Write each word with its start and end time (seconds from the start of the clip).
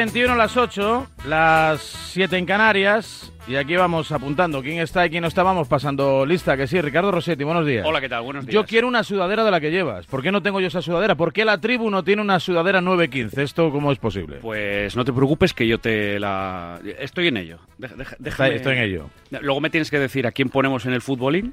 21 0.00 0.32
a 0.32 0.36
las 0.36 0.56
8, 0.56 1.06
las 1.26 1.82
7 1.82 2.38
en 2.38 2.46
Canarias. 2.46 3.30
Y 3.46 3.56
aquí 3.56 3.76
vamos 3.76 4.10
apuntando 4.12 4.62
quién 4.62 4.78
está 4.78 5.04
y 5.04 5.10
quién 5.10 5.20
no 5.20 5.28
está. 5.28 5.42
Vamos 5.42 5.68
pasando 5.68 6.24
lista, 6.24 6.56
que 6.56 6.66
sí. 6.66 6.80
Ricardo 6.80 7.10
Rossetti, 7.10 7.44
buenos 7.44 7.66
días. 7.66 7.84
Hola, 7.86 8.00
¿qué 8.00 8.08
tal? 8.08 8.22
Buenos 8.22 8.46
días. 8.46 8.54
Yo 8.54 8.64
quiero 8.64 8.88
una 8.88 9.04
sudadera 9.04 9.44
de 9.44 9.50
la 9.50 9.60
que 9.60 9.70
llevas. 9.70 10.06
¿Por 10.06 10.22
qué 10.22 10.32
no 10.32 10.40
tengo 10.40 10.58
yo 10.58 10.68
esa 10.68 10.80
sudadera? 10.80 11.16
¿Por 11.16 11.34
qué 11.34 11.44
la 11.44 11.58
tribu 11.60 11.90
no 11.90 12.02
tiene 12.02 12.22
una 12.22 12.40
sudadera 12.40 12.80
915? 12.80 13.42
¿Esto 13.42 13.70
cómo 13.70 13.92
es 13.92 13.98
posible? 13.98 14.36
Pues 14.40 14.96
no 14.96 15.04
te 15.04 15.12
preocupes 15.12 15.52
que 15.52 15.66
yo 15.66 15.76
te 15.76 16.18
la... 16.18 16.80
Estoy 16.98 17.28
en 17.28 17.36
ello. 17.36 17.58
Deja- 17.76 17.94
deja- 17.96 18.12
Está- 18.14 18.24
déjame- 18.46 18.54
estoy 18.56 18.76
en 18.78 18.82
ello. 18.82 19.10
Luego 19.42 19.60
me 19.60 19.68
tienes 19.68 19.90
que 19.90 19.98
decir 19.98 20.26
a 20.26 20.32
quién 20.32 20.48
ponemos 20.48 20.86
en 20.86 20.94
el 20.94 21.02
futbolín. 21.02 21.52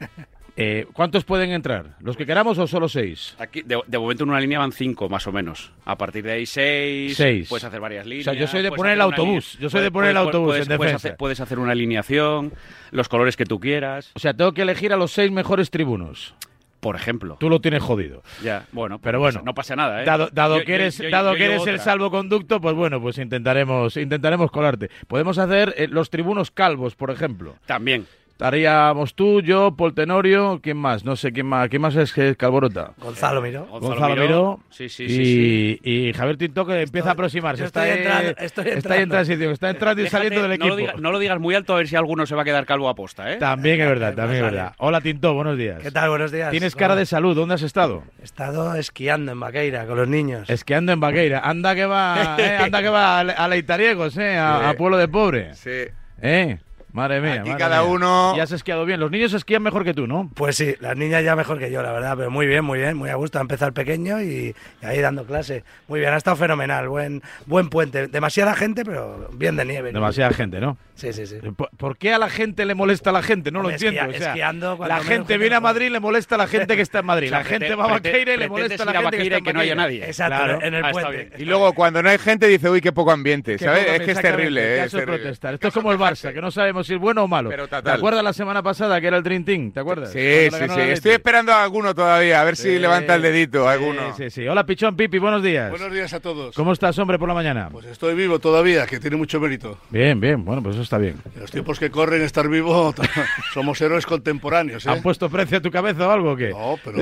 Eh, 0.60 0.88
¿Cuántos 0.92 1.24
pueden 1.24 1.52
entrar? 1.52 1.96
¿Los 2.00 2.18
que 2.18 2.26
queramos 2.26 2.58
o 2.58 2.66
solo 2.66 2.90
seis? 2.90 3.36
Aquí, 3.38 3.62
de, 3.62 3.80
de 3.86 4.00
momento 4.00 4.24
en 4.24 4.32
una 4.32 4.40
línea 4.40 4.58
van 4.58 4.72
cinco, 4.72 5.08
más 5.08 5.28
o 5.28 5.32
menos. 5.32 5.72
A 5.86 5.96
partir 5.98 6.24
de 6.24 6.32
ahí 6.32 6.46
seis. 6.48 7.16
Seis. 7.16 7.48
Puedes 7.48 7.64
hacer 7.64 7.80
varias 7.80 8.08
líneas. 8.08 8.28
O 8.28 8.32
sea, 8.32 8.40
yo 8.40 8.48
soy 8.48 8.64
de 8.64 8.72
poner 8.72 8.94
el 8.94 9.02
autobús, 9.02 9.58
yo 9.60 9.70
soy 9.70 9.82
de 9.82 9.92
puedes- 9.92 9.92
poner 9.92 10.10
el 10.12 10.18
autobús 10.18 10.48
puedes- 10.48 10.64
en 10.64 10.70
defensa. 10.70 10.96
hacer, 10.96 11.16
puedes 11.16 11.40
hacer 11.40 11.60
una 11.60 11.74
alineación, 11.74 12.54
los 12.90 13.08
colores 13.08 13.38
que 13.38 13.46
tú 13.46 13.60
quieras, 13.60 14.12
O 14.16 14.20
sea, 14.20 14.34
tengo 14.34 14.52
que 14.54 14.64
elegir 14.64 14.92
a 14.94 14.98
los 14.98 15.12
seis 15.12 15.32
mejores 15.32 15.70
tribunos. 15.70 16.34
por 16.80 16.96
ejemplo. 16.96 17.38
Tú 17.40 17.50
lo 17.50 17.60
tienes 17.60 17.82
jodido. 17.82 18.22
Ya, 18.44 18.66
bueno, 18.72 19.00
Pero 19.00 19.18
no 19.18 19.22
bueno, 19.24 19.42
no 19.44 19.54
pasa 19.56 19.76
nada, 19.76 20.04
¿eh? 20.04 20.06
Dado, 20.06 20.30
dado 20.32 20.60
Yo- 20.60 20.66
que 20.66 20.76
eres, 20.76 20.98
yo- 21.00 21.10
dado 21.10 21.34
que 21.34 21.46
eres 21.46 21.66
el 21.66 21.80
salvoconducto, 21.80 22.62
pues 22.62 22.76
bueno, 22.76 23.02
pues 23.02 23.18
intentaremos, 23.18 23.98
intentaremos 23.98 24.52
colarte. 24.52 24.90
Podemos 25.08 25.40
hacer 25.40 25.74
eh, 25.76 25.88
los 25.90 26.12
tribunos 26.12 26.52
calvos, 26.52 26.96
por 26.96 27.10
ejemplo. 27.10 27.56
También. 27.66 28.06
Estaríamos 28.42 29.16
tú, 29.16 29.42
yo, 29.42 29.76
Paul 29.76 29.96
Tenorio, 29.96 30.60
¿quién 30.62 30.78
más? 30.78 31.04
No 31.04 31.16
sé 31.16 31.32
quién 31.32 31.48
más, 31.48 31.70
¿quién 31.70 31.82
más 31.82 31.96
es 31.96 32.14
que 32.14 32.30
es 32.30 32.38
Calborota? 32.38 32.92
Gonzalo 33.00 33.42
Miró. 33.42 33.66
Gonzalo 33.66 34.16
Miró 34.16 34.60
Sí, 34.70 34.90
sí, 34.90 35.06
y, 35.06 35.10
sí, 35.10 35.80
y 35.84 36.14
Javier 36.14 36.38
Tinto 36.38 36.64
que 36.64 36.84
empieza 36.84 37.10
a 37.10 37.12
aproximarse. 37.14 37.64
Está, 37.66 37.88
estoy 37.88 37.98
entrando, 38.04 38.30
estoy 38.30 38.44
está 38.46 38.62
ahí 38.62 38.68
en 38.70 38.76
entrando. 38.78 39.12
transición, 39.16 39.52
está 39.54 39.70
entrando 39.72 40.02
y 40.02 40.04
Déjate, 40.04 40.24
saliendo 40.24 40.48
del 40.48 40.60
no 40.60 40.66
equipo. 40.68 40.70
lo, 40.70 40.78
diga- 40.78 41.02
no 41.02 41.12
lo 41.12 41.18
digas 41.18 41.40
muy 41.40 41.56
alto 41.56 41.74
a 41.74 41.78
ver 41.78 41.88
si 41.88 41.96
alguno 41.96 42.28
se 42.28 42.36
va 42.36 42.44
a 42.44 42.46
quedar 42.46 42.68
calvo 42.68 42.90
a 42.90 42.94
posta, 42.94 43.34
¿eh? 43.34 43.38
También 43.38 43.82
es 43.82 43.88
verdad, 43.88 44.14
también 44.14 44.46
es 44.46 44.52
verdad. 44.52 44.74
Hola 44.78 45.02
Tinto, 45.02 45.34
buenos 45.34 45.58
días. 45.58 45.82
¿Qué 45.82 45.90
tal? 45.90 46.10
Buenos 46.10 46.32
días. 46.32 46.52
Tienes 46.52 46.76
cara 46.76 46.96
de 46.96 47.08
salud, 47.08 47.36
¿dónde 47.36 47.56
has 47.56 47.64
estado? 47.64 48.04
He 48.22 48.24
estado 48.24 48.76
esquiando 48.76 49.32
en 49.32 49.40
Vaqueira 49.40 49.88
con 49.88 49.98
los 49.98 50.08
niños. 50.08 50.48
Esquiando 50.48 50.92
en 50.92 51.00
Vaqueira. 51.00 51.40
Anda 51.40 51.74
que 51.74 51.88
va, 51.88 52.36
eh, 52.40 52.58
anda 52.58 52.84
que 52.84 52.90
va 52.90 53.18
a, 53.18 53.22
a 53.22 53.48
Leitariegos, 53.48 54.16
eh, 54.20 54.38
a, 54.38 54.60
Sí. 54.60 54.66
a 54.68 54.74
pueblo 54.78 54.98
de 54.98 55.08
pobre. 55.08 55.56
Sí. 55.56 55.86
Eh, 56.22 56.60
madre 56.98 57.22
mía. 57.22 57.34
Aquí 57.42 57.50
madre 57.50 57.58
cada 57.64 57.82
mía. 57.84 57.92
uno- 57.92 58.34
Y 58.36 58.40
has 58.42 58.52
esquiado 58.52 58.86
bien. 58.86 59.00
Los 59.00 59.10
niños 59.12 59.34
esquían 59.34 59.64
mejor 59.64 59.86
que 59.86 59.94
tú, 59.94 60.08
¿no? 60.08 60.30
Pues 60.36 60.58
sí, 60.58 60.76
las 60.82 60.98
niñas 60.98 61.24
ya 61.24 61.36
mejor 61.36 61.60
que 61.60 61.72
yo, 61.72 61.82
la 61.82 61.92
verdad, 61.94 62.16
pero 62.18 62.30
muy 62.30 62.46
bien, 62.48 62.66
muy 62.66 62.80
bien, 62.80 62.98
muy 62.98 63.10
a 63.10 63.16
gusto. 63.16 63.40
El 63.40 63.74
pequeño 63.74 64.22
y, 64.22 64.54
y 64.82 64.86
ahí 64.86 65.00
dando 65.00 65.26
clase. 65.26 65.64
Muy 65.88 66.00
bien, 66.00 66.14
ha 66.14 66.18
estado 66.18 66.36
fenomenal, 66.36 66.90
buen, 66.90 67.22
buen 67.46 67.70
puente. 67.70 68.08
Demasiada 68.08 68.54
gente, 68.56 68.84
pero 68.84 69.30
bien 69.34 69.56
de 69.56 69.64
nieve. 69.66 69.92
Demasiada 69.94 70.34
gente, 70.34 70.60
¿no? 70.60 70.78
Sí, 70.96 71.14
sí, 71.14 71.26
sí. 71.28 71.36
¿Por, 71.56 71.70
por 71.78 71.98
qué 71.98 72.14
a 72.14 72.18
la 72.18 72.30
gente 72.30 72.66
le 72.66 72.74
molesta 72.76 73.12
a 73.12 73.14
la 73.14 73.22
gente? 73.22 73.52
No 73.52 73.60
lo 73.62 73.70
Hombre, 73.70 73.76
entiendo. 73.76 74.02
esquia- 74.12 74.18
o 74.18 74.20
sea, 74.20 74.28
esquiando, 74.30 74.78
cuando 74.78 74.96
la 74.96 75.04
gente 75.04 75.38
viene 75.38 75.56
a. 75.56 75.60
Madrid 75.60 75.88
y 75.88 75.90
le 75.92 76.00
molesta 76.00 76.36
a 76.36 76.38
la 76.40 76.48
gente 76.48 76.76
que 76.76 76.82
está 76.82 77.00
en 77.00 77.06
Madrid. 77.06 77.28
O 77.28 77.30
sea, 77.30 77.40
la 77.40 77.46
gente 77.46 77.76
va 77.76 77.84
a 77.86 77.88
Vaqueira 77.88 78.34
y 78.34 78.38
le 78.38 78.50
molesta 78.50 78.84
a 78.84 78.86
la 78.86 78.94
gente 79.02 79.18
que 79.18 79.24
está 79.24 79.38
en 79.38 79.44
que 79.44 79.54
no 79.54 79.60
haya 79.60 79.76
nadie. 79.76 80.06
Exacto, 80.06 80.38
Claro. 80.38 80.62
en 80.64 80.74
el 80.74 80.84
Ah, 80.86 80.92
puente. 80.92 81.12
bien. 81.12 81.34
Y 81.38 81.46
luego 81.46 81.74
cuando 81.74 82.02
no 82.02 82.10
hay 82.10 82.18
gente 82.18 82.48
dice, 82.48 82.70
uy, 82.70 82.82
qué 82.82 82.92
poco 82.92 83.12
ambiente, 83.12 83.58
¿sabes? 83.60 83.86
Es 83.88 84.02
que 84.02 84.12
es 84.12 84.22
terrible, 84.22 84.62
¿eh? 84.62 84.84
Es 84.86 84.92
terrible. 84.92 85.18
protestar. 85.20 85.54
Esto 85.56 85.68
es 85.68 85.74
como 85.74 85.92
el 85.92 85.98
Barça, 86.00 86.34
que 86.34 86.42
no 86.42 86.50
sabemos 86.52 86.87
si 86.88 86.94
es 86.96 87.00
bueno 87.00 87.24
o 87.24 87.28
malo. 87.28 87.50
Pero 87.50 87.68
¿Te 87.68 87.92
acuerdas 87.92 88.24
la 88.24 88.34
semana 88.34 88.64
pasada 88.64 89.00
que 89.00 89.08
era 89.08 89.18
el 89.18 89.24
Dream 89.24 89.44
Team? 89.44 89.72
¿Te 89.72 89.80
acuerdas? 89.80 90.12
Sí, 90.12 90.50
sí, 90.52 90.70
sí. 90.74 90.80
Estoy 90.82 91.12
esperando 91.12 91.52
a 91.52 91.64
alguno 91.64 91.94
todavía, 91.94 92.42
a 92.42 92.44
ver 92.44 92.56
si 92.56 92.80
levanta 92.80 93.16
el 93.16 93.22
dedito 93.22 93.64
sí, 93.64 93.68
alguno. 93.70 94.16
Sí, 94.18 94.30
sí. 94.30 94.48
Hola, 94.48 94.66
Pichón 94.66 94.96
Pipi, 94.96 95.20
buenos 95.20 95.44
días. 95.44 95.70
Buenos 95.70 95.92
días 95.94 96.12
a 96.14 96.20
todos. 96.20 96.56
¿Cómo 96.56 96.74
estás, 96.74 96.98
hombre, 97.00 97.20
por 97.20 97.28
la 97.28 97.36
mañana? 97.36 97.70
Pues 97.72 97.86
estoy 97.86 98.16
vivo 98.16 98.40
todavía, 98.40 98.86
que 98.88 99.00
tiene 99.00 99.18
mucho 99.18 99.40
mérito. 99.40 99.78
Bien, 99.90 100.20
bien, 100.20 100.44
bueno, 100.44 100.64
pues 100.64 100.76
eso 100.76 100.84
está 100.84 100.98
bien. 100.98 101.18
En 101.36 101.42
los 101.42 101.52
tiempos 101.52 101.78
que 101.80 101.92
corren, 101.92 102.22
estar 102.22 102.48
vivo, 102.48 102.96
somos 103.54 103.80
héroes 103.82 104.06
contemporáneos. 104.06 104.86
¿eh? 104.86 104.90
¿Han 104.90 105.02
puesto 105.02 105.30
precio 105.30 105.58
a 105.58 105.62
tu 105.62 105.70
cabeza 105.72 106.08
o 106.08 106.12
algo 106.12 106.32
o 106.32 106.36
qué? 106.38 106.50
No, 106.50 106.78
pero, 106.84 107.00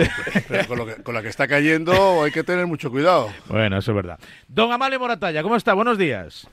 pero 0.48 0.68
con, 0.68 0.78
lo 0.80 0.86
que- 0.88 0.96
con 1.04 1.14
la 1.14 1.22
que 1.22 1.28
está 1.30 1.48
cayendo 1.48 2.24
hay 2.24 2.32
que 2.32 2.44
tener 2.44 2.66
mucho 2.66 2.90
cuidado. 2.90 3.30
Bueno, 3.48 3.78
eso 3.78 3.92
es 3.92 3.96
verdad. 3.96 4.20
Don 4.48 4.72
Amalio 4.72 5.00
Moratalla, 5.00 5.44
¿cómo 5.44 5.56
está? 5.56 5.74
Buenos 5.74 5.98
días. 5.98 6.48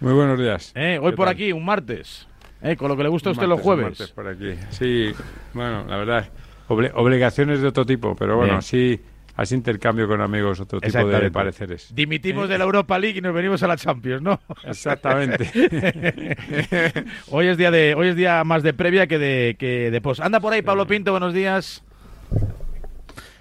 Muy 0.00 0.12
buenos 0.12 0.38
días. 0.38 0.70
Eh, 0.76 1.00
hoy 1.02 1.10
¿Qué 1.10 1.16
por 1.16 1.26
tal? 1.26 1.34
aquí, 1.34 1.50
un 1.50 1.64
martes. 1.64 2.27
Eh, 2.62 2.76
con 2.76 2.88
lo 2.88 2.96
que 2.96 3.02
le 3.04 3.08
gusta 3.08 3.28
a 3.30 3.32
usted 3.32 3.46
los 3.46 3.60
jueves. 3.60 4.12
por 4.14 4.26
aquí. 4.28 4.54
Sí, 4.70 5.12
bueno, 5.54 5.84
la 5.86 5.96
verdad, 5.96 6.28
obli- 6.68 6.90
obligaciones 6.94 7.60
de 7.60 7.68
otro 7.68 7.86
tipo, 7.86 8.16
pero 8.16 8.36
bueno, 8.36 8.52
Bien. 8.54 8.58
así, 8.58 9.00
así 9.36 9.54
intercambio 9.54 10.08
con 10.08 10.20
amigos, 10.20 10.58
otro 10.58 10.80
tipo 10.80 11.06
de 11.06 11.30
pareceres. 11.30 11.94
Dimitimos 11.94 12.48
de 12.48 12.58
la 12.58 12.64
Europa 12.64 12.98
League 12.98 13.18
y 13.18 13.20
nos 13.20 13.32
venimos 13.32 13.62
a 13.62 13.68
la 13.68 13.76
Champions, 13.76 14.22
¿no? 14.22 14.40
Exactamente. 14.64 15.50
hoy 17.30 17.46
es 17.46 17.56
día 17.56 17.70
de, 17.70 17.94
hoy 17.94 18.08
es 18.08 18.16
día 18.16 18.42
más 18.44 18.62
de 18.64 18.74
previa 18.74 19.06
que 19.06 19.18
de 19.18 19.56
que 19.58 19.90
de 19.90 20.00
post. 20.00 20.20
Anda 20.20 20.40
por 20.40 20.52
ahí 20.52 20.62
Pablo 20.62 20.86
Pinto, 20.86 21.12
buenos 21.12 21.32
días. 21.34 21.84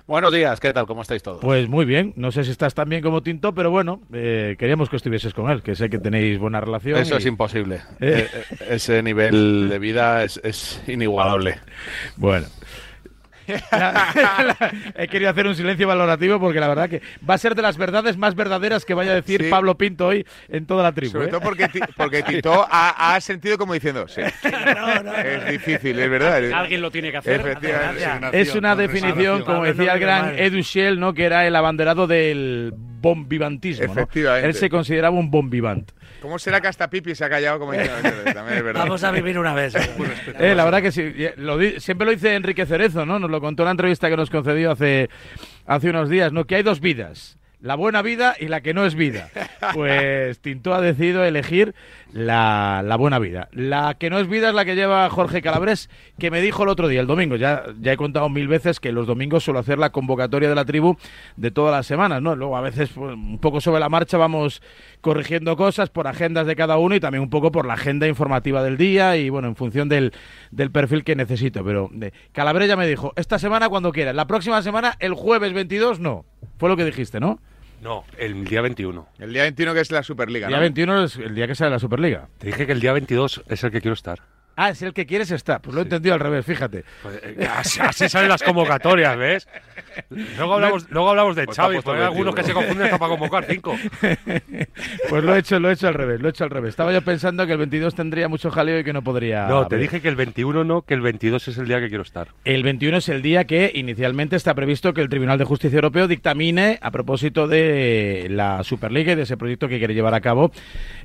Buenos 0.07 0.31
días, 0.31 0.61
¿qué 0.61 0.71
tal? 0.71 0.85
¿Cómo 0.87 1.01
estáis 1.01 1.21
todos? 1.21 1.41
Pues 1.41 1.67
muy 1.67 1.83
bien, 1.83 2.13
no 2.15 2.31
sé 2.31 2.45
si 2.45 2.51
estás 2.51 2.73
tan 2.73 2.87
bien 2.87 3.01
como 3.01 3.21
Tinto, 3.21 3.53
pero 3.53 3.71
bueno, 3.71 4.01
eh, 4.13 4.55
queríamos 4.57 4.89
que 4.89 4.95
estuvieses 4.95 5.33
con 5.33 5.51
él, 5.51 5.61
que 5.61 5.75
sé 5.75 5.89
que 5.89 5.99
tenéis 5.99 6.39
buena 6.39 6.61
relación. 6.61 6.97
Eso 6.97 7.15
y- 7.15 7.17
es 7.17 7.25
imposible. 7.25 7.81
Eh. 7.99 8.25
Eh, 8.25 8.27
eh, 8.33 8.65
ese 8.69 9.03
nivel 9.03 9.67
de 9.67 9.79
vida 9.79 10.23
es, 10.23 10.39
es 10.45 10.81
inigualable. 10.87 11.59
Bueno. 12.15 12.47
He 14.97 15.07
querido 15.07 15.31
hacer 15.31 15.47
un 15.47 15.55
silencio 15.55 15.87
valorativo 15.87 16.39
porque 16.39 16.59
la 16.59 16.67
verdad 16.67 16.89
que 16.89 17.01
va 17.27 17.35
a 17.35 17.37
ser 17.37 17.55
de 17.55 17.61
las 17.61 17.77
verdades 17.77 18.17
más 18.17 18.35
verdaderas 18.35 18.85
que 18.85 18.93
vaya 18.93 19.11
a 19.11 19.15
decir 19.15 19.43
Sí. 19.43 19.49
Pablo 19.49 19.77
Pinto 19.77 20.07
hoy 20.07 20.25
en 20.49 20.65
toda 20.65 20.83
la 20.83 20.91
tribu. 20.91 21.11
Sobre 21.13 21.27
¿eh? 21.27 21.29
todo 21.29 21.41
porque, 21.41 21.67
Ti- 21.67 21.79
porque 21.95 22.23
Tito 22.23 22.65
ha, 22.69 23.15
ha 23.15 23.21
sentido 23.21 23.57
como 23.57 23.73
diciendo, 23.73 24.07
sí, 24.07 24.21
No, 24.75 25.03
no, 25.03 25.13
es 25.15 25.49
difícil, 25.51 25.97
es 25.99 26.09
verdad. 26.09 26.51
Alguien 26.53 26.81
lo 26.81 26.91
tiene 26.91 27.11
que 27.11 27.17
hacer. 27.17 27.57
Es 28.33 28.55
una 28.55 28.75
definición, 28.75 29.43
como 29.43 29.63
decía 29.63 29.93
el 29.93 29.99
gran. 29.99 30.37
Edu 30.37 30.59
Shell, 30.61 30.99
¿no? 30.99 31.13
que 31.13 31.25
era 31.25 31.45
el 31.47 31.55
abanderado 31.55 32.07
del 32.07 32.73
bombivantismo. 33.01 33.93
¿no? 33.95 34.07
Él 34.37 34.53
se 34.53 34.69
consideraba 34.69 35.17
un 35.17 35.29
bombivant. 35.31 35.91
¿Cómo 36.21 36.39
será 36.39 36.59
que 36.61 36.67
hasta 36.67 36.89
Pipi 36.89 37.13
se 37.15 37.25
ha 37.25 37.29
callado 37.29 37.59
como 37.59 37.73
diciendo, 37.73 38.09
también 38.33 38.57
es 38.57 38.63
verdad. 38.63 38.81
Vamos 38.85 39.03
a 39.03 39.11
vivir 39.11 39.37
una 39.37 39.53
vez. 39.53 39.75
Eh, 40.39 40.55
la 40.55 40.65
verdad 40.65 40.81
que 40.81 40.91
sí. 40.91 41.01
eh, 41.03 41.33
lo 41.37 41.57
di- 41.57 41.79
siempre 41.79 42.05
lo 42.05 42.11
dice 42.11 42.33
Enrique 42.35 42.65
Cerezo, 42.65 43.05
¿no? 43.05 43.19
Nos 43.19 43.29
lo 43.29 43.39
contó 43.39 43.63
en 43.63 43.65
la 43.65 43.71
entrevista 43.71 44.09
que 44.09 44.17
nos 44.17 44.29
concedió 44.29 44.71
hace, 44.71 45.09
hace 45.65 45.89
unos 45.89 46.09
días, 46.09 46.31
¿no? 46.33 46.45
Que 46.45 46.55
hay 46.55 46.63
dos 46.63 46.79
vidas. 46.79 47.37
La 47.67 47.75
buena 47.75 48.01
vida 48.01 48.33
y 48.39 48.47
la 48.47 48.61
que 48.61 48.73
no 48.73 48.85
es 48.85 48.95
vida. 48.95 49.29
Pues 49.73 50.39
Tinto 50.39 50.73
ha 50.73 50.79
decidido 50.79 51.25
elegir 51.25 51.75
la, 52.13 52.81
la 52.85 52.95
buena 52.95 53.19
vida. 53.19 53.49
La 53.51 53.95
que 53.95 54.09
no 54.09 54.19
es 54.19 54.29
vida 54.29 54.47
es 54.47 54.55
la 54.55 54.63
que 54.63 54.75
lleva 54.75 55.09
Jorge 55.09 55.41
Calabres, 55.41 55.89
que 56.17 56.31
me 56.31 56.39
dijo 56.39 56.63
el 56.63 56.69
otro 56.69 56.87
día, 56.87 57.01
el 57.01 57.07
domingo. 57.07 57.35
Ya, 57.35 57.65
ya 57.81 57.91
he 57.91 57.97
contado 57.97 58.29
mil 58.29 58.47
veces 58.47 58.79
que 58.79 58.93
los 58.93 59.05
domingos 59.05 59.43
suelo 59.43 59.59
hacer 59.59 59.79
la 59.79 59.89
convocatoria 59.89 60.47
de 60.47 60.55
la 60.55 60.63
tribu 60.63 60.95
de 61.35 61.51
todas 61.51 61.73
las 61.73 61.85
semanas, 61.85 62.21
¿no? 62.21 62.37
Luego 62.37 62.55
a 62.55 62.61
veces 62.61 62.89
pues, 62.95 63.13
un 63.13 63.39
poco 63.39 63.59
sobre 63.59 63.81
la 63.81 63.89
marcha 63.89 64.17
vamos 64.17 64.61
corrigiendo 65.01 65.57
cosas 65.57 65.89
por 65.89 66.07
agendas 66.07 66.47
de 66.47 66.55
cada 66.55 66.77
uno 66.77 66.95
y 66.95 67.01
también 67.01 67.21
un 67.21 67.29
poco 67.29 67.51
por 67.51 67.65
la 67.65 67.73
agenda 67.73 68.07
informativa 68.07 68.63
del 68.63 68.77
día 68.77 69.17
y 69.17 69.29
bueno, 69.29 69.49
en 69.49 69.57
función 69.57 69.89
del, 69.89 70.13
del 70.51 70.71
perfil 70.71 71.03
que 71.03 71.17
necesito. 71.17 71.65
Pero 71.65 71.89
eh, 72.01 72.11
Calabres 72.31 72.69
ya 72.69 72.77
me 72.77 72.87
dijo, 72.87 73.11
esta 73.17 73.37
semana 73.39 73.67
cuando 73.67 73.91
quieras, 73.91 74.15
la 74.15 74.27
próxima 74.27 74.61
semana, 74.61 74.95
el 74.99 75.13
jueves 75.13 75.51
22, 75.51 75.99
no. 75.99 76.23
Fue 76.57 76.69
lo 76.69 76.77
que 76.77 76.85
dijiste, 76.85 77.19
¿no? 77.19 77.41
No, 77.81 78.05
el 78.17 78.45
día 78.45 78.61
21. 78.61 79.07
El 79.19 79.33
día 79.33 79.43
21 79.43 79.73
que 79.73 79.79
es 79.81 79.91
la 79.91 80.03
Superliga, 80.03 80.47
El 80.47 80.51
día 80.51 80.57
¿no? 80.57 80.61
21 80.61 81.03
es 81.03 81.15
el 81.17 81.35
día 81.35 81.47
que 81.47 81.55
sale 81.55 81.71
la 81.71 81.79
Superliga. 81.79 82.27
Te 82.39 82.47
dije 82.47 82.65
que 82.65 82.71
el 82.71 82.79
día 82.79 82.93
22 82.93 83.43
es 83.47 83.63
el 83.63 83.71
que 83.71 83.81
quiero 83.81 83.93
estar. 83.93 84.19
Ah, 84.59 84.71
es 84.71 84.81
el 84.81 84.91
que 84.91 85.05
quieres 85.05 85.29
estar. 85.29 85.61
Pues 85.61 85.75
lo 85.75 85.81
he 85.81 85.83
entendido 85.83 86.15
al 86.15 86.19
revés, 86.19 86.43
fíjate. 86.43 86.83
Pues, 87.03 87.19
eh, 87.23 87.47
así, 87.55 87.79
así 87.79 88.09
salen 88.09 88.27
las 88.27 88.41
convocatorias, 88.41 89.15
¿ves? 89.15 89.47
Luego 90.09 90.55
hablamos, 90.55 90.89
luego 90.89 91.09
hablamos 91.11 91.35
de 91.35 91.45
Pues 91.45 91.55
Xavi, 91.57 91.77
porque 91.81 91.99
hay 92.01 92.07
algunos 92.07 92.33
que 92.33 92.41
se 92.41 92.53
21. 92.53 92.59
confunden 92.65 92.85
hasta 92.85 92.97
para 92.97 93.09
convocar 93.11 93.45
cinco. 93.45 93.77
Pues 95.09 95.23
lo 95.23 95.35
he 95.35 95.39
hecho, 95.39 95.59
lo 95.59 95.69
he 95.69 95.73
hecho 95.73 95.87
al 95.87 95.93
revés, 95.93 96.19
lo 96.21 96.27
he 96.27 96.31
hecho 96.31 96.43
al 96.43 96.49
revés. 96.49 96.69
Estaba 96.69 96.91
yo 96.91 97.01
pensando 97.01 97.45
que 97.45 97.51
el 97.53 97.57
22 97.59 97.95
tendría 97.95 98.27
mucho 98.27 98.51
jaleo 98.51 98.79
y 98.79 98.83
que 98.83 98.93
no 98.93 99.01
podría. 99.03 99.47
No, 99.47 99.67
te 99.67 99.77
dije 99.77 100.01
que 100.01 100.07
el 100.07 100.15
21 100.15 100.63
no, 100.63 100.81
que 100.81 100.93
el 100.95 101.01
22 101.01 101.47
es 101.47 101.57
el 101.57 101.67
día 101.67 101.79
que 101.79 101.87
quiero 101.87 102.03
estar. 102.03 102.29
El 102.43 102.63
21 102.63 102.97
es 102.97 103.09
el 103.09 103.21
día 103.21 103.45
que 103.45 103.71
inicialmente 103.73 104.35
está 104.35 104.53
previsto 104.53 104.93
que 104.93 105.01
el 105.01 105.09
Tribunal 105.09 105.37
de 105.37 105.45
Justicia 105.45 105.77
Europeo 105.77 106.07
dictamine 106.07 106.79
a 106.81 106.91
propósito 106.91 107.47
de 107.47 108.27
la 108.29 108.63
Superliga 108.63 109.13
y 109.13 109.15
de 109.15 109.23
ese 109.23 109.37
proyecto 109.37 109.67
que 109.67 109.77
quiere 109.77 109.93
llevar 109.93 110.13
a 110.13 110.21
cabo 110.21 110.51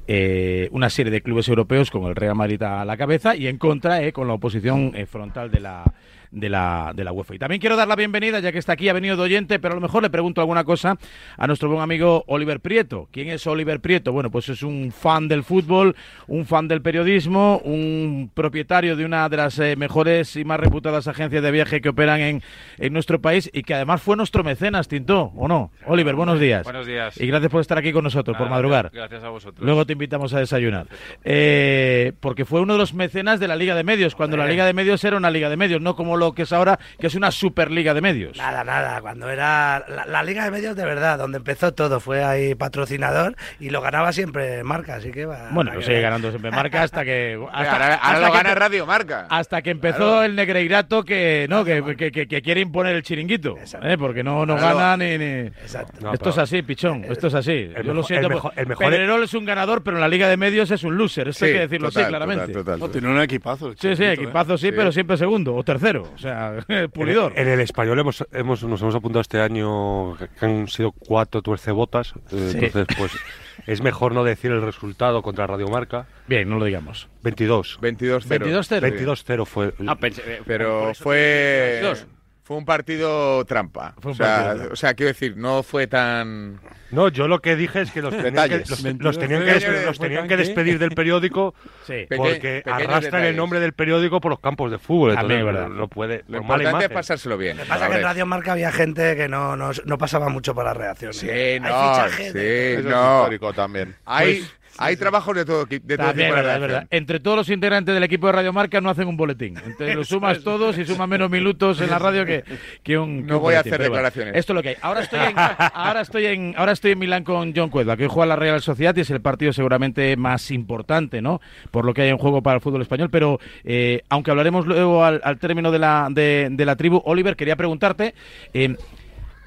eh, 0.06 0.68
una 0.72 0.90
serie 0.90 1.12
de 1.12 1.22
clubes 1.22 1.48
europeos 1.48 1.90
con 1.90 2.04
el 2.04 2.16
Real 2.16 2.34
Madrid 2.34 2.62
a 2.62 2.84
la 2.84 2.96
cabeza 2.96 3.36
y 3.36 3.46
en 3.46 3.58
contra 3.58 4.02
eh, 4.02 4.12
con 4.12 4.26
la 4.26 4.34
oposición 4.34 4.92
eh, 4.94 5.06
frontal 5.06 5.50
de 5.50 5.60
la 5.60 5.84
de 6.32 6.48
la, 6.48 6.92
de 6.94 7.04
la 7.04 7.12
UEFA. 7.12 7.34
Y 7.34 7.38
también 7.38 7.60
quiero 7.60 7.76
dar 7.76 7.86
la 7.86 7.94
bienvenida, 7.94 8.40
ya 8.40 8.50
que 8.50 8.58
está 8.58 8.72
aquí, 8.72 8.88
ha 8.88 8.92
venido 8.92 9.16
de 9.16 9.22
oyente, 9.22 9.58
pero 9.58 9.72
a 9.72 9.74
lo 9.76 9.80
mejor 9.80 10.02
le 10.02 10.10
pregunto 10.10 10.40
alguna 10.40 10.64
cosa 10.64 10.96
a 11.36 11.46
nuestro 11.46 11.68
buen 11.68 11.82
amigo 11.82 12.24
Oliver 12.26 12.58
Prieto. 12.60 13.08
¿Quién 13.12 13.28
es 13.28 13.46
Oliver 13.46 13.80
Prieto? 13.80 14.12
Bueno, 14.12 14.30
pues 14.30 14.48
es 14.48 14.62
un 14.62 14.92
fan 14.92 15.28
del 15.28 15.44
fútbol, 15.44 15.94
un 16.26 16.46
fan 16.46 16.68
del 16.68 16.82
periodismo, 16.82 17.58
un 17.64 18.30
propietario 18.32 18.96
de 18.96 19.04
una 19.04 19.28
de 19.28 19.36
las 19.36 19.58
eh, 19.58 19.76
mejores 19.76 20.34
y 20.36 20.44
más 20.44 20.58
reputadas 20.58 21.06
agencias 21.06 21.42
de 21.42 21.50
viaje 21.50 21.80
que 21.80 21.90
operan 21.90 22.20
en, 22.20 22.42
en 22.78 22.92
nuestro 22.92 23.20
país 23.20 23.50
y 23.52 23.62
que 23.62 23.74
además 23.74 24.00
fue 24.00 24.16
nuestro 24.16 24.42
mecenas, 24.42 24.88
Tinto, 24.88 25.32
¿o 25.36 25.48
no? 25.48 25.70
Oliver, 25.86 26.14
buenos 26.14 26.40
días. 26.40 26.64
Buenos 26.64 26.86
días. 26.86 27.20
Y 27.20 27.26
gracias 27.26 27.50
por 27.52 27.60
estar 27.60 27.76
aquí 27.76 27.92
con 27.92 28.04
nosotros, 28.04 28.36
por 28.36 28.48
madrugar. 28.48 28.90
Gracias 28.92 29.22
a 29.22 29.28
vosotros. 29.28 29.64
Luego 29.64 29.84
te 29.84 29.92
invitamos 29.92 30.32
a 30.32 30.38
desayunar. 30.38 30.86
Eh, 31.24 32.12
porque 32.20 32.44
fue 32.46 32.60
uno 32.60 32.72
de 32.74 32.78
los 32.78 32.94
mecenas 32.94 33.38
de 33.38 33.48
la 33.48 33.56
Liga 33.56 33.74
de 33.74 33.84
Medios, 33.84 34.14
cuando 34.14 34.36
la 34.36 34.46
Liga 34.46 34.64
de 34.64 34.72
Medios 34.72 35.04
era 35.04 35.16
una 35.16 35.30
Liga 35.30 35.50
de 35.50 35.56
Medios, 35.56 35.82
no 35.82 35.94
como 35.94 36.16
lo 36.22 36.34
que 36.34 36.42
es 36.42 36.52
ahora, 36.52 36.78
que 36.98 37.06
es 37.08 37.14
una 37.14 37.30
Superliga 37.30 37.94
de 37.94 38.00
Medios. 38.00 38.36
Nada, 38.36 38.62
nada, 38.64 39.00
cuando 39.00 39.28
era 39.28 39.84
la, 39.88 40.06
la 40.06 40.22
Liga 40.22 40.44
de 40.44 40.50
Medios 40.50 40.76
de 40.76 40.84
verdad, 40.84 41.18
donde 41.18 41.38
empezó 41.38 41.72
todo, 41.74 42.00
fue 42.00 42.22
ahí 42.24 42.54
patrocinador 42.54 43.34
y 43.60 43.70
lo 43.70 43.80
ganaba 43.80 44.12
siempre 44.12 44.62
Marca, 44.64 44.96
así 44.96 45.10
que 45.10 45.24
va. 45.26 45.48
Bueno, 45.50 45.72
lo 45.74 45.80
sigue 45.82 45.94
ver. 45.94 46.02
ganando 46.02 46.30
siempre 46.30 46.50
marca 46.50 46.82
hasta 46.82 47.04
que. 47.04 47.32
Hasta, 47.52 47.72
ahora 47.72 47.84
ahora 47.86 47.94
hasta 47.96 48.20
lo 48.20 48.32
que 48.32 48.38
gana 48.38 48.54
Radio 48.54 48.86
Marca. 48.86 49.26
Hasta 49.30 49.62
que 49.62 49.70
empezó 49.70 49.96
Claro. 49.98 50.22
el 50.24 50.34
Negreirato 50.36 51.04
que 51.04 51.46
no 51.48 51.64
que, 51.64 51.82
que, 51.96 52.10
que- 52.12 52.26
que 52.26 52.42
quiere 52.42 52.60
imponer 52.60 52.94
el 52.96 53.02
chiringuito, 53.02 53.56
Exacto. 53.58 53.88
¿eh? 53.88 53.98
porque 53.98 54.22
no, 54.22 54.46
no 54.46 54.56
Claro. 54.56 54.76
gana 54.78 54.96
ni, 54.96 55.18
ni- 55.18 55.24
Exacto. 55.48 55.98
No, 56.00 56.12
esto 56.14 56.30
es 56.30 56.38
así, 56.38 56.62
pichón, 56.62 57.04
esto 57.04 57.26
es 57.26 57.34
así. 57.34 57.70
Yo 57.84 57.92
lo 57.94 58.02
siento, 58.02 58.28
el 58.28 58.34
mejor- 58.34 58.52
el 58.56 58.66
mejor- 58.66 58.86
Pedrerol 58.90 59.22
es 59.24 59.34
un 59.34 59.44
ganador, 59.44 59.82
pero 59.82 59.96
en 59.96 60.00
la 60.00 60.08
Liga 60.08 60.28
de 60.28 60.36
Medios 60.36 60.70
es 60.70 60.82
un 60.84 60.96
loser, 60.96 61.28
esto 61.28 61.44
hay 61.44 61.52
que 61.52 61.58
decirlo 61.60 61.88
así 61.88 61.94
total, 61.96 62.08
claramente. 62.10 62.46
total, 62.46 62.54
total, 62.64 62.78
No, 62.78 62.86
total. 62.86 63.00
tiene 63.00 63.14
un 63.16 63.22
equipazo. 63.22 63.68
el 63.68 63.78
Sí, 63.78 63.96
sí, 63.96 64.04
¿eh? 64.04 64.12
equipazo 64.12 64.56
sí, 64.58 64.66
Sí. 64.68 64.72
pero 64.76 64.92
siempre 64.92 65.16
segundo 65.16 65.54
o 65.54 65.62
tercero, 65.62 66.11
o 66.14 66.18
sea, 66.18 66.56
pulidor. 66.92 67.32
En 67.36 67.48
el 67.48 67.60
español 67.60 67.98
hemos, 67.98 68.24
hemos, 68.32 68.62
nos 68.64 68.80
hemos 68.82 68.94
apuntado 68.94 69.20
este 69.20 69.40
año 69.40 70.16
que 70.16 70.28
han 70.46 70.68
sido 70.68 70.92
cuatro 70.92 71.42
tuercebotas. 71.42 72.14
eh, 72.32 72.48
Sí. 72.52 72.58
Entonces, 72.64 72.96
pues 72.96 73.12
es 73.66 73.82
mejor 73.82 74.12
no 74.14 74.24
decir 74.24 74.50
el 74.50 74.62
resultado 74.62 75.22
contra 75.22 75.46
Radio 75.46 75.68
Marca. 75.68 76.06
Bien, 76.26 76.48
no 76.48 76.58
lo 76.58 76.64
digamos. 76.64 77.08
22. 77.22 77.78
22-0. 77.80 78.22
22-0. 78.26 78.80
22-0 79.24 79.46
fue. 79.46 79.74
Ah, 79.86 79.96
pensé- 79.96 80.22
eh, 80.26 80.42
Pero 80.46 80.92
fue 80.94 81.80
Dos. 81.82 82.06
Fue 82.44 82.56
un 82.56 82.64
partido 82.64 83.44
trampa. 83.44 83.94
Fue 84.00 84.10
un 84.10 84.14
o, 84.14 84.16
sea, 84.16 84.26
partido 84.36 84.54
trampa. 84.56 84.72
o 84.72 84.76
sea, 84.76 84.94
quiero 84.94 85.08
decir, 85.12 85.36
no 85.36 85.62
fue 85.62 85.86
tan 85.86 86.60
No, 86.90 87.08
yo 87.08 87.28
lo 87.28 87.40
que 87.40 87.54
dije 87.56 87.82
es 87.82 87.90
que 87.92 88.02
los 88.02 88.10
tenían 88.10 88.34
que, 88.34 88.58
Detalles. 88.58 88.70
los, 88.70 88.82
22 88.82 89.04
los 89.14 89.18
tenían 89.22 89.40
que, 89.44 89.52
pequeños 89.52 89.74
despe- 89.80 89.84
los 89.86 89.98
tenían 89.98 90.28
que 90.28 90.36
despedir 90.36 90.78
del 90.78 90.90
periódico 90.90 91.54
Sí. 91.86 92.06
Peque- 92.08 92.16
porque 92.16 92.38
pequeños 92.64 92.66
arrastran 92.88 93.00
detalles. 93.02 93.30
el 93.30 93.36
nombre 93.36 93.60
del 93.60 93.72
periódico 93.72 94.20
por 94.20 94.30
los 94.30 94.40
campos 94.40 94.70
de 94.70 94.78
fútbol. 94.78 95.14
También 95.14 95.44
verdad. 95.46 95.68
no 95.68 95.88
puede. 95.88 96.24
lo 96.28 96.38
por 96.38 96.46
mala 96.48 96.62
importante 96.64 96.86
es 96.86 96.92
pasárselo 96.92 97.38
bien. 97.38 97.56
Lo 97.56 97.62
que 97.62 97.68
pasa 97.68 97.84
es 97.86 97.90
que 97.92 97.96
en 97.98 98.02
Radio 98.02 98.26
Marca 98.26 98.52
había 98.52 98.72
gente 98.72 99.16
que 99.16 99.28
no, 99.28 99.56
no, 99.56 99.70
no 99.84 99.98
pasaba 99.98 100.28
mucho 100.28 100.54
por 100.54 100.64
las 100.64 100.76
reacciones. 100.76 101.16
Sí, 101.16 101.28
Hay 101.30 101.60
no, 101.60 101.66
fichajes 101.68 102.26
sí, 102.28 102.32
de- 102.32 102.70
Eso 102.74 102.80
es 102.80 102.84
no. 102.94 103.18
histórico 103.20 103.52
también. 103.52 103.94
Hay, 104.04 104.44
hay 104.78 104.96
trabajos 104.96 105.36
de 105.36 105.44
todo, 105.44 105.64
de 105.66 105.80
todo 105.80 105.96
También 105.96 106.28
tipo 106.30 106.36
de 106.42 106.58
verdad. 106.58 106.86
Entre 106.90 107.20
todos 107.20 107.36
los 107.36 107.48
integrantes 107.50 107.94
del 107.94 108.02
equipo 108.04 108.26
de 108.26 108.32
Radio 108.32 108.52
Marca 108.52 108.80
no 108.80 108.90
hacen 108.90 109.08
un 109.08 109.16
boletín. 109.16 109.56
Entonces 109.56 109.94
lo 109.96 110.04
sumas 110.04 110.42
todos 110.42 110.78
y 110.78 110.84
suman 110.84 111.08
menos 111.08 111.30
minutos 111.30 111.80
en 111.80 111.90
la 111.90 111.98
radio 111.98 112.24
que, 112.24 112.44
que 112.82 112.98
un. 112.98 113.22
que 113.22 113.28
No 113.28 113.36
un 113.36 113.42
voy 113.42 113.54
a 113.54 113.60
hacer 113.60 113.72
Pero 113.72 113.90
bueno, 113.90 113.94
declaraciones. 114.04 114.34
esto 114.36 114.52
es 114.52 114.54
lo 114.54 114.62
que 114.62 114.68
hay. 114.70 114.76
Ahora 114.82 115.00
estoy 115.00 115.20
en, 115.20 115.34
ahora 115.36 116.00
estoy 116.00 116.26
en, 116.26 116.54
ahora 116.56 116.72
estoy 116.72 116.92
en 116.92 116.98
Milán 116.98 117.24
con 117.24 117.52
John 117.54 117.70
Cueva, 117.70 117.96
que 117.96 118.04
hoy 118.04 118.10
juega 118.12 118.26
la 118.26 118.36
Real 118.36 118.60
Sociedad 118.62 118.94
y 118.96 119.00
es 119.00 119.10
el 119.10 119.20
partido 119.20 119.52
seguramente 119.52 120.16
más 120.16 120.50
importante, 120.50 121.20
¿no? 121.22 121.40
Por 121.70 121.84
lo 121.84 121.94
que 121.94 122.02
hay 122.02 122.08
en 122.10 122.18
juego 122.18 122.42
para 122.42 122.56
el 122.56 122.60
fútbol 122.62 122.82
español. 122.82 123.10
Pero 123.10 123.38
eh, 123.64 124.02
aunque 124.08 124.30
hablaremos 124.30 124.66
luego 124.66 125.04
al, 125.04 125.20
al 125.24 125.38
término 125.38 125.70
de 125.70 125.78
la, 125.78 126.08
de, 126.10 126.48
de 126.50 126.64
la 126.66 126.76
tribu, 126.76 127.02
Oliver, 127.04 127.36
quería 127.36 127.56
preguntarte. 127.56 128.14
eh, 128.54 128.76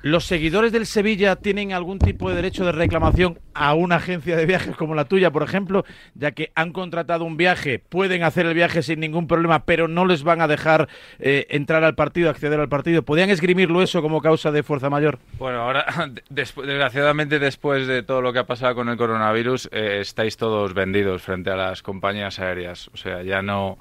¿Los 0.06 0.26
seguidores 0.26 0.72
del 0.72 0.86
Sevilla 0.86 1.36
tienen 1.36 1.74
algún 1.74 1.98
tipo 1.98 2.30
de 2.30 2.36
derecho 2.36 2.64
de 2.64 2.72
reclamación 2.72 3.40
a 3.56 3.74
una 3.74 3.96
agencia 3.96 4.38
de 4.38 4.46
viajes 4.46 4.76
como 4.76 4.94
la 4.94 5.06
tuya, 5.06 5.32
por 5.32 5.42
ejemplo, 5.42 5.84
ya 6.14 6.34
que 6.34 6.52
han 6.54 6.74
contratado 6.74 7.26
un 7.26 7.38
viaje, 7.38 7.80
pueden 7.80 8.22
hacer 8.22 8.46
el 8.46 8.54
viaje 8.54 8.84
sin 8.84 9.00
ningún 9.00 9.26
problema, 9.28 9.66
pero 9.66 9.88
no 9.88 10.06
les 10.06 10.22
van 10.22 10.42
a 10.42 10.48
dejar 10.48 10.90
eh, 11.18 11.48
entrar 11.50 11.84
al 11.84 11.96
partido, 11.96 12.30
acceder 12.30 12.60
al 12.60 12.70
partido? 12.70 13.02
¿Podrían 13.02 13.32
esgrimirlo 13.32 13.82
eso 13.82 14.04
como 14.04 14.22
causa 14.22 14.52
de 14.52 14.62
fuerza 14.62 14.92
mayor? 14.92 15.18
Bueno, 15.40 15.62
ahora, 15.62 15.88
desgraciadamente, 16.30 17.40
después 17.40 17.88
de 17.88 18.04
todo 18.04 18.22
lo 18.22 18.32
que 18.32 18.38
ha 18.38 18.46
pasado 18.46 18.76
con 18.76 18.90
el 18.90 18.98
coronavirus, 18.98 19.70
eh, 19.72 20.02
estáis 20.02 20.38
todos 20.38 20.76
vendidos 20.76 21.24
frente 21.24 21.50
a 21.50 21.56
las 21.56 21.82
compañías 21.82 22.38
aéreas. 22.38 22.92
O 22.94 22.98
sea, 22.98 23.24
ya 23.24 23.42
no, 23.42 23.80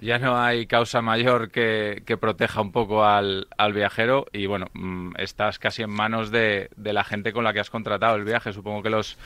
ya 0.00 0.18
no 0.18 0.40
hay 0.40 0.66
causa 0.66 1.02
mayor 1.02 1.50
que, 1.50 2.02
que 2.06 2.16
proteja 2.16 2.60
un 2.60 2.72
poco 2.72 3.04
al, 3.04 3.48
al 3.56 3.72
viajero 3.72 4.26
y, 4.32 4.46
bueno, 4.46 4.66
mm, 4.72 5.14
estás 5.18 5.58
casi 5.58 5.82
en 5.82 5.90
manos 5.90 6.30
de, 6.30 6.70
de 6.76 6.92
la 6.92 7.04
gente 7.04 7.32
con 7.32 7.44
la 7.44 7.52
que 7.52 7.60
has 7.60 7.70
contratado 7.70 8.16
el 8.16 8.24
viaje. 8.24 8.52
Supongo 8.52 8.82
que 8.82 8.90
los 8.90 9.18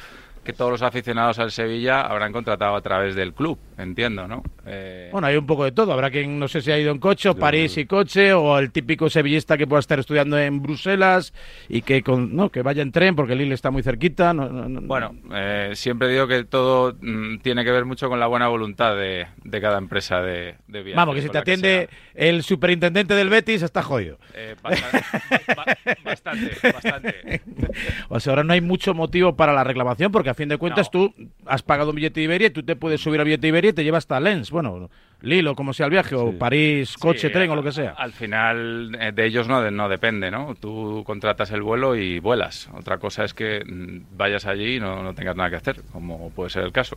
que 0.47 0.53
todos 0.53 0.71
los 0.71 0.83
aficionados 0.83 1.39
al 1.39 1.51
Sevilla 1.51 2.01
habrán 2.03 2.33
contratado 2.33 2.77
a 2.77 2.81
través 2.81 3.15
del 3.15 3.35
club, 3.35 3.59
entiendo, 3.77 4.27
¿no? 4.27 4.43
Eh, 4.65 5.11
Bueno, 5.13 5.27
hay 5.27 5.37
un 5.37 5.47
poco 5.47 5.65
de 5.65 5.73
todo. 5.73 5.93
Habrá 5.93 6.11
quien, 6.11 6.39
no 6.39 6.49
sé 6.49 6.61
si 6.63 6.71
ha 6.71 6.79
ido 6.79 6.91
en 6.93 6.99
coche, 6.99 7.29
o 7.29 7.35
París 7.37 7.77
y 7.77 7.85
coche, 7.87 8.33
o 8.33 8.59
el 8.59 8.71
típico 8.73 9.11
sevillista 9.11 9.59
que 9.59 9.67
pueda 9.67 9.81
estar 9.81 9.99
estudiando 9.99 10.39
en 10.39 10.63
Bruselas 10.63 11.35
y 11.69 11.83
que, 11.83 12.03
con, 12.03 12.35
no, 12.35 12.49
que 12.51 12.63
vaya 12.63 12.83
en 12.83 12.93
tren 12.93 13.15
porque 13.17 13.35
Lille 13.35 13.55
está 13.55 13.71
muy 13.71 13.83
cerquita. 13.83 14.33
no- 14.33 14.49
no- 14.49 14.69
no- 14.69 14.81
Bueno, 14.83 15.15
eh, 15.35 15.73
siempre 15.75 16.09
digo 16.09 16.27
que 16.27 16.45
todo 16.45 16.97
mm, 17.01 17.39
tiene 17.39 17.65
que 17.65 17.71
ver 17.73 17.85
mucho 17.85 18.09
con 18.09 18.21
la 18.21 18.27
buena 18.29 18.49
voluntad 18.49 18.97
de, 18.97 19.27
de 19.45 19.61
cada 19.61 19.79
empresa 19.79 20.21
de, 20.23 20.55
de 20.69 20.83
viajes. 20.83 20.97
Vamos, 20.97 21.15
que 21.17 21.23
si 21.23 21.29
te 21.29 21.39
atiende 21.39 21.89
el 22.15 22.43
superintendente 22.43 23.15
del 23.15 23.29
Betis, 23.29 23.63
está 23.63 23.83
jodido. 23.83 24.19
Eh, 24.35 24.55
bastante, 24.63 25.05
ba- 25.57 25.65
bastante, 26.05 26.51
bastante. 26.73 27.43
O 28.09 28.21
sea, 28.21 28.33
ahora 28.33 28.45
no 28.45 28.53
hay 28.53 28.61
mucho 28.61 28.95
motivo 28.95 29.37
para 29.37 29.53
la 29.53 29.65
reclamación 29.65 30.13
porque 30.13 30.31
fin 30.37 30.49
de 30.49 30.57
cuentas 30.59 30.91
No. 30.93 31.11
tú 31.11 31.15
has 31.47 31.63
pagado 31.63 31.91
un 31.91 31.97
billete 31.97 32.21
de 32.21 32.25
Iberia 32.25 32.47
y 32.49 32.51
tú 32.51 32.63
te 32.63 32.77
puedes 32.77 33.01
subir 33.01 33.21
al 33.21 33.25
billete 33.27 33.43
de 33.43 33.49
Iberia 33.49 33.71
y 33.71 33.75
te 33.75 33.85
llevas 33.85 34.05
hasta 34.05 34.21
Lens, 34.21 34.51
bueno, 34.51 34.89
Lille 35.27 35.49
o 35.49 35.55
como 35.55 35.73
sea 35.73 35.87
el 35.87 35.91
viaje, 35.91 36.15
o 36.15 36.33
París, 36.39 36.97
coche, 36.97 37.27
Sí, 37.27 37.33
tren 37.33 37.51
o 37.51 37.57
lo 37.57 37.63
que 37.63 37.73
sea. 37.73 37.93
Al 37.93 38.13
final 38.13 38.97
eh, 39.01 39.13
de 39.13 39.27
ellos 39.27 39.49
no, 39.49 39.71
no 39.71 39.89
depende, 39.89 40.31
¿no? 40.31 40.55
Tú 40.55 41.03
contratas 41.05 41.51
el 41.51 41.63
vuelo 41.63 41.97
y 41.97 42.21
vuelas. 42.21 42.71
Otra 42.75 42.99
cosa 42.99 43.25
es 43.25 43.35
que 43.35 43.65
mm, 43.65 44.17
vayas 44.17 44.47
allí 44.47 44.77
y 44.77 44.81
no, 44.81 45.03
no 45.03 45.15
tengas 45.15 45.37
nada 45.37 45.51
que 45.51 45.57
hacer, 45.57 45.83
como 45.93 46.31
puede 46.31 46.51
ser 46.51 46.65
el 46.65 46.73
caso. 46.73 46.97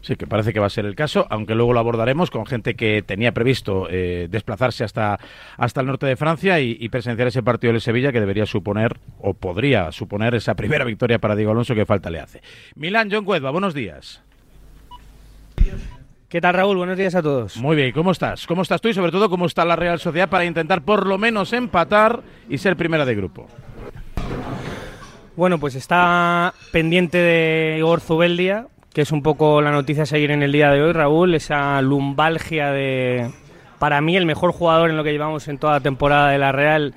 Sí, 0.00 0.16
que 0.16 0.26
parece 0.26 0.52
que 0.52 0.60
va 0.60 0.66
a 0.66 0.70
ser 0.70 0.86
el 0.86 0.94
caso, 0.94 1.26
aunque 1.30 1.54
luego 1.54 1.72
lo 1.72 1.80
abordaremos 1.80 2.30
con 2.30 2.46
gente 2.46 2.74
que 2.74 3.02
tenía 3.02 3.32
previsto 3.32 3.88
eh, 3.90 4.28
desplazarse 4.30 4.84
hasta, 4.84 5.18
hasta 5.56 5.80
el 5.80 5.86
norte 5.86 6.06
de 6.06 6.16
Francia 6.16 6.58
y, 6.60 6.76
y 6.80 6.88
presenciar 6.88 7.28
ese 7.28 7.42
partido 7.42 7.72
de 7.72 7.80
Sevilla 7.80 8.12
que 8.12 8.20
debería 8.20 8.46
suponer, 8.46 8.96
o 9.20 9.34
podría 9.34 9.92
suponer, 9.92 10.34
esa 10.34 10.54
primera 10.54 10.84
victoria 10.84 11.18
para 11.18 11.36
Diego 11.36 11.52
Alonso 11.52 11.74
que 11.74 11.84
falta 11.84 12.10
le 12.10 12.20
hace. 12.20 12.42
Milán, 12.74 13.10
John 13.10 13.24
Cuedva, 13.24 13.50
buenos 13.50 13.74
días. 13.74 14.22
¿Qué 16.28 16.40
tal, 16.40 16.54
Raúl? 16.54 16.76
Buenos 16.76 16.98
días 16.98 17.14
a 17.14 17.22
todos. 17.22 17.56
Muy 17.58 17.76
bien, 17.76 17.92
¿cómo 17.92 18.10
estás? 18.10 18.48
¿Cómo 18.48 18.62
estás 18.62 18.80
tú 18.80 18.88
y 18.88 18.94
sobre 18.94 19.12
todo 19.12 19.30
cómo 19.30 19.46
está 19.46 19.64
la 19.64 19.76
Real 19.76 20.00
Sociedad 20.00 20.28
para 20.28 20.44
intentar 20.44 20.82
por 20.82 21.06
lo 21.06 21.18
menos 21.18 21.52
empatar 21.52 22.20
y 22.48 22.58
ser 22.58 22.76
primera 22.76 23.04
de 23.04 23.14
grupo? 23.14 23.46
Bueno, 25.36 25.60
pues 25.60 25.76
está 25.76 26.52
pendiente 26.72 27.18
de 27.18 27.76
Igor 27.78 28.00
Zubeldia, 28.00 28.66
que 28.92 29.02
es 29.02 29.12
un 29.12 29.22
poco 29.22 29.62
la 29.62 29.70
noticia 29.70 30.02
a 30.02 30.06
seguir 30.06 30.32
en 30.32 30.42
el 30.42 30.50
día 30.50 30.72
de 30.72 30.82
hoy, 30.82 30.92
Raúl, 30.92 31.32
esa 31.32 31.80
lumbalgia 31.80 32.72
de, 32.72 33.30
para 33.78 34.00
mí, 34.00 34.16
el 34.16 34.26
mejor 34.26 34.50
jugador 34.50 34.90
en 34.90 34.96
lo 34.96 35.04
que 35.04 35.12
llevamos 35.12 35.46
en 35.46 35.58
toda 35.58 35.74
la 35.74 35.80
temporada 35.80 36.30
de 36.30 36.38
la 36.38 36.50
Real, 36.50 36.94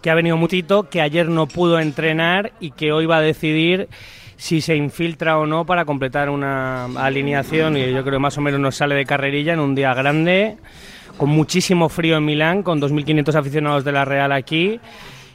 que 0.00 0.08
ha 0.08 0.14
venido 0.14 0.38
mutito, 0.38 0.88
que 0.88 1.02
ayer 1.02 1.28
no 1.28 1.46
pudo 1.46 1.78
entrenar 1.78 2.52
y 2.58 2.70
que 2.70 2.92
hoy 2.92 3.04
va 3.04 3.18
a 3.18 3.22
decidir 3.22 3.90
si 4.36 4.60
se 4.60 4.76
infiltra 4.76 5.38
o 5.38 5.46
no 5.46 5.64
para 5.64 5.84
completar 5.84 6.28
una 6.30 6.84
alineación. 6.96 7.76
Y 7.76 7.92
yo 7.92 8.04
creo 8.04 8.20
más 8.20 8.36
o 8.38 8.40
menos 8.40 8.60
nos 8.60 8.76
sale 8.76 8.94
de 8.94 9.04
carrerilla 9.06 9.52
en 9.54 9.60
un 9.60 9.74
día 9.74 9.94
grande, 9.94 10.56
con 11.16 11.30
muchísimo 11.30 11.88
frío 11.88 12.16
en 12.18 12.24
Milán, 12.24 12.62
con 12.62 12.80
2.500 12.80 13.34
aficionados 13.34 13.84
de 13.84 13.92
la 13.92 14.04
Real 14.04 14.32
aquí. 14.32 14.80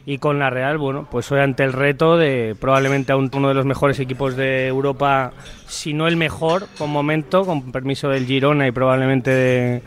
Y 0.04 0.18
con 0.18 0.40
la 0.40 0.50
Real, 0.50 0.80
bueno, 0.80 1.08
pues 1.12 1.32
hoy 1.32 1.42
ante 1.42 1.64
el 1.64 1.74
reto 1.74 2.18
de 2.18 2.56
probablemente 2.60 3.12
a 3.12 3.18
un- 3.18 3.30
uno 3.34 3.50
de 3.50 3.54
los 3.54 3.66
mejores 3.68 4.00
equipos 4.00 4.36
de 4.36 4.66
Europa, 4.68 5.32
si 5.68 5.94
no 5.94 6.08
el 6.08 6.18
mejor, 6.18 6.66
con 6.80 6.90
momento, 6.90 7.46
con 7.46 7.72
permiso 7.72 8.10
del 8.10 8.26
Girona 8.26 8.68
y 8.68 8.72
probablemente 8.72 9.30
de, 9.30 9.82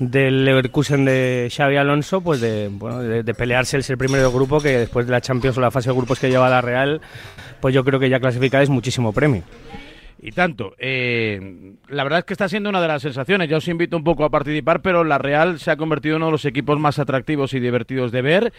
del 0.00 0.46
Leverkusen 0.46 1.04
de 1.04 1.52
Xavi 1.54 1.76
Alonso, 1.76 2.22
pues 2.22 2.40
de, 2.40 2.68
bueno, 2.72 3.00
de, 3.00 3.34
pelearse 3.34 3.76
el 3.76 3.84
ser 3.84 3.98
primero 3.98 4.22
del 4.22 4.32
grupo, 4.32 4.58
que 4.58 4.78
después 4.78 5.06
de 5.06 5.12
la 5.12 5.20
Champions 5.20 5.58
o 5.58 5.60
la 5.60 5.70
fase 5.70 5.90
de 5.90 5.96
grupos 5.96 6.18
que 6.18 6.30
lleva 6.30 6.48
la 6.48 6.62
Real, 6.62 7.02
pues 7.60 7.74
yo 7.74 7.84
creo 7.84 8.00
que 8.00 8.08
ya 8.08 8.18
clasificar 8.18 8.62
es 8.62 8.70
muchísimo 8.70 9.12
premio. 9.12 9.42
Y 10.22 10.32
tanto. 10.32 10.74
Eh, 10.78 11.74
la 11.88 12.02
verdad 12.02 12.20
es 12.20 12.24
que 12.24 12.34
está 12.34 12.48
siendo 12.48 12.70
una 12.70 12.80
de 12.80 12.88
las 12.88 13.02
sensaciones. 13.02 13.48
Yo 13.48 13.58
os 13.58 13.68
invito 13.68 13.96
un 13.96 14.04
poco 14.04 14.24
a 14.24 14.30
participar, 14.30 14.80
pero 14.82 15.04
la 15.04 15.18
Real 15.18 15.58
se 15.58 15.70
ha 15.70 15.76
convertido 15.76 16.16
en 16.16 16.22
uno 16.22 16.26
de 16.26 16.32
los 16.32 16.44
equipos 16.46 16.78
más 16.78 16.98
atractivos 16.98 17.54
y 17.54 17.60
divertidos 17.60 18.10
de 18.10 18.22
ver. 18.22 18.52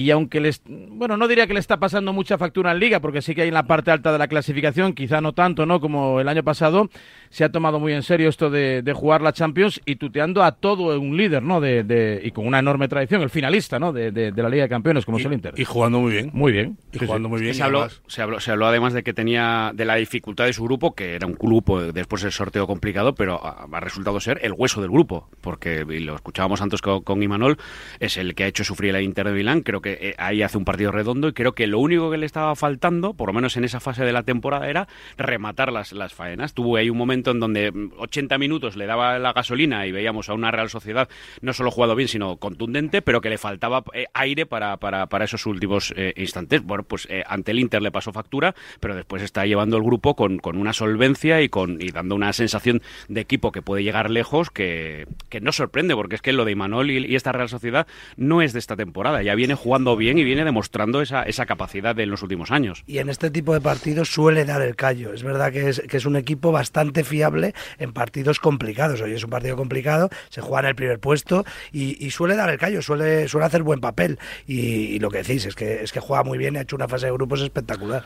Y 0.00 0.12
aunque 0.12 0.38
les, 0.38 0.62
bueno, 0.64 1.16
no 1.16 1.26
diría 1.26 1.48
que 1.48 1.54
le 1.54 1.58
está 1.58 1.78
pasando 1.80 2.12
mucha 2.12 2.38
factura 2.38 2.70
en 2.70 2.78
Liga, 2.78 3.00
porque 3.00 3.20
sí 3.20 3.34
que 3.34 3.42
hay 3.42 3.48
en 3.48 3.54
la 3.54 3.64
parte 3.66 3.90
alta 3.90 4.12
de 4.12 4.18
la 4.18 4.28
clasificación, 4.28 4.92
quizá 4.92 5.20
no 5.20 5.32
tanto, 5.32 5.66
¿no? 5.66 5.80
Como 5.80 6.20
el 6.20 6.28
año 6.28 6.44
pasado, 6.44 6.88
se 7.30 7.42
ha 7.42 7.50
tomado 7.50 7.80
muy 7.80 7.92
en 7.92 8.04
serio 8.04 8.28
esto 8.28 8.48
de, 8.48 8.82
de 8.82 8.92
jugar 8.92 9.22
la 9.22 9.32
Champions 9.32 9.80
y 9.84 9.96
tuteando 9.96 10.44
a 10.44 10.52
todo 10.52 11.00
un 11.00 11.16
líder, 11.16 11.42
¿no? 11.42 11.60
De, 11.60 11.82
de- 11.82 12.20
y 12.22 12.30
con 12.30 12.46
una 12.46 12.60
enorme 12.60 12.86
tradición, 12.86 13.22
el 13.22 13.30
finalista, 13.30 13.80
¿no? 13.80 13.92
De, 13.92 14.12
de- 14.12 14.30
de 14.30 14.42
la 14.42 14.48
Liga 14.48 14.62
de 14.62 14.68
Campeones, 14.68 15.04
como 15.04 15.18
es 15.18 15.24
el 15.24 15.32
Inter. 15.32 15.54
Y 15.56 15.64
jugando 15.64 15.98
muy 15.98 16.12
bien. 16.12 16.30
Muy 16.32 16.52
bien. 16.52 16.78
Y 16.92 16.98
Sí, 17.00 17.04
jugando 17.06 17.26
sí. 17.26 17.32
muy 17.32 17.40
bien. 17.40 17.54
se, 17.54 17.58
y 17.60 17.62
habló, 17.64 17.78
además- 17.80 18.02
se, 18.06 18.22
habló, 18.22 18.38
se 18.38 18.50
habló 18.52 18.66
además 18.68 18.92
de 18.92 19.02
que 19.02 19.12
tenía 19.12 19.72
de 19.74 19.84
la 19.84 19.96
dificultad 19.96 20.44
de 20.44 20.52
su 20.52 20.62
grupo, 20.62 20.94
que 20.94 21.16
era 21.16 21.26
un 21.26 21.34
grupo 21.34 21.82
después 21.82 22.22
del 22.22 22.30
sorteo 22.30 22.68
complicado, 22.68 23.16
pero 23.16 23.44
ha, 23.44 23.66
ha 23.70 23.80
resultado 23.80 24.20
ser 24.20 24.38
el 24.42 24.52
hueso 24.56 24.80
del 24.80 24.90
grupo, 24.90 25.28
porque 25.40 25.84
y 25.90 25.98
lo 25.98 26.14
escuchábamos 26.14 26.62
antes 26.62 26.82
con, 26.82 27.02
con 27.02 27.20
Imanol, 27.20 27.58
es 27.98 28.16
el 28.16 28.36
que 28.36 28.44
ha 28.44 28.46
hecho 28.46 28.62
sufrir 28.62 28.94
a 28.94 29.02
Inter 29.02 29.26
de 29.26 29.32
Milán, 29.32 29.62
creo 29.62 29.80
que 29.80 29.87
eh, 29.92 30.14
ahí 30.18 30.42
hace 30.42 30.58
un 30.58 30.64
partido 30.64 30.90
redondo 30.90 31.28
y 31.28 31.32
creo 31.32 31.52
que 31.52 31.66
lo 31.66 31.78
único 31.78 32.10
que 32.10 32.18
le 32.18 32.26
estaba 32.26 32.54
faltando, 32.56 33.14
por 33.14 33.28
lo 33.28 33.32
menos 33.32 33.56
en 33.56 33.64
esa 33.64 33.80
fase 33.80 34.04
de 34.04 34.12
la 34.12 34.22
temporada, 34.22 34.68
era 34.68 34.88
rematar 35.16 35.72
las, 35.72 35.92
las 35.92 36.14
faenas. 36.14 36.54
Tuvo 36.54 36.76
ahí 36.76 36.90
un 36.90 36.98
momento 36.98 37.30
en 37.30 37.40
donde 37.40 37.70
mm, 37.70 37.92
80 37.98 38.38
minutos 38.38 38.76
le 38.76 38.86
daba 38.86 39.18
la 39.18 39.32
gasolina 39.32 39.86
y 39.86 39.92
veíamos 39.92 40.28
a 40.28 40.34
una 40.34 40.50
Real 40.50 40.70
Sociedad 40.70 41.08
no 41.40 41.52
solo 41.52 41.70
jugado 41.70 41.94
bien, 41.94 42.08
sino 42.08 42.36
contundente, 42.36 43.02
pero 43.02 43.20
que 43.20 43.30
le 43.30 43.38
faltaba 43.38 43.84
eh, 43.94 44.06
aire 44.14 44.46
para, 44.46 44.76
para, 44.76 45.06
para 45.06 45.24
esos 45.24 45.46
últimos 45.46 45.92
eh, 45.96 46.12
instantes. 46.16 46.62
Bueno, 46.62 46.84
pues 46.84 47.08
ante 47.26 47.52
el 47.52 47.60
Inter 47.60 47.82
le 47.82 47.90
pasó 47.90 48.12
factura, 48.12 48.54
pero 48.80 48.94
después 48.94 49.22
está 49.22 49.46
llevando 49.46 49.76
el 49.76 49.82
grupo 49.82 50.14
con, 50.14 50.38
con 50.38 50.56
una 50.56 50.72
solvencia 50.72 51.40
y, 51.42 51.48
con, 51.48 51.80
y 51.80 51.90
dando 51.90 52.14
una 52.14 52.32
sensación 52.32 52.82
de 53.08 53.20
equipo 53.20 53.52
que 53.52 53.62
puede 53.62 53.82
llegar 53.82 54.10
lejos 54.10 54.50
que, 54.50 55.06
que 55.28 55.40
no 55.40 55.52
sorprende, 55.52 55.94
porque 55.94 56.16
es 56.16 56.22
que 56.22 56.32
lo 56.32 56.44
de 56.44 56.52
Imanol 56.52 56.90
y, 56.90 57.06
y 57.06 57.14
esta 57.16 57.32
Real 57.32 57.48
Sociedad 57.48 57.86
no 58.16 58.42
es 58.42 58.52
de 58.52 58.58
esta 58.58 58.76
temporada, 58.76 59.22
ya 59.22 59.34
viene 59.34 59.54
jugando 59.54 59.67
bien 59.96 60.18
y 60.18 60.24
viene 60.24 60.44
demostrando 60.44 61.00
esa, 61.02 61.22
esa 61.22 61.46
capacidad 61.46 61.94
de 61.94 62.02
en 62.04 62.10
los 62.10 62.22
últimos 62.22 62.50
años. 62.50 62.82
Y 62.86 62.98
en 62.98 63.08
este 63.08 63.30
tipo 63.30 63.52
de 63.54 63.60
partidos 63.60 64.08
suele 64.12 64.44
dar 64.44 64.62
el 64.62 64.76
callo. 64.76 65.12
Es 65.12 65.22
verdad 65.22 65.52
que 65.52 65.68
es, 65.68 65.80
que 65.88 65.96
es 65.96 66.06
un 66.06 66.16
equipo 66.16 66.52
bastante 66.52 67.04
fiable 67.04 67.54
en 67.78 67.92
partidos 67.92 68.40
complicados. 68.40 69.00
Hoy 69.00 69.12
es 69.12 69.24
un 69.24 69.30
partido 69.30 69.56
complicado, 69.56 70.08
se 70.30 70.40
juega 70.40 70.60
en 70.60 70.66
el 70.66 70.74
primer 70.74 70.98
puesto 70.98 71.44
y, 71.72 72.04
y 72.04 72.10
suele 72.10 72.34
dar 72.36 72.50
el 72.50 72.58
callo, 72.58 72.82
suele, 72.82 73.28
suele 73.28 73.46
hacer 73.46 73.62
buen 73.62 73.80
papel. 73.80 74.18
Y, 74.46 74.60
y 74.60 74.98
lo 74.98 75.10
que 75.10 75.18
decís 75.18 75.46
es 75.46 75.54
que, 75.54 75.82
es 75.82 75.92
que 75.92 76.00
juega 76.00 76.24
muy 76.24 76.38
bien 76.38 76.54
y 76.54 76.58
ha 76.58 76.62
hecho 76.62 76.76
una 76.76 76.88
fase 76.88 77.06
de 77.06 77.12
grupos 77.12 77.40
espectacular. 77.42 78.04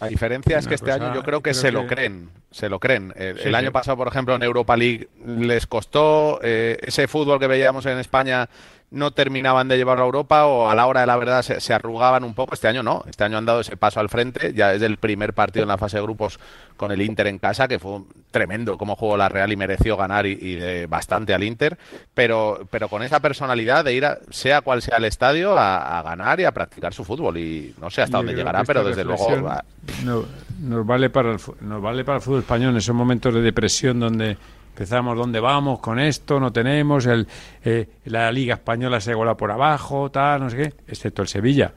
La 0.00 0.06
diferencia 0.06 0.58
es 0.58 0.68
que 0.68 0.76
este 0.76 0.92
año 0.92 1.12
yo 1.12 1.22
creo 1.24 1.42
que 1.42 1.50
creo 1.50 1.60
se 1.60 1.72
lo 1.72 1.86
creen, 1.88 2.30
se 2.52 2.68
lo 2.68 2.78
creen. 2.78 3.12
El, 3.16 3.36
Sí, 3.38 3.48
el 3.48 3.54
año 3.56 3.68
sí. 3.68 3.72
pasado, 3.72 3.96
por 3.96 4.06
ejemplo, 4.06 4.34
en 4.36 4.42
Europa 4.44 4.76
League 4.76 5.08
les 5.26 5.66
costó 5.66 6.38
eh, 6.42 6.78
ese 6.82 7.08
fútbol 7.08 7.40
que 7.40 7.48
veíamos 7.48 7.84
en 7.86 7.98
España 7.98 8.48
no 8.90 9.10
terminaban 9.10 9.68
de 9.68 9.76
llevarlo 9.76 10.04
a 10.04 10.06
Europa 10.06 10.46
o 10.46 10.70
a 10.70 10.74
la 10.74 10.86
hora 10.86 11.02
de 11.02 11.06
la 11.06 11.16
verdad 11.18 11.42
se, 11.42 11.60
se 11.60 11.74
arrugaban 11.74 12.24
un 12.24 12.32
poco. 12.34 12.54
Este 12.54 12.68
año 12.68 12.82
no, 12.82 13.04
este 13.06 13.22
año 13.24 13.36
han 13.36 13.44
dado 13.44 13.60
ese 13.60 13.76
paso 13.76 14.00
al 14.00 14.08
frente. 14.08 14.54
Ya 14.54 14.72
es 14.72 14.80
el 14.82 14.96
primer 14.96 15.34
partido 15.34 15.62
en 15.64 15.68
la 15.68 15.76
fase 15.76 15.98
de 15.98 16.02
grupos 16.02 16.40
con 16.76 16.90
el 16.92 17.02
Inter 17.02 17.26
en 17.26 17.38
casa, 17.38 17.68
que 17.68 17.78
fue 17.78 18.00
tremendo 18.30 18.78
como 18.78 18.96
jugó 18.96 19.16
la 19.16 19.28
Real 19.28 19.52
y 19.52 19.56
mereció 19.56 19.96
ganar 19.96 20.26
y, 20.26 20.38
y 20.40 20.54
de 20.54 20.86
bastante 20.86 21.34
al 21.34 21.42
Inter, 21.44 21.76
pero, 22.14 22.66
pero 22.70 22.88
con 22.88 23.02
esa 23.02 23.20
personalidad 23.20 23.84
de 23.84 23.94
ir, 23.94 24.06
a, 24.06 24.18
sea 24.30 24.60
cual 24.62 24.80
sea 24.80 24.96
el 24.98 25.04
estadio, 25.04 25.58
a, 25.58 25.98
a 25.98 26.02
ganar 26.02 26.40
y 26.40 26.44
a 26.44 26.52
practicar 26.52 26.94
su 26.94 27.04
fútbol. 27.04 27.36
Y 27.38 27.74
no 27.80 27.90
sé 27.90 28.02
hasta 28.02 28.12
Yo 28.12 28.18
dónde 28.18 28.34
llegará, 28.34 28.64
pero 28.64 28.84
desde 28.84 29.04
luego... 29.04 29.42
va- 29.42 29.64
no- 30.04 30.24
nos, 30.60 30.86
vale 30.86 31.10
para 31.10 31.32
el, 31.32 31.38
nos 31.60 31.82
vale 31.82 32.04
para 32.04 32.16
el 32.16 32.22
fútbol 32.22 32.40
español 32.40 32.70
en 32.70 32.78
esos 32.78 32.94
momentos 32.94 33.32
de 33.34 33.40
depresión 33.42 34.00
donde 34.00 34.36
empezamos 34.78 35.18
dónde 35.18 35.40
vamos 35.40 35.80
con 35.80 35.98
esto, 35.98 36.38
no 36.38 36.52
tenemos, 36.52 37.04
el, 37.06 37.26
eh, 37.64 37.88
la 38.04 38.30
Liga 38.30 38.54
Española 38.54 39.00
se 39.00 39.12
gola 39.12 39.36
por 39.36 39.50
abajo, 39.50 40.08
tal, 40.08 40.40
no 40.40 40.50
sé 40.50 40.56
qué, 40.56 40.72
excepto 40.86 41.22
el 41.22 41.26
Sevilla, 41.26 41.74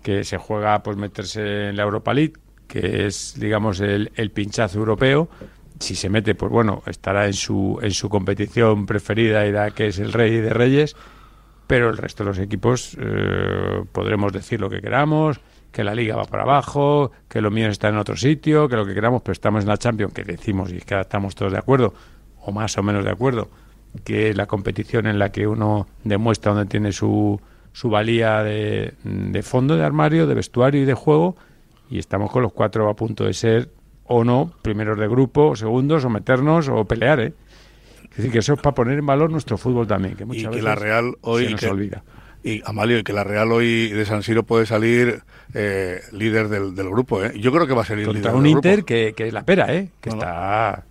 que 0.00 0.22
se 0.22 0.38
juega 0.38 0.80
pues 0.80 0.96
meterse 0.96 1.70
en 1.70 1.76
la 1.76 1.82
Europa 1.82 2.14
League, 2.14 2.34
que 2.68 3.08
es, 3.08 3.34
digamos, 3.36 3.80
el, 3.80 4.12
el 4.14 4.30
pinchazo 4.30 4.78
europeo. 4.78 5.28
Si 5.80 5.96
se 5.96 6.08
mete, 6.08 6.36
pues 6.36 6.52
bueno, 6.52 6.84
estará 6.86 7.26
en 7.26 7.32
su, 7.32 7.80
en 7.82 7.90
su 7.90 8.08
competición 8.08 8.86
preferida, 8.86 9.44
irá 9.44 9.72
que 9.72 9.88
es 9.88 9.98
el 9.98 10.12
rey 10.12 10.36
de 10.36 10.50
reyes, 10.50 10.94
pero 11.66 11.90
el 11.90 11.96
resto 11.96 12.22
de 12.22 12.28
los 12.28 12.38
equipos 12.38 12.96
eh, 13.00 13.82
podremos 13.90 14.32
decir 14.32 14.60
lo 14.60 14.70
que 14.70 14.80
queramos, 14.80 15.40
que 15.72 15.82
la 15.82 15.96
liga 15.96 16.14
va 16.14 16.26
para 16.26 16.44
abajo, 16.44 17.10
que 17.28 17.40
lo 17.40 17.50
mío 17.50 17.66
está 17.70 17.88
en 17.88 17.96
otro 17.96 18.16
sitio, 18.16 18.68
que 18.68 18.76
lo 18.76 18.86
que 18.86 18.94
queramos, 18.94 19.22
pero 19.22 19.32
estamos 19.32 19.64
en 19.64 19.68
la 19.68 19.78
Champions, 19.78 20.14
que 20.14 20.22
decimos 20.22 20.70
y 20.70 20.78
que 20.78 21.00
estamos 21.00 21.34
todos 21.34 21.50
de 21.50 21.58
acuerdo, 21.58 21.92
o 22.46 22.52
más 22.52 22.78
o 22.78 22.82
menos 22.82 23.04
de 23.04 23.10
acuerdo, 23.10 23.48
que 24.04 24.30
es 24.30 24.36
la 24.36 24.46
competición 24.46 25.06
en 25.06 25.18
la 25.18 25.30
que 25.32 25.46
uno 25.46 25.86
demuestra 26.04 26.52
dónde 26.52 26.70
tiene 26.70 26.92
su, 26.92 27.40
su 27.72 27.90
valía 27.90 28.42
de, 28.42 28.94
de 29.04 29.42
fondo 29.42 29.76
de 29.76 29.84
armario, 29.84 30.26
de 30.26 30.34
vestuario 30.34 30.80
y 30.82 30.84
de 30.84 30.94
juego, 30.94 31.36
y 31.90 31.98
estamos 31.98 32.30
con 32.30 32.42
los 32.42 32.52
cuatro 32.52 32.88
a 32.88 32.94
punto 32.94 33.24
de 33.24 33.34
ser 33.34 33.68
o 34.04 34.22
no 34.24 34.52
primeros 34.62 34.98
de 34.98 35.08
grupo, 35.08 35.48
o 35.48 35.56
segundos, 35.56 36.04
o 36.04 36.10
meternos, 36.10 36.68
o 36.68 36.84
pelear, 36.84 37.20
¿eh? 37.20 37.32
Es 38.10 38.16
decir, 38.18 38.32
que 38.32 38.38
eso 38.38 38.54
es 38.54 38.60
para 38.60 38.74
poner 38.74 38.98
en 38.98 39.04
valor 39.06 39.30
nuestro 39.30 39.58
fútbol 39.58 39.86
también, 39.86 40.14
que 40.16 40.22
y 40.22 40.26
muchas 40.26 40.42
que 40.44 40.48
veces 40.50 40.64
la 40.64 40.74
Real 40.74 41.14
hoy 41.22 41.44
se 41.46 41.50
nos 41.50 41.60
que- 41.60 41.68
olvida. 41.68 42.02
y 42.44 42.62
Amalio 42.64 42.98
y 42.98 43.02
que 43.02 43.12
la 43.12 43.24
Real 43.24 43.50
hoy 43.52 43.88
de 43.88 44.04
San 44.06 44.22
Siro 44.22 44.44
puede 44.44 44.64
salir 44.66 45.22
eh, 45.52 46.00
líder 46.12 46.48
del, 46.48 46.74
del 46.74 46.88
grupo 46.88 47.22
¿eh? 47.24 47.32
yo 47.38 47.50
creo 47.52 47.66
que 47.66 47.74
va 47.74 47.82
a 47.82 47.84
ser 47.84 47.98
líder 47.98 48.12
Contra 48.12 48.30
del 48.30 48.38
un 48.38 48.44
grupo. 48.52 48.58
Inter 48.68 48.84
que, 48.84 49.12
que 49.16 49.26
es 49.26 49.32
la 49.34 49.44
pera, 49.44 49.74
¿eh? 49.74 49.88
Que 50.00 50.10
está, 50.10 50.84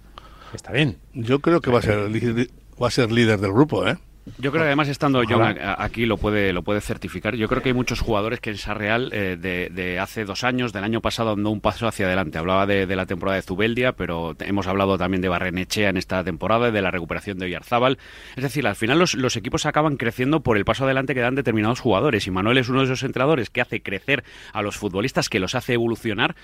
está 0.55 0.71
bien. 0.71 0.97
yo 1.13 1.39
creo 1.39 1.62
que 1.62 1.71
va 1.71 1.79
a 1.79 1.81
ser 1.81 2.09
li- 2.09 2.50
va 2.81 2.88
a 2.88 2.91
ser 2.91 3.12
líder 3.12 3.39
del 3.39 3.51
grupo 3.53 3.88
¿eh? 3.88 3.97
Yo 4.39 4.50
creo 4.51 4.63
que 4.63 4.67
además 4.69 4.88
estando 4.88 5.21
John 5.29 5.55
aquí 5.77 6.07
lo 6.07 6.17
puede 6.17 6.51
lo 6.51 6.63
puede 6.63 6.81
certificar. 6.81 7.35
Yo 7.35 7.47
creo 7.47 7.62
que 7.62 7.69
hay 7.69 7.75
muchos 7.75 8.00
jugadores 8.00 8.39
que 8.39 8.50
en 8.50 8.55
esa 8.55 8.74
Real 8.74 9.12
eh, 9.13 9.38
de, 9.39 9.69
de 9.71 10.00
hace 10.00 10.25
dos 10.25 10.43
años, 10.43 10.74
del 10.74 10.83
año 10.83 11.00
pasado, 11.00 11.33
andó 11.33 11.51
un 11.51 11.62
paso 11.62 11.88
hacia 11.88 12.07
adelante. 12.07 12.39
Hablaba 12.39 12.65
de, 12.65 12.88
de 12.88 12.95
la 12.95 13.05
temporada 13.05 13.35
de 13.35 13.43
Zubeldia, 13.43 13.91
pero 13.91 14.35
hemos 14.39 14.65
hablado 14.65 14.97
también 14.97 15.21
de 15.21 15.29
Barrenechea 15.29 15.89
en 15.89 15.97
esta 15.97 16.24
temporada, 16.24 16.69
y 16.69 16.71
de 16.71 16.81
la 16.81 16.89
recuperación 16.89 17.38
de 17.38 17.45
Oyarzábal. 17.45 18.00
Es 18.35 18.41
decir, 18.41 18.65
al 18.65 18.75
final 18.75 18.97
los, 18.97 19.13
los 19.13 19.35
equipos 19.38 19.67
acaban 19.67 19.95
creciendo 19.95 20.39
por 20.41 20.57
el 20.57 20.65
paso 20.65 20.85
adelante 20.85 21.13
que 21.13 21.19
dan 21.21 21.35
determinados 21.35 21.79
jugadores. 21.79 22.25
Y 22.25 22.31
Manuel 22.31 22.57
es 22.57 22.67
uno 22.67 22.79
de 22.79 22.85
esos 22.85 23.03
entrenadores 23.03 23.51
que 23.51 23.62
hace 23.62 23.83
crecer 23.83 24.24
a 24.53 24.63
los 24.63 24.75
futbolistas, 24.75 25.29
que 25.29 25.39
los 25.39 25.53
hace 25.53 25.74
evolucionar, 25.74 26.35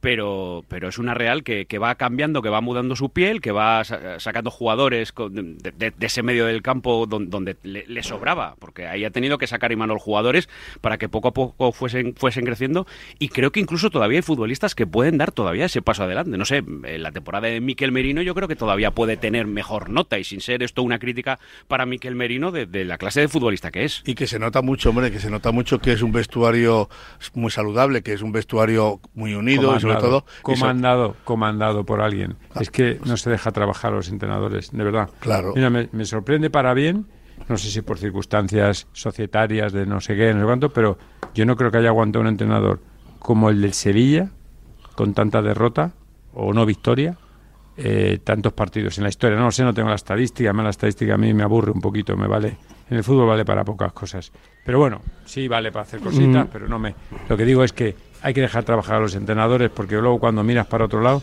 pero, 0.00 0.64
pero 0.68 0.88
es 0.88 0.98
una 0.98 1.14
Real 1.14 1.42
que, 1.44 1.66
que 1.66 1.78
va 1.78 1.94
cambiando, 1.96 2.42
que 2.42 2.48
va 2.48 2.60
mudando 2.60 2.96
su 2.96 3.10
piel, 3.10 3.40
que 3.40 3.52
va 3.52 3.84
sa- 3.84 4.18
sacando 4.18 4.50
jugadores 4.50 5.12
con- 5.12 5.34
de, 5.58 5.72
de- 5.72 5.90
de 5.90 6.06
ese 6.06 6.22
medio 6.22 6.46
del 6.46 6.62
campo 6.62 7.06
don- 7.06 7.28
donde, 7.30 7.56
le, 7.62 7.84
le 7.86 8.02
sobraba, 8.02 8.56
porque 8.58 8.86
ahí 8.86 9.04
ha 9.04 9.10
tenido 9.10 9.38
que 9.38 9.46
sacar 9.46 9.72
Imanol 9.72 9.98
jugadores 9.98 10.48
para 10.80 10.96
que 10.98 11.08
poco 11.08 11.28
a 11.28 11.32
poco 11.32 11.72
fuesen, 11.72 12.14
fuesen 12.16 12.44
creciendo 12.44 12.86
y 13.18 13.28
creo 13.28 13.52
que 13.52 13.60
incluso 13.60 13.90
todavía 13.90 14.18
hay 14.18 14.22
futbolistas 14.22 14.74
que 14.74 14.86
pueden 14.86 15.18
dar 15.18 15.32
todavía 15.32 15.66
ese 15.66 15.82
paso 15.82 16.04
adelante. 16.04 16.36
No 16.38 16.44
sé, 16.44 16.56
en 16.58 17.02
la 17.02 17.12
temporada 17.12 17.48
de 17.48 17.60
Miquel 17.60 17.92
Merino 17.92 18.22
yo 18.22 18.34
creo 18.34 18.48
que 18.48 18.56
todavía 18.56 18.90
puede 18.92 19.16
tener 19.16 19.46
mejor 19.46 19.90
nota 19.90 20.18
y 20.18 20.24
sin 20.24 20.40
ser 20.40 20.62
esto 20.62 20.82
una 20.82 20.98
crítica 20.98 21.38
para 21.68 21.84
Miquel 21.86 22.14
Merino 22.14 22.50
de, 22.52 22.66
de 22.66 22.84
la 22.84 22.96
clase 22.98 23.20
de 23.20 23.28
futbolista 23.28 23.70
que 23.70 23.84
es. 23.84 24.02
y 24.06 24.14
que 24.14 24.26
se 24.26 24.38
nota 24.38 24.62
mucho 24.62 24.90
hombre 24.90 25.10
que 25.10 25.18
se 25.18 25.30
nota 25.30 25.52
mucho 25.52 25.78
que 25.78 25.92
es 25.92 26.02
un 26.02 26.12
vestuario 26.12 26.88
muy 27.34 27.50
saludable 27.50 28.02
que 28.02 28.12
es 28.12 28.22
un 28.22 28.32
vestuario 28.32 29.00
muy 29.14 29.34
unido 29.34 29.76
y 29.76 29.80
sobre 29.92 30.00
todo 30.08 30.24
comandado, 30.42 31.16
comandado 31.24 31.84
por 31.84 32.00
alguien. 32.00 32.36
Es 32.60 32.70
que 32.70 32.98
no 33.04 33.16
se 33.16 33.30
deja 33.30 33.50
trabajar 33.52 33.92
a 33.92 33.96
los 33.96 34.08
entrenadores, 34.08 34.70
de 34.72 34.84
verdad. 34.84 35.10
Claro. 35.20 35.52
Mira, 35.54 35.70
me, 35.70 35.88
me 35.92 36.04
sorprende 36.04 36.50
para 36.50 36.74
bien, 36.74 37.06
no 37.48 37.56
sé 37.56 37.70
si 37.70 37.80
por 37.82 37.98
circunstancias 37.98 38.86
societarias 38.92 39.72
de 39.72 39.86
no 39.86 40.00
sé 40.00 40.16
qué, 40.16 40.32
no 40.34 40.40
sé 40.40 40.46
cuánto, 40.46 40.70
pero 40.70 40.98
yo 41.34 41.46
no 41.46 41.56
creo 41.56 41.70
que 41.70 41.78
haya 41.78 41.88
aguantado 41.88 42.20
un 42.22 42.28
entrenador 42.28 42.80
como 43.18 43.50
el 43.50 43.60
del 43.60 43.72
Sevilla, 43.74 44.30
con 44.94 45.14
tanta 45.14 45.40
derrota 45.42 45.92
o 46.34 46.52
no 46.52 46.64
victoria, 46.66 47.16
eh, 47.76 48.18
tantos 48.22 48.52
partidos 48.52 48.98
en 48.98 49.04
la 49.04 49.08
historia. 49.10 49.38
No 49.38 49.44
lo 49.46 49.50
sé, 49.52 49.64
no 49.64 49.72
tengo 49.72 49.88
la 49.88 49.94
estadística, 49.94 50.52
mí 50.52 50.62
la 50.62 50.70
estadística 50.70 51.14
a 51.14 51.18
mí 51.18 51.32
me 51.32 51.42
aburre 51.42 51.70
un 51.70 51.80
poquito, 51.80 52.16
me 52.16 52.26
vale. 52.26 52.58
En 52.90 52.96
el 52.96 53.04
fútbol 53.04 53.28
vale 53.28 53.44
para 53.44 53.64
pocas 53.64 53.92
cosas. 53.92 54.32
Pero 54.64 54.78
bueno, 54.78 55.00
sí 55.24 55.48
vale 55.48 55.70
para 55.72 55.84
hacer 55.84 56.00
cositas, 56.00 56.46
Mm. 56.46 56.48
pero 56.52 56.68
no 56.68 56.78
me. 56.78 56.94
Lo 57.28 57.36
que 57.36 57.44
digo 57.44 57.62
es 57.64 57.72
que 57.72 57.94
hay 58.22 58.34
que 58.34 58.40
dejar 58.40 58.64
trabajar 58.64 58.96
a 58.96 59.00
los 59.00 59.14
entrenadores 59.14 59.70
porque 59.70 59.96
luego 59.96 60.18
cuando 60.18 60.42
miras 60.42 60.66
para 60.66 60.84
otro 60.84 61.00
lado 61.00 61.22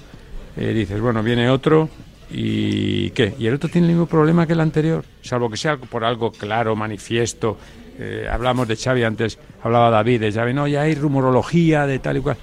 eh, 0.56 0.74
dices, 0.74 1.00
bueno, 1.00 1.22
viene 1.24 1.50
otro 1.50 1.90
y 2.30 3.12
¿qué? 3.12 3.36
Y 3.38 3.48
el 3.48 3.56
otro 3.56 3.70
tiene 3.70 3.88
el 3.88 3.94
mismo 3.94 4.08
problema 4.08 4.46
que 4.46 4.54
el 4.54 4.60
anterior, 4.60 5.06
salvo 5.22 5.50
que 5.50 5.58
sea 5.58 5.78
por 5.78 6.04
algo 6.04 6.32
claro, 6.32 6.76
manifiesto, 6.76 7.58
eh, 8.00 8.28
hablamos 8.30 8.68
de 8.68 8.76
Xavi 8.76 9.04
antes, 9.04 9.40
hablaba 9.64 9.90
David 9.90 10.22
de 10.22 10.32
Xavi, 10.32 10.54
no, 10.54 10.68
ya 10.68 10.82
hay 10.82 10.96
rumorología 10.96 11.86
de 11.86 12.00
tal 12.00 12.18
y 12.18 12.22
cual. 12.22 12.38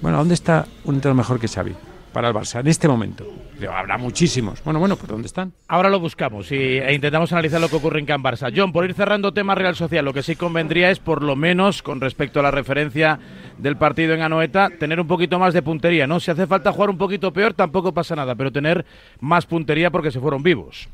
Bueno, 0.00 0.18
¿dónde 0.18 0.34
está 0.34 0.66
un 0.84 0.96
entrenador 0.96 1.16
mejor 1.16 1.40
que 1.40 1.48
Xavi 1.48 1.74
para 2.16 2.28
el 2.28 2.34
Barça 2.34 2.60
en 2.60 2.66
este 2.68 2.88
momento? 2.88 3.26
Habrá 3.70 3.98
muchísimos. 3.98 4.64
Bueno, 4.64 4.80
bueno, 4.80 4.96
pues 4.96 5.06
¿dónde 5.06 5.26
están? 5.26 5.52
Ahora 5.68 5.90
lo 5.90 6.00
buscamos 6.00 6.50
y, 6.50 6.78
e 6.78 6.94
intentamos 6.94 7.30
analizar 7.32 7.60
lo 7.60 7.68
que 7.68 7.76
ocurre 7.76 8.00
en 8.00 8.06
Can 8.06 8.22
Barça. 8.22 8.50
John, 8.56 8.72
por 8.72 8.86
ir 8.86 8.94
cerrando 8.94 9.34
tema 9.34 9.54
Real 9.54 9.76
Social, 9.76 10.02
lo 10.02 10.14
que 10.14 10.22
sí 10.22 10.34
convendría 10.34 10.90
es, 10.90 10.98
por 10.98 11.22
lo 11.22 11.36
menos, 11.36 11.82
con 11.82 12.00
respecto 12.00 12.40
a 12.40 12.42
la 12.42 12.50
referencia 12.50 13.18
del 13.58 13.76
partido 13.76 14.14
en 14.14 14.22
Anoeta, 14.22 14.70
tener 14.70 14.98
un 14.98 15.06
poquito 15.06 15.38
más 15.38 15.52
de 15.52 15.60
puntería, 15.60 16.06
¿no? 16.06 16.18
Si 16.18 16.30
hace 16.30 16.46
falta 16.46 16.72
jugar 16.72 16.88
un 16.88 16.96
poquito 16.96 17.34
peor, 17.34 17.52
tampoco 17.52 17.92
pasa 17.92 18.16
nada, 18.16 18.34
pero 18.34 18.50
tener 18.50 18.86
más 19.20 19.44
puntería 19.44 19.90
porque 19.90 20.10
se 20.10 20.18
fueron 20.18 20.42
vivos. 20.42 20.88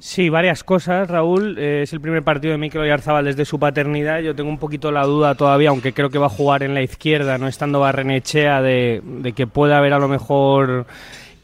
Sí, 0.00 0.30
varias 0.30 0.64
cosas, 0.64 1.08
Raúl. 1.10 1.58
Eh, 1.58 1.82
es 1.82 1.92
el 1.92 2.00
primer 2.00 2.22
partido 2.22 2.52
de 2.52 2.58
Mikel 2.58 2.80
Oyarzábal 2.80 3.26
desde 3.26 3.44
su 3.44 3.58
paternidad. 3.58 4.20
Yo 4.20 4.34
tengo 4.34 4.48
un 4.48 4.56
poquito 4.56 4.90
la 4.90 5.04
duda 5.04 5.34
todavía, 5.34 5.68
aunque 5.68 5.92
creo 5.92 6.08
que 6.08 6.16
va 6.16 6.26
a 6.26 6.30
jugar 6.30 6.62
en 6.62 6.72
la 6.72 6.80
izquierda, 6.80 7.36
no 7.36 7.46
estando 7.46 7.80
Barrenechea, 7.80 8.62
de, 8.62 9.02
que 9.36 9.46
pueda 9.46 9.76
haber 9.76 9.92
a 9.92 9.98
lo 9.98 10.08
mejor 10.08 10.86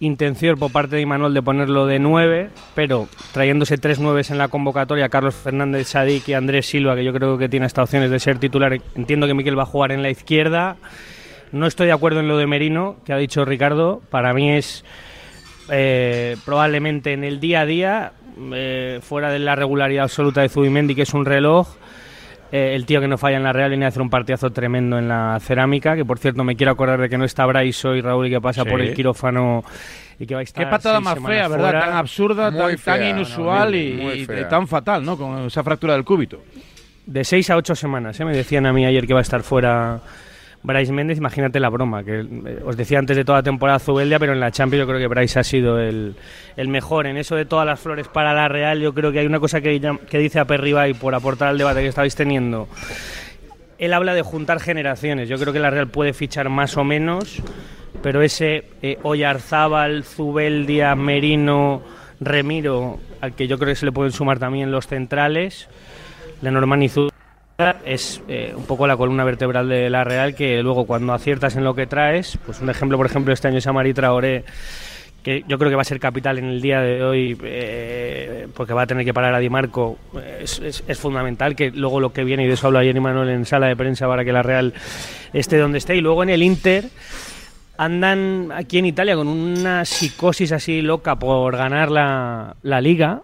intención 0.01 0.59
por 0.59 0.73
parte 0.73 0.97
de 0.97 1.03
Imanol 1.03 1.35
de 1.35 1.43
ponerlo 1.43 1.85
de 1.85 1.99
nueve, 1.99 2.49
pero 2.75 3.09
trayéndose 3.33 3.77
tres 3.77 3.99
nueves 4.01 4.31
en 4.31 4.39
la 4.39 4.49
convocatoria, 4.49 5.11
Carlos 5.11 5.35
Fernández 5.35 5.89
Sadik 5.89 6.27
y 6.29 6.33
Andrés 6.33 6.65
Silva, 6.65 6.97
que 6.97 7.05
yo 7.05 7.13
creo 7.13 7.37
que 7.37 7.51
tiene 7.51 7.67
hasta 7.67 7.83
opciones 7.83 8.11
de 8.11 8.19
ser 8.19 8.39
titular. 8.39 8.79
Entiendo 8.95 9.27
que 9.27 9.35
Miquel 9.35 9.59
va 9.59 9.65
a 9.65 9.67
jugar 9.67 9.93
en 9.93 10.03
la 10.03 10.09
izquierda. 10.09 10.77
No 11.53 11.67
estoy 11.67 11.89
de 11.89 11.93
acuerdo 11.93 12.21
en 12.21 12.29
lo 12.29 12.39
de 12.39 12.47
Merino, 12.47 12.97
que 13.05 13.13
ha 13.13 13.19
dicho 13.19 13.45
Ricardo. 13.45 14.01
Para 14.09 14.33
mí 14.33 14.51
es 14.51 14.83
eh, 15.71 16.37
probablemente 16.47 17.13
en 17.13 17.23
el 17.23 17.39
día 17.39 17.61
a 17.61 17.67
día, 17.67 18.13
eh, 18.53 19.01
fuera 19.03 19.31
de 19.31 19.39
la 19.39 19.55
regularidad 19.57 20.05
absoluta 20.05 20.41
de 20.43 20.49
Zubimendi, 20.49 20.95
que 20.95 21.03
es 21.03 21.15
un 21.15 21.25
reloj, 21.25 21.69
eh, 22.53 22.75
el 22.75 22.87
tío 22.87 23.01
que 23.01 23.09
no 23.09 23.19
falla 23.19 23.37
en 23.39 23.43
la 23.43 23.53
Real 23.53 23.71
viene 23.71 23.85
a 23.87 23.89
hacer 23.89 24.03
un 24.03 24.11
partidazo 24.11 24.51
tremendo 24.51 24.99
en 24.99 25.09
la 25.09 25.39
cerámica, 25.41 25.97
que 25.97 26.05
por 26.05 26.19
cierto 26.19 26.45
me 26.45 26.55
quiero 26.57 26.73
acordar 26.73 27.01
de 27.01 27.09
que 27.09 27.19
no 27.19 27.25
está 27.25 27.45
Braiso 27.47 27.95
y 27.95 28.01
Raúl 28.01 28.27
y 28.27 28.31
que 28.31 28.41
pasa 28.41 28.63
Sí. 28.63 28.71
por 28.71 28.81
el 28.81 28.95
quirófano 28.95 29.65
y 30.19 30.27
que 30.27 30.35
va 30.35 30.41
a 30.41 30.45
estar 30.45 30.65
Qué 30.65 30.71
patada 30.71 31.01
más 31.01 31.19
fea, 31.19 31.49
¿verdad? 31.49 31.59
fuera. 31.71 31.81
Tan 31.81 31.97
absurda, 31.97 32.51
tan, 32.53 32.59
tan 32.69 32.79
fea, 32.79 33.11
inusual 33.11 33.71
no, 33.73 33.77
y, 33.77 33.93
muy 33.95 34.13
y 34.23 34.27
tan 34.49 34.67
fatal, 34.69 35.05
¿no? 35.05 35.17
Con 35.19 35.47
esa 35.47 35.63
fractura 35.65 35.95
del 35.95 36.05
cúbito. 36.05 36.41
De 37.05 37.25
seis 37.25 37.51
a 37.51 37.57
ocho 37.57 37.75
semanas, 37.75 38.19
¿eh? 38.21 38.25
me 38.25 38.37
decían 38.37 38.65
a 38.67 38.73
mí 38.73 38.85
ayer 38.87 39.07
que 39.07 39.13
va 39.13 39.21
a 39.21 39.23
estar 39.23 39.43
fuera 39.43 40.01
Bryce 40.67 40.93
Méndez, 40.93 41.19
imagínate 41.19 41.61
la 41.61 41.69
broma, 41.69 42.03
que 42.03 42.19
eh, 42.23 42.63
os 42.67 42.77
decía 42.77 42.99
antes 42.99 43.17
de 43.17 43.25
toda 43.25 43.39
la 43.39 43.43
temporada 43.45 43.79
Zubeldia, 43.79 44.19
pero 44.19 44.33
en 44.33 44.41
la 44.41 44.51
Champions 44.51 44.81
yo 44.81 44.87
creo 44.89 44.99
que 44.99 45.07
Bryce 45.07 45.39
ha 45.39 45.45
sido 45.45 45.79
el, 45.79 46.17
mejor. 46.57 47.07
En 47.07 47.17
eso 47.17 47.37
de 47.37 47.45
todas 47.45 47.65
las 47.65 47.79
flores 47.79 48.09
para 48.09 48.35
la 48.35 48.49
Real, 48.49 48.81
yo 48.81 48.93
creo 48.93 49.13
que 49.13 49.21
hay 49.21 49.27
una 49.27 49.39
cosa 49.39 49.61
que, 49.61 49.79
dice 50.11 50.41
Aperriba 50.41 50.89
y 50.89 50.95
por 50.95 51.15
aportar 51.15 51.49
al 51.49 51.59
debate 51.59 51.83
que 51.83 51.87
estabais 51.87 52.17
teniendo. 52.17 52.67
Él 53.79 53.93
habla 53.93 54.13
de 54.13 54.23
juntar 54.23 54.59
generaciones. 54.59 55.29
Yo 55.29 55.39
creo 55.39 55.53
que 55.53 55.61
la 55.61 55.71
Real 55.71 55.87
puede 55.87 56.13
fichar 56.13 56.49
más 56.49 56.77
o 56.77 56.83
menos, 56.83 57.41
pero 58.03 58.21
ese 58.21 58.65
eh, 58.83 58.99
Oyarzábal, 59.05 60.03
Zubeldia, 60.03 60.97
Merino, 60.97 61.81
Remiro, 62.19 62.99
al 63.21 63.37
que 63.37 63.47
yo 63.47 63.57
creo 63.57 63.69
que 63.69 63.77
se 63.77 63.87
le 63.87 63.93
pueden 63.93 64.11
sumar 64.11 64.41
también 64.41 64.73
los 64.73 64.89
centrales, 64.89 65.69
Lenormand 66.43 66.83
y 66.83 66.89
es 67.87 68.21
eh, 68.29 68.53
un 68.55 68.65
poco 68.65 68.87
la 68.87 68.97
columna 68.99 69.25
vertebral 69.25 69.67
de 69.69 69.89
la 69.89 70.05
Real 70.05 70.35
que 70.35 70.63
luego 70.63 70.87
cuando 70.87 71.15
aciertas 71.15 71.57
en 71.57 71.65
lo 71.65 71.75
que 71.75 71.87
traes, 71.87 72.39
pues 72.45 72.61
un 72.61 72.69
ejemplo, 72.69 72.99
por 72.99 73.07
ejemplo, 73.07 73.33
este 73.33 73.49
año 73.49 73.59
es 73.59 73.67
Amari 73.67 73.95
Traoré, 73.95 74.45
que 75.23 75.43
yo 75.49 75.57
creo 75.59 75.71
que 75.71 75.77
va 75.77 75.81
a 75.81 75.87
ser 75.87 75.99
capital 75.99 76.37
en 76.37 76.45
el 76.45 76.61
día 76.61 76.81
de 76.83 77.03
hoy 77.03 77.37
eh, 77.43 78.47
porque 78.55 78.75
va 78.75 78.83
a 78.83 78.87
tener 78.87 79.07
que 79.07 79.15
parar 79.15 79.35
a 79.35 79.39
Di 79.39 79.49
Marco, 79.49 79.97
es, 80.39 80.59
es- 80.59 80.85
es 80.87 80.99
fundamental 80.99 81.57
que 81.57 81.71
luego 81.71 81.99
lo 81.99 82.13
que 82.13 82.25
viene, 82.25 82.45
y 82.45 82.47
de 82.47 82.53
eso 82.53 82.67
habló 82.67 82.79
ayer 82.79 83.01
Manuel 83.01 83.31
en 83.31 83.47
sala 83.47 83.69
de 83.69 83.77
prensa 83.77 84.07
para 84.07 84.23
que 84.23 84.33
la 84.33 84.43
Real 84.43 84.75
esté 85.33 85.57
donde 85.57 85.79
esté, 85.79 85.97
y 85.97 86.03
luego 86.03 86.23
en 86.23 86.29
el 86.29 86.43
Inter 86.43 86.85
andan 87.79 88.53
aquí 88.55 88.79
en 88.79 88.87
Italia 88.87 89.17
con 89.17 89.29
una 89.29 89.85
psicosis 89.87 90.53
así 90.53 90.83
loca 90.83 91.17
por 91.17 91.57
ganar 91.57 91.91
la, 91.91 92.55
la 92.63 92.81
liga 92.83 93.23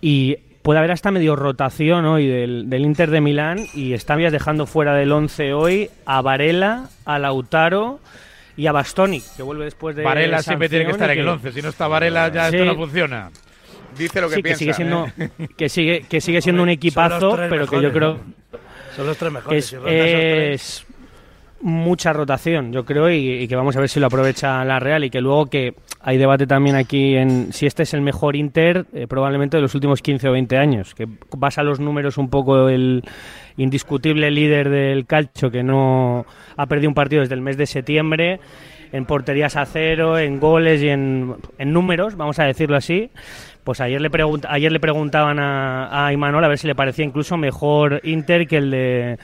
y 0.00 0.36
puede 0.62 0.78
haber 0.78 0.92
hasta 0.92 1.10
medio 1.10 1.34
rotación 1.36 2.04
hoy 2.06 2.26
del, 2.28 2.70
del 2.70 2.82
Inter 2.82 3.10
de 3.10 3.20
Milán 3.20 3.58
y 3.74 3.92
están 3.94 4.20
ya 4.20 4.30
dejando 4.30 4.66
fuera 4.66 4.94
del 4.94 5.10
11 5.12 5.52
hoy 5.54 5.90
a 6.06 6.22
Varela, 6.22 6.88
a 7.04 7.18
Lautaro 7.18 8.00
y 8.56 8.66
a 8.66 8.72
Bastoni, 8.72 9.22
que 9.36 9.42
vuelve 9.42 9.64
después 9.64 9.96
de 9.96 10.02
Varela 10.04 10.42
siempre 10.42 10.68
tiene 10.68 10.84
que 10.84 10.92
estar 10.92 11.10
en 11.10 11.18
el 11.20 11.28
11. 11.28 11.52
Si 11.52 11.62
no 11.62 11.68
está 11.70 11.88
Varela, 11.88 12.28
ya 12.30 12.50
Sí. 12.50 12.56
esto 12.56 12.66
no 12.66 12.76
funciona. 12.76 13.30
Dice 13.98 14.20
lo 14.20 14.28
que 14.28 14.36
Sí, 14.36 14.42
que 14.42 14.42
piensa. 14.42 14.58
sigue 14.58 14.74
siendo 14.74 15.06
¿eh? 15.18 15.30
que 15.56 15.68
sigue 15.68 16.06
que 16.08 16.20
sigue 16.20 16.40
siendo 16.40 16.62
un 16.62 16.68
equipazo, 16.70 17.36
pero 17.50 17.66
que 17.66 17.82
yo 17.82 17.92
creo 17.92 18.14
¿no? 18.14 18.58
Son 18.96 19.06
los 19.06 19.16
tres 19.16 19.32
mejores. 19.32 19.64
es, 19.64 19.70
si 19.70 19.76
es 19.86 20.86
mucha 21.62 22.12
rotación, 22.12 22.72
yo 22.72 22.84
creo, 22.84 23.10
y, 23.10 23.42
y 23.42 23.48
que 23.48 23.56
vamos 23.56 23.76
a 23.76 23.80
ver 23.80 23.88
si 23.88 24.00
lo 24.00 24.06
aprovecha 24.06 24.64
la 24.64 24.80
Real 24.80 25.04
y 25.04 25.10
que 25.10 25.20
luego 25.20 25.46
que 25.46 25.74
hay 26.00 26.18
debate 26.18 26.46
también 26.46 26.74
aquí 26.74 27.16
en 27.16 27.52
si 27.52 27.66
este 27.66 27.84
es 27.84 27.94
el 27.94 28.00
mejor 28.00 28.34
Inter 28.34 28.86
eh, 28.92 29.06
probablemente 29.06 29.56
de 29.56 29.62
los 29.62 29.74
últimos 29.74 30.02
15 30.02 30.28
o 30.28 30.32
20 30.32 30.58
años, 30.58 30.94
que 30.94 31.06
vas 31.36 31.58
a 31.58 31.62
los 31.62 31.78
números 31.78 32.18
un 32.18 32.28
poco 32.28 32.68
el 32.68 33.04
indiscutible 33.56 34.30
líder 34.30 34.68
del 34.68 35.06
calcio 35.06 35.50
que 35.50 35.62
no 35.62 36.26
ha 36.56 36.66
perdido 36.66 36.88
un 36.90 36.94
partido 36.94 37.20
desde 37.20 37.34
el 37.34 37.40
mes 37.40 37.56
de 37.56 37.66
septiembre 37.66 38.40
en 38.90 39.06
porterías 39.06 39.56
a 39.56 39.64
cero, 39.64 40.18
en 40.18 40.38
goles 40.38 40.82
y 40.82 40.88
en, 40.88 41.36
en 41.58 41.72
números, 41.72 42.16
vamos 42.16 42.38
a 42.38 42.44
decirlo 42.44 42.76
así. 42.76 43.10
Pues 43.64 43.80
ayer 43.80 44.00
le, 44.00 44.10
ayer 44.48 44.72
le 44.72 44.80
preguntaban 44.80 45.38
a, 45.38 46.06
a 46.06 46.12
Imanol 46.12 46.44
a 46.44 46.48
ver 46.48 46.58
si 46.58 46.66
le 46.66 46.74
parecía 46.74 47.04
incluso 47.04 47.36
mejor 47.36 48.00
Inter 48.02 48.46
que 48.46 48.56
el 48.58 48.70
de 48.70 49.18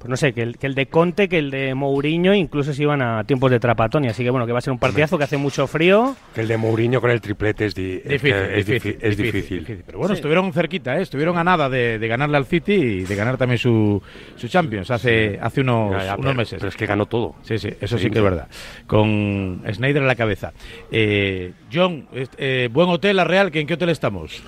pues 0.00 0.08
no 0.08 0.16
sé, 0.16 0.32
que 0.32 0.40
el, 0.40 0.56
que 0.56 0.66
el 0.66 0.74
de 0.74 0.86
Conte, 0.86 1.28
que 1.28 1.36
el 1.36 1.50
de 1.50 1.74
Mourinho, 1.74 2.32
incluso 2.32 2.72
si 2.72 2.80
iban 2.84 3.02
a 3.02 3.22
tiempos 3.24 3.50
de 3.50 3.60
Trapatoni. 3.60 4.08
Así 4.08 4.24
que 4.24 4.30
bueno, 4.30 4.46
que 4.46 4.52
va 4.52 4.58
a 4.58 4.62
ser 4.62 4.72
un 4.72 4.78
partidazo 4.78 5.18
que 5.18 5.24
hace 5.24 5.36
mucho 5.36 5.66
frío. 5.66 6.16
Que 6.34 6.40
el 6.40 6.48
de 6.48 6.56
Mourinho 6.56 7.02
con 7.02 7.10
el 7.10 7.20
triplete 7.20 7.66
es, 7.66 7.74
di- 7.74 8.00
es 8.02 8.02
que 8.02 8.08
Difícil, 8.12 8.34
es, 8.34 8.66
difícil, 8.66 8.92
difi- 8.94 8.98
es 9.02 9.16
difícil, 9.18 9.58
difícil. 9.60 9.82
Pero 9.84 9.98
bueno, 9.98 10.14
Sí. 10.14 10.18
estuvieron 10.20 10.50
cerquita, 10.54 10.98
¿eh? 10.98 11.02
estuvieron 11.02 11.36
a 11.36 11.44
nada 11.44 11.68
de, 11.68 11.98
de 11.98 12.08
ganarle 12.08 12.38
al 12.38 12.46
City 12.46 12.72
y 12.72 13.00
de 13.04 13.14
ganar 13.14 13.36
también 13.36 13.58
su, 13.58 14.02
su 14.36 14.48
Champions 14.48 14.90
hace, 14.90 15.38
hace 15.38 15.60
unos, 15.60 15.92
Ya, 15.92 15.98
ya, 15.98 16.12
unos 16.14 16.24
pero- 16.24 16.34
meses. 16.34 16.58
Pero 16.58 16.68
es 16.70 16.76
que 16.76 16.86
ganó 16.86 17.04
todo. 17.04 17.34
Sí, 17.42 17.58
sí, 17.58 17.68
eso 17.78 17.98
sí, 17.98 18.04
Sí, 18.04 18.10
que 18.10 18.18
es 18.20 18.24
verdad. 18.24 18.48
Con 18.86 19.62
Snyder 19.70 20.00
en 20.00 20.08
la 20.08 20.14
cabeza. 20.16 20.54
Eh, 20.90 21.52
John, 21.70 22.08
est- 22.14 22.34
eh, 22.38 22.70
buen 22.72 22.88
hotel, 22.88 23.16
La 23.16 23.24
Real, 23.24 23.50
¿que 23.50 23.60
¿en 23.60 23.66
qué 23.66 23.74
hotel 23.74 23.90
estamos? 23.90 24.42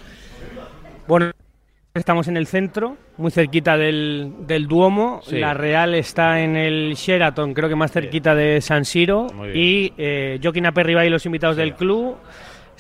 Bueno, 1.07 1.33
estamos 1.95 2.29
en 2.29 2.37
el 2.37 2.47
centro, 2.47 2.97
muy 3.19 3.31
cerquita 3.31 3.77
del, 3.77 4.33
del 4.47 4.67
Duomo. 4.67 5.21
Sí. 5.25 5.39
La 5.39 5.55
Real 5.55 5.95
está 5.95 6.41
en 6.41 6.57
el 6.57 6.95
Sheraton, 6.95 7.53
creo 7.53 7.69
que 7.69 7.77
más 7.77 7.93
cerquita 7.93 8.35
de 8.35 8.61
San 8.61 8.85
Siro. 8.85 9.27
Y 9.55 9.93
eh, 9.99 10.41
Joaquín 10.43 10.67
Aperriba 10.67 11.05
y 11.05 11.11
los 11.11 11.27
invitados 11.27 11.57
del 11.57 11.75
club 11.75 12.17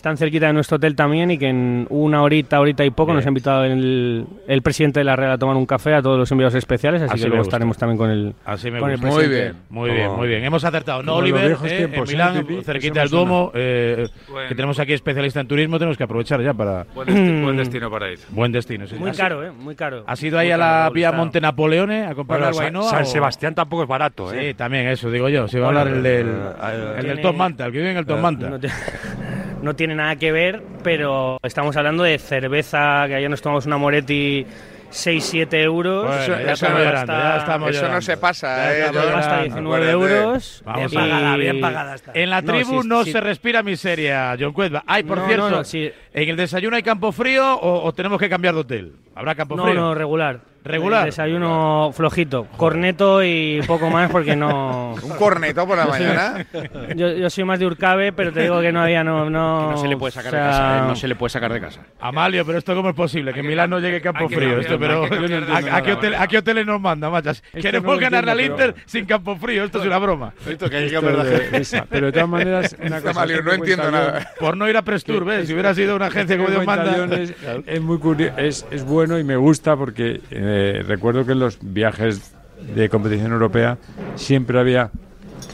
están 0.02 0.16
cerquita 0.16 0.48
de 0.48 0.52
nuestro 0.52 0.78
hotel 0.78 0.96
también 0.96 1.30
y 1.30 1.38
que 1.38 1.46
en 1.48 1.86
una 1.88 2.22
horita, 2.24 2.58
horita 2.58 2.84
y 2.84 2.90
poco 2.90 3.06
Bien. 3.12 3.18
nos 3.18 3.24
ha 3.26 3.28
invitado 3.28 3.64
el, 3.64 4.26
el 4.48 4.60
presidente 4.62 4.98
de 4.98 5.04
la 5.04 5.14
Real 5.14 5.30
a 5.30 5.38
tomar 5.38 5.54
un 5.54 5.64
café 5.64 5.94
a 5.94 6.02
todos 6.02 6.18
los 6.18 6.28
enviados 6.32 6.56
especiales, 6.56 7.02
así, 7.02 7.12
Así 7.12 7.22
que 7.22 7.28
luego 7.28 7.42
gusta. 7.44 7.50
estaremos 7.50 7.78
también 7.78 7.98
con 7.98 8.10
el, 8.10 8.34
Así 8.44 8.68
me 8.72 8.80
con 8.80 8.90
el. 8.90 8.98
Muy 8.98 9.28
bien. 9.28 9.54
Muy 9.70 9.90
bien, 9.92 10.10
muy 10.10 10.26
bien. 10.26 10.42
Hemos 10.42 10.64
acertado. 10.64 11.04
No, 11.04 11.12
como 11.12 11.18
Oliver, 11.22 11.52
eh, 11.62 11.76
tiempos, 11.76 12.12
en 12.12 12.20
¿eh, 12.20 12.24
Milán, 12.24 12.44
Pipi? 12.46 12.64
cerquita 12.64 12.98
del. 13.00 13.10
Duomo, 13.10 13.52
eh, 13.54 14.08
Bueno. 14.28 14.48
que 14.48 14.54
tenemos 14.56 14.80
aquí 14.80 14.92
especialista 14.92 15.38
en 15.38 15.46
turismo, 15.46 15.78
tenemos 15.78 15.96
que 15.96 16.02
aprovechar 16.02 16.42
ya 16.42 16.52
para... 16.52 16.84
Buen, 16.96 17.06
desti- 17.08 17.42
buen 17.44 17.56
destino 17.58 17.88
para 17.88 18.10
ir. 18.10 18.18
Buen 18.30 18.50
destino. 18.50 18.88
sí. 18.88 18.96
Muy 18.96 19.10
¿Has- 19.10 19.16
caro, 19.16 19.46
¿eh? 19.46 19.52
Muy 19.52 19.76
caro. 19.76 20.02
¿Has 20.08 20.20
ido 20.24 20.36
ahí 20.36 20.50
a 20.50 20.56
la 20.56 20.90
vía 20.92 21.12
Monte 21.12 21.40
Napoleone 21.40 22.06
a 22.06 22.14
comprar 22.16 22.52
Bueno? 22.54 22.82
San 22.82 23.06
Sebastián 23.06 23.54
tampoco 23.54 23.84
es 23.84 23.88
barato, 23.88 24.32
¿eh? 24.34 24.48
Sí, 24.48 24.54
también 24.54 24.88
eso, 24.88 25.12
digo 25.12 25.28
yo. 25.28 25.46
Si 25.46 25.60
va 25.60 25.66
a 25.66 25.68
hablar 25.68 25.86
el 25.86 26.02
del, 26.02 26.26
eh, 26.26 26.94
el 26.98 27.16
del 27.22 27.34
Manta, 27.36 27.66
el 27.66 27.72
que 27.72 27.78
vive 27.78 27.92
en 27.92 27.98
el 27.98 28.04
Tom 28.06 28.20
Manta. 28.20 28.50
No, 29.62 29.70
no 29.70 29.77
tiene 29.77 29.94
nada 29.94 30.16
que 30.16 30.33
ver, 30.33 30.62
pero 30.83 31.38
estamos 31.42 31.77
hablando 31.77 32.03
de 32.03 32.18
cerveza, 32.18 33.05
que 33.07 33.14
ayer 33.14 33.31
nos 33.31 33.40
tomamos 33.40 33.64
una 33.66 33.77
Moretti 33.79 34.44
6-7 34.90 35.55
euros. 35.62 36.07
Bueno, 36.07 36.22
Eso- 36.22 36.33
ya 36.44 36.53
eso 36.53 36.68
no- 36.68 36.79
llorando, 36.79 37.12
ya 37.12 37.37
estamos 37.38 37.70
Eso 37.70 37.88
no 37.88 38.03
se 38.03 38.16
pasa, 38.18 38.57
Ya 38.57 38.77
¿eh? 38.79 38.83
Hasta 38.83 38.92
llorando. 39.03 39.42
19 39.44 39.90
Acuérdate. 39.90 40.18
euros. 40.22 40.62
Vamos 40.66 40.90
Bien 40.90 41.01
a- 41.03 41.05
pagada, 41.09 41.37
Y- 41.37 41.40
bien 41.40 41.61
pagada 41.61 41.94
está. 41.94 42.12
En 42.14 42.31
la 42.31 42.42
No, 42.42 42.53
tribu 42.53 42.83
no 42.83 43.05
se 43.05 43.20
respira 43.20 43.62
miseria, 43.62 44.37
John 44.38 44.53
Cuedva. 44.53 44.83
Ay, 44.87 45.05
por 45.05 45.18
No, 45.18 45.27
cierto, 45.27 45.51
no, 45.51 45.57
no, 45.59 45.64
sí. 45.64 45.90
¿en 46.12 46.29
el 46.29 46.37
desayuno 46.37 46.77
hay 46.77 46.83
campo 46.83 47.12
frío 47.12 47.55
o, 47.55 47.85
o 47.85 47.92
tenemos 47.94 48.18
que 48.18 48.29
cambiar 48.29 48.55
de 48.55 48.61
hotel? 48.61 48.92
¿Habrá 49.14 49.35
campo 49.35 49.57
No, 49.57 49.64
frío? 49.64 49.75
no, 49.75 49.94
regular. 49.94 50.40
¿Regular? 50.64 51.01
El 51.01 51.07
desayuno 51.07 51.90
flojito. 51.92 52.46
Corneto 52.57 53.22
y 53.22 53.61
poco 53.66 53.90
más 53.90 54.11
porque 54.11 54.37
no... 54.37 54.94
Un 55.03 55.11
corneto 55.16 55.66
por 55.66 55.77
la 55.77 55.87
mañana. 55.88 56.46
Yo, 56.94 57.12
yo 57.12 57.29
soy 57.31 57.44
más 57.44 57.59
de 57.59 57.66
Urcabe, 57.66 58.12
pero 58.12 58.33
te 58.33 58.42
digo 58.42 58.61
que 58.61 58.72
no 58.72 58.81
había... 58.83 59.03
No, 59.05 59.29
no, 59.29 59.66
Que 59.68 59.75
no 59.75 59.77
se 59.79 59.88
le 59.88 59.96
puede 59.96 60.12
sacar 60.12 60.33
o 60.35 60.37
de 60.37 60.42
casa, 60.42 60.79
¿eh? 60.79 60.83
No 60.88 60.96
se 60.96 61.09
le 61.09 61.14
puede 61.16 61.31
sacar 61.31 61.53
de 61.53 61.61
casa. 61.61 61.81
Amalio, 62.01 62.46
pero 62.46 62.59
esto 62.59 62.75
cómo 62.75 62.88
es 62.90 62.94
posible, 62.94 63.33
que 63.35 63.42
Milán 63.42 63.70
no 63.70 63.79
llegue 63.81 64.01
campo 64.01 64.20
hay 64.25 64.29
que 64.29 64.37
frío. 64.37 64.59
esto, 64.61 64.79
pero 64.79 65.05
¿a, 65.05 65.77
a 65.77 65.83
qué 65.83 65.92
hotel- 65.92 66.14
a 66.14 66.27
qué 66.27 66.38
hoteles 66.38 66.64
nos 66.66 66.81
manda, 66.81 67.11
machas? 67.11 67.42
Queremos 67.61 67.94
no 67.94 68.01
ganar 68.01 68.29
al 68.29 68.40
Inter 68.40 68.75
sin 68.87 69.05
campo 69.05 69.37
frío. 69.37 69.64
Esto 69.64 69.81
es 69.81 69.87
una 69.87 69.98
broma. 69.98 70.33
Esto 70.48 70.70
que 70.70 70.77
hay 70.77 70.88
que 70.88 70.96
Esto 70.96 71.25
de- 71.25 71.57
esa. 71.59 71.85
Pero 71.90 72.07
de 72.07 72.12
todas 72.12 72.29
maneras, 72.29 72.77
una 72.81 73.01
cosa, 73.01 73.27
que 73.27 73.42
no 73.42 73.53
entiendo 73.53 73.90
nada. 73.90 74.31
Por 74.38 74.57
no 74.57 74.68
ir 74.68 74.77
a 74.77 74.83
Prestur, 74.83 75.25
¿ves? 75.25 75.46
Si 75.48 75.53
hubiera 75.53 75.75
sido 75.75 75.96
una 75.96 76.07
agencia 76.07 76.37
como 76.37 76.48
que 76.48 76.55
Dios 76.55 76.66
manda. 76.66 77.18
Es, 77.66 77.81
muy 77.81 77.98
es, 78.38 78.64
es 78.70 78.85
bueno 78.85 78.92
bueno 79.03 79.18
y 79.18 79.25
me 79.25 79.35
gusta 79.37 79.75
porque 79.75 80.20
eh, 80.52 80.82
recuerdo 80.86 81.24
que 81.24 81.32
en 81.32 81.38
los 81.40 81.58
viajes 81.62 82.34
de 82.74 82.88
competición 82.88 83.32
europea 83.32 83.78
siempre 84.14 84.58
había, 84.60 84.90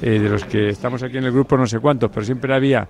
eh, 0.02 0.18
de 0.18 0.28
los 0.28 0.44
que 0.44 0.68
estamos 0.70 1.02
aquí 1.02 1.18
en 1.18 1.24
el 1.24 1.32
grupo 1.32 1.56
no 1.56 1.66
sé 1.66 1.78
cuántos, 1.78 2.10
pero 2.10 2.24
siempre 2.26 2.54
había, 2.54 2.88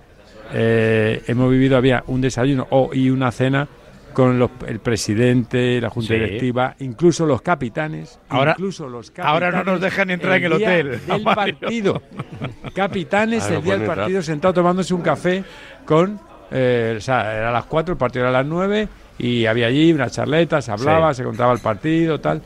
eh, 0.53 1.21
hemos 1.27 1.49
vivido, 1.51 1.77
había 1.77 2.03
un 2.07 2.21
desayuno 2.21 2.67
o, 2.71 2.89
y 2.93 3.09
una 3.09 3.31
cena 3.31 3.67
con 4.13 4.39
los- 4.39 4.49
el 4.67 4.79
presidente, 4.79 5.79
la 5.79 5.89
junta 5.91 6.09
Sí. 6.09 6.13
directiva, 6.19 6.75
incluso 6.79 7.25
los 7.27 7.41
capitanes, 7.43 8.19
Ahora- 8.27 8.51
incluso 8.57 8.89
los 8.89 9.13
ahora 9.19 9.51
no 9.51 9.63
nos 9.63 9.79
dejan 9.79 10.09
entrar 10.09 10.37
en 10.37 10.51
el 10.51 10.57
día 10.57 10.67
hotel, 10.67 10.99
del 11.07 11.23
partido. 11.23 12.01
Capitanes 12.73 13.43
Ah, 13.45 13.49
no 13.51 13.57
el 13.57 13.63
día 13.63 13.73
del 13.73 13.81
entrar. 13.83 13.97
partido 13.99 14.21
sentado 14.21 14.53
tomándose 14.55 14.93
un 14.93 15.01
café 15.01 15.43
con, 15.85 16.19
eh, 16.51 16.95
o 16.97 17.01
sea, 17.01 17.37
era 17.37 17.49
a 17.49 17.53
las 17.53 17.65
4, 17.65 17.93
el 17.93 17.97
partido 17.97 18.25
era 18.27 18.29
a 18.29 18.41
las 18.41 18.45
9 18.49 18.87
y 19.19 19.45
había 19.45 19.67
allí 19.67 19.91
unas 19.93 20.11
charletas, 20.11 20.65
se 20.65 20.71
hablaba, 20.71 21.13
Sí. 21.13 21.17
se 21.17 21.23
contaba 21.25 21.53
el 21.53 21.59
partido, 21.59 22.19
tal, 22.19 22.41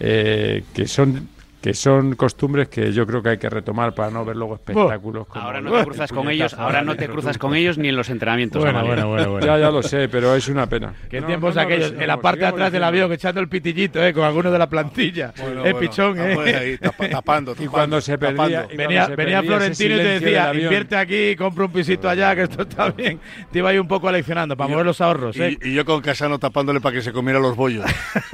eh, 0.00 0.64
que 0.74 0.86
son 0.88 1.28
que 1.66 1.74
son 1.74 2.14
costumbres 2.14 2.68
que 2.68 2.92
yo 2.92 3.04
creo 3.08 3.20
que 3.20 3.30
hay 3.30 3.38
que 3.38 3.48
retomar 3.50 3.92
para 3.92 4.08
no 4.08 4.24
ver 4.24 4.36
luego 4.36 4.54
espectáculos. 4.54 5.26
como 5.26 5.44
Ahora 5.44 5.60
no 5.60 5.72
te 5.72 5.84
cruzas 5.84 6.12
con 6.12 6.30
ellos, 6.30 6.54
ahora 6.54 6.82
no 6.82 6.94
te 6.94 7.08
cruzas 7.08 7.38
con 7.38 7.56
ellos 7.56 7.76
ni 7.76 7.88
en 7.88 7.96
los 7.96 8.08
entrenamientos. 8.08 8.62
Bueno, 8.62 8.86
bueno, 8.86 9.08
bueno, 9.08 9.30
bueno. 9.32 9.44
Ya, 9.44 9.58
ya 9.58 9.68
lo 9.72 9.82
sé, 9.82 10.08
pero 10.08 10.32
es 10.36 10.46
una 10.46 10.68
pena. 10.68 10.94
Qué 11.10 11.20
No, 11.20 11.26
tiempos 11.26 11.56
no, 11.56 11.62
no, 11.62 11.66
aquellos, 11.66 11.92
no, 11.92 12.00
en 12.02 12.06
la 12.06 12.18
parte 12.18 12.42
de 12.42 12.46
atrás 12.46 12.70
del 12.70 12.84
avión, 12.84 13.12
echando 13.12 13.40
el 13.40 13.48
pitillito, 13.48 14.00
eh, 14.00 14.12
con 14.12 14.22
alguno 14.22 14.52
de 14.52 14.60
la 14.60 14.68
plantilla. 14.68 15.32
Bueno, 15.36 15.66
eh, 15.66 15.72
bueno, 15.72 15.78
pichón, 15.80 16.20
eh. 16.20 16.54
ahí 16.56 16.78
tapando, 17.10 17.50
Y 17.50 17.54
tapando, 17.56 17.70
cuando 17.72 18.00
se 18.00 18.16
perdía, 18.16 18.36
tapando. 18.36 18.54
y 18.72 18.76
cuando 18.76 18.76
Venía, 18.76 19.06
se 19.06 19.16
venía 19.16 19.16
perdía 19.16 19.38
ese 19.40 19.46
Florentino 19.48 19.94
y 19.94 19.98
te 19.98 20.20
decía, 20.20 20.54
invierte 20.54 20.96
aquí, 20.96 21.34
compra 21.34 21.64
un 21.64 21.72
pisito 21.72 22.08
allá, 22.08 22.36
que 22.36 22.42
esto 22.42 22.62
está 22.62 22.90
bien. 22.90 23.18
Te 23.50 23.58
iba 23.58 23.70
ahí 23.70 23.78
un 23.78 23.88
poco 23.88 24.06
aleccionando 24.06 24.56
para 24.56 24.68
yo- 24.68 24.74
mover 24.74 24.86
los 24.86 25.00
ahorros, 25.00 25.36
¿eh? 25.36 25.58
Y, 25.60 25.70
y 25.70 25.74
yo 25.74 25.84
con 25.84 26.00
Casano 26.00 26.38
tapándole 26.38 26.80
para 26.80 26.94
que 26.94 27.02
se 27.02 27.10
comiera 27.12 27.40
los 27.40 27.56
bollos. 27.56 27.84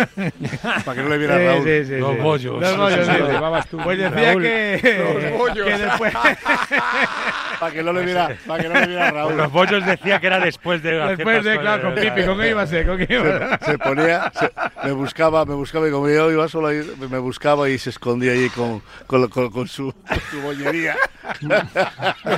para 0.84 0.94
que 0.94 1.02
no 1.02 1.08
le 1.08 1.16
viera 1.16 1.38
Raúl. 1.38 1.64
sí, 1.64 1.84
sí, 1.86 1.96
los 1.98 2.14
sí. 2.16 2.20
bollos. 2.20 2.60
Los 2.60 2.76
bollos, 2.76 3.08
Llevabas 3.30 3.66
tú, 3.68 3.78
Pues 3.78 3.98
decía 3.98 4.30
Raúl. 4.32 4.42
que, 4.42 5.34
bollos. 5.38 5.66
que 5.66 5.78
después, 5.78 6.12
para 7.60 7.72
que 7.72 7.82
no 7.82 7.92
le 7.92 8.04
viera, 8.04 8.36
para 8.46 8.62
que 8.62 8.68
no 8.68 8.80
le 8.80 8.86
viera 8.86 9.08
a 9.08 9.10
Raúl. 9.12 9.36
Los 9.36 9.52
bollos 9.52 9.84
decía 9.86 10.20
que 10.20 10.26
era 10.26 10.40
después 10.40 10.82
de. 10.82 10.92
después 10.92 11.44
de, 11.44 11.58
claro, 11.58 11.82
con 11.82 11.94
Pipi, 11.94 12.24
con 12.24 12.38
qué 12.40 12.50
iba 12.50 12.62
a 12.62 12.66
ser, 12.66 12.86
con 12.86 12.98
qué 12.98 13.06
iba 13.14 13.36
a 13.54 13.58
se, 13.58 13.72
se 13.72 13.78
ponía, 13.78 14.32
se- 14.38 14.52
me 14.84 14.92
buscaba, 14.92 15.44
me 15.44 15.54
buscaba 15.54 15.88
y 15.88 15.90
como 15.90 16.08
yo 16.08 16.30
iba 16.30 16.48
solo 16.48 16.68
ahí, 16.68 16.82
me 17.10 17.18
buscaba 17.18 17.68
y 17.68 17.78
se 17.78 17.90
escondía 17.90 18.32
allí 18.32 18.48
con, 18.50 18.82
con, 19.06 19.28
con- 19.28 19.50
con 19.50 19.68
su, 19.68 19.92
con 19.92 20.20
su 20.30 20.40
bollería. 20.42 20.96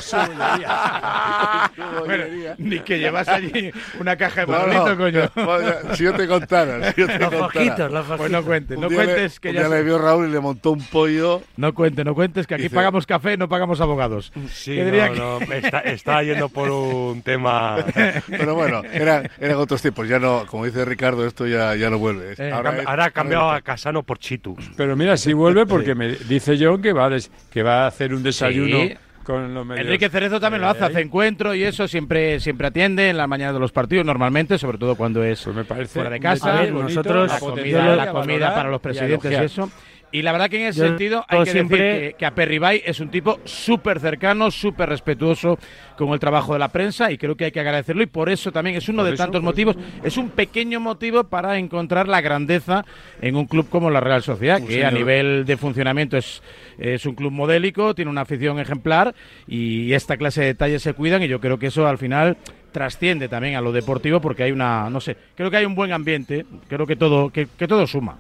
Su 0.00 0.16
Bueno, 0.20 2.24
bollería. 2.24 2.54
ni 2.58 2.80
que 2.80 2.98
llevas 2.98 3.28
allí 3.28 3.70
una 3.98 4.16
caja 4.16 4.44
de 4.46 4.52
No, 4.52 4.66
no, 4.66 4.96
coño. 4.96 5.30
bueno, 5.34 5.94
si 5.94 6.04
yo 6.04 6.14
te 6.14 6.26
contara, 6.26 6.92
si 6.92 7.00
yo 7.00 7.06
te 7.06 7.18
Los 7.18 7.30
contara. 7.30 7.88
los 7.88 8.06
Pues 8.06 8.18
foquitos. 8.18 8.30
no 8.30 8.42
cuentes, 8.44 8.76
Un 8.76 8.82
no 8.82 8.88
cuentes 8.90 9.40
que 9.40 9.48
un 9.48 9.54
ya 9.54 9.60
día 9.60 9.68
le 9.76 9.82
vio 9.82 9.98
Raúl 9.98 10.28
y 10.28 10.32
le 10.32 10.40
montó 10.40 10.70
un 10.74 10.84
pollo. 10.84 11.42
No 11.56 11.72
cuentes, 11.74 12.04
no 12.04 12.14
cuentes 12.14 12.46
que 12.46 12.54
aquí 12.54 12.64
Dice- 12.64 12.74
pagamos 12.74 13.06
café, 13.06 13.36
no 13.36 13.48
pagamos 13.48 13.80
abogados. 13.80 14.32
Sí, 14.50 14.76
no, 14.78 14.90
que- 14.90 15.10
no, 15.18 15.38
está, 15.40 15.80
está 15.80 16.22
yendo 16.22 16.48
por 16.48 16.70
un 16.70 17.22
tema. 17.22 17.76
Pero 18.28 18.54
bueno, 18.54 18.82
eran, 18.92 19.28
eran 19.40 19.56
otros 19.56 19.80
tiempos. 19.80 20.08
Ya 20.08 20.18
no, 20.18 20.44
como 20.46 20.64
dice 20.66 20.84
Ricardo, 20.84 21.26
esto 21.26 21.46
ya, 21.46 21.74
ya 21.76 21.88
no 21.90 21.98
vuelve. 21.98 22.34
Eh, 22.38 22.50
Ahora, 22.52 22.78
es- 22.78 22.86
Ahora 22.86 23.04
ha 23.06 23.10
cambiado 23.10 23.50
a 23.50 23.60
Casano 23.62 24.02
por 24.02 24.18
Chitus. 24.18 24.70
Pero 24.76 24.94
mira, 24.96 25.16
si 25.16 25.32
vuelve 25.32 25.64
porque 25.66 25.94
me 25.94 26.08
dice 26.16 26.56
John 26.60 26.82
que 26.82 26.92
va 26.92 27.06
a, 27.06 27.10
des- 27.10 27.30
que 27.50 27.62
va 27.62 27.84
a 27.84 27.86
hacer 27.86 28.12
un 28.14 28.22
desayuno 28.22 28.76
Sí. 28.82 28.94
con 29.24 29.54
los. 29.54 29.66
Enrique 29.78 30.08
Cerezo 30.10 30.38
también 30.38 30.60
lo 30.60 30.68
hace, 30.68 30.82
Eh, 30.82 30.86
hace 30.86 31.00
encuentro 31.00 31.54
y 31.54 31.62
eso 31.64 31.88
siempre 31.88 32.40
siempre 32.40 32.66
atiende 32.66 33.08
en 33.08 33.16
la 33.16 33.26
mañana 33.26 33.52
de 33.54 33.58
los 33.60 33.72
partidos 33.72 34.04
normalmente, 34.04 34.58
sobre 34.58 34.76
todo 34.78 34.96
cuando 34.96 35.22
es 35.24 35.42
Pues 35.42 35.56
me 35.56 35.64
parece 35.64 35.94
fuera 35.94 36.10
de 36.10 36.20
casa. 36.20 36.52
ver, 36.60 36.72
nosotros- 36.72 37.30
la 37.30 37.38
comida, 37.40 37.96
la 37.96 38.10
comida 38.12 38.54
para 38.54 38.68
los 38.68 38.80
presidentes 38.80 39.30
y 39.32 39.34
eso. 39.34 39.70
Y 40.14 40.22
la 40.22 40.30
verdad 40.30 40.48
que 40.48 40.60
en 40.62 40.68
ese 40.68 40.78
Yo 40.78 40.86
sentido 40.86 41.24
hay 41.26 41.42
que 41.42 41.50
siempre- 41.50 41.78
decir 41.82 42.10
que, 42.12 42.14
que 42.18 42.24
Aperribay 42.26 42.82
es 42.86 43.00
un 43.00 43.08
tipo 43.10 43.40
súper 43.44 43.98
cercano, 43.98 44.48
súper 44.52 44.88
respetuoso 44.88 45.58
con 45.98 46.10
el 46.10 46.20
trabajo 46.20 46.52
de 46.52 46.60
la 46.60 46.68
prensa 46.68 47.10
y 47.10 47.18
creo 47.18 47.36
que 47.36 47.46
hay 47.46 47.50
que 47.50 47.58
agradecerlo 47.58 48.00
y 48.00 48.06
por 48.06 48.28
eso 48.30 48.52
también 48.52 48.76
es 48.76 48.88
uno 48.88 48.98
Por 48.98 49.06
de 49.08 49.14
eso, 49.14 49.22
tantos 49.24 49.42
motivos. 49.42 49.76
Es 50.04 50.16
un 50.16 50.28
pequeño 50.30 50.78
motivo 50.78 51.24
para 51.24 51.58
encontrar 51.58 52.06
la 52.06 52.20
grandeza 52.20 52.84
en 53.20 53.34
un 53.34 53.46
club 53.46 53.68
como 53.68 53.90
la 53.90 53.98
Real 53.98 54.22
Sociedad, 54.22 54.60
Un 54.60 54.68
que 54.68 54.84
a 54.84 54.92
nivel 54.92 55.44
de 55.46 55.56
funcionamiento 55.56 56.16
es, 56.16 56.44
es 56.78 57.04
un 57.06 57.16
club 57.16 57.32
modélico, 57.32 57.92
tiene 57.96 58.08
una 58.08 58.20
afición 58.20 58.60
ejemplar 58.60 59.16
y 59.48 59.92
esta 59.94 60.16
clase 60.16 60.42
de 60.42 60.46
detalles 60.46 60.80
se 60.80 60.92
cuidan 60.94 61.24
y 61.24 61.28
yo 61.28 61.40
creo 61.40 61.58
que 61.58 61.66
eso 61.66 61.88
al 61.88 61.98
final 61.98 62.36
trasciende 62.70 63.28
también 63.28 63.56
a 63.56 63.60
lo 63.60 63.72
deportivo 63.72 64.20
porque 64.20 64.44
hay 64.44 64.52
una, 64.52 64.88
no 64.90 65.00
sé, 65.00 65.16
creo 65.34 65.50
que 65.50 65.56
hay 65.56 65.64
un 65.64 65.74
buen 65.74 65.92
ambiente, 65.92 66.46
creo 66.68 66.86
que 66.86 66.94
todo, 66.94 67.30
que, 67.30 67.48
que 67.58 67.66
todo 67.66 67.84
suma. 67.88 68.16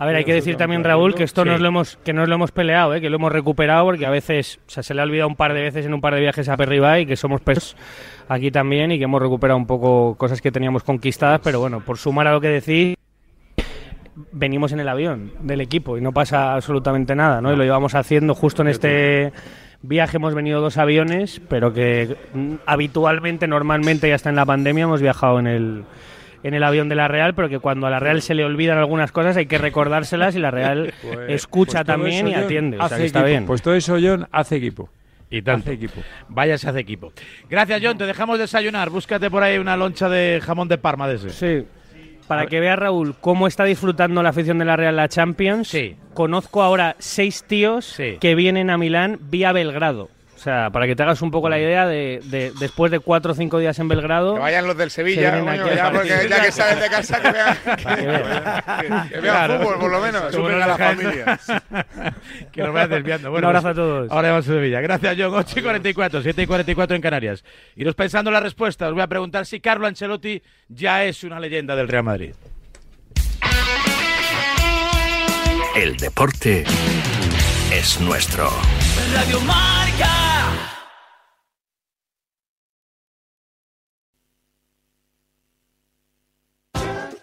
A 0.00 0.06
ver, 0.06 0.16
hay 0.16 0.24
que 0.24 0.32
decir 0.32 0.56
también, 0.56 0.82
Raúl, 0.82 1.14
que 1.14 1.24
esto 1.24 1.42
Sí. 1.42 1.48
nos 1.50 1.60
lo 1.60 1.68
hemos, 1.68 1.96
que 1.98 2.12
nos 2.14 2.26
lo 2.26 2.34
hemos 2.34 2.52
peleado, 2.52 2.94
¿eh? 2.94 3.00
que 3.02 3.10
lo 3.10 3.16
hemos 3.16 3.30
recuperado, 3.30 3.84
porque 3.84 4.06
a 4.06 4.10
veces 4.10 4.58
o 4.66 4.70
sea, 4.70 4.82
se 4.82 4.94
le 4.94 5.02
ha 5.02 5.04
olvidado 5.04 5.28
un 5.28 5.36
par 5.36 5.52
de 5.52 5.60
veces 5.60 5.84
en 5.84 5.92
un 5.92 6.00
par 6.00 6.14
de 6.14 6.20
viajes 6.20 6.48
a 6.48 6.56
Perribay, 6.56 7.04
que 7.04 7.16
somos 7.16 7.42
pesos 7.42 7.76
aquí 8.28 8.50
también 8.50 8.92
y 8.92 8.98
que 8.98 9.04
hemos 9.04 9.20
recuperado 9.20 9.58
un 9.58 9.66
poco 9.66 10.14
cosas 10.16 10.40
que 10.40 10.50
teníamos 10.50 10.84
conquistadas, 10.84 11.40
pero 11.44 11.60
bueno, 11.60 11.80
por 11.80 11.98
sumar 11.98 12.26
a 12.28 12.32
lo 12.32 12.40
que 12.40 12.48
decís, 12.48 12.96
venimos 14.32 14.72
en 14.72 14.80
el 14.80 14.88
avión 14.88 15.32
del 15.40 15.60
equipo 15.60 15.96
y 15.98 16.00
no 16.00 16.12
pasa 16.12 16.54
absolutamente 16.54 17.14
nada, 17.14 17.40
¿no? 17.40 17.52
Y 17.52 17.56
lo 17.56 17.64
llevamos 17.64 17.94
haciendo 17.94 18.34
justo 18.34 18.62
en 18.62 18.68
este 18.68 19.32
viaje, 19.82 20.16
hemos 20.16 20.34
venido 20.34 20.60
dos 20.60 20.78
aviones, 20.78 21.40
pero 21.48 21.72
que 21.72 22.16
mm, 22.34 22.54
habitualmente, 22.66 23.46
normalmente, 23.46 24.08
ya 24.08 24.14
está 24.14 24.30
en 24.30 24.36
la 24.36 24.46
pandemia, 24.46 24.84
hemos 24.84 25.00
viajado 25.02 25.38
en 25.40 25.46
el 25.46 25.84
en 26.42 26.54
el 26.54 26.62
avión 26.62 26.88
de 26.88 26.94
la 26.94 27.08
Real, 27.08 27.34
pero 27.34 27.48
que 27.48 27.58
cuando 27.58 27.86
a 27.86 27.90
la 27.90 27.98
Real 28.00 28.22
se 28.22 28.34
le 28.34 28.44
olvidan 28.44 28.78
algunas 28.78 29.12
cosas 29.12 29.36
hay 29.36 29.46
que 29.46 29.58
recordárselas 29.58 30.34
y 30.36 30.38
la 30.38 30.50
Real 30.50 30.92
Pues- 31.02 31.18
escucha 31.30 31.78
pues 31.84 31.86
todo 31.86 31.96
también 31.96 32.28
y 32.28 32.34
atiende. 32.34 32.78
O 32.78 32.88
sea, 32.88 32.98
que 32.98 33.04
está 33.06 33.18
equipo. 33.20 33.28
bien. 33.28 33.46
Pues 33.46 33.62
todo 33.62 33.74
eso, 33.74 33.96
John, 34.02 34.26
hace 34.32 34.56
equipo. 34.56 34.88
Y 35.30 35.42
tanto. 35.42 35.64
Hace 35.70 35.74
equipo. 35.74 36.00
Vaya 36.28 36.58
se 36.58 36.68
hace 36.68 36.80
equipo. 36.80 37.12
Gracias, 37.48 37.80
John. 37.84 37.96
Te 37.96 38.04
dejamos 38.06 38.38
desayunar. 38.38 38.90
Búscate 38.90 39.30
por 39.30 39.42
ahí 39.44 39.58
una 39.58 39.76
loncha 39.76 40.08
de 40.08 40.40
jamón 40.42 40.66
de 40.66 40.76
Parma 40.78 41.06
de 41.08 41.14
ese. 41.16 41.30
Sí. 41.30 41.66
Para 42.26 42.46
que 42.46 42.58
vea 42.60 42.74
Raúl 42.76 43.14
cómo 43.20 43.46
está 43.46 43.64
disfrutando 43.64 44.22
la 44.22 44.28
afición 44.30 44.58
de 44.58 44.64
la 44.64 44.76
Real 44.76 44.96
la 44.96 45.08
Champions, 45.08 45.68
Sí. 45.68 45.96
conozco 46.14 46.62
ahora 46.62 46.94
seis 46.98 47.44
tíos 47.44 47.84
Sí. 47.84 48.18
que 48.20 48.34
vienen 48.36 48.70
a 48.70 48.78
Milán 48.78 49.18
vía 49.30 49.52
Belgrado. 49.52 50.08
O 50.40 50.42
sea, 50.42 50.70
para 50.70 50.86
que 50.86 50.96
te 50.96 51.02
hagas 51.02 51.20
un 51.20 51.30
poco 51.30 51.50
la 51.50 51.58
idea 51.58 51.86
de, 51.86 52.22
de- 52.24 52.50
después 52.58 52.90
de 52.90 52.98
cuatro 52.98 53.32
o 53.32 53.34
cinco 53.34 53.58
días 53.58 53.78
en 53.78 53.88
Belgrado. 53.88 54.32
Que 54.36 54.40
vayan 54.40 54.66
los 54.66 54.74
del 54.74 54.88
Se 54.90 55.02
Sevilla, 55.02 55.38
coño, 55.38 55.66
ya, 55.74 55.90
porque 55.92 56.08
partido. 56.08 56.30
ya 56.30 56.42
que 56.42 56.50
salen 56.52 56.80
de 56.80 56.88
casa, 56.88 57.20
que 57.20 57.30
vean, 57.30 57.58
que 57.76 58.06
vean. 58.06 59.08
que 59.10 59.20
vean 59.20 59.20
Claro. 59.20 59.58
fútbol, 59.60 59.78
por 59.78 59.90
lo 59.90 60.00
menos. 60.00 60.34
Nos 60.34 60.50
a 60.62 60.66
la 60.66 60.78
familia. 60.78 61.38
que 62.52 62.62
nos 62.62 62.72
vayas 62.72 62.88
desviando. 62.88 63.30
Bueno, 63.30 63.48
Un 63.50 63.56
abrazo 63.56 63.66
pues, 63.66 63.72
a 63.72 63.74
todos. 63.82 64.10
Ahora 64.10 64.30
vamos 64.30 64.48
a 64.48 64.52
Sevilla. 64.52 64.80
Gracias, 64.80 65.14
John. 65.18 65.34
8 65.34 65.58
y 65.58 65.62
44, 65.62 66.22
7 66.22 66.42
y 66.42 66.46
44 66.46 66.96
en 66.96 67.02
Canarias. 67.02 67.44
Iros 67.76 67.94
pensando 67.94 68.30
la 68.30 68.40
respuesta. 68.40 68.88
Os 68.88 68.94
voy 68.94 69.02
a 69.02 69.08
preguntar 69.08 69.44
si 69.44 69.60
Carlo 69.60 69.86
Ancelotti 69.86 70.42
ya 70.70 71.04
es 71.04 71.22
una 71.22 71.38
leyenda 71.38 71.76
del 71.76 71.86
Real 71.86 72.04
Madrid. 72.04 72.32
El 75.76 75.98
deporte 75.98 76.64
es 77.74 78.00
nuestro. 78.00 78.50
Radio 79.14 79.40
Marca. 79.40 80.10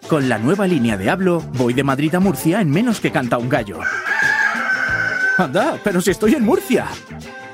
Con 0.08 0.28
la 0.28 0.38
nueva 0.38 0.66
línea 0.66 0.96
de 0.96 1.10
Hablo, 1.10 1.40
voy 1.54 1.74
de 1.74 1.84
Madrid 1.84 2.14
a 2.14 2.20
Murcia 2.20 2.60
en 2.60 2.70
menos 2.70 3.00
que 3.00 3.12
canta 3.12 3.38
un 3.38 3.48
gallo. 3.48 3.80
Anda, 5.36 5.78
pero 5.84 6.00
si 6.00 6.10
estoy 6.10 6.34
en 6.34 6.44
Murcia. 6.44 6.86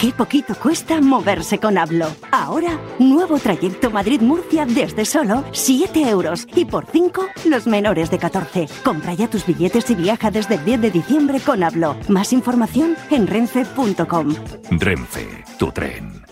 Qué 0.04 0.12
poquito 0.12 0.54
cuesta 0.54 1.00
moverse 1.00 1.58
con 1.58 1.78
Hablo. 1.78 2.08
Ahora, 2.30 2.78
nuevo 2.98 3.38
trayecto 3.38 3.90
Madrid-Murcia 3.90 4.66
desde 4.66 5.06
solo 5.06 5.44
7 5.52 6.10
euros. 6.10 6.46
Y 6.54 6.66
por 6.66 6.84
5, 6.84 7.26
los 7.46 7.66
menores 7.66 8.10
de 8.10 8.18
14. 8.18 8.68
Compra 8.84 9.14
ya 9.14 9.30
tus 9.30 9.46
billetes 9.46 9.88
y 9.88 9.94
viaja 9.94 10.30
desde 10.30 10.56
el 10.56 10.64
10 10.66 10.82
de 10.82 10.90
diciembre 10.90 11.40
con 11.40 11.62
Hablo. 11.62 11.96
Más 12.08 12.34
información 12.34 12.96
en 13.10 13.26
renfe.com. 13.26 14.34
Renfe, 14.72 15.42
tu 15.58 15.72
tren. 15.72 16.22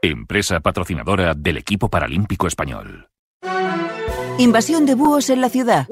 Empresa 0.00 0.60
patrocinadora 0.60 1.34
del 1.34 1.58
equipo 1.58 1.90
paralímpico 1.90 2.46
español. 2.46 3.10
Invasión 4.38 4.86
de 4.86 4.94
búhos 4.94 5.28
en 5.28 5.42
la 5.42 5.50
ciudad. 5.50 5.86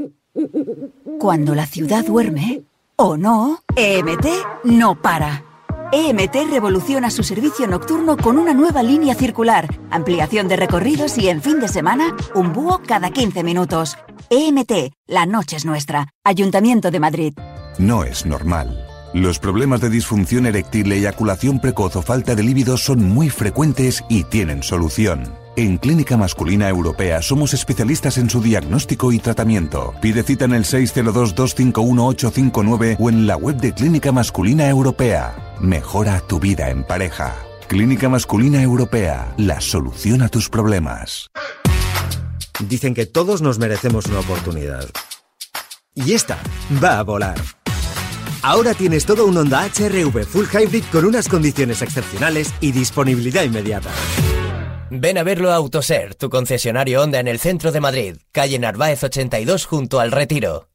Cuando 1.18 1.54
la 1.54 1.66
ciudad 1.66 2.02
duerme, 2.02 2.62
o 2.96 3.18
no, 3.18 3.58
EMT 3.76 4.26
no 4.64 4.94
para. 4.94 5.45
EMT 5.92 6.50
revoluciona 6.50 7.10
su 7.10 7.22
servicio 7.22 7.66
nocturno 7.66 8.16
con 8.16 8.38
una 8.38 8.52
nueva 8.52 8.82
línea 8.82 9.14
circular, 9.14 9.68
ampliación 9.90 10.48
de 10.48 10.56
recorridos 10.56 11.16
y 11.16 11.28
en 11.28 11.40
fin 11.40 11.60
de 11.60 11.68
semana, 11.68 12.16
un 12.34 12.52
búho 12.52 12.80
cada 12.84 13.10
15 13.10 13.44
minutos. 13.44 13.96
EMT, 14.28 14.92
la 15.06 15.26
noche 15.26 15.56
es 15.56 15.64
nuestra. 15.64 16.08
Ayuntamiento 16.24 16.90
de 16.90 17.00
Madrid. 17.00 17.34
No 17.78 18.02
es 18.02 18.26
normal. 18.26 18.84
Los 19.14 19.38
problemas 19.38 19.80
de 19.80 19.90
disfunción 19.90 20.46
eréctil, 20.46 20.90
eyaculación 20.90 21.60
precoz 21.60 21.94
o 21.96 22.02
falta 22.02 22.34
de 22.34 22.42
líbido 22.42 22.76
son 22.76 23.04
muy 23.04 23.30
frecuentes 23.30 24.02
y 24.08 24.24
tienen 24.24 24.62
solución. 24.62 25.45
En 25.58 25.78
Clínica 25.78 26.18
Masculina 26.18 26.68
Europea 26.68 27.22
somos 27.22 27.54
especialistas 27.54 28.18
en 28.18 28.28
su 28.28 28.42
diagnóstico 28.42 29.10
y 29.10 29.18
tratamiento. 29.18 29.94
Pide 30.02 30.22
cita 30.22 30.44
en 30.44 30.52
el 30.52 30.64
602-251-859 30.64 32.98
o 33.00 33.08
en 33.08 33.26
la 33.26 33.38
web 33.38 33.56
de 33.56 33.72
Clínica 33.72 34.12
Masculina 34.12 34.68
Europea. 34.68 35.56
Mejora 35.58 36.20
tu 36.20 36.38
vida 36.38 36.68
en 36.68 36.84
pareja. 36.84 37.34
Clínica 37.68 38.10
Masculina 38.10 38.62
Europea, 38.62 39.32
la 39.38 39.62
solución 39.62 40.20
a 40.20 40.28
tus 40.28 40.50
problemas. 40.50 41.30
Dicen 42.68 42.92
que 42.92 43.06
todos 43.06 43.40
nos 43.40 43.58
merecemos 43.58 44.04
una 44.06 44.20
oportunidad. 44.20 44.86
Y 45.94 46.12
esta 46.12 46.36
va 46.84 46.98
a 46.98 47.02
volar. 47.02 47.40
Ahora 48.42 48.74
tienes 48.74 49.06
todo 49.06 49.24
un 49.24 49.38
Honda 49.38 49.64
HRV 49.64 50.26
Full 50.26 50.48
Hybrid 50.52 50.84
con 50.92 51.06
unas 51.06 51.30
condiciones 51.30 51.80
excepcionales 51.80 52.52
y 52.60 52.72
disponibilidad 52.72 53.42
inmediata. 53.42 53.88
Ven 54.90 55.18
a 55.18 55.24
verlo 55.24 55.50
a 55.50 55.56
Autoser, 55.56 56.14
tu 56.14 56.30
concesionario 56.30 57.02
Honda 57.02 57.18
en 57.18 57.26
el 57.26 57.40
centro 57.40 57.72
de 57.72 57.80
Madrid, 57.80 58.16
calle 58.30 58.58
Narváez 58.58 59.02
82 59.02 59.66
junto 59.66 59.98
al 59.98 60.12
Retiro. 60.12 60.68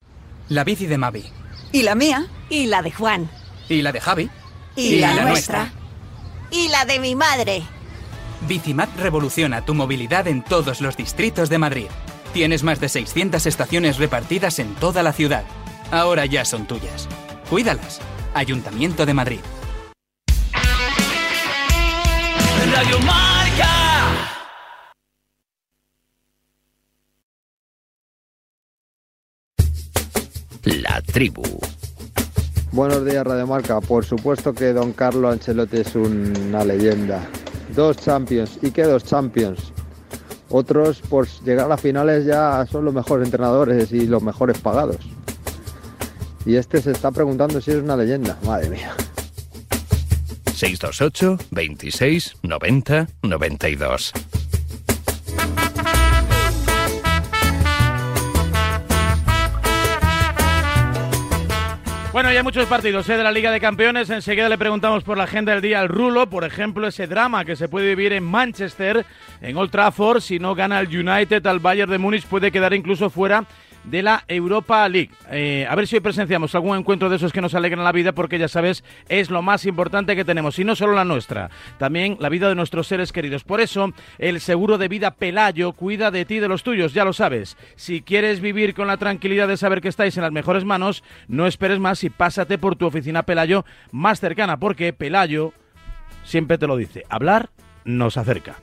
La 0.50 0.65
bici 0.65 0.86
de 0.86 0.97
Mavi. 0.97 1.24
¿Y 1.71 1.84
la 1.84 1.95
mía? 1.95 2.28
Y 2.50 2.65
la 2.65 2.82
de 2.82 2.91
Juan. 2.91 3.30
¿Y 3.69 3.82
la 3.82 3.93
de 3.93 4.02
Javi? 4.02 4.30
¿Y, 4.76 4.97
la, 4.97 5.13
nuestra? 5.24 5.71
Y 6.52 6.67
la 6.67 6.84
de 6.84 7.00
mi 7.00 7.15
madre. 7.15 7.63
Bicimat 8.50 8.89
revoluciona 8.97 9.63
tu 9.63 9.74
movilidad 9.74 10.28
en 10.28 10.43
todos 10.43 10.82
los 10.82 10.97
distritos 10.97 11.50
de 11.50 11.58
Madrid. 11.58 11.88
Tienes 12.34 12.63
más 12.63 12.82
de 12.82 12.89
600 12.89 13.45
estaciones 13.45 13.97
repartidas 13.97 14.60
en 14.60 14.76
toda 14.76 15.04
la 15.04 15.13
ciudad. 15.13 15.45
Ahora 15.89 16.26
ya 16.26 16.43
son 16.43 16.67
tuyas. 16.67 17.08
Cuídalas. 17.50 18.02
Ayuntamiento 18.34 19.06
de 19.06 19.13
Madrid. 19.13 19.39
Radio 22.74 23.00
Marca. 23.00 23.40
La 31.07 31.13
tribu. 31.13 31.41
Buenos 32.71 33.03
días, 33.05 33.25
Radio 33.25 33.47
Marca. 33.47 33.81
Por 33.81 34.05
supuesto 34.05 34.53
que 34.53 34.71
don 34.71 34.93
Carlo 34.93 35.29
Ancelotti 35.29 35.77
es 35.77 35.95
una 35.95 36.63
leyenda. 36.63 37.27
Dos 37.75 37.97
Champions. 37.97 38.59
¿Y 38.61 38.71
qué 38.71 38.83
dos 38.83 39.03
Champions? 39.03 39.73
Otros, 40.49 41.01
por 41.01 41.27
llegar 41.43 41.65
a 41.65 41.69
las 41.69 41.81
finales, 41.81 42.25
ya 42.25 42.65
son 42.69 42.85
los 42.85 42.93
mejores 42.93 43.25
entrenadores 43.25 43.91
y 43.91 44.05
los 44.05 44.21
mejores 44.21 44.59
pagados. 44.59 44.97
Y 46.45 46.55
este 46.55 46.81
se 46.81 46.91
está 46.91 47.11
preguntando 47.11 47.61
si 47.61 47.71
es 47.71 47.77
una 47.77 47.97
leyenda. 47.97 48.37
Madre 48.45 48.69
mía. 48.69 48.93
628 50.53 51.37
26 51.51 52.35
90 52.43 53.07
92. 53.23 54.13
Bueno, 62.12 62.30
ya 62.30 62.39
hay 62.39 62.43
muchos 62.43 62.65
partidos 62.65 63.08
¿eh? 63.08 63.15
de 63.15 63.24
la 63.24 63.32
Liga 63.32 63.52
de 63.52 63.62
Campeones. 63.62 64.10
Enseguida 64.10 64.50
le 64.50 64.58
preguntamos 64.58 65.02
por 65.06 65.17
la 65.17 65.24
agenda 65.24 65.54
del 65.54 65.62
día 65.62 65.80
al 65.80 65.88
Rulo. 65.88 66.28
Por 66.28 66.43
ejemplo, 66.43 66.86
ese 66.86 67.08
drama 67.08 67.45
que 67.45 67.56
se 67.56 67.69
puede 67.69 67.95
vivir 67.95 68.12
en 68.12 68.26
Manchester, 68.26 69.06
en 69.41 69.56
Old 69.56 69.71
Trafford. 69.71 70.19
Si 70.19 70.38
no 70.38 70.54
gana 70.54 70.82
el 70.82 70.89
United 70.89 71.47
al 71.47 71.60
Bayern 71.60 71.89
de 71.89 71.97
Múnich, 72.00 72.26
puede 72.26 72.52
quedar 72.52 72.74
incluso 72.74 73.10
fuera 73.10 73.45
de 73.83 74.03
la 74.03 74.23
Europa 74.27 74.87
League. 74.87 75.11
Eh, 75.29 75.65
a 75.69 75.75
ver 75.75 75.87
si 75.87 75.95
hoy 75.95 76.01
presenciamos 76.01 76.53
algún 76.55 76.77
encuentro 76.77 77.09
de 77.09 77.15
esos 77.15 77.33
que 77.33 77.41
nos 77.41 77.55
alegran 77.55 77.83
la 77.83 77.91
vida, 77.91 78.13
porque 78.13 78.39
ya 78.39 78.47
sabes, 78.47 78.83
es 79.09 79.29
lo 79.29 79.41
más 79.41 79.65
importante 79.65 80.15
que 80.15 80.25
tenemos, 80.25 80.59
y 80.59 80.63
no 80.63 80.75
solo 80.75 80.93
la 80.93 81.05
nuestra, 81.05 81.49
también 81.77 82.17
la 82.19 82.29
vida 82.29 82.49
de 82.49 82.55
nuestros 82.55 82.87
seres 82.87 83.11
queridos. 83.11 83.43
Por 83.43 83.61
eso, 83.61 83.93
el 84.17 84.39
seguro 84.39 84.77
de 84.77 84.87
vida 84.87 85.11
Pelayo 85.11 85.73
cuida 85.73 86.11
de 86.11 86.25
ti 86.25 86.35
y 86.35 86.39
de 86.39 86.47
los 86.47 86.63
tuyos, 86.63 86.93
ya 86.93 87.05
lo 87.05 87.13
sabes. 87.13 87.57
Si 87.75 88.01
quieres 88.01 88.39
vivir 88.39 88.73
con 88.73 88.87
la 88.87 88.97
tranquilidad 88.97 89.47
de 89.47 89.57
saber 89.57 89.81
que 89.81 89.89
estáis 89.89 90.17
en 90.17 90.23
las 90.23 90.31
mejores 90.31 90.65
manos, 90.65 91.03
no 91.27 91.47
esperes 91.47 91.79
más 91.79 92.03
y 92.03 92.09
pásate 92.09 92.57
por 92.57 92.75
tu 92.75 92.85
oficina 92.85 93.23
Pelayo 93.23 93.65
más 93.91 94.19
cercana, 94.19 94.57
porque 94.57 94.93
Pelayo 94.93 95.53
siempre 96.23 96.57
te 96.57 96.67
lo 96.67 96.77
dice, 96.77 97.03
hablar 97.09 97.49
nos 97.83 98.17
acerca. 98.17 98.57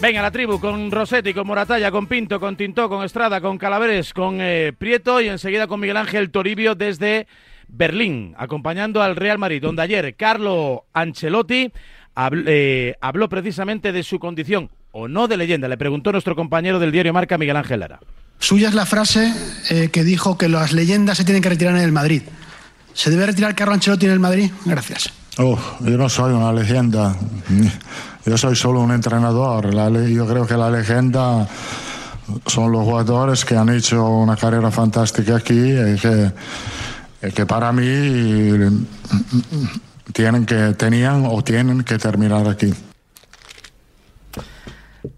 Venga, 0.00 0.22
la 0.22 0.30
tribu 0.30 0.58
con 0.58 0.90
Rossetti, 0.90 1.34
con 1.34 1.46
Moratalla, 1.46 1.90
con 1.90 2.06
Pinto, 2.06 2.40
con 2.40 2.56
Tintó, 2.56 2.88
con 2.88 3.04
Estrada, 3.04 3.42
con 3.42 3.58
Calaveres, 3.58 4.14
con 4.14 4.38
eh, 4.40 4.72
Prieto 4.76 5.20
y 5.20 5.28
enseguida 5.28 5.66
con 5.66 5.78
Miguel 5.78 5.98
Ángel 5.98 6.30
Toribio 6.30 6.74
desde 6.74 7.26
Berlín, 7.68 8.34
acompañando 8.38 9.02
al 9.02 9.14
Real 9.14 9.36
Madrid, 9.36 9.60
donde 9.60 9.82
ayer 9.82 10.16
Carlo 10.16 10.86
Ancelotti 10.94 11.70
eh, 12.46 12.94
habló 13.02 13.28
precisamente 13.28 13.92
de 13.92 14.02
su 14.02 14.18
condición 14.18 14.70
o 14.90 15.06
no 15.06 15.28
de 15.28 15.36
leyenda. 15.36 15.68
Le 15.68 15.76
preguntó 15.76 16.12
nuestro 16.12 16.34
compañero 16.34 16.78
del 16.78 16.92
diario 16.92 17.12
Marca, 17.12 17.36
Miguel 17.36 17.58
Ángel 17.58 17.80
Lara. 17.80 18.00
Suya 18.38 18.68
es 18.68 18.74
la 18.74 18.86
frase 18.86 19.34
eh, 19.68 19.90
que 19.92 20.02
dijo 20.02 20.38
que 20.38 20.48
las 20.48 20.72
leyendas 20.72 21.18
se 21.18 21.24
tienen 21.24 21.42
que 21.42 21.50
retirar 21.50 21.76
en 21.76 21.82
el 21.82 21.92
Madrid. 21.92 22.22
¿Se 22.94 23.10
debe 23.10 23.26
retirar 23.26 23.54
Carlo 23.54 23.74
Ancelotti 23.74 24.06
en 24.06 24.12
el 24.12 24.20
Madrid? 24.20 24.50
Gracias. 24.64 25.12
Oh, 25.36 25.58
yo 25.80 25.96
no 25.98 26.08
soy 26.08 26.32
una 26.32 26.52
leyenda, 26.52 27.16
yo 28.24 28.36
soy 28.36 28.56
solo 28.56 28.80
un 28.80 28.92
entrenador. 28.92 29.72
La 29.74 29.90
yo 29.90 30.26
creo 30.26 30.46
que 30.46 30.56
la 30.56 30.70
leyenda 30.70 31.46
son 32.46 32.72
los 32.72 32.84
jugadores 32.84 33.44
que 33.44 33.56
han 33.56 33.68
hecho 33.70 34.06
una 34.08 34.36
carrera 34.36 34.70
fantástica 34.70 35.36
aquí 35.36 35.72
y 35.72 35.96
que, 35.96 36.32
y 37.22 37.32
que 37.32 37.46
para 37.46 37.72
mí 37.72 38.78
tienen 40.12 40.46
que, 40.46 40.74
tenían 40.74 41.26
o 41.26 41.42
tienen 41.42 41.82
que 41.82 41.98
terminar 41.98 42.46
aquí. 42.48 42.72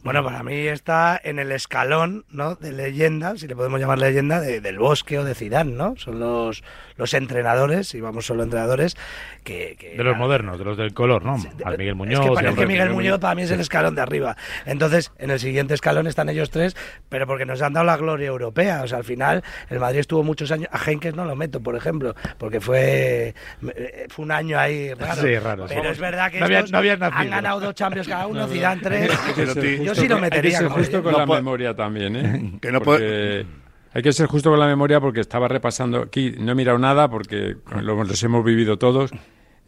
Bueno, 0.04 0.22
para 0.24 0.42
mí 0.42 0.54
está 0.68 1.20
en 1.22 1.38
el 1.38 1.50
escalón, 1.52 2.24
¿no? 2.30 2.54
De 2.54 2.72
leyenda, 2.72 3.36
si 3.36 3.46
le 3.48 3.56
podemos 3.56 3.80
llamar 3.80 3.98
leyenda, 3.98 4.40
de- 4.40 4.60
del 4.60 4.78
Bosque 4.78 5.18
o 5.18 5.24
de 5.24 5.34
Zidane, 5.34 5.72
¿no? 5.72 5.94
Son 5.96 6.20
los, 6.20 6.62
los 6.96 7.14
entrenadores, 7.14 7.94
y 7.94 8.00
vamos 8.00 8.26
solo 8.26 8.42
entrenadores, 8.44 8.96
que... 9.44 9.76
que- 9.78 9.96
De 9.96 10.04
los 10.04 10.16
modernos, 10.16 10.58
de 10.58 10.64
los 10.64 10.76
del 10.76 10.94
color, 10.94 11.24
¿no? 11.24 11.36
Al 11.64 11.78
Miguel 11.78 11.94
Muñoz. 11.96 12.20
es 12.20 12.28
que 12.28 12.34
parece 12.34 12.54
que 12.54 12.66
Miguel 12.66 12.88
Miguel 12.90 12.94
Muñoz 12.94 13.18
para 13.20 13.34
mí 13.34 13.42
es 13.42 13.50
el 13.50 13.60
escalón 13.60 13.94
de 13.94 14.02
arriba. 14.02 14.36
Entonces, 14.66 15.12
en 15.18 15.30
el 15.30 15.40
siguiente 15.40 15.74
escalón 15.74 16.06
están 16.06 16.28
ellos 16.28 16.50
tres, 16.50 16.76
pero 17.08 17.26
porque 17.26 17.44
nos 17.46 17.60
han 17.62 17.72
dado 17.72 17.86
la 17.86 17.96
gloria 17.96 18.28
europea. 18.28 18.82
O 18.82 18.86
sea, 18.88 18.98
al 18.98 19.04
final, 19.04 19.42
el 19.68 19.80
Madrid 19.80 19.98
estuvo 20.00 20.22
muchos 20.22 20.50
años. 20.52 20.68
A 20.72 20.78
Henkes 20.90 21.14
no 21.14 21.24
lo 21.24 21.34
meto, 21.36 21.60
por 21.60 21.74
ejemplo, 21.76 22.14
porque 22.38 22.60
fue, 22.60 23.34
eh, 23.74 24.06
fue 24.10 24.24
un 24.24 24.30
año 24.32 24.58
ahí 24.58 24.94
raro. 24.94 25.22
Sí, 25.22 25.36
raro, 25.38 25.66
Pero 25.68 25.90
es 25.90 25.98
verdad 25.98 26.30
que 26.30 26.38
No 26.40 26.46
había- 26.46 26.62
no 26.96 27.06
han 27.06 27.30
ganado 27.30 27.60
dos 27.60 27.74
Champions 27.74 28.06
cada 28.08 28.26
uno, 28.26 28.46
Zidane 28.46 28.80
tres. 28.80 29.10
Yo 29.84 29.94
sí 29.94 30.08
lo 30.08 30.18
metería. 30.18 30.58
Hay 30.58 30.64
que 30.64 30.68
ser 30.70 30.78
justo 30.78 31.02
con 31.02 31.12
No 31.12 31.18
la 31.18 31.26
memoria 31.26 31.74
también, 31.74 32.16
¿eh? 32.16 32.52
Que 32.60 32.70
no 32.72 32.80
Porque 32.80 33.46
Hay 33.94 34.02
que 34.02 34.12
ser 34.12 34.26
justo 34.26 34.50
con 34.50 34.58
la 34.58 34.66
memoria 34.66 35.00
porque 35.00 35.20
estaba 35.20 35.48
repasando 35.48 35.98
aquí, 35.98 36.34
no 36.38 36.52
he 36.52 36.54
mirado 36.54 36.78
nada 36.78 37.08
porque 37.08 37.56
lo- 37.80 38.02
los 38.04 38.22
hemos 38.22 38.44
vivido 38.44 38.78
todos. 38.78 39.10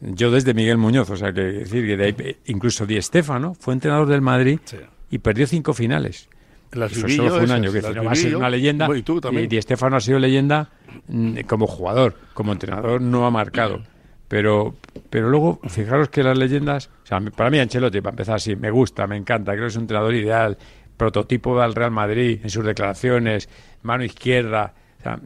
Yo 0.01 0.31
desde 0.31 0.53
Miguel 0.53 0.77
Muñoz, 0.77 1.09
o 1.11 1.15
sea, 1.15 1.31
que 1.31 1.41
decir 1.41 1.85
que 1.85 1.95
de 1.95 2.05
ahí- 2.05 2.37
incluso 2.47 2.85
Di 2.85 3.01
Stéfano 3.01 3.53
fue 3.53 3.73
entrenador 3.75 4.07
del 4.07 4.21
Madrid 4.21 4.59
y 5.11 5.19
perdió 5.19 5.45
cinco 5.47 5.73
finales. 5.73 6.27
Las 6.71 6.91
Eso 6.91 7.07
solo 7.07 7.29
fue 7.29 7.37
un 7.37 7.43
esas, 7.45 7.51
año, 7.51 7.71
que 7.71 7.81
las 7.81 7.95
no 7.95 8.03
va 8.03 8.09
a 8.09 8.13
viví 8.13 8.21
ser 8.23 8.31
yo. 8.31 8.37
una 8.39 8.49
leyenda. 8.49 8.89
Y 8.97 9.03
tú 9.03 9.21
también. 9.21 9.47
Di 9.47 9.61
Stéfano 9.61 9.95
ha 9.95 9.99
sido 10.01 10.17
leyenda 10.19 10.69
mm, 11.07 11.41
como 11.47 11.67
jugador, 11.67 12.15
como 12.33 12.51
entrenador 12.51 12.99
no 13.01 13.25
ha 13.25 13.31
marcado. 13.31 13.83
Pero, 14.27 14.75
pero 15.09 15.29
luego, 15.29 15.59
fijaros 15.67 16.09
que 16.09 16.23
las 16.23 16.37
leyendas, 16.37 16.89
o 17.03 17.07
sea, 17.07 17.21
para 17.21 17.49
mí 17.49 17.59
Ancelotti, 17.59 18.01
para 18.01 18.13
empezar 18.13 18.35
así, 18.35 18.55
me 18.55 18.71
gusta, 18.71 19.05
me 19.05 19.17
encanta, 19.17 19.51
creo 19.51 19.65
que 19.65 19.69
es 19.69 19.75
un 19.75 19.83
entrenador 19.83 20.15
ideal, 20.15 20.57
prototipo 20.97 21.59
del 21.59 21.75
Real 21.75 21.91
Madrid 21.91 22.39
en 22.41 22.49
sus 22.49 22.65
declaraciones, 22.65 23.49
mano 23.83 24.03
izquierda. 24.03 24.73
O 24.99 25.03
sea, 25.03 25.19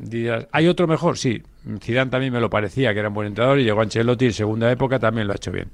¿hay 0.52 0.68
otro 0.68 0.88
mejor? 0.88 1.18
Sí, 1.18 1.42
Zidane 1.82 2.12
también 2.12 2.34
me 2.34 2.42
lo 2.42 2.50
parecía, 2.50 2.94
que 2.94 3.00
era 3.00 3.08
un 3.08 3.14
buen 3.14 3.28
entrenador, 3.28 3.60
y 3.60 3.64
llegó 3.64 3.82
Ancelotti 3.82 4.26
en 4.26 4.34
segunda 4.34 4.70
época, 4.72 5.00
también 5.00 5.28
lo 5.28 5.34
ha 5.34 5.38
hecho 5.38 5.52
bien. 5.52 5.70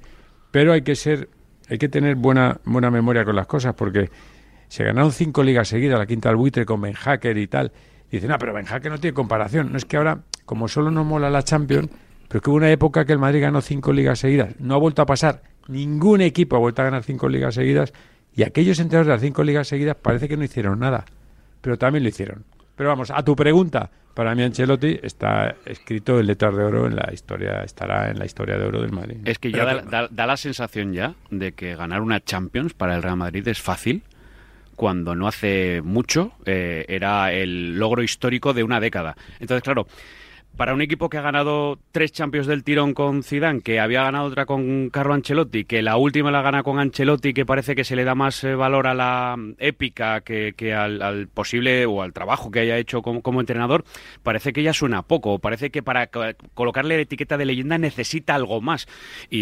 Pero 0.51 0.73
hay 0.73 0.83
que 0.83 0.95
ser, 0.95 1.29
hay 1.67 1.79
que 1.79 1.89
tener 1.89 2.15
buena, 2.15 2.59
buena 2.65 2.91
memoria 2.91 3.25
con 3.25 3.35
las 3.35 3.47
cosas, 3.47 3.73
porque 3.73 4.09
se 4.67 4.83
ganaron 4.83 5.11
cinco 5.11 5.43
ligas 5.43 5.67
seguidas, 5.67 5.97
la 5.97 6.05
quinta 6.05 6.29
al 6.29 6.35
buitre 6.35 6.65
con 6.65 6.81
Ben 6.81 6.93
Hacker 6.93 7.37
y 7.37 7.47
tal. 7.47 7.71
Dicen, 8.11 8.29
no, 8.29 8.37
pero 8.37 8.53
Ben 8.53 8.65
Hacker 8.65 8.91
no 8.91 8.99
tiene 8.99 9.13
comparación. 9.13 9.71
No 9.71 9.77
es 9.77 9.85
que 9.85 9.97
ahora, 9.97 10.19
como 10.45 10.67
solo 10.67 10.91
nos 10.91 11.05
mola 11.05 11.29
la 11.29 11.43
Champions, 11.43 11.89
pero 12.35 12.41
que 12.41 12.49
hubo 12.49 12.57
una 12.57 12.69
época 12.69 13.05
que 13.05 13.13
el 13.13 13.17
Madrid 13.19 13.39
ganó 13.39 13.61
cinco 13.61 13.93
ligas 13.93 14.19
seguidas. 14.19 14.59
No 14.59 14.75
ha 14.75 14.77
vuelto 14.77 15.01
a 15.01 15.05
pasar. 15.05 15.41
Ningún 15.69 16.19
equipo 16.19 16.57
ha 16.57 16.59
vuelto 16.59 16.81
a 16.81 16.85
ganar 16.85 17.01
cinco 17.01 17.29
ligas 17.29 17.55
seguidas. 17.55 17.93
Y 18.35 18.43
aquellos 18.43 18.77
entrenadores 18.79 19.07
de 19.07 19.13
las 19.13 19.21
cinco 19.21 19.41
ligas 19.45 19.69
seguidas 19.69 19.95
parece 19.95 20.27
que 20.27 20.35
no 20.35 20.43
hicieron 20.43 20.77
nada. 20.79 21.05
Pero 21.61 21.77
también 21.77 22.03
lo 22.03 22.09
hicieron. 22.09 22.43
Pero 22.75 22.89
vamos, 22.89 23.09
a 23.09 23.23
tu 23.23 23.37
pregunta, 23.37 23.89
para 24.13 24.35
mí 24.35 24.43
Ancelotti 24.43 24.99
está 25.01 25.55
escrito 25.65 26.19
en 26.19 26.27
letras 26.27 26.57
de 26.57 26.63
oro 26.65 26.87
en 26.87 26.97
la 26.97 27.09
historia, 27.13 27.61
estará 27.63 28.11
en 28.11 28.19
la 28.19 28.25
historia 28.25 28.57
de 28.57 28.65
oro 28.65 28.81
del 28.81 28.91
Madrid. 28.91 29.15
Es 29.23 29.39
que 29.39 29.49
ya 29.53 29.63
da, 29.63 29.81
da- 29.83 30.09
da 30.11 30.27
la 30.27 30.35
sensación 30.35 30.91
ya 30.91 31.15
de 31.31 31.53
que 31.53 31.73
ganar 31.77 32.01
una 32.01 32.19
Champions 32.21 32.73
para 32.73 32.97
el 32.97 33.01
Real 33.01 33.15
Madrid 33.15 33.47
es 33.47 33.61
fácil, 33.61 34.03
cuando 34.75 35.15
no 35.15 35.25
hace 35.29 35.81
mucho 35.85 36.33
eh, 36.45 36.83
era 36.89 37.31
el 37.31 37.79
logro 37.79 38.03
histórico 38.03 38.53
de 38.53 38.63
una 38.65 38.81
década. 38.81 39.15
Entonces, 39.39 39.63
claro, 39.63 39.87
para 40.57 40.73
un 40.73 40.81
equipo 40.81 41.09
que 41.09 41.17
ha 41.17 41.21
ganado 41.21 41.79
tres 41.91 42.11
Champions 42.11 42.47
del 42.47 42.63
tirón 42.63 42.93
con 42.93 43.23
Zidane, 43.23 43.61
que 43.61 43.79
había 43.79 44.03
ganado 44.03 44.25
otra 44.25 44.45
con 44.45 44.89
Carlo 44.89 45.13
Ancelotti, 45.13 45.65
que 45.65 45.81
la 45.81 45.97
última 45.97 46.31
la 46.31 46.41
gana 46.41 46.63
con 46.63 46.79
Ancelotti, 46.79 47.33
que 47.33 47.45
parece 47.45 47.75
que 47.75 47.83
se 47.83 47.95
le 47.95 48.03
da 48.05 48.15
más 48.15 48.43
eh, 48.43 48.55
valor 48.55 48.87
a 48.87 48.93
la 48.93 49.35
mm, 49.37 49.55
épica 49.57 50.21
que, 50.21 50.53
que 50.55 50.73
al, 50.73 51.01
al 51.01 51.27
posible 51.27 51.85
o 51.85 52.01
al 52.01 52.13
trabajo 52.13 52.51
que 52.51 52.61
haya 52.61 52.77
hecho 52.77 53.01
como, 53.01 53.21
como 53.21 53.41
entrenador, 53.41 53.83
parece 54.23 54.53
que 54.53 54.63
ya 54.63 54.73
suena 54.73 55.01
poco. 55.01 55.39
Parece 55.39 55.71
que 55.71 55.83
para 55.83 56.07
co- 56.07 56.23
colocarle 56.53 56.95
la 56.95 57.01
etiqueta 57.01 57.37
de 57.37 57.45
leyenda 57.45 57.77
necesita 57.77 58.35
algo 58.35 58.61
más. 58.61 58.87
Y, 59.29 59.39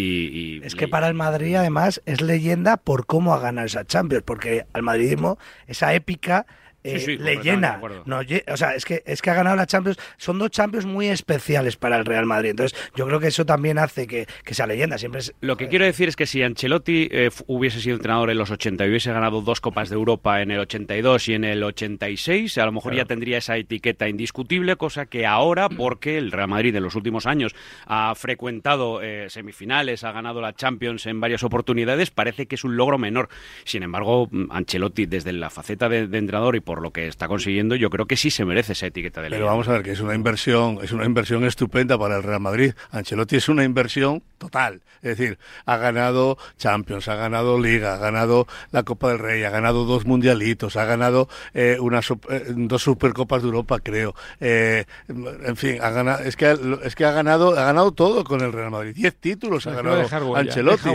y- 0.57 0.61
Es 0.63 0.75
que 0.75 0.87
para 0.87 1.07
el 1.07 1.13
Madrid, 1.13 1.55
además, 1.55 2.01
es 2.05 2.21
leyenda 2.21 2.77
por 2.77 3.05
cómo 3.05 3.33
ha 3.33 3.39
ganado 3.39 3.67
esa 3.67 3.85
Champions, 3.85 4.23
porque 4.25 4.65
al 4.73 4.81
madridismo 4.81 5.37
esa 5.67 5.93
épica 5.93 6.45
eh, 6.83 6.99
Sí, 6.99 7.05
sí, 7.05 7.17
le 7.17 7.37
llena. 7.37 7.79
No, 8.05 8.19
o 8.19 8.57
sea, 8.57 8.75
es 8.75 8.85
que, 8.85 9.03
es 9.05 9.21
que 9.21 9.29
ha 9.29 9.33
ganado 9.33 9.55
la 9.55 9.65
Champions. 9.65 9.97
Son 10.17 10.37
dos 10.37 10.51
Champions 10.51 10.85
muy 10.85 11.07
especiales 11.07 11.77
para 11.77 11.97
el 11.97 12.05
Real 12.05 12.25
Madrid. 12.25 12.51
Entonces, 12.51 12.77
yo 12.95 13.07
creo 13.07 13.19
que 13.19 13.27
eso 13.27 13.45
también 13.45 13.77
hace 13.77 14.07
que, 14.07 14.27
que 14.43 14.53
sea 14.53 14.67
leyenda. 14.67 14.97
Siempre 14.97 15.21
es, 15.21 15.33
Lo 15.41 15.57
que 15.57 15.67
quiero 15.69 15.85
decir 15.85 16.09
es 16.09 16.15
que 16.15 16.25
si 16.25 16.43
Ancelotti 16.43 17.07
eh, 17.11 17.29
hubiese 17.47 17.79
sido 17.79 17.95
entrenador 17.95 18.29
en 18.29 18.37
los 18.37 18.51
80 18.51 18.85
y 18.85 18.89
hubiese 18.89 19.11
ganado 19.11 19.41
dos 19.41 19.61
Copas 19.61 19.89
de 19.89 19.95
Europa 19.95 20.41
en 20.41 20.51
el 20.51 20.59
82 20.59 21.29
y 21.29 21.33
en 21.33 21.43
el 21.45 21.63
86, 21.63 22.57
a 22.57 22.65
lo 22.65 22.71
mejor 22.71 22.95
ya 22.95 23.05
tendría 23.05 23.37
esa 23.37 23.57
etiqueta 23.57 24.07
indiscutible, 24.07 24.75
cosa 24.75 25.05
que 25.05 25.25
ahora, 25.25 25.69
porque 25.69 26.17
el 26.17 26.31
Real 26.31 26.49
Madrid 26.49 26.75
en 26.75 26.83
los 26.83 26.95
últimos 26.95 27.25
años 27.25 27.55
ha 27.85 28.13
frecuentado 28.15 29.01
eh, 29.01 29.29
semifinales, 29.29 30.03
ha 30.03 30.11
ganado 30.11 30.41
la 30.41 30.53
Champions 30.53 31.05
en 31.05 31.19
varias 31.19 31.43
oportunidades, 31.43 32.11
parece 32.11 32.45
que 32.45 32.55
es 32.55 32.63
un 32.63 32.75
logro 32.75 32.97
menor. 32.97 33.29
Sin 33.63 33.83
embargo, 33.83 34.27
mm, 34.29 34.51
Ancelotti, 34.51 35.05
desde 35.05 35.31
la 35.33 35.49
faceta 35.49 35.87
de, 35.89 36.07
de 36.07 36.17
entrenador 36.17 36.55
y 36.55 36.59
por 36.59 36.72
lo 36.81 36.91
que 36.91 37.07
está 37.07 37.27
consiguiendo, 37.27 37.75
yo 37.75 37.89
creo 37.89 38.05
que 38.05 38.17
sí 38.17 38.29
se 38.31 38.45
merece 38.45 38.73
esa 38.73 38.87
etiqueta 38.87 39.21
de 39.21 39.29
Pero 39.29 39.45
vamos 39.45 39.67
a 39.67 39.73
ver 39.73 39.83
que 39.83 39.91
es 39.91 39.99
una 39.99 40.15
inversión, 40.15 40.79
es 40.81 40.91
una 40.91 41.05
inversión 41.05 41.43
estupenda 41.45 41.97
para 41.97 42.17
el 42.17 42.23
Real 42.23 42.39
Madrid. 42.39 42.73
Ancelotti 42.91 43.37
es 43.37 43.49
una 43.49 43.63
inversión 43.63 44.23
total. 44.37 44.81
Es 45.01 45.17
decir, 45.17 45.37
ha 45.65 45.77
ganado 45.77 46.37
Champions, 46.57 47.07
ha 47.07 47.15
ganado 47.15 47.59
Liga, 47.59 47.95
ha 47.95 47.97
ganado 47.97 48.47
la 48.71 48.83
Copa 48.83 49.09
del 49.09 49.19
Rey, 49.19 49.43
ha 49.43 49.49
ganado 49.49 49.85
dos 49.85 50.05
mundialitos, 50.05 50.77
ha 50.77 50.85
ganado 50.85 51.27
eh, 51.53 51.77
una 51.79 51.99
eh, 52.29 52.43
dos 52.55 52.83
Supercopas 52.83 53.41
de 53.41 53.47
Europa, 53.47 53.79
creo. 53.79 54.15
Eh, 54.39 54.85
en 55.09 55.55
fin, 55.57 55.77
ha 55.81 55.89
ganado, 55.89 56.23
es 56.23 56.35
que 56.35 56.57
es 56.83 56.95
que 56.95 57.05
ha 57.05 57.11
ganado, 57.11 57.57
ha 57.57 57.65
ganado 57.65 57.91
todo 57.91 58.23
con 58.23 58.41
el 58.41 58.53
Real 58.53 58.71
Madrid. 58.71 58.93
Diez 58.95 59.15
títulos 59.15 59.67
ha 59.67 59.71
ganado 59.71 59.97
huella, 59.97 60.39
Ancelotti. 60.39 60.89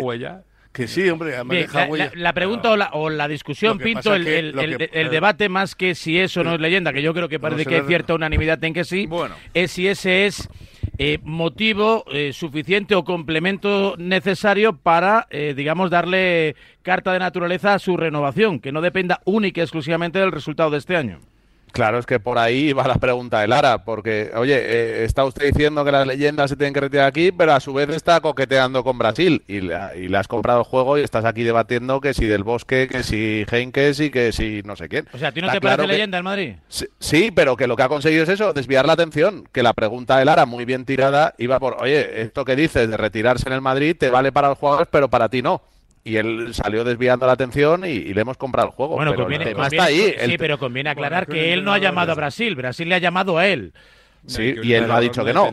Que 0.73 0.87
sí, 0.87 1.09
hombre, 1.09 1.31
Bien, 1.57 1.67
la, 1.73 1.87
la- 1.99 2.11
la 2.15 2.33
pregunta 2.33 2.71
o, 2.71 2.77
la, 2.77 2.91
o 2.93 3.11
la 3.11 3.27
discusión, 3.27 3.79
Pinto, 3.85 4.15
el, 4.15 4.25
que- 4.25 4.39
el- 4.39 4.59
el- 4.59 4.77
que- 4.77 4.91
el 4.93 5.11
debate 5.11 5.49
más 5.49 5.75
que 5.75 5.95
si 5.95 6.19
eso 6.19 6.45
no 6.45 6.55
es 6.55 6.61
leyenda, 6.61 6.93
que 6.93 7.03
yo 7.03 7.13
creo 7.15 7.29
que 7.29 7.41
parece 7.41 7.65
que 7.65 7.75
hay 7.77 7.81
cierta 7.89 8.15
unanimidad 8.15 8.63
en 8.63 8.75
que 8.75 8.85
sí, 8.85 9.07
es 9.55 9.71
si 9.73 9.89
ese 9.89 10.27
es 10.27 10.49
eh, 10.99 11.19
motivo 11.23 12.05
eh, 12.13 12.33
suficiente 12.33 12.95
o 12.95 13.05
complemento 13.05 13.95
necesario 13.99 14.77
para, 14.77 15.27
eh, 15.31 15.55
digamos, 15.57 15.91
darle 15.91 16.55
carta 16.83 17.13
de 17.13 17.19
naturaleza 17.21 17.75
a 17.75 17.79
su 17.79 17.97
renovación, 17.97 18.61
que 18.61 18.71
no 18.73 18.81
dependa 18.81 19.21
única 19.25 19.61
y 19.61 19.65
exclusivamente 19.65 20.19
del 20.19 20.33
resultado 20.33 20.71
de 20.71 20.79
este 20.79 20.97
año. 20.97 21.21
Claro, 21.73 21.99
es 21.99 22.07
que 22.07 22.19
por 22.19 22.39
ahí 22.39 22.73
va 22.73 22.87
la 22.89 22.97
pregunta 22.97 23.41
de 23.41 23.49
Lara, 23.49 23.85
porque, 23.85 24.31
oye, 24.35 24.57
eh, 24.59 25.05
está 25.05 25.25
usted 25.25 25.47
diciendo 25.53 25.85
que 25.85 25.93
las 25.93 26.07
leyendas 26.07 26.51
se 26.51 26.57
tienen 26.57 26.75
que 26.75 26.81
retirar 26.81 27.07
aquí, 27.07 27.31
pero 27.31 27.53
a 27.53 27.61
su 27.61 27.73
vez 27.73 27.89
está 27.91 28.21
coqueteando 28.21 28.83
con 28.83 28.99
Brasil 28.99 29.43
y, 29.47 29.61
la- 29.61 29.95
y 29.97 30.09
le 30.09 30.17
has 30.19 30.27
comprado 30.29 30.59
el 30.61 30.65
juego 30.65 30.99
y 30.99 31.03
estás 31.03 31.25
aquí 31.25 31.45
debatiendo 31.45 32.01
que 32.01 32.15
si 32.15 32.25
del 32.27 32.43
Bosque, 32.43 32.89
que 32.91 33.03
si 33.03 33.45
Heinkes 33.51 34.01
y 34.01 34.11
que 34.11 34.33
si 34.33 34.63
no 34.65 34.75
sé 34.77 34.89
quién. 34.89 35.07
O 35.13 35.19
sea, 35.19 35.29
¿a 35.29 35.33
ti 35.33 35.41
no 35.41 35.47
Está 35.47 35.61
te 35.61 35.61
parece 35.61 35.83
que- 35.83 35.93
leyenda 35.93 36.19
el 36.19 36.25
Madrid? 36.25 36.55
Sí, 36.69 36.87
sí, 36.99 37.31
pero 37.35 37.57
que 37.57 37.67
lo 37.67 37.77
que 37.77 37.83
ha 37.85 37.89
conseguido 37.89 38.23
es 38.25 38.29
eso, 38.29 38.53
desviar 38.53 38.87
la 38.87 38.95
atención. 38.95 39.45
Que 39.53 39.63
la 39.63 39.73
pregunta 39.75 40.17
de 40.19 40.25
Lara, 40.25 40.47
muy 40.47 40.65
bien 40.65 40.85
tirada, 40.85 41.35
iba 41.39 41.61
por, 41.61 41.77
oye, 41.81 42.23
esto 42.23 42.45
que 42.45 42.57
dices 42.57 42.89
de 42.91 42.97
retirarse 42.97 43.47
en 43.49 43.53
el 43.53 43.61
Madrid 43.61 43.95
te 43.99 44.11
vale 44.11 44.33
para 44.33 44.49
los 44.49 44.59
jugadores, 44.59 44.89
pero 44.91 45.09
para 45.09 45.29
ti 45.29 45.43
no. 45.43 45.63
Y 46.09 46.17
él 46.17 46.55
salió 46.55 46.85
desviando 46.85 47.27
la 47.27 47.33
atención 47.33 47.85
y, 47.85 47.89
y 47.89 48.15
le 48.15 48.21
hemos 48.23 48.37
comprado 48.37 48.69
el 48.69 48.75
juego. 48.75 48.97
Bueno, 48.97 49.11
pero 49.13 49.25
conviene, 49.25 49.45
el 49.45 49.51
tema 49.51 49.65
conviene- 49.65 49.77
está 49.85 49.89
ahí. 49.89 50.15
sí, 50.19 50.33
El- 50.33 50.39
pero 50.39 50.59
conviene 50.59 50.91
aclarar 50.91 51.27
Bueno, 51.27 51.41
que 51.43 51.53
él 51.53 51.65
no 51.65 51.73
ha 51.73 51.79
llamado 51.79 52.13
a 52.13 52.15
Brasil, 52.15 52.55
Brasil 52.55 52.89
le 52.89 52.95
ha 52.95 52.99
llamado 52.99 53.37
a 53.39 53.47
él. 53.47 53.73
Sí, 54.27 54.55
y 54.63 54.73
él 54.73 54.87
no 54.89 54.95
ha 54.95 55.01
dicho 55.01 55.25
que 55.25 55.33
no. 55.33 55.51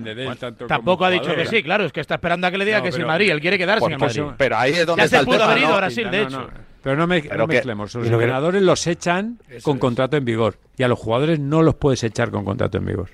Tampoco 0.67 1.05
ha 1.05 1.09
dicho 1.09 1.33
que 1.35 1.45
sí, 1.45 1.61
claro, 1.63 1.85
es 1.85 1.91
que 1.93 2.01
está 2.01 2.15
esperando 2.15 2.47
a 2.47 2.51
que 2.51 2.57
le 2.57 2.65
diga 2.65 2.77
No, 2.77 2.83
que 2.83 2.89
es 2.89 2.95
el 2.97 3.05
Madrid, 3.05 3.29
él 3.31 3.39
quiere 3.39 3.57
quedarse 3.57 3.79
Pues- 3.81 3.89
en 3.89 3.93
el 3.93 3.99
pues 3.99 4.17
Madrid. 4.17 4.33
pero 4.37 4.57
ahí 4.57 4.71
es 4.73 4.85
donde 4.85 5.01
ya 5.01 5.05
está 5.05 5.17
se 5.17 5.19
el 5.21 5.25
pudo 5.25 5.37
tema, 5.37 5.45
haber 5.51 5.57
ido 5.59 5.67
¿no? 5.69 5.73
a 5.73 5.77
Brasil, 5.77 6.11
de 6.11 6.21
hecho. 6.21 6.39
no, 6.41 6.47
Pero 6.81 6.95
no, 6.97 7.07
me, 7.07 7.21
Pero 7.21 7.37
no 7.37 7.47
que- 7.47 7.53
mezclemos. 7.55 7.95
Los 7.95 8.03
que- 8.07 8.13
entrenadores 8.13 8.61
los 8.61 8.87
echan 8.87 9.39
con 9.63 9.79
contrato 9.79 10.17
en 10.17 10.25
vigor 10.25 10.57
y 10.77 10.83
a 10.83 10.87
los 10.87 10.99
jugadores 10.99 11.39
no 11.39 11.61
los 11.63 11.75
puedes 11.75 12.03
echar 12.03 12.29
con 12.31 12.45
contrato 12.45 12.77
en 12.77 12.85
vigor. 12.85 13.09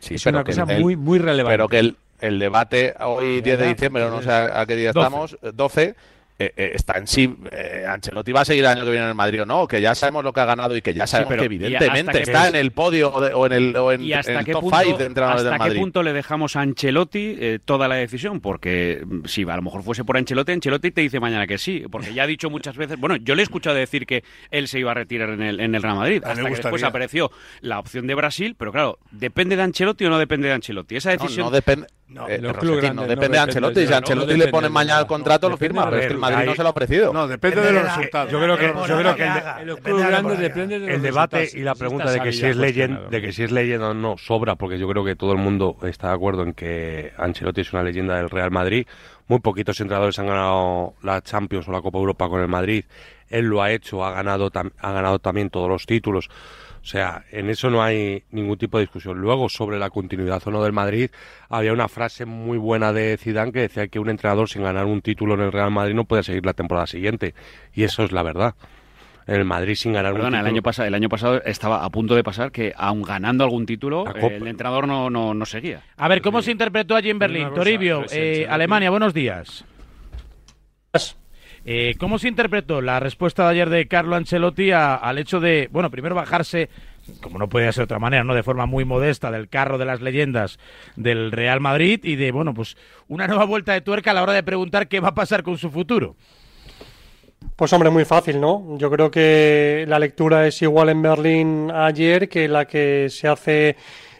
Sí, 0.00 0.14
es 0.16 0.24
pero 0.24 0.38
una 0.38 0.44
que 0.44 0.52
cosa 0.56 0.72
el- 0.74 0.82
muy, 0.82 0.96
muy 0.96 1.18
relevante. 1.18 1.54
Pero 1.54 1.68
que 1.68 1.78
el, 1.78 1.96
el 2.20 2.38
debate 2.40 2.94
hoy 3.00 3.40
10 3.40 3.58
de 3.58 3.66
diciembre, 3.68 4.04
no 4.10 4.20
sé 4.22 4.30
a, 4.30 4.60
a 4.62 4.66
qué 4.66 4.74
día 4.76 4.92
12. 4.92 5.06
estamos, 5.06 5.38
eh, 5.42 5.50
12, 5.54 5.94
eh, 6.46 6.52
eh, 6.56 6.72
está 6.74 6.98
en 6.98 7.06
sí. 7.06 7.34
Eh, 7.50 7.84
Ancelotti 7.88 8.32
va 8.32 8.40
a 8.42 8.44
seguir 8.44 8.64
el 8.64 8.70
año 8.70 8.84
que 8.84 8.90
viene 8.90 9.04
en 9.04 9.10
el 9.10 9.14
Madrid 9.14 9.42
o 9.42 9.46
no, 9.46 9.66
que 9.68 9.80
ya 9.80 9.94
sabemos 9.94 10.24
lo 10.24 10.32
que 10.32 10.40
ha 10.40 10.44
ganado 10.44 10.76
y 10.76 10.82
que 10.82 10.94
ya 10.94 11.06
sabemos 11.06 11.30
pero 11.30 11.42
que 11.48 11.54
¿y 11.54 11.56
evidentemente 11.56 12.10
hasta 12.10 12.20
está 12.20 12.48
en 12.48 12.56
el 12.56 12.72
podio 12.72 13.12
o, 13.12 13.20
de- 13.20 13.34
o 13.34 13.46
en 13.46 13.52
el, 13.52 13.76
o 13.76 13.92
en, 13.92 14.02
¿Y 14.02 14.12
hasta 14.12 14.32
en 14.32 14.38
el 14.38 14.44
qué 14.44 14.52
top 14.52 14.62
punto, 14.62 14.78
5 14.82 14.98
de 14.98 15.04
entrenadores 15.04 15.44
del 15.44 15.52
hasta 15.52 15.58
Madrid. 15.64 15.74
qué 15.76 15.80
punto 15.80 16.02
le 16.02 16.12
dejamos 16.12 16.56
a 16.56 16.60
Ancelotti 16.60 17.36
eh, 17.38 17.58
toda 17.64 17.88
la 17.88 17.94
decisión? 17.96 18.40
Porque 18.40 19.02
mm, 19.04 19.24
si 19.26 19.42
a 19.42 19.56
lo 19.56 19.62
mejor 19.62 19.82
fuese 19.82 20.04
por 20.04 20.16
Ancelotti, 20.16 20.52
Ancelotti 20.52 20.90
te 20.90 21.00
dice 21.00 21.20
mañana 21.20 21.46
que 21.46 21.58
sí. 21.58 21.84
Porque 21.90 22.14
ya 22.14 22.24
ha 22.24 22.26
dicho 22.26 22.50
muchas 22.50 22.76
veces, 22.76 22.98
bueno, 22.98 23.16
yo 23.16 23.34
le 23.34 23.42
he 23.42 23.44
escuchado 23.44 23.76
decir 23.76 24.06
que 24.06 24.24
él 24.50 24.68
se 24.68 24.78
iba 24.78 24.90
a 24.90 24.94
retirar 24.94 25.30
en 25.30 25.42
el, 25.42 25.60
en 25.60 25.74
el 25.74 25.82
Real 25.82 25.96
Madrid. 25.96 26.22
Hasta 26.24 26.42
que 26.44 26.50
después 26.50 26.82
apareció 26.82 27.30
la 27.60 27.78
opción 27.78 28.06
de 28.06 28.14
Brasil, 28.14 28.54
pero 28.58 28.72
claro, 28.72 28.98
¿depende 29.10 29.56
de 29.56 29.62
Ancelotti 29.62 30.04
o 30.04 30.10
no 30.10 30.18
depende 30.18 30.48
de 30.48 30.54
Ancelotti? 30.54 30.96
Esa 30.96 31.14
No, 31.14 31.22
decisión. 31.22 31.46
no 31.46 31.50
depende. 31.50 31.86
No, 32.12 32.28
eh, 32.28 32.38
los 32.40 32.56
clubes 32.56 32.76
no 32.76 32.82
grandes 32.82 32.94
no 32.94 33.02
depende 33.02 33.08
de 33.08 33.16
depende 33.16 33.38
Ancelotti. 33.38 33.80
de- 33.80 33.86
Si 33.86 33.92
Ancelotti 33.92 34.26
no 34.26 34.32
le 34.32 34.32
depende 34.38 34.50
pone 34.52 34.68
mañana 34.68 35.00
el 35.00 35.06
contrato, 35.06 35.48
lo 35.48 35.56
depende 35.56 35.68
firma. 35.80 35.84
Pero 35.90 36.00
es 36.02 36.06
que 36.06 36.12
el 36.12 36.18
Madrid 36.18 36.46
no 36.46 36.54
se 36.54 36.62
lo 36.62 36.68
ha 36.68 36.70
ofrecido. 36.70 37.12
No, 37.12 37.28
depende 37.28 37.60
de 37.62 37.72
los 37.72 37.82
resultados. 37.84 38.30
Yo 38.32 38.38
creo 38.40 38.56
que, 38.58 38.66
Depende 38.66 38.88
yo 38.88 38.98
creo 38.98 39.16
que 39.16 39.22
el, 39.22 39.28
haga. 39.28 39.58
de- 39.58 39.64
Los 39.66 39.80
clubes 39.80 40.06
grandes 40.06 40.38
depende 40.38 40.78
de 40.78 40.86
los 40.86 40.94
el 40.96 41.02
debate 41.02 41.36
resultados. 41.38 41.60
y 41.60 41.64
la 41.64 41.74
pregunta 41.74 42.04
está 42.04 42.12
de 42.18 42.20
que, 42.22 42.32
si 42.32 42.46
es 42.46 42.56
leyenda, 42.56 43.00
de 43.08 43.20
que 43.22 43.32
si 43.32 43.42
es 43.44 43.50
leyenda 43.50 43.88
o 43.90 43.94
no 43.94 44.16
sobra, 44.18 44.56
porque 44.56 44.78
yo 44.78 44.88
creo 44.88 45.04
que 45.04 45.16
todo 45.16 45.32
el 45.32 45.38
mundo 45.38 45.76
está 45.82 46.08
de 46.08 46.14
acuerdo 46.14 46.42
en 46.42 46.52
que 46.54 47.12
Ancelotti 47.16 47.60
es 47.62 47.72
una 47.72 47.82
leyenda 47.82 48.16
del 48.16 48.30
Real 48.30 48.50
Madrid. 48.50 48.86
Muy 49.28 49.40
poquitos 49.40 49.80
entrenadores 49.80 50.18
han 50.18 50.26
ganado 50.26 50.94
la 51.02 51.20
Champions 51.22 51.66
o 51.68 51.72
la 51.72 51.80
Copa 51.80 51.98
Europa 51.98 52.28
con 52.28 52.40
el 52.40 52.48
Madrid. 52.48 52.84
Él 53.30 53.46
lo 53.46 53.62
ha 53.62 53.70
hecho, 53.70 54.04
ha 54.04 54.10
ganado, 54.12 54.50
tam- 54.50 54.72
ha 54.78 54.92
ganado 54.92 55.18
también 55.18 55.48
todos 55.48 55.68
los 55.68 55.86
títulos. 55.86 56.28
O 56.82 56.84
sea, 56.84 57.24
en 57.30 57.48
eso 57.48 57.70
no 57.70 57.80
hay 57.80 58.24
ningún 58.32 58.58
tipo 58.58 58.76
de 58.76 58.84
discusión. 58.84 59.18
Luego, 59.20 59.48
sobre 59.48 59.78
la 59.78 59.88
continuidad 59.90 60.42
o 60.44 60.50
no 60.50 60.62
del 60.64 60.72
Madrid, 60.72 61.10
había 61.48 61.72
una 61.72 61.88
frase 61.88 62.24
muy 62.24 62.58
buena 62.58 62.92
de 62.92 63.16
Zidane 63.18 63.52
que 63.52 63.60
decía 63.60 63.86
que 63.86 64.00
un 64.00 64.10
entrenador 64.10 64.48
sin 64.48 64.62
ganar 64.64 64.86
un 64.86 65.00
título 65.00 65.34
en 65.34 65.40
el 65.42 65.52
Real 65.52 65.70
Madrid 65.70 65.94
no 65.94 66.04
puede 66.04 66.24
seguir 66.24 66.44
la 66.44 66.54
temporada 66.54 66.88
siguiente. 66.88 67.34
Y 67.72 67.84
eso 67.84 68.02
es 68.02 68.10
la 68.10 68.24
verdad. 68.24 68.56
En 69.28 69.36
el 69.36 69.44
Madrid 69.44 69.76
sin 69.76 69.92
ganar 69.92 70.12
Perdona, 70.14 70.28
un 70.28 70.34
el 70.34 70.40
título. 70.40 70.54
año, 70.54 70.62
pasado, 70.62 70.88
el 70.88 70.94
año 70.94 71.08
pasado 71.08 71.42
estaba 71.44 71.84
a 71.84 71.90
punto 71.90 72.16
de 72.16 72.24
pasar 72.24 72.50
que, 72.50 72.74
aun 72.76 73.02
ganando 73.02 73.44
algún 73.44 73.64
título, 73.64 74.04
eh, 74.16 74.36
el 74.40 74.48
entrenador 74.48 74.88
no, 74.88 75.08
no, 75.08 75.32
no 75.32 75.46
seguía. 75.46 75.82
A 75.96 76.08
ver, 76.08 76.20
¿cómo 76.20 76.42
se 76.42 76.50
interpretó 76.50 76.96
allí 76.96 77.10
en 77.10 77.20
Berlín? 77.20 77.44
cosa, 77.44 77.54
Toribio, 77.54 78.04
eh, 78.10 78.48
Alemania, 78.50 78.90
buenos 78.90 79.14
días. 79.14 79.64
Eh, 81.64 81.94
¿Cómo 81.98 82.18
se 82.18 82.26
interpretó 82.28 82.80
la 82.80 82.98
respuesta 82.98 83.44
de 83.44 83.50
ayer 83.50 83.70
de 83.70 83.86
Carlo 83.86 84.16
Ancelotti 84.16 84.72
a- 84.72 84.96
al 84.96 85.18
hecho 85.18 85.38
de, 85.38 85.68
bueno, 85.70 85.90
primero 85.90 86.14
bajarse, 86.16 86.68
como 87.20 87.38
no 87.38 87.48
podía 87.48 87.70
ser 87.70 87.82
de 87.82 87.84
otra 87.84 87.98
manera, 88.00 88.24
¿no? 88.24 88.34
De 88.34 88.42
forma 88.42 88.66
muy 88.66 88.84
modesta 88.84 89.30
del 89.30 89.48
carro 89.48 89.78
de 89.78 89.84
las 89.84 90.00
leyendas 90.00 90.58
del 90.96 91.30
Real 91.30 91.60
Madrid 91.60 92.00
y 92.02 92.16
de, 92.16 92.32
bueno, 92.32 92.52
pues 92.52 92.76
una 93.06 93.28
nueva 93.28 93.44
vuelta 93.44 93.72
de 93.74 93.80
tuerca 93.80 94.10
a 94.10 94.14
la 94.14 94.24
hora 94.24 94.32
de 94.32 94.42
preguntar 94.42 94.88
qué 94.88 94.98
va 94.98 95.08
a 95.08 95.14
pasar 95.14 95.44
con 95.44 95.56
su 95.56 95.70
futuro? 95.70 96.16
Pues 97.54 97.72
hombre, 97.72 97.90
muy 97.90 98.04
fácil, 98.04 98.40
¿no? 98.40 98.76
Yo 98.78 98.90
creo 98.90 99.10
que 99.10 99.84
la 99.86 99.98
lectura 100.00 100.46
es 100.46 100.60
igual 100.62 100.88
en 100.88 101.02
Berlín 101.02 101.70
ayer 101.72 102.28
que 102.28 102.48
la 102.48 102.66
que 102.66 103.06
se 103.08 103.28
hace 103.28 103.76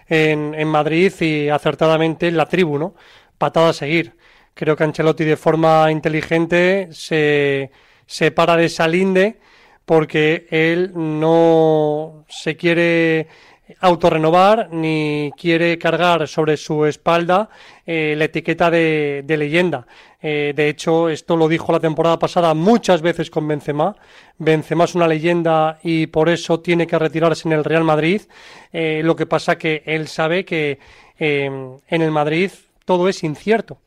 en, 0.09 0.55
en 0.55 0.69
Madrid 0.69 1.13
y 1.21 1.49
acertadamente 1.49 2.29
en 2.29 2.37
la 2.37 2.47
tribu, 2.47 2.79
¿no? 2.79 2.95
Patada 3.39 3.71
a 3.71 3.73
seguir. 3.73 4.13
Creo 4.55 4.77
que 4.77 4.85
Ancelotti 4.85 5.25
de 5.25 5.37
forma 5.37 5.91
inteligente 5.91 6.89
se 6.93 7.71
separa 8.07 8.57
de 8.57 8.67
esa 8.67 8.87
linde 8.87 9.39
porque 9.85 10.47
él 10.51 10.93
no 10.95 12.25
se 12.29 12.57
quiere 12.57 13.29
autorrenovar 13.81 14.69
ni 14.71 15.33
quiere 15.37 15.79
cargar 15.79 16.29
sobre 16.29 16.57
su 16.57 16.85
espalda 16.85 17.49
eh, 17.87 18.15
la 18.17 18.25
etiqueta 18.25 18.71
de, 18.71 19.25
leyenda. 19.27 19.87
Eh, 20.21 20.53
de 20.55 20.69
hecho, 20.69 21.09
esto 21.09 21.37
lo 21.37 21.49
dijo 21.49 21.73
la 21.73 21.81
temporada 21.81 22.19
pasada 22.19 22.55
muchas 22.55 23.03
veces 23.03 23.31
con 23.31 23.49
Benzema. 23.49 23.97
Benzema 24.39 24.85
es 24.85 24.95
una 24.95 25.09
leyenda 25.09 25.79
y 25.83 26.07
por 26.07 26.29
eso 26.29 26.61
tiene 26.61 26.87
que 26.87 26.99
retirarse 26.99 27.49
en 27.49 27.53
el 27.53 27.65
Real 27.65 27.85
Madrid. 27.85 28.23
Eh, 28.73 29.01
lo 29.05 29.17
que 29.17 29.27
pasa 29.27 29.57
que 29.57 29.83
él 29.87 30.09
sabe 30.09 30.45
que 30.45 30.79
en 31.19 32.03
el 32.03 32.11
Madrid 32.11 32.51
todo 32.85 33.09
es 33.09 33.23
incierto. 33.23 33.79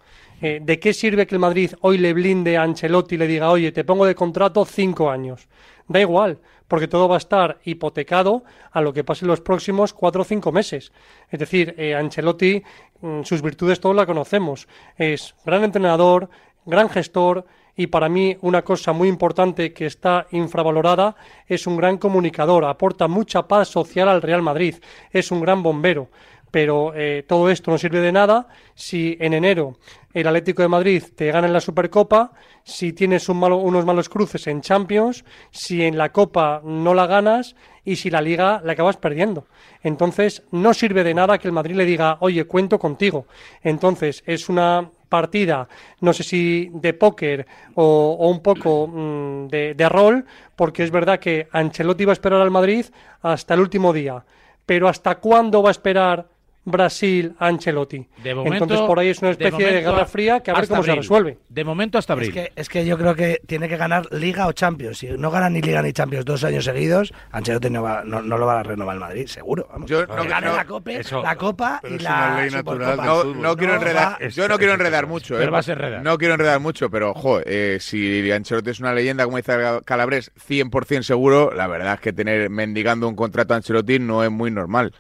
Eh, 0.42 0.60
¿De 0.62 0.80
qué 0.80 0.94
sirve 0.94 1.26
que 1.28 1.36
el 1.36 1.40
Madrid 1.40 1.72
hoy 1.82 1.98
le 1.98 2.14
blinde 2.14 2.58
a 2.58 2.64
Ancelotti 2.64 3.16
y 3.16 3.18
le 3.18 3.28
diga, 3.28 3.50
oye, 3.50 3.72
te 3.72 3.84
pongo 3.84 4.06
de 4.06 4.16
contrato 4.16 4.66
cinco 4.66 5.10
años? 5.10 5.48
Da 5.88 6.02
igual, 6.02 6.40
porque 6.68 6.88
todo 6.88 7.08
va 7.08 7.16
a 7.16 7.20
estar 7.20 7.60
hipotecado 7.64 8.44
a 8.72 8.82
lo 8.82 8.92
que 8.92 9.04
pase 9.04 9.24
en 9.26 9.30
los 9.30 9.42
próximos 9.42 9.94
cuatro 9.94 10.24
o 10.24 10.26
cinco 10.26 10.52
meses. 10.52 10.92
Es 11.30 11.40
decir, 11.40 11.74
eh, 11.78 11.96
Ancelotti, 11.96 12.64
mm, 13.02 13.24
sus 13.24 13.42
virtudes 13.42 13.80
todos 13.80 13.96
la 13.96 14.06
conocemos. 14.06 14.68
Es 14.98 15.36
gran 15.46 15.64
entrenador, 15.64 16.30
gran 16.66 16.90
gestor 16.90 17.46
y 17.78 17.88
para 17.88 18.10
mí 18.10 18.38
una 18.42 18.64
cosa 18.64 18.94
muy 18.94 19.10
importante 19.10 19.74
que 19.74 19.86
está 19.86 20.28
infravalorada 20.32 21.16
es 21.48 21.68
un 21.68 21.78
gran 21.78 21.98
comunicador, 21.98 22.66
aporta 22.66 23.08
mucha 23.08 23.48
paz 23.48 23.68
social 23.68 24.08
al 24.08 24.22
Real 24.22 24.42
Madrid, 24.42 24.76
es 25.12 25.32
un 25.32 25.42
gran 25.42 25.62
bombero 25.62 26.10
pero 26.56 26.94
eh, 26.96 27.26
todo 27.28 27.50
esto 27.50 27.70
no 27.70 27.78
sirve 27.78 28.00
de 28.00 28.14
nada 28.14 28.48
si 28.76 29.18
en 29.20 29.34
enero 29.34 29.76
el 30.14 30.26
Atlético 30.26 30.62
de 30.62 30.70
Madrid 30.70 31.04
te 31.14 31.30
gana 31.30 31.48
en 31.48 31.52
la 31.52 31.60
Supercopa, 31.60 32.32
si 32.64 32.94
tienes 32.94 33.28
unos 33.28 33.86
malos 33.86 34.08
cruces 34.08 34.48
en 34.48 34.62
Champions, 34.62 35.26
si 35.52 35.84
en 35.84 35.98
la 35.98 36.14
Copa 36.14 36.62
no 36.64 36.94
la 36.94 37.08
ganas 37.08 37.58
y 37.84 37.98
si 37.98 38.10
la 38.10 38.22
Liga 38.22 38.62
la 38.64 38.72
acabas 38.72 38.96
perdiendo. 38.96 39.48
Entonces, 39.84 40.44
no 40.52 40.74
sirve 40.74 41.04
de 41.04 41.14
nada 41.14 41.38
que 41.40 41.50
el 41.50 41.52
Madrid 41.52 41.76
le 41.76 41.84
diga, 41.84 42.20
oye, 42.22 42.46
cuento 42.46 42.80
contigo. 42.80 43.28
Entonces, 43.62 44.24
es 44.26 44.48
una 44.48 44.90
partida, 45.10 45.68
no 46.00 46.14
sé 46.14 46.24
si 46.24 46.70
de 46.72 46.94
póker 46.94 47.48
o, 47.74 48.30
un 48.30 48.40
poco 48.40 48.88
mm, 48.88 49.48
de 49.50 49.90
rol, 49.90 50.24
porque 50.56 50.84
es 50.84 50.92
verdad 50.92 51.20
que 51.20 51.50
Ancelotti 51.52 52.06
va 52.06 52.14
a 52.14 52.20
esperar 52.20 52.40
al 52.40 52.50
Madrid 52.50 52.86
hasta 53.22 53.56
el 53.56 53.60
último 53.60 53.92
día. 53.92 54.24
Pero 54.66 54.88
¿hasta 54.88 55.16
cuándo 55.16 55.62
va 55.62 55.70
a 55.70 55.72
esperar 55.72 56.34
Brasil 56.66 57.36
Ancelotti. 57.40 58.08
De 58.24 58.36
momento, 58.36 58.66
Entonces 58.66 58.88
por 58.88 59.00
ahí 59.00 59.10
es 59.10 59.22
una 59.22 59.32
especie 59.32 59.66
de, 59.72 59.82
guerra 59.82 60.06
fría 60.06 60.42
que 60.42 60.52
a 60.52 60.56
ver 60.56 60.68
cómo 60.68 60.84
se 60.84 60.96
resuelve. 60.96 61.38
De 61.48 61.64
momento 61.64 61.98
hasta 61.98 62.14
abril. 62.14 62.30
Es 62.30 62.34
que, 62.34 62.52
es 62.56 62.70
que, 62.70 62.86
yo 62.86 62.98
creo 62.98 63.16
que 63.16 63.42
tiene 63.46 63.70
que 63.70 63.78
ganar 63.78 64.12
Liga 64.12 64.48
o 64.48 64.52
Champions. 64.52 64.98
Si 64.98 65.08
no 65.08 65.32
gana 65.32 65.50
ni 65.50 65.62
Liga 65.62 65.82
ni 65.82 65.94
Champions 65.94 66.26
dos 66.26 66.44
años 66.44 66.66
seguidos, 66.66 67.14
Ancelotti 67.32 67.70
no, 67.70 67.84
va, 67.84 68.04
no, 68.04 68.22
no 68.22 68.38
lo 68.38 68.46
va 68.46 68.60
a 68.60 68.64
renovar 68.64 68.96
el 68.96 69.00
Madrid, 69.00 69.28
seguro. 69.28 69.68
Vamos. 69.72 69.90
Yo 69.90 70.06
no, 70.06 70.26
gane 70.26 70.48
la, 70.48 70.66
cope, 70.66 71.02
la 71.04 71.36
Copa 71.36 71.82
y 71.88 72.00
la 72.00 72.42
ley 72.42 72.52
natural 72.52 72.98
no, 73.36 73.56
quiero 73.56 73.76
enredar, 73.76 74.28
Yo 74.30 74.48
no 74.48 74.58
quiero 74.58 74.74
enredar 74.74 75.08
mucho. 75.08 75.36
Pero 75.38 75.60
eh. 75.60 76.00
No 76.02 76.18
quiero 76.18 76.34
enredar 76.34 76.60
mucho, 76.60 76.90
pero 76.90 77.14
jo, 77.14 77.42
eh, 77.46 77.78
si 77.80 78.32
Ancelotti 78.32 78.72
es 78.72 78.80
una 78.80 78.94
leyenda, 78.94 79.26
como 79.26 79.38
dice 79.38 79.54
Calabres, 79.86 80.32
100% 80.48 81.04
seguro, 81.04 81.52
la 81.54 81.68
verdad 81.68 81.96
es 81.96 82.00
que 82.00 82.14
tener 82.14 82.50
mendigando 82.50 83.08
un 83.08 83.16
contrato 83.16 83.54
a 83.54 83.58
Ancelotti 83.58 84.00
no 84.00 84.24
es 84.24 84.32
muy 84.32 84.52
normal. 84.52 84.94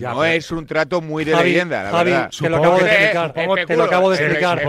No 0.00 0.24
es 0.24 0.50
un 0.50 0.66
trato 0.66 1.00
muy 1.00 1.24
de 1.24 1.36
leyenda, 1.36 1.84
la 1.84 1.90
Javi, 1.90 2.10
verdad. 2.10 2.30
Te 2.30 2.48
lo 3.76 3.84
acabo 3.84 4.10
de 4.10 4.16
explicar. 4.16 4.62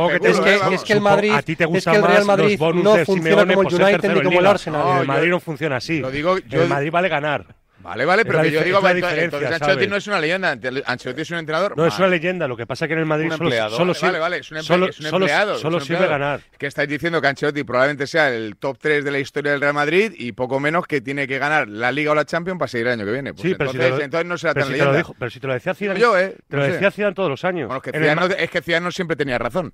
Es, 0.72 0.84
que, 0.84 0.94
el 0.94 1.02
Madrid, 1.02 1.32
a 1.32 1.42
ti 1.42 1.56
te 1.56 1.66
gusta 1.66 1.94
el 1.96 2.04
Real 2.04 2.26
Madrid 2.26 2.60
no 2.60 2.98
funciona 3.06 3.54
como 3.54 3.68
el 3.68 3.74
United 3.74 4.24
ni 4.24 4.38
Arsenal. 4.38 4.82
No, 4.82 5.02
el 5.02 5.08
Madrid 5.08 5.30
no 5.30 5.40
funciona 5.40 5.78
así. 5.78 6.02
El 6.02 6.68
Madrid 6.68 6.92
vale 6.92 7.10
ganar. 7.10 7.61
Vale, 7.82 8.06
vale, 8.06 8.26
pero 8.26 8.42
que 8.42 8.52
yo 8.52 8.64
digo, 8.64 8.80
entonces, 8.88 9.52
Ancelotti 9.52 9.88
no 9.88 9.96
es 9.96 10.08
una 10.08 10.20
leyenda, 10.20 10.58
Ancelotti 10.86 11.22
es 11.22 11.32
un 11.32 11.38
entrenador. 11.38 11.76
No, 11.76 11.86
es 11.86 11.98
una 11.98 12.08
leyenda, 12.08 12.48
lo 12.48 12.56
que 12.56 12.68
pasa 12.68 12.86
es 12.86 12.90
que 12.90 12.94
en 12.94 13.00
el 13.00 13.06
Madrid 13.06 13.32
solo, 13.70 13.94
solo, 13.94 14.20
vale, 14.20 14.38
es 14.38 14.52
un 14.52 14.58
empleado, 14.58 15.58
solo, 15.58 15.78
empleado, 15.78 15.80
sirve 15.82 16.08
ganar. 16.08 16.42
Que 16.58 16.68
estáis 16.68 16.90
diciendo 16.90 17.22
que 17.22 17.28
Ancelotti 17.28 17.64
probablemente 17.64 18.08
sea 18.08 18.30
el 18.30 18.56
top 18.58 18.78
3 18.80 19.04
de 19.04 19.12
la 19.12 19.20
historia 19.20 19.52
del 19.52 19.62
Real 19.62 19.74
Madrid 19.74 20.14
y 20.18 20.32
poco 20.34 20.60
menos 20.60 20.86
que 20.86 21.02
tiene 21.02 21.28
que 21.28 21.38
ganar 21.38 21.68
la 21.68 21.92
Liga 21.92 22.12
o 22.12 22.16
la 22.16 22.26
Champions 22.26 22.60
para 22.60 22.68
seguir 22.70 22.88
el 22.88 22.94
año 22.94 23.06
que 23.06 23.12
viene. 23.12 23.34
Pues 23.34 23.42
sí, 23.44 23.52
entonces, 23.52 23.80
pero 23.80 24.02
entonces 24.02 24.28
no 24.28 24.38
será 24.38 24.54
tan 24.54 24.72
leyenda. 24.72 24.92
Lo 24.92 24.98
dijo, 24.98 25.16
pero 25.18 25.32
si 25.32 25.40
te 25.40 25.48
lo 25.48 25.54
decía 25.54 25.74
Zidane, 25.74 26.00
yo, 26.00 26.18
eh, 26.18 26.36
te 26.48 26.58
lo 26.58 26.64
decía 26.64 26.92
Zidane 26.92 27.16
todos 27.16 27.30
los 27.30 27.44
años. 27.46 27.72
Es, 27.74 27.82
que 28.50 28.62
Zidane, 28.62 28.86
no, 28.86 28.92
siempre 28.92 29.16
tenía 29.16 29.38
razón. 29.38 29.74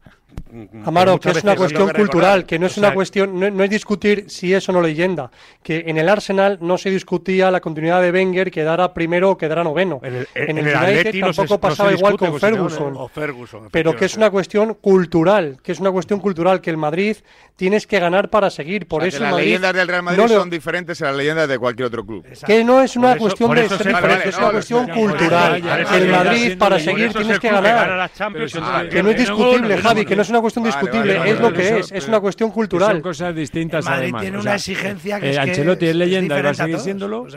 Mm, 0.51 0.87
Amaro, 0.87 1.19
que 1.19 1.31
es 1.31 1.43
una 1.43 1.55
cuestión 1.55 1.89
cultural, 1.89 2.45
que 2.45 2.59
no 2.59 2.67
es 2.67 2.77
una 2.77 2.93
cuestión, 2.93 3.39
no 3.39 3.63
es 3.63 3.69
discutir 3.69 4.25
si 4.29 4.53
es 4.53 4.67
o 4.69 4.71
no 4.71 4.81
leyenda, 4.81 5.29
que 5.63 5.83
en 5.87 5.97
el 5.97 6.09
Arsenal 6.09 6.57
no 6.61 6.77
se 6.77 6.89
discutía 6.89 7.51
la 7.51 7.59
continuidad 7.59 7.96
de 8.01 8.11
Wenger 8.11 8.51
quedara 8.51 8.93
primero 8.93 9.31
o 9.31 9.37
quedara 9.37 9.63
noveno. 9.63 9.99
En 10.03 10.15
el, 10.15 10.27
en 10.35 10.57
United 10.59 11.19
tampoco 11.19 11.55
no 11.55 11.59
pasaba 11.59 11.93
igual 11.93 12.17
con 12.17 12.39
Ferguson. 12.39 13.69
Pero 13.71 13.95
que 13.95 14.05
es 14.05 14.15
una 14.15 14.29
cuestión 14.29 14.75
cultural, 14.75 15.57
que 15.63 15.71
es 15.71 15.79
una 15.79 15.91
cuestión 15.91 16.19
cultural, 16.19 16.61
que 16.61 16.69
el 16.69 16.77
Madrid 16.77 17.17
tienes 17.55 17.87
que 17.87 17.99
ganar 17.99 18.29
para 18.29 18.49
seguir. 18.49 18.87
Por 18.87 19.03
eso 19.03 19.21
las 19.21 19.35
leyendas 19.35 19.73
del 19.73 19.87
Real 19.87 20.03
Madrid 20.03 20.27
son 20.27 20.49
diferentes 20.49 21.01
a 21.01 21.05
las 21.05 21.15
leyendas 21.15 21.49
de 21.49 21.57
cualquier 21.57 21.87
otro 21.87 22.05
club. 22.05 22.25
Que 22.45 22.63
no 22.63 22.81
es 22.81 22.95
una 22.95 23.17
cuestión 23.17 23.53
de 23.55 23.67
ser 23.69 23.87
es 24.25 24.37
una 24.37 24.51
cuestión 24.51 24.87
cultural. 24.89 25.55
El 25.93 26.09
Madrid 26.09 26.57
para 26.57 26.79
seguir 26.79 27.13
tienes 27.13 27.39
que 27.39 27.49
ganar. 27.49 28.09
Que 28.89 29.03
no 29.03 29.09
es 29.09 29.17
discutible, 29.17 29.77
Javi, 29.77 30.05
que 30.05 30.15
no 30.15 30.21
es 30.21 30.29
una 30.29 30.41
cuestión 30.41 30.65
discutible, 30.65 31.29
es 31.29 31.39
lo 31.39 31.53
que 31.53 31.79
es, 31.79 31.91
es 31.91 32.07
una 32.07 32.19
cuestión 32.19 32.51
cultural. 32.51 32.93
Son 32.93 33.01
cosas 33.01 33.35
distintas 33.35 33.85
además. 33.87 34.21
tiene 34.21 34.37
una 34.37 34.55
exigencia 34.55 35.19
que 35.19 35.27
eh, 35.27 35.31
es 35.31 35.37
Ancelotti 35.37 35.87
es 35.87 35.95
leyenda, 35.95 36.41
va 36.41 36.49
a 36.49 36.53
seguir 36.53 36.79
siéndolo 36.79 37.27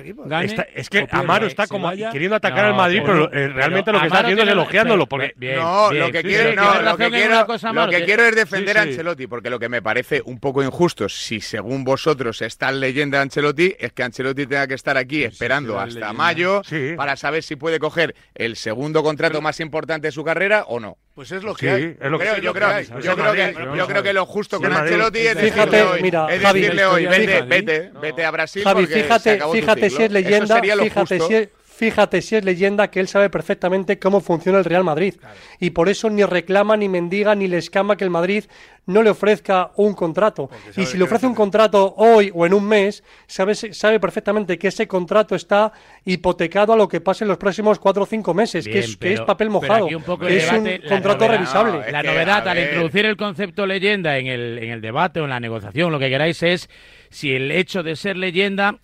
es 0.74 0.88
que 0.88 1.07
Amaro 1.11 1.46
está 1.46 1.66
como 1.66 1.90
queriendo 1.90 2.36
atacar 2.36 2.66
al 2.66 2.74
Madrid, 2.74 3.03
pero, 3.05 3.32
eh, 3.32 3.48
realmente 3.48 3.92
lo 3.92 4.01
que 4.01 4.07
está 4.07 4.20
haciendo 4.20 4.42
es 4.42 4.48
elogiándolo. 4.48 5.09
No, 5.11 5.92
lo 5.92 6.12
que, 6.12 6.22
quiero, 6.22 6.82
lo 6.82 6.96
que, 6.96 7.11
quiero, 7.11 7.46
que 7.90 8.28
es 8.28 8.36
defender 8.36 8.78
a 8.78 8.82
Ancelotti, 8.82 9.26
porque 9.26 9.51
lo 9.51 9.59
que 9.59 9.68
me 9.68 9.82
parece 9.82 10.22
un 10.24 10.38
poco 10.38 10.62
injusto, 10.62 11.09
si 11.09 11.40
según 11.40 11.84
vosotros 11.84 12.42
está 12.42 12.70
leyenda 12.72 13.18
de 13.18 13.22
Ancelotti, 13.22 13.74
es 13.78 13.92
que 13.92 14.03
Ancelotti 14.03 14.46
tenga 14.46 14.66
que 14.66 14.74
estar 14.74 14.96
aquí 14.96 15.24
esperando 15.24 15.78
hasta 15.78 16.12
mayo 16.12 16.62
para 16.96 17.16
saber 17.16 17.42
si 17.42 17.57
puede 17.57 17.78
coger 17.78 18.14
el 18.34 18.57
segundo 18.57 19.03
contrato 19.03 19.40
más 19.40 19.61
importante 19.61 20.09
de 20.09 20.12
su 20.12 20.24
carrera 20.24 20.64
o 20.66 20.80
no. 20.80 20.96
Pues 21.20 21.32
es 21.32 21.42
lo 21.42 21.54
que 21.54 21.66
sí, 21.66 21.68
hay. 21.68 21.96
Es 22.00 22.10
lo 22.10 22.18
que, 22.18 22.24
yo, 22.40 22.54
creo, 22.54 22.74
que 22.74 22.84
yo, 23.02 23.14
creo 23.14 23.32
que, 23.34 23.54
yo 23.76 23.86
creo 23.86 24.02
que 24.02 24.12
lo 24.14 24.24
justo 24.24 24.56
sí, 24.56 24.62
con 24.62 24.72
Ancelotti 24.72 25.18
es 25.18 25.38
fíjate, 25.38 25.82
hoy, 25.82 26.00
mira, 26.00 26.26
es 26.30 26.40
Javi, 26.40 26.60
decirle 26.62 26.86
hoy 26.86 27.04
vete, 27.04 27.32
Javi, 27.34 27.48
vete, 27.50 27.90
vete 28.00 28.24
a 28.24 28.30
Brasil 28.30 28.64
Javi, 28.64 28.86
porque 28.86 29.02
fíjate, 29.02 29.22
se 29.22 29.30
acabó 29.32 29.52
fíjate 29.52 29.90
tu 29.90 29.96
si 29.96 30.02
es 30.02 30.12
leyenda, 30.12 30.62
fíjate 30.62 30.88
justo. 30.88 31.28
si 31.28 31.34
es, 31.34 31.48
fíjate 31.62 32.22
si 32.22 32.36
es 32.36 32.44
leyenda 32.46 32.90
que 32.90 33.00
él 33.00 33.08
sabe 33.08 33.28
perfectamente 33.28 33.98
cómo 33.98 34.22
funciona 34.22 34.60
el 34.60 34.64
Real 34.64 34.82
Madrid. 34.82 35.16
Claro. 35.20 35.34
Y 35.58 35.68
por 35.68 35.90
eso 35.90 36.08
ni 36.08 36.24
reclama, 36.24 36.78
ni 36.78 36.88
mendiga, 36.88 37.34
ni 37.34 37.48
le 37.48 37.58
escama 37.58 37.98
que 37.98 38.04
el 38.04 38.10
Madrid 38.10 38.44
no 38.93 39.03
le 39.03 39.11
ofrezca 39.11 39.70
un 39.76 39.95
contrato. 39.95 40.51
Y 40.76 40.86
si 40.86 40.99
le 40.99 41.05
ofrece 41.05 41.26
un 41.26 41.34
contrato 41.34 41.95
hoy 41.97 42.30
o 42.34 42.47
en 42.47 42.55
un 42.55 42.66
mes, 42.66 43.03
sabe, 43.26 43.55
sabe 43.55 44.01
perfectamente 44.01 44.59
que 44.59 44.68
ese 44.68 44.86
contrato 44.86 45.34
está 45.34 45.72
hipotecado 46.05 46.72
a 46.72 46.76
lo 46.76 46.88
que 46.88 47.01
pase 47.01 47.24
en 47.24 47.28
los 47.28 47.38
próximos 47.38 47.78
cuatro 47.78 48.03
o 48.03 48.07
cinco 48.07 48.34
meses, 48.34 48.66
que, 48.66 48.78
es, 48.80 48.97
papel 49.20 49.51
mojado, 49.51 49.88
es 49.88 50.53
un 50.53 50.68
contrato 50.88 51.28
revisable. 51.28 51.91
La 51.91 52.03
novedad 52.03 52.47
al 52.47 52.59
introducir 52.59 53.07
el 53.07 53.16
concepto 53.16 53.66
leyenda 53.66 54.18
en 54.18 54.26
el, 54.26 54.59
en 54.59 54.70
el 54.70 54.80
debate 54.80 55.20
o 55.20 55.24
en 55.24 55.30
la 55.30 55.41
negociación, 55.41 55.93
lo 55.93 55.99
que 55.99 56.09
queráis 56.09 56.43
es 56.43 56.68
si 57.11 57.32
el 57.34 57.51
hecho 57.51 57.82
de 57.82 57.97
ser 57.97 58.16
leyenda 58.16 58.78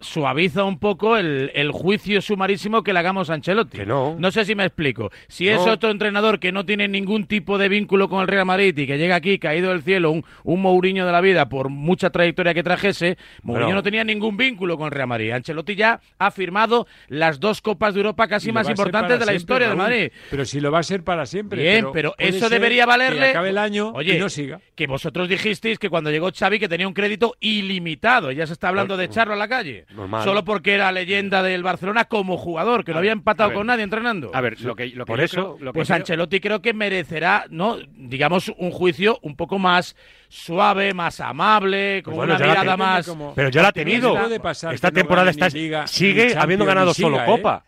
suaviza 0.00 0.64
un 0.64 0.78
poco 0.78 1.16
el, 1.16 1.50
el, 1.54 1.70
juicio 1.70 2.20
sumarísimo 2.20 2.82
que 2.82 2.92
le 2.92 2.98
hagamos 2.98 3.30
a 3.30 3.34
Ancelotti. 3.34 3.84
No. 3.86 4.16
No 4.18 4.30
sé 4.30 4.44
si 4.44 4.54
me 4.54 4.64
explico. 4.64 5.10
Si 5.28 5.48
es 5.48 5.60
otro 5.60 5.90
entrenador 5.90 6.40
que 6.40 6.52
no 6.52 6.64
tiene 6.64 6.88
ningún 6.88 7.26
tipo 7.26 7.58
de 7.58 7.68
vínculo 7.68 8.08
con 8.08 8.22
el 8.22 8.28
Real 8.28 8.46
Madrid 8.46 8.76
y 8.76 8.86
que 8.86 8.98
llega 8.98 9.16
aquí 9.16 9.38
caído 9.38 9.70
del 9.70 9.82
cielo, 9.82 10.10
un, 10.10 10.24
un 10.44 10.62
Mourinho 10.62 11.06
de 11.06 11.12
la 11.12 11.20
vida 11.20 11.48
por 11.48 11.68
mucha 11.68 12.10
trayectoria 12.10 12.54
que 12.54 12.62
trajese, 12.62 13.18
Mourinho 13.42 13.74
no 13.74 13.82
tenía 13.82 14.04
ningún 14.04 14.36
vínculo 14.36 14.76
con 14.76 14.86
el 14.86 14.92
Real 14.92 15.08
Madrid. 15.08 15.32
Ancelotti 15.32 15.74
ya 15.74 16.00
ha 16.18 16.30
firmado 16.30 16.86
las 17.08 17.38
dos 17.38 17.60
Copas 17.60 17.94
de 17.94 18.00
Europa 18.00 18.26
casi 18.26 18.52
más 18.52 18.68
importantes 18.68 19.18
de 19.18 19.26
la 19.26 19.34
historia 19.34 19.68
Raúl. 19.68 19.78
del 19.78 19.86
Madrid. 19.86 20.12
Pero 20.30 20.44
si 20.44 20.60
lo 20.60 20.72
va 20.72 20.80
a 20.80 20.82
ser 20.82 21.04
para 21.04 21.26
siempre. 21.26 21.62
Bien, 21.62 21.86
pero, 21.92 22.14
eso 22.18 22.48
debería 22.48 22.86
valerle. 22.86 23.20
Que 23.20 23.30
acabe 23.30 23.50
el 23.50 23.58
año 23.58 23.92
y 24.02 24.18
no 24.18 24.28
siga. 24.28 24.60
Que 24.74 24.86
vosotros 24.86 25.28
dijisteis 25.28 25.78
que 25.78 25.90
cuando 25.90 26.10
llegó 26.10 26.30
Xavi 26.32 26.58
que 26.58 26.68
tenía 26.68 26.88
un 26.88 26.94
crédito 26.94 27.36
ilimitado. 27.40 28.32
Ya 28.32 28.46
se 28.46 28.54
está 28.54 28.68
hablando 28.68 28.96
de 28.96 29.04
echarlo 29.04 29.34
a 29.34 29.36
la 29.36 29.48
calle. 29.48 29.84
Solo 30.22 30.44
porque 30.44 30.74
era 30.74 30.92
leyenda 30.92 31.42
del 31.42 31.62
Barcelona 31.62 32.04
como 32.04 32.36
jugador, 32.36 32.84
que 32.84 32.92
no 32.92 32.98
había 32.98 33.12
empatado 33.12 33.52
con 33.52 33.66
nadie 33.66 33.82
entrenando. 33.82 34.30
A 34.32 34.40
ver, 34.40 34.60
lo 34.60 34.76
que, 34.76 34.86
lo 34.88 35.04
que 35.04 35.10
por 35.10 35.20
eso. 35.20 35.56
Que 35.58 35.72
pues. 35.72 35.90
Ancelotti 35.90 36.40
creo 36.40 36.62
que 36.62 36.72
merecerá, 36.72 37.46
¿no? 37.50 37.78
Digamos, 37.96 38.52
un 38.56 38.70
juicio 38.70 39.18
un 39.22 39.36
poco 39.36 39.58
más 39.58 39.96
suave, 40.28 40.94
más 40.94 41.20
amable, 41.20 42.02
pues 42.04 42.16
con 42.16 42.26
pues 42.26 42.40
una 42.40 42.48
mirada 42.48 42.76
más. 42.76 43.12
Pero 43.34 43.48
ya 43.48 43.62
la 43.62 43.68
ha 43.68 43.72
tenido. 43.72 44.16
Pasar, 44.40 44.74
Esta 44.74 44.90
temporada 44.90 45.26
no 45.26 45.30
está, 45.30 45.48
Liga, 45.48 45.86
sigue 45.86 46.34
habiendo 46.36 46.64
ganado 46.64 46.94
solo? 46.94 47.18
Copa. 47.26 47.64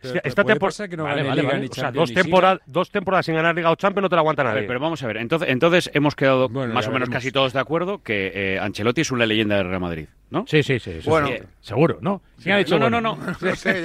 Dos, 0.00 0.46
temporadas, 2.90 3.26
sin 3.26 3.34
ganar 3.34 3.54
Liga 3.54 3.70
o 3.70 3.74
Champions 3.74 4.02
no 4.02 4.08
te 4.08 4.14
la 4.14 4.20
aguanta 4.20 4.44
nadie. 4.44 4.62
Pero 4.62 4.78
vamos 4.78 5.02
a 5.02 5.06
ver, 5.06 5.16
entonces, 5.16 5.48
entonces 5.48 5.90
hemos 5.92 6.14
quedado 6.14 6.48
más 6.48 6.86
o 6.86 6.92
menos 6.92 7.08
casi 7.08 7.32
todos 7.32 7.52
de 7.52 7.60
acuerdo 7.60 8.02
que 8.02 8.30
eh, 8.34 8.58
Ancelotti 8.60 9.00
es 9.00 9.10
una 9.10 9.26
leyenda 9.26 9.56
del 9.56 9.68
Real 9.68 9.80
Madrid. 9.80 10.06
¿No? 10.30 10.44
Sí, 10.46 10.62
sí, 10.62 10.78
sí. 10.78 11.00
Bueno, 11.04 11.30
seguro, 11.60 11.98
¿no? 12.00 12.22
No, 12.44 12.78
no, 12.78 13.00
no, 13.00 13.00
no, 13.00 13.56
sé, 13.56 13.82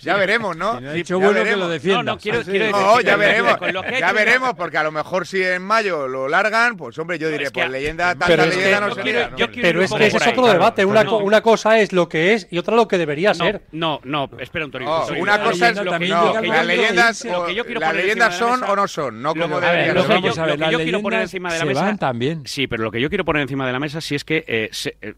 ya, 0.00 0.16
veremos, 0.16 0.56
¿no? 0.56 0.78
Sí, 0.78 0.86
dicho 0.94 1.18
bueno 1.18 1.44
No, 1.44 1.54
no, 1.56 2.02
no, 2.02 3.00
ya 3.00 3.16
veremos. 3.16 3.58
ya 3.98 4.12
veremos, 4.12 4.54
porque 4.54 4.78
a 4.78 4.82
lo 4.82 4.90
mejor 4.90 5.26
si 5.26 5.42
en 5.42 5.62
mayo 5.62 6.08
lo 6.08 6.28
largan, 6.28 6.76
pues 6.76 6.98
hombre, 6.98 7.18
yo 7.18 7.28
diré, 7.28 7.50
pues 7.50 7.68
leyenda, 7.70 8.14
tanta 8.14 8.46
leyenda 8.46 8.80
no 8.80 8.94
se 8.94 9.02
Pero 9.60 9.82
es 9.82 9.92
que 9.92 10.06
ese 10.06 10.16
es 10.16 10.26
otro 10.28 10.46
debate. 10.46 10.84
Una, 10.84 11.04
co 11.04 11.18
una, 11.18 11.42
cosa 11.42 11.78
es 11.78 11.92
lo 11.92 12.08
que 12.08 12.34
es 12.34 12.48
y 12.50 12.58
otra 12.58 12.74
lo 12.74 12.88
que 12.88 12.96
debería 12.96 13.34
ser. 13.34 13.62
No, 13.72 14.00
no, 14.04 14.30
espera 14.38 14.64
oh, 14.64 14.68
un 14.68 14.72
torito. 14.72 15.06
Una 15.18 15.42
cosa 15.42 15.70
es 15.70 15.76
lo 15.76 15.98
que 15.98 16.08
las 16.08 16.66
leyendas, 16.66 17.24
las 17.24 17.94
leyendas 17.94 18.36
son 18.36 18.62
o 18.64 18.76
no 18.76 18.88
son, 18.88 19.20
no 19.20 19.34
como 19.34 19.60
deberían 19.60 20.06
ser. 20.32 20.58
Lo 20.58 20.68
que 20.68 20.72
yo 20.72 20.78
quiero 20.78 21.02
poner 21.02 21.20
encima 21.20 21.52
de 21.52 21.58
la 21.58 21.64
mesa. 21.66 21.98
Sí, 22.44 22.66
pero 22.66 22.82
lo 22.82 22.90
que 22.90 23.00
yo 23.00 23.08
quiero 23.08 23.24
poner 23.24 23.42
encima 23.42 23.66
de 23.66 23.72
la 23.72 23.78
mesa 23.78 24.00
si 24.00 24.14
es 24.14 24.24
que 24.24 24.70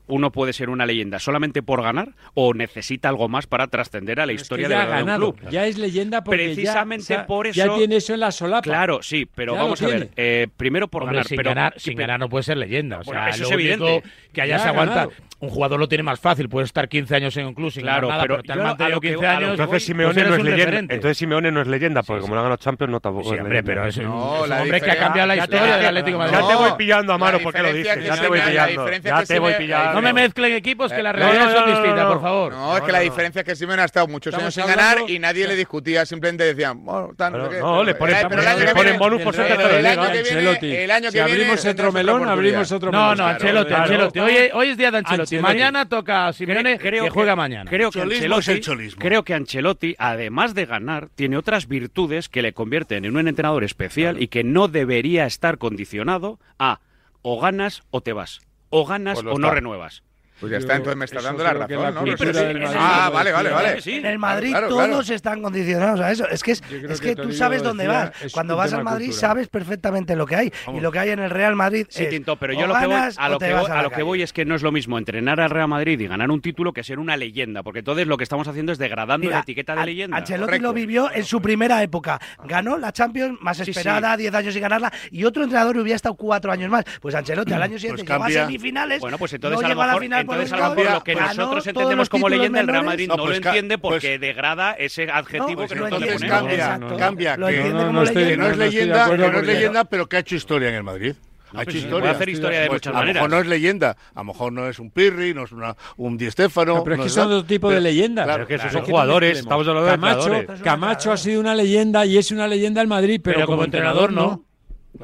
uno 0.08 0.32
puede 0.32 0.52
ser 0.52 0.61
ser 0.62 0.70
una 0.70 0.86
leyenda 0.86 1.18
solamente 1.18 1.60
por 1.60 1.82
ganar 1.82 2.10
o 2.34 2.54
necesita 2.54 3.08
algo 3.08 3.28
más 3.28 3.48
para 3.48 3.66
trascender 3.66 4.20
a 4.20 4.26
la 4.26 4.32
historia 4.32 4.66
es 4.66 4.68
que 4.68 4.74
ya 4.78 4.86
de, 4.86 4.92
ha 4.92 4.96
ganado, 4.98 5.30
un 5.30 5.32
club? 5.36 5.50
Ya 5.50 5.66
es 5.66 5.76
leyenda 5.76 6.22
porque 6.22 6.44
precisamente 6.44 7.06
ya, 7.06 7.14
o 7.14 7.18
sea, 7.18 7.26
por 7.26 7.46
eso 7.48 7.56
ya 7.56 7.74
tiene 7.74 7.96
eso 7.96 8.14
en 8.14 8.20
la 8.20 8.30
solapa. 8.30 8.62
Claro, 8.62 9.02
sí, 9.02 9.26
pero 9.34 9.54
ya 9.54 9.62
vamos 9.62 9.82
a 9.82 9.86
ver. 9.88 10.10
Eh, 10.14 10.46
primero 10.56 10.86
por 10.86 11.02
Hombre, 11.02 11.16
ganar, 11.16 11.26
sin 11.26 11.36
pero 11.36 11.50
ganar, 11.50 11.74
sin 11.78 11.96
ganar 11.96 12.20
no 12.20 12.28
puede 12.28 12.44
ser 12.44 12.58
leyenda. 12.58 13.00
O 13.00 13.04
sea, 13.04 13.12
bueno, 13.12 13.28
eso 13.28 13.44
es 13.44 13.50
evidente. 13.50 14.04
Que 14.32 14.42
allá 14.42 14.60
se 14.60 14.68
aguanta. 14.68 14.94
Ganado. 14.94 15.12
Un 15.42 15.50
jugador 15.50 15.80
lo 15.80 15.88
tiene 15.88 16.04
más 16.04 16.20
fácil, 16.20 16.48
puede 16.48 16.66
estar 16.66 16.88
15 16.88 17.16
años 17.16 17.36
en 17.36 17.46
un 17.46 17.54
club 17.54 17.72
sin 17.72 17.82
claro, 17.82 18.06
ganar 18.06 18.28
nada, 18.28 18.42
pero, 18.44 18.54
pero 18.54 18.76
te 18.76 18.84
a 18.84 18.88
lo 18.88 19.00
15 19.00 19.26
años. 19.26 19.50
Entonces 19.50 19.66
pues 19.66 19.84
Simeone 19.84 20.22
no 20.22 20.34
es 20.36 20.42
leyenda. 20.44 20.94
Entonces 20.94 21.18
Simeone 21.18 21.50
no 21.50 21.62
es 21.62 21.66
leyenda 21.66 22.04
porque 22.04 22.20
como 22.20 22.34
no 22.34 22.40
ha 22.40 22.44
ganado 22.44 22.58
Champions 22.58 22.92
no 22.92 23.00
tampoco. 23.00 23.30
Hombre, 23.30 23.64
pero 23.64 23.84
es 23.84 23.96
un 23.96 24.06
hombre 24.06 24.80
que 24.80 24.90
ha 24.92 24.96
cambiado 24.96 25.26
la 25.26 25.36
historia 25.38 25.76
del 25.78 25.86
Atlético 25.86 26.18
de 26.22 26.30
Madrid. 26.30 26.38
Ya 26.38 26.48
te 26.48 26.54
voy 26.54 26.70
pillando 26.78 27.12
a 27.12 27.18
mano 27.18 27.38
porque 27.42 27.60
lo 27.60 27.72
dices. 27.72 28.04
Ya 28.04 28.20
te 28.20 29.38
voy 29.40 29.54
pillando. 29.58 29.94
No 29.94 30.02
me 30.02 30.12
mezcles 30.12 30.51
equipos 30.52 30.92
que 30.92 31.00
eh, 31.00 31.02
las 31.02 31.14
realidades 31.14 31.56
son 31.56 31.70
distintas, 31.70 32.06
por 32.06 32.20
favor. 32.20 32.52
No, 32.52 32.76
es 32.76 32.82
que 32.82 32.92
la 32.92 33.00
diferencia 33.00 33.40
es 33.40 33.44
que 33.44 33.56
Simeone 33.56 33.82
ha 33.82 33.86
estado 33.86 34.06
muchos 34.08 34.34
años 34.34 34.54
sin 34.54 34.66
ganar 34.66 34.98
y 35.08 35.18
nadie 35.18 35.46
le 35.46 35.56
discutía, 35.56 36.06
simplemente 36.06 36.44
decían, 36.44 36.84
bueno, 36.84 37.10
tan, 37.16 37.32
no, 37.32 37.84
le 37.84 37.94
ponen 37.94 38.98
bonus 38.98 39.22
por 39.22 39.34
ser 39.34 39.52
El 40.62 40.90
año 40.90 41.08
abrimos 41.22 41.64
otro 41.64 41.92
melón, 41.92 42.28
abrimos 42.28 42.70
otro 42.72 42.92
melón. 42.92 43.08
No, 43.08 43.14
no, 43.14 43.26
Ancelotti, 43.26 43.72
Ancelotti. 43.72 44.20
Hoy 44.20 44.68
es 44.68 44.76
día 44.76 44.90
de 44.90 44.98
Ancelotti. 44.98 45.38
Mañana 45.38 45.88
toca 45.88 46.32
Simeone 46.32 46.78
que 46.78 47.10
juega 47.10 47.36
mañana. 47.36 47.70
Creo 47.70 49.24
que 49.24 49.34
Ancelotti, 49.34 49.94
además 49.98 50.54
de 50.54 50.66
ganar, 50.66 51.08
tiene 51.14 51.36
otras 51.36 51.68
virtudes 51.68 52.28
que 52.28 52.42
le 52.42 52.52
convierten 52.52 53.04
en 53.04 53.16
un 53.16 53.28
entrenador 53.28 53.64
especial 53.64 54.20
y 54.20 54.28
que 54.28 54.44
no 54.44 54.68
debería 54.68 55.26
estar 55.26 55.58
condicionado 55.58 56.38
a 56.58 56.80
o 57.22 57.40
ganas 57.40 57.82
o 57.90 58.00
te 58.00 58.12
vas, 58.12 58.40
o 58.70 58.84
ganas 58.84 59.18
o 59.18 59.38
no 59.38 59.50
renuevas. 59.50 60.02
Pues 60.40 60.50
ya 60.50 60.58
está, 60.58 60.76
entonces 60.76 60.96
me 60.96 61.04
está 61.04 61.22
dando 61.22 61.44
la 61.44 61.54
razón, 61.54 61.82
la 61.82 61.90
¿no? 61.92 62.04
Sí, 62.04 62.12
pero 62.18 62.32
ah, 62.76 63.10
vale, 63.12 63.32
vale, 63.32 63.50
vale. 63.50 63.78
En 63.84 64.06
el 64.06 64.18
Madrid 64.18 64.54
todos 64.68 65.10
están 65.10 65.40
condicionados 65.40 66.00
a 66.00 66.10
eso. 66.10 66.28
Es 66.28 66.42
que, 66.42 66.52
es, 66.52 66.62
es 66.70 67.00
que, 67.00 67.14
tú 67.14 67.32
sabes 67.32 67.62
dónde 67.62 67.86
vas. 67.86 68.10
Cuando 68.32 68.56
vas 68.56 68.72
al 68.72 68.84
Madrid 68.84 69.12
sabes 69.12 69.48
perfectamente 69.48 70.16
lo 70.16 70.26
que 70.26 70.36
hay. 70.36 70.52
Y 70.74 70.80
lo 70.80 70.90
que 70.90 70.98
hay 70.98 71.10
en 71.10 71.20
el 71.20 71.30
Real 71.30 71.54
Madrid 71.54 71.86
Sí, 71.88 72.04
es, 72.04 72.22
pero 72.38 72.52
yo 72.52 72.66
lo 72.66 72.74
que 72.74 72.86
voy, 72.86 72.96
a 72.96 73.28
lo, 73.28 73.38
que 73.38 73.52
voy, 73.52 73.70
a, 73.70 73.82
lo 73.82 73.90
que 73.90 74.02
voy 74.02 74.22
es 74.22 74.32
que 74.32 74.44
no 74.44 74.54
es 74.54 74.62
lo 74.62 74.72
mismo 74.72 74.98
entrenar 74.98 75.40
al 75.40 75.50
Real 75.50 75.68
Madrid 75.68 76.00
y 76.00 76.06
ganar 76.06 76.30
un 76.30 76.40
título 76.40 76.72
que 76.72 76.82
ser 76.82 76.98
una 76.98 77.16
leyenda. 77.16 77.62
Porque 77.62 77.80
entonces 77.80 78.06
lo 78.06 78.16
que 78.16 78.24
estamos 78.24 78.48
haciendo 78.48 78.72
es 78.72 78.78
degradando 78.78 79.30
la 79.30 79.40
etiqueta 79.40 79.74
de 79.76 79.86
leyenda. 79.86 80.16
Ancelotti 80.16 80.58
lo 80.58 80.72
vivió 80.72 81.12
en 81.12 81.24
su 81.24 81.40
primera 81.40 81.82
época. 81.82 82.20
Ganó 82.44 82.78
la 82.78 82.92
Champions 82.92 83.38
más 83.40 83.60
esperada, 83.60 84.16
10 84.16 84.34
años 84.34 84.54
sin 84.54 84.62
ganarla. 84.62 84.92
Y 85.10 85.24
otro 85.24 85.44
entrenador 85.44 85.76
hubiera 85.78 85.96
estado 85.96 86.14
4 86.14 86.52
años 86.52 86.70
más. 86.70 86.84
Pues 87.00 87.14
Ancelotti 87.14 87.52
al 87.52 87.60
mm. 87.60 87.62
año 87.62 87.72
pues 87.72 87.82
siguiente 87.82 88.12
llegó 88.12 88.24
a 88.24 88.30
semifinales. 88.30 89.00
Bueno, 89.00 89.18
pues 89.18 89.32
entonces 89.32 89.70
a 89.70 89.74
la 89.74 89.98
final 89.98 90.26
lo 90.36 91.04
que 91.04 91.14
nosotros 91.14 91.66
entendemos 91.66 92.08
como 92.08 92.28
leyenda, 92.28 92.60
el 92.60 92.68
Real 92.68 92.84
Madrid 92.84 93.08
no, 93.08 93.16
pues 93.16 93.40
lo 93.40 93.48
entiende 93.48 93.78
porque 93.78 94.18
pues 94.18 94.20
degrada 94.20 94.72
ese 94.72 95.10
adjetivo 95.10 95.66
pues 95.66 95.72
que 95.72 95.78
nosotros 95.78 96.02
ponemos. 96.02 96.22
Cambia, 96.22 96.78
cambia, 96.98 97.36
que 97.36 97.72
no 97.72 98.02
es 98.02 98.14
leyenda, 98.56 99.10
que 99.10 99.18
no 99.18 99.38
es 99.38 99.46
leyenda, 99.46 99.84
pero 99.84 100.08
que 100.08 100.16
ha 100.16 100.20
hecho 100.20 100.36
historia 100.36 100.68
en 100.68 100.74
el 100.76 100.82
Madrid. 100.82 101.14
Ha 101.54 101.62
hecho 101.64 101.76
historia. 101.76 102.10
hacer 102.10 102.28
historia 102.28 102.60
de 102.62 102.70
muchas 102.70 102.94
a 102.94 102.98
maneras. 102.98 103.22
Lo 103.22 103.28
mejor 103.28 103.30
no 103.30 103.40
es 103.42 103.46
leyenda, 103.46 103.96
a 104.14 104.20
lo 104.20 104.24
mejor 104.24 104.52
no 104.52 104.68
es 104.68 104.78
un 104.78 104.90
Pirri, 104.90 105.34
no 105.34 105.44
es 105.44 105.52
una, 105.52 105.76
un 105.96 106.16
Diestéfano. 106.16 106.82
Pero 106.82 106.96
es 106.96 107.00
que 107.02 107.06
es 107.08 107.12
son 107.12 107.28
dos 107.28 107.46
tipos 107.46 107.72
de 107.72 107.80
leyendas. 107.80 108.24
Claro, 108.24 108.46
pero 108.46 108.48
que 108.48 108.54
esos 108.54 108.72
son 108.72 108.84
jugadores, 108.84 109.40
estamos 109.40 109.68
hablando 109.68 109.90
Camacho, 109.90 110.30
de 110.30 110.46
Camacho, 110.46 110.64
Camacho 110.64 111.12
ha 111.12 111.16
sido 111.16 111.40
una 111.40 111.54
leyenda 111.54 112.06
y 112.06 112.16
es 112.16 112.30
una 112.30 112.46
leyenda 112.48 112.80
el 112.80 112.88
Madrid, 112.88 113.20
pero, 113.22 113.44
como, 113.46 113.64
entrenador, 113.64 114.12
no. 114.12 114.44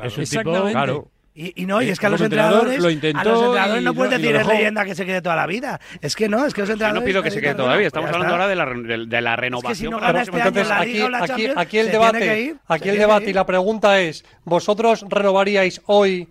Es 0.03 0.17
un 0.17 0.23
Exactamente. 0.23 0.69
Tipo, 0.69 0.73
claro. 0.73 1.11
Y, 1.41 1.67
no, 1.67 1.81
y 1.81 1.89
es 1.89 2.01
que 2.01 2.07
a 2.07 2.09
los, 2.09 2.21
entrenadores, 2.21 2.81
lo 2.81 2.91
intentó 2.91 3.23
los 3.23 3.43
entrenadores 3.45 3.85
no 3.85 3.95
puedes 3.95 4.21
decir 4.21 4.35
es 4.35 4.45
leyenda 4.45 4.85
que 4.85 4.97
se 4.97 5.07
quede 5.07 5.23
toda 5.23 5.37
la 5.37 5.47
vida. 5.47 5.79
Es 6.01 6.17
que 6.17 6.29
no, 6.29 6.45
es 6.45 6.53
que 6.53 6.63
los 6.63 6.71
entrenadores. 6.71 7.01
Yo 7.01 7.01
no 7.01 7.07
pido 7.07 7.23
que 7.23 7.31
se 7.31 7.41
quede 7.41 7.55
toda 7.55 7.77
la 7.77 7.81
estamos 7.81 8.11
hablando 8.11 8.35
ahora 8.35 8.49
de 8.49 8.57
la, 8.57 8.67
de, 8.67 9.07
de 9.07 9.21
la 9.21 9.37
renovación. 9.37 9.95
Este 9.95 10.37
entonces, 10.37 10.69
aquí, 10.69 11.47
aquí, 11.55 11.79
el 11.79 11.93
debate, 11.93 12.57
aquí 12.67 12.89
el 12.89 12.99
debate 12.99 13.31
y 13.31 13.33
la 13.33 13.47
pregunta 13.47 14.01
es, 14.01 14.25
¿vosotros 14.45 15.07
renovaríais 15.09 15.81
hoy 15.87 16.29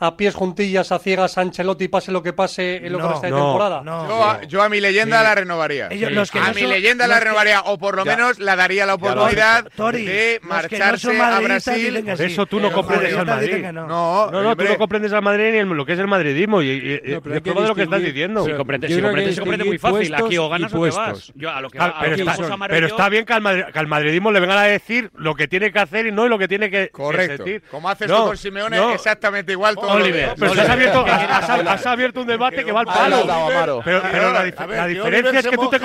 a 0.00 0.16
pies 0.16 0.34
juntillas, 0.34 0.92
a 0.92 0.98
ciegas, 0.98 1.38
a 1.38 1.40
Ancelotti, 1.40 1.88
pase 1.88 2.12
lo 2.12 2.22
que 2.22 2.32
pase 2.32 2.76
en 2.86 2.92
lo 2.92 2.98
no, 2.98 3.06
que 3.06 3.12
resta 3.12 3.26
de 3.26 3.32
temporada? 3.32 3.82
No, 3.82 4.08
yo, 4.08 4.24
a, 4.24 4.42
yo, 4.42 4.62
a, 4.62 4.68
mi 4.68 4.80
leyenda 4.80 5.18
sí. 5.18 5.24
la 5.24 5.34
renovaría. 5.34 5.88
Ellos, 5.90 6.10
sí. 6.10 6.14
los 6.14 6.30
que 6.30 6.38
a 6.38 6.52
mi 6.52 6.60
son, 6.60 6.70
leyenda 6.70 7.06
la 7.08 7.18
renovaría, 7.18 7.62
que... 7.62 7.70
o 7.70 7.78
por 7.78 7.96
lo 7.96 8.04
ya. 8.04 8.16
menos 8.16 8.38
la 8.38 8.54
daría 8.54 8.86
la 8.86 8.94
oportunidad 8.94 9.68
Tori, 9.74 10.04
de 10.04 10.40
marcharse 10.42 11.20
a 11.20 11.40
Brasil. 11.40 12.04
Por 12.04 12.22
eso 12.22 12.46
tú 12.46 12.60
no 12.60 12.70
comprendes 12.70 13.16
al 13.16 13.26
Madrid. 13.26 13.64
No, 13.72 14.30
no, 14.30 14.56
tú 14.56 14.64
no 14.64 14.78
comprendes 14.78 15.12
al 15.12 15.22
Madrid 15.22 15.64
ni 15.64 15.74
lo 15.74 15.84
que 15.84 15.94
es 15.94 15.98
el 15.98 16.06
madridismo. 16.06 16.62
Y, 16.62 16.70
y, 16.70 17.14
y 17.14 17.40
todo 17.40 17.66
lo 17.66 17.74
que 17.74 17.82
estás 17.82 18.02
diciendo. 18.02 18.44
Si 18.44 18.52
comprendes, 18.52 18.94
si 18.94 19.02
comprendes, 19.02 19.34
se 19.34 19.40
comprende 19.40 19.64
muy 19.64 19.78
fácil. 19.78 20.14
Aquí 20.14 20.38
o 20.38 20.48
ganas 20.48 20.72
o 20.72 20.84
te 20.84 20.90
vas. 20.90 21.32
A 21.48 21.60
lo 21.60 21.70
que, 21.70 21.78
ah, 21.80 21.96
pero, 22.00 22.14
está, 22.14 22.56
pero 22.68 22.86
está 22.86 23.08
bien 23.08 23.24
que 23.24 23.32
al, 23.32 23.86
madridismo 23.86 24.30
le 24.30 24.40
vengan 24.40 24.58
a 24.58 24.64
decir 24.64 25.10
lo 25.14 25.34
que 25.34 25.48
tiene 25.48 25.72
que 25.72 25.78
hacer 25.78 26.06
y 26.06 26.12
no 26.12 26.28
lo 26.28 26.38
que 26.38 26.46
tiene 26.46 26.70
que 26.70 26.90
Correcto. 26.90 27.44
Como 27.70 27.88
haces 27.88 28.06
tú 28.06 28.14
con 28.14 28.36
Simeone, 28.36 28.94
exactamente 28.94 29.52
igual 29.52 29.74
Oliver, 29.88 30.34
pero 30.38 30.52
has, 30.52 31.86
abierto, 31.86 32.20
un 32.20 32.26
debate 32.26 32.64
que 32.64 32.72
va 32.72 32.80
al 32.80 32.86
palo. 32.86 33.82
Pero, 33.84 34.32
la, 34.32 34.44
diferencia 34.86 35.40
es 35.40 35.46
que 35.46 35.56
tú 35.56 35.68
te 35.68 35.78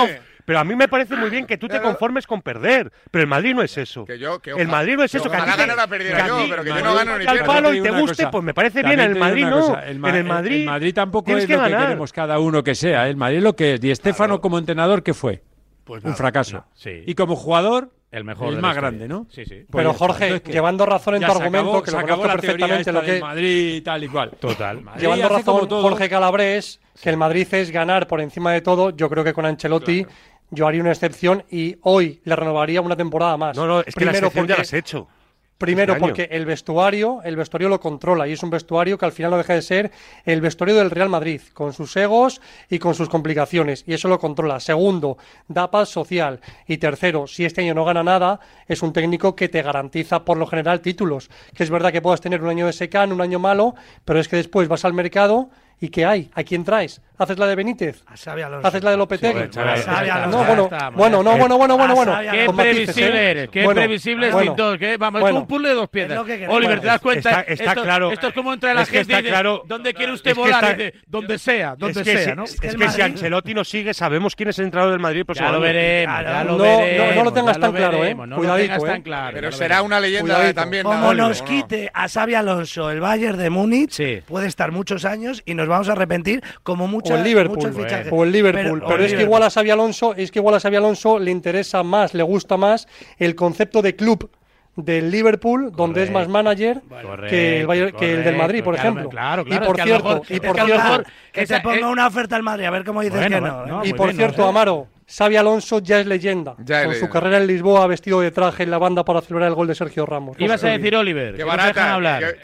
pero 0.46 0.60
a 0.60 0.64
mí 0.64 0.76
me 0.76 0.88
parece 0.88 1.16
muy 1.16 1.30
bien 1.30 1.46
que 1.46 1.58
tú 1.58 1.68
te 1.68 1.82
conformes 1.82 2.28
con 2.28 2.42
perder. 2.42 2.92
Pero 3.12 3.24
el 3.24 3.30
Madrid 3.30 3.54
no 3.54 3.62
es 3.62 3.78
eso. 3.78 4.06
Que 4.06 4.20
yo, 4.20 4.40
que, 4.40 4.52
el 4.52 4.68
Madrid 4.68 4.96
no 4.98 5.04
es 5.04 5.16
eso. 5.16 5.30
Que 5.30 5.38
a 5.38 5.76
la 5.76 5.88
perdida 5.88 6.28
yo, 6.28 6.46
pero 6.50 6.64
que 6.64 6.70
yo 6.70 6.82
no 6.82 6.96
gano 6.96 7.18
ni 7.18 7.26
al 7.26 7.46
palo 7.46 7.74
y 7.74 7.82
te 7.82 7.92
guste, 7.92 8.28
pues 8.28 8.44
me 8.44 8.54
parece 8.54 8.84
bien. 8.84 9.00
El 9.00 9.16
Madrid 9.16 9.46
no. 9.46 9.80
En 9.82 9.90
el 9.90 10.24
Madrid, 10.24 10.62
el 10.62 10.66
Madrid 10.66 10.94
tampoco 10.94 11.36
es 11.36 11.50
lo 11.50 11.68
que 11.68 11.76
queremos 11.76 12.12
cada 12.12 12.40
uno 12.40 12.64
que 12.64 12.76
sea. 12.76 13.08
¿eh? 13.08 13.12
El 13.12 13.18
Madrid 13.18 13.40
lo 13.40 13.56
que 13.56 13.76
es. 13.76 13.82
Di 13.82 13.92
Estefano 13.92 14.42
como 14.42 14.58
entrenador, 14.58 15.04
¿qué 15.04 15.14
fue? 15.14 15.44
Pues 15.84 16.04
nada, 16.04 16.14
Un 16.14 16.18
fracaso. 16.18 16.66
Y 16.86 17.16
como 17.16 17.36
jugador, 17.36 17.92
el 18.14 18.26
mejor. 18.26 18.54
El 18.54 18.62
más 18.62 18.76
este 18.76 18.82
grande, 18.82 19.08
¿no? 19.08 19.26
Sí, 19.32 19.44
sí. 19.44 19.66
Pero 19.72 19.90
pues 19.90 19.98
Jorge, 19.98 20.40
llevando 20.46 20.86
razón 20.86 21.16
en 21.16 21.22
tu 21.22 21.32
argumento, 21.32 21.78
acabó, 21.78 21.82
que 21.82 21.92
lo 21.92 22.02
conozco 22.02 22.22
perfectamente, 22.22 22.92
lo 22.92 23.02
que. 23.02 23.20
Madrid 23.20 23.84
tal 23.84 24.04
y 24.04 24.08
cual. 24.08 24.30
Total. 24.40 24.84
Llevando 25.00 25.30
razón, 25.30 25.68
Jorge 25.68 26.10
Calabrés, 26.10 26.80
que 27.02 27.10
el 27.10 27.18
Madrid 27.18 27.48
es 27.52 27.72
ganar 27.72 28.08
por 28.08 28.22
encima 28.22 28.54
de 28.54 28.62
todo. 28.62 28.92
Yo 28.92 29.10
creo 29.10 29.24
que 29.24 29.34
con 29.34 29.48
Ancelotti. 29.48 30.06
Yo 30.52 30.68
haría 30.68 30.82
una 30.82 30.92
excepción 30.92 31.44
y 31.50 31.78
hoy 31.82 32.22
le 32.26 32.36
renovaría 32.36 32.80
una 32.80 32.96
temporada 32.96 33.36
más. 33.38 33.58
No, 33.58 33.66
no, 33.66 33.80
es 33.80 33.96
que 33.96 34.06
la 34.06 34.12
excepción 34.12 34.46
ya 34.46 34.58
la 34.58 34.62
has 34.62 34.74
hecho. 34.74 35.08
Primero, 35.64 35.98
porque 35.98 36.28
el 36.30 36.46
vestuario, 36.46 37.22
el 37.24 37.38
vestuario 37.38 37.70
lo 37.70 37.80
controla 37.80 38.28
y 38.28 38.34
es 38.34 38.44
un 38.44 38.50
vestuario 38.50 38.98
que 38.98 39.06
al 39.06 39.14
final 39.14 39.32
no 39.32 39.38
deja 39.38 39.54
de 39.54 39.62
ser 39.62 39.92
el 40.26 40.42
vestuario 40.42 40.76
del 40.76 40.92
Real 40.92 41.08
Madrid, 41.08 41.40
con 41.54 41.72
sus 41.72 41.96
egos 41.96 42.42
y 42.70 42.80
con 42.80 42.96
sus 42.96 43.08
complicaciones, 43.08 43.86
y 43.88 43.94
eso 43.94 44.10
lo 44.10 44.20
controla. 44.20 44.60
Segundo, 44.60 45.18
da 45.48 45.72
paz 45.72 45.88
social. 45.88 46.42
Y 46.68 46.78
tercero, 46.78 47.28
si 47.28 47.46
este 47.46 47.62
año 47.62 47.74
no 47.74 47.86
gana 47.86 48.04
nada, 48.04 48.42
es 48.68 48.82
un 48.82 48.92
técnico 48.92 49.38
que 49.38 49.48
te 49.48 49.62
garantiza 49.62 50.26
por 50.26 50.38
lo 50.38 50.48
general 50.48 50.82
títulos. 50.82 51.30
Que 51.56 51.64
es 51.64 51.70
verdad 51.70 51.94
que 51.94 52.02
puedas 52.02 52.20
tener 52.20 52.44
un 52.44 52.50
año 52.50 52.66
de 52.66 52.74
secán, 52.74 53.14
un 53.14 53.22
año 53.22 53.40
malo, 53.40 53.74
pero 54.04 54.20
es 54.20 54.28
que 54.28 54.36
después 54.36 54.68
vas 54.68 54.84
al 54.84 54.94
mercado 54.94 55.50
y 55.80 55.90
¿qué 55.90 56.06
hay? 56.06 56.30
¿A 56.34 56.44
quién 56.44 56.64
traes? 56.64 57.02
haces 57.24 57.38
la 57.40 57.48
de 57.48 57.56
Benítez, 57.56 58.04
haces 58.08 58.84
la 58.84 58.92
de 58.92 58.98
Lopetegui. 58.98 59.50
bueno, 60.46 60.70
bueno, 60.96 61.24
no, 61.24 61.38
bueno, 61.38 61.58
bueno, 61.58 61.78
bueno, 61.78 61.96
bueno. 61.96 62.18
Qué 62.32 62.46
¿eh? 62.46 62.50
previsible 62.56 63.32
eres, 63.32 63.50
qué 63.50 63.68
previsible 63.68 64.28
es 64.30 64.34
Vamos, 65.00 65.24
es 65.24 65.32
un 65.36 65.48
puzzle 65.48 65.70
de 65.70 65.76
dos 65.76 65.90
piedras. 65.90 66.24
Oliver, 66.50 66.80
te 66.80 66.88
das 66.88 67.02
cuenta. 67.02 67.42
Está 67.42 67.76
claro. 67.76 68.12
Esto 68.12 68.28
es 68.28 68.34
como 68.34 68.54
entra 68.54 68.74
la 68.74 68.86
gente 68.86 69.24
claro. 69.24 69.64
¿dónde 69.66 69.94
quiere 69.94 70.12
usted 70.12 70.36
volar? 70.36 70.94
donde 71.08 71.38
sea, 71.38 71.76
donde 71.76 72.04
sea, 72.04 72.36
¿no? 72.36 72.44
Es 72.44 72.60
que 72.60 72.90
si 72.90 73.02
Ancelotti 73.02 73.54
no 73.54 73.64
sigue, 73.64 73.94
sabemos 73.94 74.36
quién 74.36 74.50
es 74.50 74.60
el 74.60 74.66
entrenador 74.66 74.94
del 74.94 75.02
Madrid. 75.02 75.26
Ya 75.34 75.52
lo 75.52 75.60
veremos, 75.60 76.22
ya 76.22 76.44
lo 76.44 76.58
veremos. 76.58 76.84
¿eh? 76.84 77.16
No 77.16 77.24
lo 77.24 77.34
tengas 77.34 77.58
¿eh? 77.58 77.60
tan 77.60 77.74
claro, 77.74 78.06
¿eh? 78.06 78.16
Cuidadito. 78.16 78.84
Pero 79.34 79.52
será 79.52 79.82
una 79.82 80.00
leyenda 80.00 80.54
también. 80.54 80.84
Como 80.84 81.14
nos 81.14 81.42
quite 81.42 81.92
a 81.94 82.08
Xavi 82.08 82.36
Alonso 82.36 82.90
el 82.90 83.00
Bayern 83.00 83.38
de 83.38 83.50
Múnich, 83.50 84.24
puede 84.26 84.48
estar 84.48 84.72
muchos 84.72 85.06
años 85.06 85.42
y 85.46 85.54
nos 85.54 85.68
vamos 85.68 85.90
a 85.90 85.94
arrepentir 85.94 86.44
como 86.64 86.88
muchos 86.88 87.13
muchas 87.18 87.26
el 87.26 87.34
Liverpool, 87.34 87.74
fichajes. 87.74 88.08
o 88.12 88.24
el 88.24 88.32
Liverpool, 88.32 88.84
pero, 88.88 89.04
es 89.04 89.14
que 89.14 89.22
igual 89.24 89.44
a 89.44 89.50
Xavi 89.50 89.70
Alonso, 89.70 90.14
es 90.16 90.32
que 90.32 90.40
igual 90.40 90.56
a 90.56 90.60
Xavi 90.60 90.76
Alonso 90.76 91.20
le 91.20 91.32
interesa 91.32 91.84
más, 91.84 92.14
le 92.14 92.24
gusta 92.24 92.58
más 92.58 92.88
el 93.18 93.36
concepto 93.36 93.82
de 93.82 93.96
club 93.96 94.30
del 94.76 95.12
Liverpool, 95.12 95.72
donde 95.72 96.02
es 96.02 96.10
más 96.12 96.28
manager 96.28 96.82
que 97.30 97.62
el, 97.62 97.68
Bayern- 97.68 97.96
que 97.96 98.14
el 98.16 98.24
del 98.24 98.36
Madrid, 98.38 98.64
por 98.64 98.74
ejemplo. 98.74 99.08
claro, 99.10 99.46
claro, 99.46 99.64
y 99.64 99.68
por 99.68 99.76
que 99.76 99.84
cierto, 99.84 100.04
mejor- 100.10 100.26
y 100.30 100.40
por 100.40 100.56
que 100.56 100.62
cierto, 100.64 100.84
mejor 100.84 101.06
que 101.32 101.42
esa- 101.44 101.56
te 101.58 101.62
ponga 101.62 101.78
eh, 101.78 101.86
una 101.86 102.08
oferta 102.08 102.36
al 102.36 102.42
Madrid, 102.44 102.66
a 102.66 102.72
ver 102.72 102.84
cómo 102.84 103.02
dices 103.02 103.20
Bueno, 103.20 103.38
que 103.84 103.84
Xavi 105.16 105.36
Alonso 105.36 105.80
ya 105.80 106.00
es 106.00 106.08
leyenda. 106.08 106.56
Con 106.56 106.96
su 106.96 107.08
carrera 107.08 107.38
en 107.38 107.46
Lisboa, 107.46 107.86
vestido 107.86 108.22
de 108.22 108.32
traje 108.32 108.64
en 108.64 108.72
la 108.72 108.80
banda 108.80 109.06
para 109.06 109.22
celebrar 109.22 109.50
el 109.50 109.56
gol 109.56 109.68
de 109.68 109.76
Sergio 109.76 110.06
Ramos. 110.08 110.36
Ibas 110.40 110.64
a 110.64 110.70
decir, 110.70 110.96
Oliver, 110.96 111.36
qué 111.36 111.44
barata, 111.44 112.00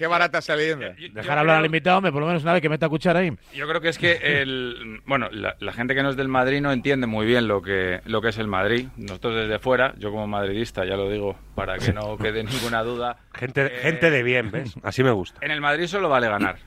barata 0.07 0.37
esa 0.37 0.55
leyenda. 0.55 0.93
Dejar 1.13 1.39
hablar 1.39 1.57
al 1.57 1.65
invitado, 1.65 2.01
por 2.01 2.21
lo 2.21 2.27
menos 2.27 2.43
una 2.43 2.53
vez 2.53 2.61
que 2.61 2.69
meta 2.69 2.85
a 2.85 2.89
cuchara 2.89 3.19
ahí. 3.19 3.31
Yo 3.53 3.67
creo 3.67 3.81
que 3.81 3.89
es 3.89 3.97
que 3.97 4.41
el, 4.41 5.01
bueno, 5.05 5.29
la, 5.31 5.55
la, 5.59 5.73
gente 5.73 5.95
que 5.95 6.03
no 6.03 6.09
es 6.09 6.15
del 6.15 6.27
Madrid 6.27 6.61
no 6.61 6.71
entiende 6.71 7.07
muy 7.07 7.25
bien 7.25 7.47
lo 7.47 7.61
que, 7.61 8.01
lo 8.05 8.21
que 8.21 8.29
es 8.29 8.37
el 8.37 8.47
Madrid. 8.47 8.87
Nosotros 8.97 9.35
desde 9.35 9.59
fuera, 9.59 9.93
yo 9.97 10.11
como 10.11 10.27
madridista, 10.27 10.85
ya 10.85 10.95
lo 10.95 11.09
digo, 11.09 11.35
para 11.59 11.77
que 11.77 11.91
no 11.91 12.17
quede 12.17 12.41
ninguna 12.41 12.83
duda. 12.83 13.17
Gente, 13.33 13.69
gente 13.81 14.09
de 14.09 14.23
bien, 14.23 14.49
¿ves? 14.49 14.75
Así 14.81 15.03
me 15.03 15.11
gusta. 15.11 15.39
En 15.41 15.51
el 15.51 15.59
Madrid 15.59 15.87
solo 15.87 16.07
vale 16.07 16.29
ganar. 16.29 16.59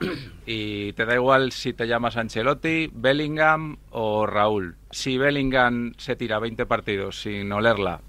Y 0.45 0.93
te 0.93 1.07
da 1.07 1.15
igual 1.15 1.51
si 1.53 1.73
te 1.73 1.87
llamas 1.87 2.19
Ancelotti, 2.19 2.91
Bellingham 2.93 3.79
o 3.89 4.27
Raúl. 4.27 4.77
Si 4.91 5.17
Bellingham 5.17 5.95
se 5.97 6.15
tira 6.15 6.39
20 6.39 6.67
partidos 6.67 7.23
sin 7.23 7.51
olerla, 7.53 8.03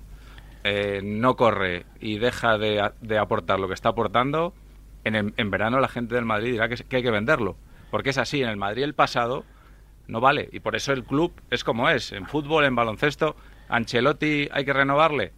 eh, 0.66 1.00
no 1.02 1.38
corre 1.38 1.86
y 2.02 2.18
deja 2.18 2.58
de, 2.58 2.92
de, 3.00 3.18
aportar 3.18 3.62
lo 3.62 3.70
que 3.70 3.76
está 3.76 3.90
aportando, 3.90 4.54
en, 5.06 5.34
en 5.38 5.52
verano 5.52 5.80
la 5.80 5.88
gente 5.88 6.16
del 6.16 6.26
Madrid 6.26 6.52
dirá 6.52 6.68
que 6.68 6.96
hay 6.98 7.04
que 7.04 7.12
venderlo. 7.12 7.56
Porque 7.92 8.10
es 8.10 8.18
así, 8.18 8.42
en 8.42 8.50
el 8.50 8.58
Madrid 8.58 8.84
el 8.84 8.94
pasado 8.94 9.46
no 10.08 10.20
vale. 10.20 10.50
Y 10.52 10.60
por 10.60 10.76
eso 10.76 10.92
el 10.92 11.06
club 11.06 11.32
es 11.50 11.64
como 11.64 11.90
es. 11.90 12.12
En 12.12 12.26
fútbol, 12.26 12.66
en 12.66 12.76
baloncesto, 12.76 13.38
Ancelotti 13.70 14.50
hay 14.52 14.66
que 14.66 14.74
renovarle 14.74 15.32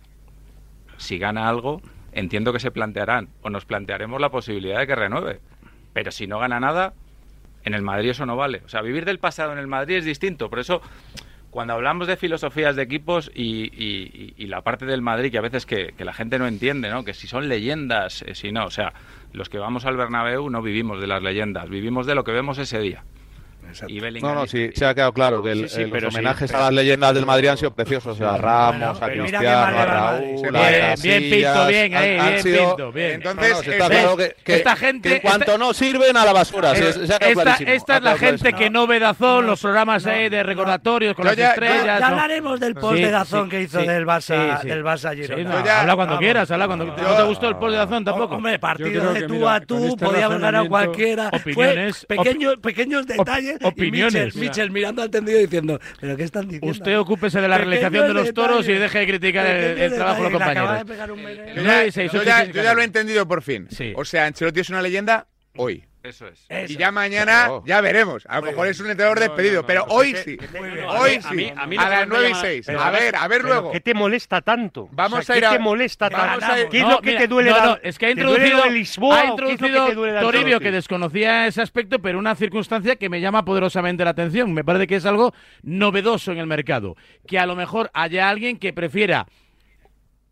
si 0.98 1.18
gana 1.18 1.48
algo, 1.48 1.82
entiendo 2.12 2.54
que 2.54 2.60
se 2.60 2.72
plantearán 2.72 3.30
o 3.42 3.50
nos 3.50 3.66
plantearemos 3.66 4.20
la 4.20 4.30
posibilidad 4.30 4.80
de 4.80 4.88
que 4.88 4.96
renueve. 4.96 5.40
Pero 5.94 6.12
si 6.12 6.28
no 6.28 6.40
gana 6.40 6.60
nada, 6.60 6.94
en 7.64 7.74
el 7.74 7.82
Madrid 7.82 8.10
eso 8.10 8.26
no 8.26 8.36
vale. 8.36 8.62
O 8.66 8.70
sea, 8.70 8.82
vivir 8.82 9.06
del 9.06 9.20
pasado 9.20 9.52
en 9.52 9.60
el 9.60 9.68
Madrid 9.68 9.98
es 9.98 10.06
distinto. 10.06 10.50
Por 10.50 10.60
eso, 10.60 10.82
cuando 11.50 11.74
hablamos 11.74 12.08
de 12.08 12.18
filosofías 12.18 12.76
de 12.76 12.84
equipos 12.84 13.32
y, 13.34 14.46
la 14.46 14.62
parte 14.62 14.86
del 14.86 15.02
Madrid 15.02 15.32
que 15.32 15.38
a 15.38 15.42
veces 15.42 15.66
que, 15.66 15.94
que, 15.98 16.06
la 16.06 16.14
gente 16.14 16.38
no 16.38 16.48
entiende, 16.48 16.90
¿no? 16.90 17.04
Que 17.04 17.14
si 17.14 17.28
son 17.28 17.50
leyendas, 17.50 18.22
eh, 18.24 18.36
si 18.36 18.52
no. 18.52 18.66
O 18.66 18.72
sea, 18.72 18.94
los 19.34 19.50
que 19.50 19.58
vamos 19.58 19.86
al 19.86 19.98
Bernabéu 19.98 20.50
no 20.50 20.62
vivimos 20.62 21.02
de 21.02 21.08
las 21.08 21.22
leyendas, 21.22 21.70
vivimos 21.70 22.06
de 22.06 22.16
lo 22.16 22.24
que 22.24 22.32
vemos 22.32 22.58
ese 22.58 22.80
día. 22.80 23.04
No, 24.22 24.36
no, 24.36 24.48
sí, 24.48 24.70
se 24.74 24.86
ha 24.86 24.94
quedado 24.94 25.14
claro 25.14 25.44
que 25.44 25.52
el, 25.52 25.70
sí, 25.70 25.82
eh, 25.82 25.88
los 25.88 26.14
homenajes 26.14 26.54
a 26.54 26.60
las 26.60 26.74
leyendas 26.74 27.14
del 27.14 27.26
Madrid 27.26 27.50
han 27.50 27.58
sido 27.58 27.72
preciosos. 27.72 28.20
a 28.22 28.38
Ramos, 28.38 29.02
a 29.02 29.08
Cristiano, 29.08 29.50
a 29.50 29.86
Raúl, 29.86 30.42
bien, 30.42 30.56
a 30.56 30.62
Casillas, 30.62 31.02
Bien 31.02 31.24
pinto, 31.30 31.68
bien, 31.68 31.94
eh, 31.96 32.22
bien 32.22 32.44
sido... 32.44 32.68
pinto, 32.68 32.92
bien. 32.92 33.12
Entonces, 33.12 33.60
que, 34.44 34.56
esta 34.56 34.76
gente... 34.76 35.10
Que 35.10 35.22
cuanto 35.22 35.58
no 35.58 35.74
sirven, 35.74 36.16
a 36.18 36.26
la 36.26 36.34
basura. 36.34 36.74
Esta, 36.74 37.56
esta 37.58 37.98
es 37.98 38.04
la 38.04 38.18
gente 38.18 38.54
que 38.54 38.70
no 38.70 38.88
ve 38.88 39.00
Dazón, 39.00 39.46
los 39.46 39.62
programas 39.62 40.06
eh, 40.06 40.30
de 40.30 40.44
recordatorios 40.44 41.16
con 41.16 41.26
las 41.26 41.38
estrellas. 41.38 42.00
Ya 42.00 42.08
hablaremos 42.08 42.60
del 42.60 42.76
post 42.76 42.96
de 42.96 43.12
Dazón 43.12 43.50
que 43.50 43.62
hizo 43.62 43.80
del 43.80 44.06
Barça 44.06 45.16
Girona. 45.16 45.82
Habla 45.82 45.96
cuando 45.96 46.18
quieras, 46.18 46.50
habla 46.52 46.68
cuando... 46.68 46.86
quieras. 46.94 47.12
¿No 47.12 47.18
te 47.18 47.24
gustó 47.24 47.50
el 47.50 47.56
post 47.58 47.72
de 47.72 47.78
Dazón 47.78 48.06
tampoco? 48.06 48.36
Hombre, 48.36 48.60
partido 48.60 49.14
de 49.14 49.24
tú 49.24 49.48
a 49.48 49.60
tú, 49.60 49.96
podía 49.98 50.26
haber 50.26 50.56
a 50.56 50.64
cualquiera. 50.68 51.30
Opiniones. 51.34 52.06
Pequeños 52.62 53.08
detalles 53.08 53.58
opiniones. 53.74 54.36
Michel, 54.36 54.72
mirando 54.72 55.02
al 55.02 55.10
tendido 55.10 55.40
diciendo, 55.40 55.80
¿pero 56.00 56.16
qué 56.18 56.24
están 56.24 56.44
diciendo? 56.44 56.68
Usted 56.68 56.98
ocúpese 57.00 57.42
de 57.42 57.48
la 57.48 57.58
realización 57.58 58.08
de 58.08 58.14
los 58.14 58.34
toros 58.34 58.68
y 58.68 58.74
deje 58.74 59.00
de 59.00 59.08
criticar 59.08 59.46
el, 59.46 59.94
trabajo 59.94 60.24
de 60.24 60.30
los 60.30 60.40
compañeros. 60.40 60.86
Yo 62.14 62.24
ya 62.24 62.74
lo 62.74 62.82
he 62.82 62.86
entendido 62.86 63.28
por 63.28 63.42
fin. 63.42 63.68
O 63.96 64.06
sea, 64.06 64.26
Ancelotti 64.26 64.60
es 64.62 64.70
una 64.70 64.82
leyenda 64.82 65.28
hoy. 65.56 65.84
Eso 66.06 66.28
es. 66.28 66.70
Y 66.70 66.78
ya 66.78 66.92
mañana 66.92 67.50
ya 67.66 67.82
veremos. 67.82 68.26
A 68.30 68.40
lo 68.40 68.46
mejor 68.46 68.68
es 68.68 68.80
un 68.80 68.90
entrenador 68.90 69.20
despedido, 69.20 69.66
pero 69.66 69.86
hoy 69.90 70.16
sí. 70.16 70.38
Hoy 70.88 71.20
sí. 71.22 71.52
A, 71.56 71.90
las 71.90 72.08
9 72.08 72.30
y 72.30 72.34
6. 72.36 72.70
A 72.70 72.92
ver, 72.92 73.16
a 73.16 73.28
ver 73.28 73.44
luego. 73.44 73.72
¿Qué 73.72 73.80
te 73.80 73.94
molesta 73.94 74.42
tanto? 74.42 74.88
Vamos 74.92 75.30
a 75.30 75.38
ir 75.38 75.44
¿Qué 75.44 75.50
te 75.50 75.60
molesta 75.60 76.10
tanto? 76.10 76.46
¿Qué 76.70 76.80
es 76.80 76.88
lo 76.88 77.02
que 77.02 77.16
te 77.16 77.28
duele? 77.28 77.54
Es 77.82 77.98
que 77.98 78.08
ha 78.08 78.12
introducido, 78.12 78.66
Lisboa, 78.70 79.22
ha 79.22 79.26
introducido 79.26 80.22
Toribio, 80.22 80.60
que 80.60 80.72
desconocía 80.72 81.48
ese 81.48 81.62
aspecto, 81.62 82.00
pero 82.00 82.20
una 82.20 82.36
circunstancia 82.36 82.96
que 82.96 83.10
me 83.10 83.22
llama 83.22 83.44
poderosamente 83.44 84.04
la 84.04 84.12
atención. 84.12 84.54
Me 84.54 84.64
parece 84.64 84.88
que 84.88 84.96
es 84.96 85.06
algo 85.06 85.34
novedoso 85.64 86.32
en 86.32 86.38
el 86.38 86.48
mercado. 86.48 86.96
Que 87.28 87.40
a 87.40 87.46
lo 87.46 87.56
mejor 87.56 87.90
haya 87.94 88.30
alguien 88.30 88.58
que 88.58 88.74
prefiera 88.74 89.26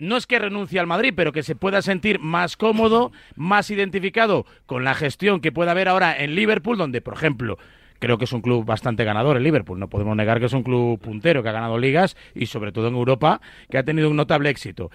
no 0.03 0.17
es 0.17 0.27
que 0.27 0.39
renuncie 0.39 0.79
al 0.79 0.87
Madrid, 0.87 1.13
pero 1.15 1.31
que 1.31 1.43
se 1.43 1.55
pueda 1.55 1.81
sentir 1.81 2.19
más 2.19 2.57
cómodo, 2.57 3.11
más 3.35 3.71
identificado 3.71 4.45
con 4.65 4.83
la 4.83 4.93
gestión 4.93 5.39
que 5.39 5.51
pueda 5.51 5.71
haber 5.71 5.87
ahora 5.87 6.15
en 6.17 6.35
Liverpool, 6.35 6.77
donde, 6.77 7.01
por 7.01 7.13
ejemplo, 7.13 7.57
creo 7.99 8.17
que 8.17 8.25
es 8.25 8.33
un 8.33 8.41
club 8.41 8.65
bastante 8.65 9.05
ganador 9.05 9.37
el 9.37 9.43
Liverpool. 9.43 9.79
No 9.79 9.89
podemos 9.89 10.15
negar 10.15 10.39
que 10.39 10.47
es 10.47 10.53
un 10.53 10.63
club 10.63 10.99
puntero, 10.99 11.41
que 11.41 11.49
ha 11.49 11.53
ganado 11.53 11.77
ligas 11.77 12.17
y 12.35 12.47
sobre 12.47 12.71
todo 12.71 12.89
en 12.89 12.95
Europa, 12.95 13.39
que 13.69 13.77
ha 13.77 13.83
tenido 13.83 14.09
un 14.09 14.17
notable 14.17 14.49
éxito. 14.49 14.91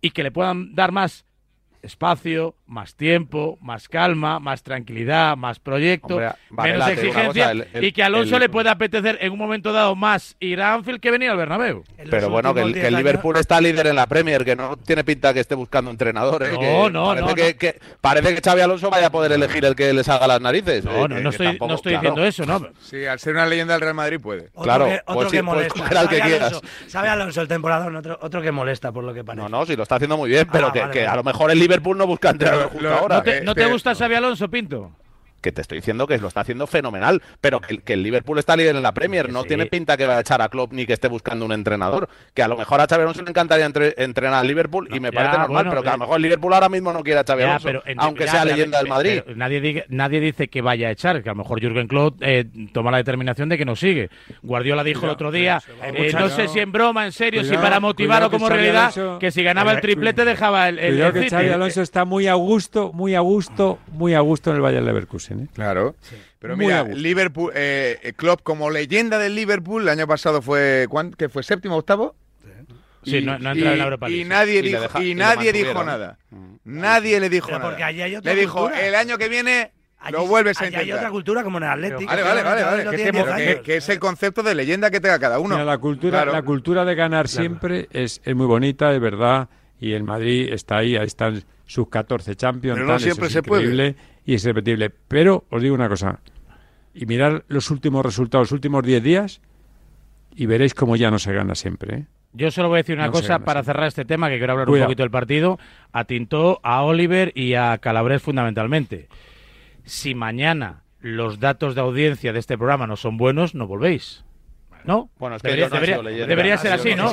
Y 0.00 0.10
que 0.10 0.24
le 0.24 0.32
puedan 0.32 0.74
dar 0.74 0.90
más 0.90 1.24
espacio, 1.82 2.54
más 2.66 2.94
tiempo, 2.94 3.58
más 3.60 3.88
calma, 3.88 4.38
más 4.38 4.62
tranquilidad, 4.62 5.36
más 5.36 5.58
proyecto, 5.58 6.20
menos 6.50 6.88
exigencia 6.88 7.52
y 7.80 7.92
que 7.92 8.02
Alonso 8.02 8.38
le 8.38 8.48
pueda 8.48 8.72
apetecer 8.72 9.18
en 9.20 9.32
un 9.32 9.38
momento 9.38 9.72
dado 9.72 9.96
más 9.96 10.36
ir 10.38 10.62
a 10.62 10.74
Anfield 10.74 11.00
que 11.00 11.10
venir 11.10 11.30
al 11.30 11.36
Bernabéu. 11.36 11.82
Pero 12.08 12.30
bueno, 12.30 12.54
que 12.54 12.62
el, 12.62 12.94
Liverpool 12.94 13.36
está 13.36 13.60
líder 13.60 13.88
en 13.88 13.96
la 13.96 14.06
Premier, 14.06 14.44
que 14.44 14.54
no 14.54 14.76
tiene 14.76 15.02
pinta 15.02 15.34
que 15.34 15.40
esté 15.40 15.54
buscando 15.54 15.90
entrenadores. 15.90 16.50
¿eh? 16.52 16.58
No, 16.60 16.88
no, 16.88 17.06
parece 17.06 17.52
no, 17.52 17.58
que, 17.58 17.80
parece 18.00 18.34
que 18.34 18.40
Xavi 18.40 18.60
Alonso 18.60 18.90
vaya 18.90 19.08
a 19.08 19.10
poder 19.10 19.32
elegir 19.32 19.64
el 19.64 19.74
que 19.74 19.92
le 19.92 20.04
salga 20.04 20.26
las 20.26 20.40
narices. 20.40 20.84
No, 20.84 21.06
¿eh? 21.06 21.08
no, 21.08 21.30
estoy, 21.30 21.94
diciendo 21.94 22.24
eso, 22.24 22.46
¿no? 22.46 22.68
Sí, 22.80 23.04
al 23.04 23.18
ser 23.18 23.34
una 23.34 23.46
leyenda 23.46 23.74
del 23.74 23.80
Real 23.80 23.94
Madrid 23.94 24.20
puede. 24.20 24.50
Otro 24.54 24.62
claro, 24.62 24.84
que, 24.86 25.00
otro 25.04 25.14
pues 25.14 25.28
que 25.28 25.42
pues 25.42 25.44
molesta. 25.44 25.88
Pues 25.88 26.08
que 26.08 26.22
Alonso, 26.22 26.62
sabe 26.86 27.08
Alonso 27.08 27.40
el 27.40 27.48
temporada, 27.48 27.98
otro, 27.98 28.18
otro, 28.22 28.40
que 28.40 28.52
molesta 28.52 28.92
por 28.92 29.02
lo 29.02 29.12
que 29.12 29.24
parece. 29.24 29.42
No, 29.42 29.48
no, 29.48 29.66
sí 29.66 29.74
lo 29.74 29.82
está 29.82 29.96
haciendo 29.96 30.16
muy 30.16 30.30
bien, 30.30 30.46
ah, 30.48 30.52
pero 30.52 30.72
que, 30.72 30.88
que 30.90 31.06
a 31.06 31.16
lo 31.16 31.24
mejor 31.24 31.50
el 31.50 31.58
Liverpool 31.58 31.71
Liverpool 31.72 31.96
no 31.96 32.06
busca 32.06 32.30
entrenador 32.30 32.70
justo 32.70 32.92
ahora. 32.92 33.16
¿No 33.16 33.22
te, 33.22 33.38
¿eh? 33.38 33.42
¿no 33.42 33.54
te 33.54 33.62
este, 33.62 33.72
gusta 33.72 33.94
Xavi 33.94 34.14
Alonso, 34.14 34.50
Pinto? 34.50 34.92
que 35.42 35.52
te 35.52 35.60
estoy 35.60 35.78
diciendo 35.78 36.06
que 36.06 36.16
lo 36.18 36.28
está 36.28 36.40
haciendo 36.40 36.66
fenomenal, 36.66 37.20
pero 37.40 37.60
que, 37.60 37.92
el 37.92 38.02
Liverpool 38.02 38.38
está 38.38 38.56
líder 38.56 38.76
en 38.76 38.82
la 38.82 38.92
Premier, 38.92 39.30
no 39.30 39.44
tiene 39.44 39.66
pinta 39.66 39.96
que 39.96 40.06
va 40.06 40.16
a 40.16 40.20
echar 40.20 40.40
a 40.40 40.48
Klopp 40.48 40.72
ni 40.72 40.86
que 40.86 40.94
esté 40.94 41.08
buscando 41.08 41.44
un 41.44 41.52
entrenador, 41.52 42.08
que 42.32 42.42
a 42.42 42.48
lo 42.48 42.56
mejor 42.56 42.80
a 42.80 42.86
Xavi 42.86 43.02
Alonso 43.02 43.22
le 43.22 43.30
encantaría 43.30 43.66
entrenar 43.66 44.40
al 44.40 44.46
Liverpool 44.46 44.88
y 44.92 45.00
me 45.00 45.12
parece 45.12 45.36
normal, 45.36 45.66
pero 45.68 45.82
que 45.82 45.88
a 45.88 45.92
lo 45.92 45.96
eh. 45.96 46.00
mejor 46.00 46.20
Liverpool 46.20 46.54
ahora 46.54 46.68
mismo 46.68 46.92
no 46.92 47.02
quiere 47.02 47.20
a 47.20 47.24
Xavi 47.24 47.42
Alonso, 47.42 47.68
aunque 47.98 48.28
sea 48.28 48.44
leyenda 48.44 48.78
del 48.78 48.86
eh, 48.86 48.90
Madrid. 48.90 49.22
Nadie, 49.34 49.60
diga, 49.60 49.84
nadie 49.88 50.20
dice 50.20 50.48
que 50.48 50.62
vaya 50.62 50.88
a 50.88 50.90
echar, 50.92 51.22
que 51.22 51.28
a 51.28 51.32
lo 51.32 51.38
mejor 51.38 51.60
Jürgen 51.60 51.88
Klopp 51.88 52.22
eh, 52.22 52.46
toma 52.72 52.90
la 52.90 52.98
determinación 52.98 53.48
de 53.48 53.58
que 53.58 53.64
no 53.64 53.76
sigue. 53.76 54.10
Guardiola 54.42 54.84
dijo 54.84 55.04
el 55.04 55.10
otro 55.10 55.32
día, 55.32 55.60
no 56.18 56.28
sé 56.28 56.48
si 56.48 56.60
en 56.60 56.70
broma, 56.70 57.04
en 57.04 57.12
serio, 57.12 57.44
si 57.44 57.56
para 57.56 57.80
motivarlo 57.80 58.30
como 58.30 58.48
realidad, 58.48 59.18
que 59.18 59.30
si 59.30 59.42
ganaba 59.42 59.72
el 59.72 59.80
triplete 59.80 60.24
dejaba 60.24 60.68
el, 60.68 60.78
el, 60.78 61.00
el 61.00 61.12
que 61.12 61.28
Xavi 61.28 61.48
Alonso 61.48 61.82
está 61.82 62.04
muy 62.04 62.28
a 62.28 62.34
gusto, 62.34 62.92
muy 62.92 63.14
a 63.14 63.20
gusto, 63.20 63.78
muy 63.90 64.14
a 64.14 64.20
gusto 64.20 64.50
en 64.50 64.56
el 64.56 64.62
Bayern 64.62 64.86
Leverkusen. 64.86 65.31
¿eh? 65.40 65.48
Claro. 65.54 65.94
Sí. 66.00 66.16
Pero 66.38 66.56
mira, 66.56 66.84
Liverpool, 66.84 67.52
eh, 67.54 67.98
eh, 68.02 68.12
Klopp 68.14 68.42
como 68.42 68.70
leyenda 68.70 69.18
del 69.18 69.34
Liverpool, 69.34 69.82
el 69.82 69.88
año 69.88 70.06
pasado 70.06 70.42
fue, 70.42 70.86
¿qué 71.16 71.28
fue? 71.28 71.42
¿Séptimo, 71.42 71.76
octavo? 71.76 72.16
Sí, 73.04 73.18
y, 73.18 73.22
no, 73.22 73.38
no 73.38 73.52
entraba 73.52 73.72
en 73.72 73.78
la 73.78 73.84
Europa 73.84 74.08
League. 74.08 74.22
Y 74.22 74.24
nadie 74.24 74.58
y 74.58 74.62
dijo, 74.62 74.80
deja, 74.80 75.02
y 75.02 75.14
nadie 75.14 75.52
dijo 75.52 75.84
nada. 75.84 76.18
Mm. 76.30 76.54
Nadie 76.64 77.20
le 77.20 77.28
dijo. 77.28 77.48
Porque 77.60 77.82
allí 77.82 78.02
hay 78.02 78.16
otra 78.16 78.32
le 78.32 78.40
dijo, 78.40 78.60
cultura. 78.60 78.86
el 78.86 78.94
año 78.94 79.18
que 79.18 79.28
viene 79.28 79.72
allí, 79.98 80.12
lo 80.12 80.26
vuelves 80.26 80.60
allí 80.60 80.66
a 80.66 80.68
intentar. 80.68 80.94
hay 80.94 81.00
otra 81.00 81.10
cultura 81.10 81.42
como 81.42 81.58
en 81.58 81.64
el 81.64 81.70
Atlético. 81.70 82.06
Vale, 82.06 82.22
vale, 82.22 82.42
vale. 82.42 82.62
vale. 82.62 82.90
Que, 82.90 83.12
que, 83.12 83.62
que, 83.64 83.76
es 83.76 83.88
el 83.88 83.98
concepto 83.98 84.42
de 84.42 84.54
leyenda 84.54 84.90
que 84.90 85.00
tenga 85.00 85.18
cada 85.18 85.40
uno. 85.40 85.56
Mira, 85.56 85.64
la, 85.64 85.78
cultura, 85.78 86.18
claro. 86.18 86.32
la 86.32 86.42
cultura 86.42 86.84
de 86.84 86.94
ganar 86.94 87.26
siempre 87.26 87.88
es, 87.90 88.20
es 88.24 88.36
muy 88.36 88.46
bonita, 88.46 88.92
es 88.94 89.00
verdad. 89.00 89.48
Y 89.80 89.94
el 89.94 90.04
Madrid 90.04 90.52
está 90.52 90.78
ahí, 90.78 90.96
ahí 90.96 91.06
están 91.06 91.42
sus 91.66 91.88
14 91.88 92.36
Champions. 92.36 92.80
No 92.80 92.98
siempre 92.98 93.26
es 93.26 93.32
se 93.32 93.42
puede. 93.42 93.96
Y 94.24 94.34
es 94.34 94.44
repetible. 94.44 94.90
Pero 94.90 95.44
os 95.50 95.62
digo 95.62 95.74
una 95.74 95.88
cosa. 95.88 96.20
Y 96.94 97.06
mirad 97.06 97.42
los 97.48 97.70
últimos 97.70 98.04
resultados, 98.04 98.48
los 98.48 98.52
últimos 98.52 98.84
10 98.84 99.02
días, 99.02 99.40
y 100.34 100.46
veréis 100.46 100.74
cómo 100.74 100.96
ya 100.96 101.10
no 101.10 101.18
se 101.18 101.32
gana 101.32 101.54
siempre. 101.54 101.96
¿eh? 101.96 102.06
Yo 102.32 102.50
solo 102.50 102.68
voy 102.68 102.76
a 102.76 102.82
decir 102.82 102.96
una 102.96 103.10
cosa 103.10 103.40
para 103.40 103.62
cerrar 103.62 103.88
este 103.88 104.04
tema, 104.04 104.28
que 104.28 104.38
quiero 104.38 104.52
hablar 104.52 104.68
un 104.68 104.80
poquito 104.80 105.02
del 105.02 105.10
partido. 105.10 105.58
A 105.92 106.04
Tintó, 106.04 106.60
a 106.62 106.82
Oliver 106.82 107.32
y 107.34 107.54
a 107.54 107.76
Calabres 107.78 108.22
fundamentalmente. 108.22 109.08
Si 109.84 110.14
mañana 110.14 110.84
los 111.00 111.40
datos 111.40 111.74
de 111.74 111.80
audiencia 111.80 112.32
de 112.32 112.38
este 112.38 112.56
programa 112.56 112.86
no 112.86 112.96
son 112.96 113.16
buenos, 113.16 113.54
no 113.54 113.66
volvéis. 113.66 114.24
¿No? 114.84 115.10
Bueno, 115.18 115.36
es 115.36 115.42
que 115.42 115.48
debería, 115.48 115.68
debería, 115.68 116.26
debería 116.26 116.58
ser 116.58 116.72
ah, 116.72 116.74
así, 116.76 116.94
¿no? 116.94 117.12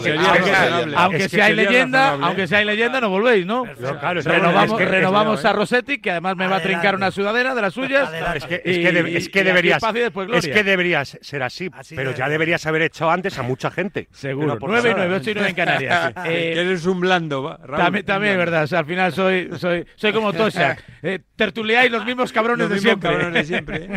Aunque 0.96 1.30
si 1.30 1.40
hay 1.40 1.56
leyenda, 1.56 2.18
aunque 2.22 2.48
si 2.48 2.56
hay 2.56 2.66
leyenda, 2.66 3.00
no 3.02 3.10
volvéis, 3.10 3.46
¿no? 3.46 3.64
Claro, 4.00 4.22
renovamos, 4.22 4.72
es 4.72 4.78
que, 4.78 4.86
renovamos 4.86 5.44
¿eh? 5.44 5.48
a 5.48 5.54
Rossetti, 5.54 6.00
que 6.00 6.12
además 6.12 6.36
me 6.36 6.48
va 6.48 6.58
a 6.58 6.62
trincar 6.62 6.96
una 6.96 7.12
sudadera 7.12 7.56
de 7.56 7.62
las 7.62 7.74
suyas. 7.74 8.10
Es 8.36 8.46
que, 8.46 8.56
es 8.56 8.62
que, 8.64 9.18
es 9.18 9.30
que 9.30 9.44
deberías. 9.44 9.84
Es 10.34 10.48
que 10.48 11.20
ser 11.22 11.44
así, 11.44 11.70
pero 11.96 12.12
ya 12.12 12.30
deberías 12.30 12.66
haber 12.66 12.84
hecho 12.84 13.10
antes 13.10 13.38
a 13.38 13.44
mucha 13.44 13.72
gente. 13.72 14.08
Seguro. 14.12 14.58
9 14.60 14.90
y 14.90 14.94
9, 14.96 15.16
8 15.16 15.32
y 15.32 15.34
9 15.34 15.50
en 15.50 15.56
Canarias. 15.56 16.14
Eh, 16.30 16.54
eres 16.58 16.86
un 16.86 17.00
blando, 17.00 17.58
También, 17.76 18.06
también 18.06 18.38
verdad. 18.38 18.64
O 18.64 18.68
sea, 18.68 18.80
al 18.80 18.86
final 18.86 19.12
soy, 19.14 19.50
soy, 19.58 19.86
soy 19.96 20.14
como 20.14 20.34
Tosha. 20.34 20.78
Eh, 21.02 21.20
Tertuleáis 21.38 21.90
los 21.90 22.06
mismos 22.06 22.34
cabrones 22.34 22.70
de 22.70 22.80
siempre. 22.80 23.46
Siempre. 23.46 23.88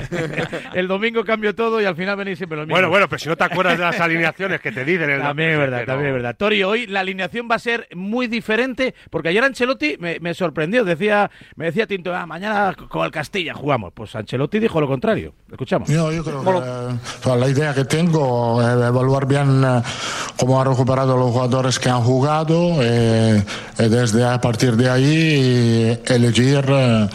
El 0.72 0.86
domingo 0.86 1.24
cambio 1.24 1.52
todo 1.52 1.80
y 1.80 1.84
al 1.84 1.96
final 1.96 2.14
venís 2.16 2.38
siempre 2.38 2.56
los 2.56 2.66
mismos. 2.66 2.76
Bueno, 2.76 2.90
bueno, 2.90 3.08
pero 3.08 3.18
si 3.18 3.28
no 3.28 3.36
te 3.36 3.42
acuerdas 3.42 3.61
acuerdas 3.70 3.78
de 3.78 3.84
las 3.84 4.00
alineaciones 4.00 4.60
que 4.60 4.72
te 4.72 4.84
dicen. 4.84 5.10
El 5.10 5.20
También 5.20 5.50
es 5.50 5.58
verdad, 5.58 5.84
también 5.84 6.08
es 6.08 6.12
no. 6.12 6.22
verdad. 6.22 6.36
Tori, 6.36 6.62
hoy 6.62 6.86
la 6.86 7.00
alineación 7.00 7.48
va 7.50 7.56
a 7.56 7.58
ser 7.58 7.88
muy 7.94 8.26
diferente, 8.26 8.94
porque 9.10 9.28
ayer 9.28 9.42
Ancelotti 9.44 9.96
me, 9.98 10.18
me 10.20 10.34
sorprendió. 10.34 10.84
Decía, 10.84 11.30
me 11.56 11.66
decía 11.66 11.86
Tinto, 11.86 12.14
ah, 12.14 12.26
mañana 12.26 12.74
con 12.88 13.04
el 13.04 13.10
Castilla 13.10 13.54
jugamos. 13.54 13.92
Pues 13.92 14.14
Ancelotti 14.14 14.58
dijo 14.58 14.80
lo 14.80 14.88
contrario. 14.88 15.34
Escuchamos. 15.50 15.88
Yo, 15.88 16.12
yo 16.12 16.24
creo 16.24 16.42
que 16.44 17.30
eh, 17.30 17.36
la 17.36 17.48
idea 17.48 17.74
que 17.74 17.84
tengo 17.84 18.60
es 18.62 18.68
evaluar 18.68 19.26
bien 19.26 19.62
eh, 19.64 19.82
cómo 20.36 20.60
han 20.60 20.68
recuperado 20.68 21.16
los 21.16 21.30
jugadores 21.30 21.78
que 21.78 21.88
han 21.88 22.02
jugado 22.02 22.76
eh, 22.80 23.42
y 23.78 23.88
desde 23.88 24.24
a 24.24 24.40
partir 24.40 24.76
de 24.76 24.90
ahí 24.90 26.00
elegir 26.06 26.64
eh, 26.68 27.08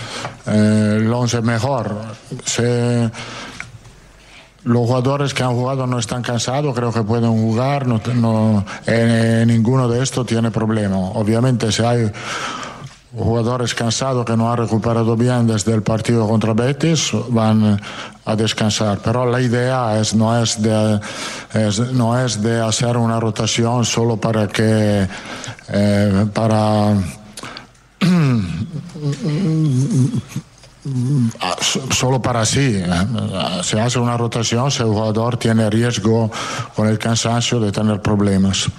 eh, 0.48 0.98
el 1.00 1.14
once 1.14 1.42
mejor. 1.42 1.96
Si 2.46 2.62
los 4.68 4.86
jugadores 4.86 5.34
que 5.34 5.44
han 5.44 5.54
jugado 5.54 5.88
no 5.88 5.98
están 5.98 6.22
cansados, 6.22 6.76
creo 6.76 6.92
que 6.92 7.02
pueden 7.04 7.32
jugar, 7.32 7.88
no, 7.88 8.02
no- 8.16 8.66
ninguno 9.46 9.88
de 9.88 10.04
estos 10.04 10.26
tiene 10.26 10.52
problema. 10.52 10.98
Obviamente 10.98 11.72
si 11.72 11.84
hay 11.84 12.12
jugadores 13.18 13.74
cansados 13.74 14.26
que 14.26 14.36
no 14.36 14.52
han 14.52 14.58
recuperado 14.58 15.16
bien 15.16 15.48
desde 15.48 15.74
el 15.74 15.82
partido 15.82 16.28
contra 16.28 16.54
Betis 16.54 17.12
van 17.30 17.80
a 18.26 18.36
descansar. 18.36 19.00
Pero 19.04 19.26
la 19.26 19.40
idea 19.42 20.02
no, 20.16 20.38
es 20.44 20.62
de, 20.62 21.00
no 21.94 22.20
es 22.20 22.42
de 22.42 22.60
hacer 22.62 22.98
una 22.98 23.20
rotación 23.22 23.86
solo 23.86 24.18
para 24.18 24.48
que 24.50 25.08
eh, 25.70 26.26
para 26.34 26.94
solo 31.92 32.22
para 32.22 32.46
sí. 32.46 32.82
eh. 32.84 33.62
Se 33.64 33.80
hace 33.80 34.00
una 34.00 34.18
rotación 34.18 34.72
si 34.72 34.82
el 34.82 34.90
jugador 34.90 35.38
tiene 35.38 35.70
riesgo 35.70 36.32
con 36.76 36.88
el 36.88 36.98
cansancio 36.98 37.60
de 37.60 37.72
tener 37.72 38.02
problemas. 38.02 38.70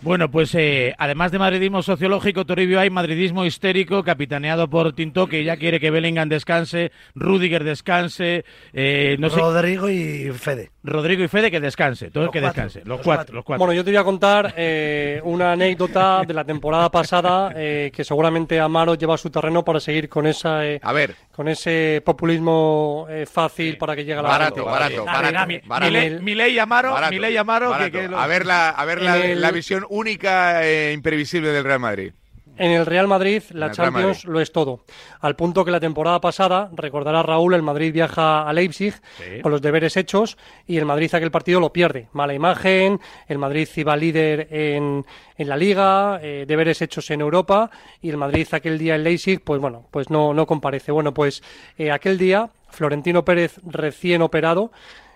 Bueno, 0.00 0.30
pues 0.30 0.54
eh, 0.54 0.94
además 0.96 1.32
de 1.32 1.40
madridismo 1.40 1.82
sociológico, 1.82 2.44
Toribio, 2.46 2.78
hay 2.78 2.88
madridismo 2.88 3.44
histérico 3.44 4.04
capitaneado 4.04 4.70
por 4.70 4.92
Tinto, 4.92 5.26
que 5.26 5.42
ya 5.42 5.56
quiere 5.56 5.80
que 5.80 5.90
Bellingham 5.90 6.28
descanse, 6.28 6.92
Rudiger 7.16 7.64
descanse, 7.64 8.44
eh, 8.72 9.16
no 9.18 9.28
sé, 9.28 9.40
Rodrigo 9.40 9.90
y 9.90 10.30
Fede. 10.32 10.70
Rodrigo 10.84 11.24
y 11.24 11.28
Fede 11.28 11.50
que 11.50 11.58
descanse, 11.60 12.10
todos 12.12 12.26
Los 12.26 12.32
que 12.32 12.40
cuatro, 12.40 12.62
descanse, 12.62 12.78
los, 12.88 12.88
los 12.88 13.00
cuatro, 13.00 13.16
cuatro. 13.18 13.34
los 13.34 13.44
cuatro. 13.44 13.58
Bueno, 13.66 13.72
yo 13.74 13.84
te 13.84 13.90
voy 13.90 13.96
a 13.98 14.04
contar 14.04 14.54
eh, 14.56 15.20
una 15.24 15.52
anécdota 15.52 16.22
de 16.24 16.32
la 16.32 16.44
temporada 16.44 16.90
pasada 16.90 17.52
eh, 17.56 17.90
que 17.92 18.04
seguramente 18.04 18.60
Amaro 18.60 18.94
lleva 18.94 19.14
a 19.14 19.18
su 19.18 19.30
terreno 19.30 19.64
para 19.64 19.80
seguir 19.80 20.08
con 20.08 20.26
esa 20.28 20.64
eh, 20.64 20.78
A 20.82 20.92
ver. 20.92 21.16
con 21.32 21.48
ese 21.48 22.02
populismo 22.06 23.06
eh, 23.10 23.26
fácil 23.26 23.76
para 23.76 23.96
que 23.96 24.02
llegue 24.04 24.20
a 24.20 24.22
la 24.22 24.28
Barato, 24.28 24.64
barato, 24.64 25.04
barato, 25.04 25.46
Mi- 25.46 25.58
barato. 25.66 25.90
Milei- 25.92 26.20
Milei 26.22 26.58
Amaro, 26.58 26.92
Barato, 26.92 27.12
Milei 27.12 27.36
Amaro, 27.36 27.66
que- 27.66 27.70
barato. 27.72 27.92
que 27.98 28.08
lo- 28.08 28.18
A 28.20 28.26
ver 28.26 28.46
la, 28.46 28.70
a 28.70 28.84
ver 28.84 29.02
la, 29.02 29.18
el- 29.18 29.40
la 29.40 29.50
visión 29.50 29.84
única 29.88 30.64
e 30.66 30.92
imprevisible 30.92 31.50
del 31.50 31.64
Real 31.64 31.80
Madrid. 31.80 32.12
En 32.60 32.72
el 32.72 32.86
Real 32.86 33.06
Madrid, 33.06 33.40
la 33.50 33.66
Real 33.66 33.76
Champions 33.76 34.16
Madrid. 34.24 34.32
lo 34.32 34.40
es 34.40 34.50
todo. 34.50 34.80
Al 35.20 35.36
punto 35.36 35.64
que 35.64 35.70
la 35.70 35.78
temporada 35.78 36.20
pasada, 36.20 36.70
recordará 36.74 37.22
Raúl, 37.22 37.54
el 37.54 37.62
Madrid 37.62 37.92
viaja 37.92 38.48
a 38.48 38.52
Leipzig 38.52 38.94
Sí. 39.16 39.40
con 39.42 39.52
los 39.52 39.62
deberes 39.62 39.96
hechos 39.96 40.36
y 40.66 40.76
el 40.76 40.84
Madrid 40.84 41.14
aquel 41.14 41.30
partido 41.30 41.60
lo 41.60 41.72
pierde. 41.72 42.08
Mala 42.12 42.34
imagen, 42.34 42.98
el 43.28 43.38
Madrid 43.38 43.68
iba 43.76 43.96
líder 43.96 44.48
en, 44.50 45.06
en 45.36 45.48
la 45.48 45.56
Liga, 45.56 46.18
eh, 46.20 46.46
deberes 46.48 46.82
hechos 46.82 47.08
en 47.12 47.20
Europa 47.20 47.70
y 48.02 48.10
el 48.10 48.16
Madrid 48.16 48.48
aquel 48.50 48.76
día 48.76 48.96
en 48.96 49.04
Leipzig, 49.04 49.40
pues 49.44 49.60
bueno, 49.60 49.86
pues 49.92 50.10
no, 50.10 50.34
no 50.34 50.44
comparece. 50.44 50.90
Bueno, 50.90 51.14
pues 51.14 51.44
eh, 51.78 51.92
aquel 51.92 52.18
día, 52.18 52.50
Florentino 52.70 53.24
Pérez 53.24 53.60
recién 53.64 54.20
operado, 54.20 54.72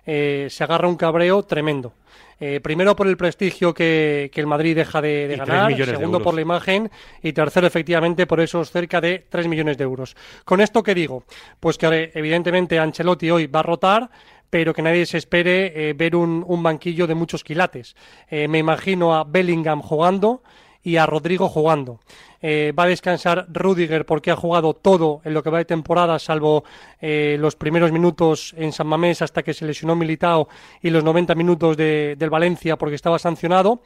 eh, 0.07 0.47
se 0.49 0.63
agarra 0.63 0.87
un 0.87 0.97
cabreo 0.97 1.43
tremendo. 1.43 1.93
Eh, 2.41 2.61
primero 2.61 2.97
por 2.97 3.07
el 3.07 3.17
prestigio 3.17 3.73
que, 3.73 4.31
que 4.33 4.41
el 4.41 4.47
Madrid 4.47 4.75
deja 4.75 5.01
de, 5.01 5.35
ganar, 5.37 5.75
de 5.75 5.85
segundo 5.87 6.21
por 6.21 6.35
la 6.35 6.41
imagen 6.41 6.91
y 7.23 7.33
tercero 7.33 7.67
efectivamente 7.67 8.27
por 8.27 8.41
esos 8.41 8.71
cerca 8.71 9.01
de 9.01 9.27
3 9.29 9.47
millones 9.49 9.79
de 9.79 9.85
euros. 9.85 10.17
¿Con 10.45 10.61
esto 10.61 10.83
qué 10.83 10.95
digo? 10.95 11.25
Pues 11.61 11.79
que 11.79 11.87
eh, 11.87 12.11
evidentemente 12.15 12.79
Ancelotti 12.79 13.31
hoy 13.31 13.47
va 13.47 13.61
a 13.61 13.65
rotar 13.65 14.11
pero 14.53 14.75
que 14.75 14.83
nadie 14.83 15.07
se 15.07 15.17
espere 15.17 15.73
eh, 15.75 15.95
ver 15.95 16.15
un, 16.15 16.45
un 16.47 16.63
banquillo 16.63 17.07
de 17.07 17.15
muchos 17.15 17.43
quilates. 17.43 17.97
Eh, 18.29 18.49
me 18.49 18.59
imagino 18.59 19.15
a 19.15 19.25
Bellingham 19.25 19.81
jugando 19.81 20.43
y 20.83 20.97
a 20.97 21.07
Rodrigo 21.07 21.49
jugando. 21.49 22.01
Eh, 22.45 22.73
va 22.77 22.85
a 22.85 22.89
descansar 22.89 23.47
Rudiger 23.53 24.05
porque 24.05 24.33
ha 24.33 24.37
jugado 24.37 24.75
todo 24.75 25.21
en 25.25 25.33
lo 25.33 25.43
que 25.45 25.51
va 25.51 25.59
de 25.59 25.65
temporada, 25.65 26.19
salvo 26.19 26.65
eh, 27.01 27.37
los 27.39 27.55
primeros 27.55 27.93
minutos 27.93 28.53
en 28.57 28.73
San 28.73 28.89
Mamés 28.89 29.23
hasta 29.23 29.45
que 29.45 29.55
se 29.55 29.65
lesionó 29.65 29.95
Militao 29.95 30.49
y 30.83 30.91
los 30.91 31.05
90 31.05 31.37
minutos 31.37 31.77
de- 31.77 32.17
del 32.19 32.31
Valencia 32.31 32.77
porque 32.77 32.97
estaba 32.97 33.21
sancionado. 33.21 33.81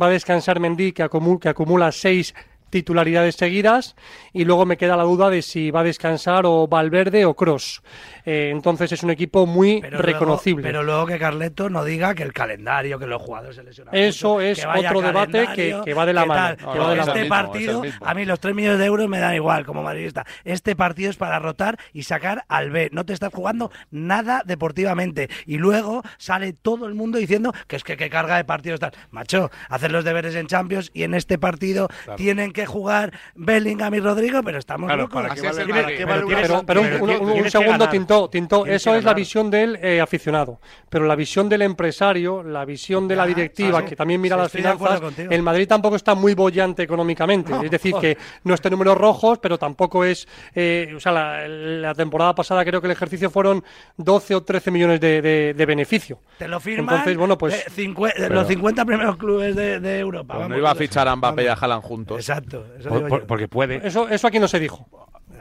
Va 0.00 0.06
a 0.06 0.10
descansar 0.10 0.60
Mendy 0.60 0.92
que, 0.92 1.04
acumu- 1.04 1.38
que 1.38 1.48
acumula 1.48 1.90
seis 1.90 2.34
titularidades 2.72 3.36
seguidas 3.36 3.94
y 4.32 4.46
luego 4.46 4.64
me 4.64 4.78
queda 4.78 4.96
la 4.96 5.02
duda 5.02 5.28
de 5.28 5.42
si 5.42 5.70
va 5.70 5.80
a 5.80 5.84
descansar 5.84 6.46
o 6.46 6.66
Valverde 6.66 7.26
o 7.26 7.34
Cross. 7.34 7.82
entonces 8.24 8.90
es 8.92 9.02
un 9.02 9.10
equipo 9.10 9.46
muy 9.46 9.80
Pero 9.80 9.98
luego- 9.98 10.02
reconocible. 10.06 10.62
pero 10.62 10.82
luego 10.82 11.06
que 11.06 11.18
Carleto 11.18 11.68
no 11.68 11.84
diga 11.84 12.14
que 12.14 12.22
el 12.22 12.32
calendario, 12.32 12.98
que 12.98 13.06
los 13.06 13.20
jugadores 13.20 13.56
se 13.56 13.62
lesionan. 13.62 13.94
Eso 13.94 14.34
mucho, 14.34 14.40
es 14.40 14.64
otro 14.64 15.02
debate 15.02 15.48
que- 15.54 15.92
va 15.94 16.06
de 16.06 16.12
la 16.14 16.24
mano, 16.24 16.40
tal. 16.42 16.56
que 16.56 16.64
Pero 16.72 16.84
va 16.84 16.90
de 16.90 16.96
la 16.96 17.02
este 17.02 17.24
partido, 17.26 17.82
a 18.00 18.14
mí 18.14 18.24
los 18.24 18.40
3 18.40 18.54
millones 18.54 18.78
de 18.78 18.86
euros 18.86 19.08
me 19.08 19.18
dan 19.18 19.34
igual 19.34 19.66
como 19.66 19.82
madridista. 19.82 20.24
Este 20.44 20.74
partido 20.74 21.10
es 21.10 21.16
para 21.16 21.38
rotar 21.40 21.78
y 21.92 22.04
sacar 22.04 22.44
al 22.48 22.70
B. 22.70 22.88
No 22.92 23.04
te 23.04 23.12
estás 23.12 23.32
jugando 23.34 23.70
nada 23.90 24.42
deportivamente. 24.46 25.28
Y 25.44 25.58
luego 25.58 26.02
sale 26.16 26.54
todo 26.54 26.86
el 26.86 26.94
mundo 26.94 27.18
diciendo 27.18 27.52
que 27.66 27.76
es 27.76 27.84
que 27.84 27.96
qué 27.98 28.08
carga 28.08 28.36
de 28.36 28.44
partidos 28.44 28.80
tal. 28.80 28.92
Macho, 29.10 29.50
hacer 29.68 29.90
los 29.92 30.04
deberes 30.04 30.34
en 30.36 30.46
Champions 30.46 30.90
y 30.94 31.02
en 31.02 31.12
este 31.14 31.36
partido 31.38 31.88
Claro. 32.04 32.16
tienen 32.16 32.52
que 32.52 32.61
jugar 32.66 33.12
Bellingham 33.34 33.94
y 33.94 34.00
Rodrigo, 34.00 34.42
pero 34.42 34.58
estamos 34.58 34.86
Claro, 34.88 35.02
locos. 35.02 35.22
¿para 35.22 35.34
qué 35.34 35.40
vale- 35.42 35.64
Tiene- 35.64 35.72
para 35.72 35.86
pero 35.86 35.96
qué 35.98 36.04
vale 36.04 36.26
tiene- 36.26 36.42
Pero, 36.42 36.62
pero 36.66 36.80
un, 36.80 36.86
un- 36.86 37.10
un- 37.10 37.20
un 37.20 37.32
tienes 37.32 37.44
que 37.44 37.50
segundo. 37.50 37.88
Tintó, 37.88 38.28
Tintó, 38.30 38.66
eso 38.66 38.94
es 38.94 39.04
la 39.04 39.14
visión 39.14 39.50
del 39.50 39.76
eh, 39.82 40.00
aficionado. 40.00 40.60
Pero 40.88 41.06
la 41.06 41.14
visión 41.16 41.48
del 41.48 41.62
empresario, 41.62 42.42
la 42.42 42.64
visión 42.64 43.08
de 43.08 43.16
la 43.16 43.26
directiva, 43.26 43.80
sí. 43.80 43.86
que 43.86 43.96
también 43.96 44.20
mira 44.20 44.36
Sí, 44.36 44.42
las 44.42 44.52
finanzas, 44.52 45.00
el 45.18 45.42
Madrid 45.42 45.66
tampoco 45.68 45.96
está 45.96 46.14
muy 46.14 46.34
bollante 46.34 46.82
económicamente. 46.82 47.50
No, 47.50 47.62
es 47.62 47.70
decir, 47.70 47.92
joder. 47.92 48.16
que 48.16 48.22
no 48.44 48.54
está 48.54 48.68
en 48.68 48.72
números 48.72 48.96
rojos, 48.98 49.38
pero 49.38 49.58
tampoco 49.58 50.04
es. 50.04 50.26
eh, 50.54 50.92
o 50.96 51.00
sea, 51.00 51.12
la, 51.12 51.48
la 51.48 51.94
temporada 51.94 52.34
pasada 52.34 52.64
creo 52.64 52.80
que 52.80 52.86
el 52.86 52.92
ejercicio 52.92 53.30
fueron 53.30 53.62
12 53.96 54.34
o 54.34 54.42
13 54.42 54.70
millones 54.70 55.00
de, 55.00 55.22
de- 55.22 55.54
de 55.54 55.66
beneficio. 55.66 56.18
Te 56.38 56.48
lo 56.48 56.60
firman 56.60 56.94
Entonces, 56.94 57.16
bueno, 57.16 57.38
pues. 57.38 57.54
eh, 57.54 57.92
Pero- 58.16 58.34
los 58.34 58.46
50 58.48 58.84
primeros 58.84 59.16
clubes 59.16 59.54
de, 59.56 59.80
de 59.80 59.98
Europa. 59.98 60.34
Pues 60.34 60.48
no 60.48 60.54
vamos, 60.54 60.58
iba 60.58 60.70
a 60.70 60.74
fichar 60.74 61.08
a 61.08 61.16
Mbappé 61.16 61.44
y 61.44 61.46
a 61.46 61.54
Haaland 61.54 61.82
juntos. 61.82 62.18
Exacto. 62.18 62.51
Eso 62.78 62.88
Por- 62.88 62.98
digo 62.98 63.08
por- 63.08 63.20
yo. 63.22 63.26
porque 63.26 63.48
puede. 63.48 63.86
Eso, 63.86 64.08
eso 64.08 64.26
aquí 64.26 64.38
no 64.38 64.48
se 64.48 64.58
dijo. 64.60 64.86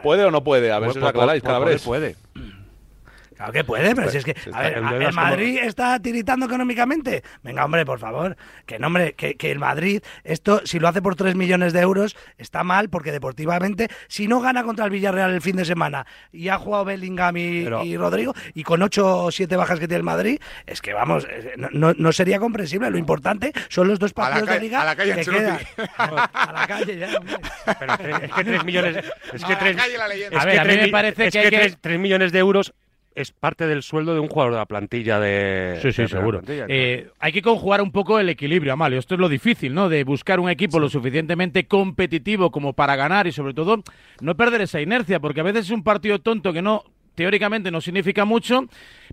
¿Puede 0.03 0.24
o 0.26 0.32
no 0.32 0.43
puede? 0.43 0.72
A 0.72 0.80
ver 0.80 0.93
si 0.93 0.99
os 0.99 1.05
aclaráis, 1.05 1.41
por- 1.41 1.49
por 1.49 1.55
Calabres. 1.59 1.84
poder 1.84 2.16
Claro 3.41 3.53
que 3.53 3.63
puede, 3.63 3.95
pero 3.95 4.03
Pues, 4.03 4.11
si 4.11 4.17
es 4.19 4.25
que. 4.25 4.35
A 4.53 4.61
ver, 4.61 4.77
en 4.77 4.85
¿a- 4.85 4.91
deudas 4.91 5.09
¿el 5.09 5.15
como- 5.15 5.27
Madrid 5.27 5.57
está 5.63 5.99
tiritando 5.99 6.45
económicamente? 6.45 7.23
Venga, 7.41 7.65
hombre, 7.65 7.85
por 7.87 7.97
favor. 7.97 8.37
Que 8.67 8.77
no, 8.77 8.85
hombre, 8.87 9.13
que, 9.13 9.33
que 9.35 9.49
el 9.49 9.57
Madrid, 9.57 10.03
esto, 10.23 10.61
si 10.65 10.77
lo 10.77 10.87
hace 10.87 11.01
por 11.01 11.15
3 11.15 11.33
millones 11.35 11.73
de 11.73 11.79
euros, 11.79 12.15
está 12.37 12.63
mal, 12.63 12.89
porque 12.89 13.11
deportivamente, 13.11 13.87
si 14.07 14.27
no 14.27 14.41
gana 14.41 14.63
contra 14.63 14.85
el 14.85 14.91
Villarreal 14.91 15.31
el 15.31 15.41
fin 15.41 15.55
de 15.55 15.65
semana 15.65 16.05
y 16.31 16.49
ha 16.49 16.57
jugado 16.59 16.85
Bellingham 16.85 17.35
y, 17.37 17.63
Pero- 17.63 17.83
y 17.83 17.97
Rodrigo, 17.97 18.35
y 18.53 18.61
con 18.61 18.83
8 18.83 19.23
o 19.25 19.31
7 19.31 19.55
bajas 19.55 19.79
que 19.79 19.87
tiene 19.87 19.97
el 19.97 20.03
Madrid, 20.03 20.39
es 20.67 20.79
que 20.79 20.93
vamos, 20.93 21.25
eh, 21.27 21.53
no, 21.57 21.69
no- 21.71 21.93
no 21.97 22.11
sería 22.11 22.37
comprensible. 22.39 22.91
Lo 22.91 22.99
importante 22.99 23.53
son 23.69 23.87
los 23.87 23.97
dos 23.97 24.13
partidos 24.13 24.47
de 24.49 24.59
liga 24.59 24.81
a 24.83 24.85
la 24.85 24.95
calle 24.95 25.15
que 25.15 25.25
quedan. 25.25 25.59
a 25.97 26.51
la 26.53 26.67
calle 26.67 26.97
ya, 26.99 27.17
hombre. 27.17 27.37
Pero 27.79 27.93
es 28.25 28.31
que 28.33 28.43
3 28.43 28.63
millones. 28.65 28.97
Es 29.33 29.43
que 29.43 29.53
A 29.53 29.55
la 29.55 29.59
3 29.59 29.75
calle 29.77 29.97
la 29.97 30.07
leyenda. 30.07 30.37
es 30.37 30.43
A 30.43 30.45
ver, 30.45 30.53
que 30.53 30.59
a 30.59 30.63
mí 30.63 30.67
tres 30.69 30.79
me 30.81 30.85
mi- 30.85 30.91
parece 30.91 31.25
es 31.25 31.31
que 31.33 31.39
hay 31.39 31.49
que- 31.49 31.57
tres- 31.57 31.77
tres 31.81 31.99
millones 31.99 32.31
de 32.31 32.39
euros 32.39 32.73
es 33.16 33.32
parte 33.32 33.68
del 33.68 33.84
sueldo 33.84 34.14
de 34.14 34.20
un 34.20 34.28
jugador 34.28 34.53
de 34.53 34.59
la 34.59 34.66
plantilla 34.66 35.20
de. 35.20 35.80
Sí, 35.82 35.91
sí, 35.91 36.03
de 36.03 36.07
seguro. 36.07 36.41
Eh, 36.47 37.09
hay 37.20 37.32
que 37.32 37.41
conjugar 37.41 37.82
un 37.82 37.91
poco 37.91 38.20
el 38.20 38.30
equilibrio, 38.30 38.74
Amalio. 38.74 38.99
Esto 38.99 39.16
es 39.16 39.20
lo 39.20 39.30
difícil, 39.30 39.74
¿no? 39.74 39.89
De 39.89 40.03
buscar 40.03 40.39
un 40.39 40.49
equipo 40.49 40.80
lo 40.80 40.89
suficientemente 40.89 41.68
competitivo 41.68 42.51
como 42.51 42.74
para 42.74 42.95
ganar 42.95 43.28
y, 43.28 43.32
sobre 43.32 43.53
todo, 43.53 43.84
no 44.22 44.36
perder 44.36 44.62
esa 44.62 44.82
inercia, 44.82 45.20
porque 45.20 45.41
a 45.41 45.43
veces 45.43 45.66
es 45.66 45.72
un 45.72 45.84
partido 45.84 46.20
tonto 46.20 46.53
que 46.53 46.62
no 46.62 46.84
teóricamente 47.16 47.72
no 47.72 47.82
significa 47.82 48.26
mucho, 48.26 48.66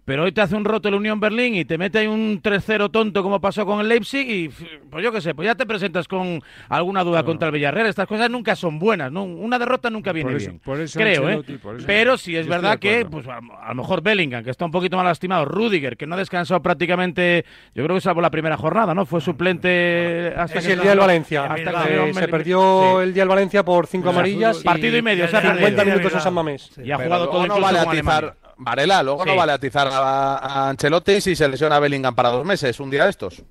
pero 0.05 0.25
hoy 0.25 0.33
te 0.33 0.41
hace 0.41 0.55
un 0.55 0.65
roto 0.65 0.89
el 0.89 0.95
Unión 0.95 1.21
Berlín 1.21 1.55
y 1.57 1.65
te 1.65 1.77
mete 1.77 1.99
ahí 1.99 2.07
un 2.07 2.41
3-0 2.41 2.91
tonto 2.91 3.23
como 3.23 3.41
pasó 3.41 3.67
con 3.67 3.81
el 3.81 3.89
Leipzig 3.89 4.27
y, 4.31 4.49
pues 4.91 5.03
yo 5.05 5.13
qué 5.13 5.21
sé, 5.21 5.35
pues 5.35 5.47
ya 5.47 5.55
te 5.55 5.67
presentas 5.67 6.07
con 6.09 6.41
alguna 6.69 7.05
duda 7.05 7.25
contra 7.25 7.49
el 7.49 7.53
Villarreal. 7.53 7.87
Estas 7.89 8.07
cosas 8.07 8.31
nunca 8.31 8.57
son 8.57 8.79
buenas, 8.79 9.11
¿no? 9.13 9.25
Una 9.25 9.59
derrota 9.59 9.91
nunca 9.91 10.13
viene 10.13 10.31
Por 10.31 10.37
eso- 10.41 10.51
bien. 10.51 10.61
por 10.61 10.81
eso 10.81 10.99
creo, 10.99 11.29
¿eh? 11.29 11.43
por 11.63 11.77
eso- 11.77 11.87
Pero 11.87 12.17
sí 12.17 12.37
es 12.37 12.47
Yo 12.47 12.51
verdad 12.53 12.79
que, 12.79 13.05
pues 13.05 13.27
a, 13.27 13.39
a 13.39 13.69
lo 13.71 13.75
mejor 13.75 14.03
Bellingham, 14.03 14.45
que 14.45 14.51
está 14.51 14.65
un 14.65 14.71
poquito 14.71 14.97
mal 14.97 15.05
lastimado, 15.07 15.45
Rudiger, 15.45 15.97
que 15.97 16.07
no 16.07 16.15
ha 16.15 16.19
descansado 16.19 16.63
prácticamente, 16.63 17.45
yo 17.75 17.85
creo 17.85 17.97
que 17.97 18.01
salvo 18.01 18.21
la 18.21 18.31
primera 18.31 18.57
jornada, 18.57 18.95
¿no? 18.95 19.05
Fue 19.05 19.21
suplente 19.21 20.33
hasta 20.37 20.59
Es 20.61 20.67
que 20.67 20.73
el 20.73 20.81
día 20.81 20.91
del 20.91 21.01
Valencia. 21.01 21.45
hasta 21.45 21.57
que 21.57 21.63
Eh, 21.69 21.73
salió 21.73 22.15
se 22.15 22.29
perdió 22.29 22.81
Sí. 22.99 23.03
el 23.05 23.15
día 23.15 23.23
del 23.23 23.29
Valencia 23.29 23.65
por 23.65 23.87
cinco 23.87 24.05
sea, 24.11 24.13
amarillas. 24.19 24.59
partido 24.63 24.97
y 24.97 25.03
medio, 25.03 25.25
o 25.25 25.29
sea, 25.29 25.41
50 25.41 25.61
perdido. 25.77 25.85
minutos 25.97 26.15
en 26.15 26.21
San 26.21 26.35
Mamés. 26.35 26.71
Y 26.83 26.91
ha 26.91 26.97
jugado 26.99 27.29
todo 27.29 27.47
no 27.47 27.61
vale 27.61 27.79
con 27.79 27.88
atizar, 27.91 28.25
Alemania. 28.25 28.55
Varela, 28.59 29.03
luego 29.03 29.23
Sí. 29.25 29.29
no 29.31 29.37
vale 29.37 29.53
atizar 29.53 29.89
a, 29.89 30.37
a 30.39 30.69
Ancelotti 30.71 31.21
si 31.21 31.37
se 31.37 31.49
lesiona 31.49 31.77
a 31.77 31.81
Bellingham 31.81 32.15
para 32.15 32.31
dos 32.31 32.45
meses, 32.45 32.79
un 32.81 32.91
día 32.91 33.05
de 33.05 33.11
estos. 33.11 33.43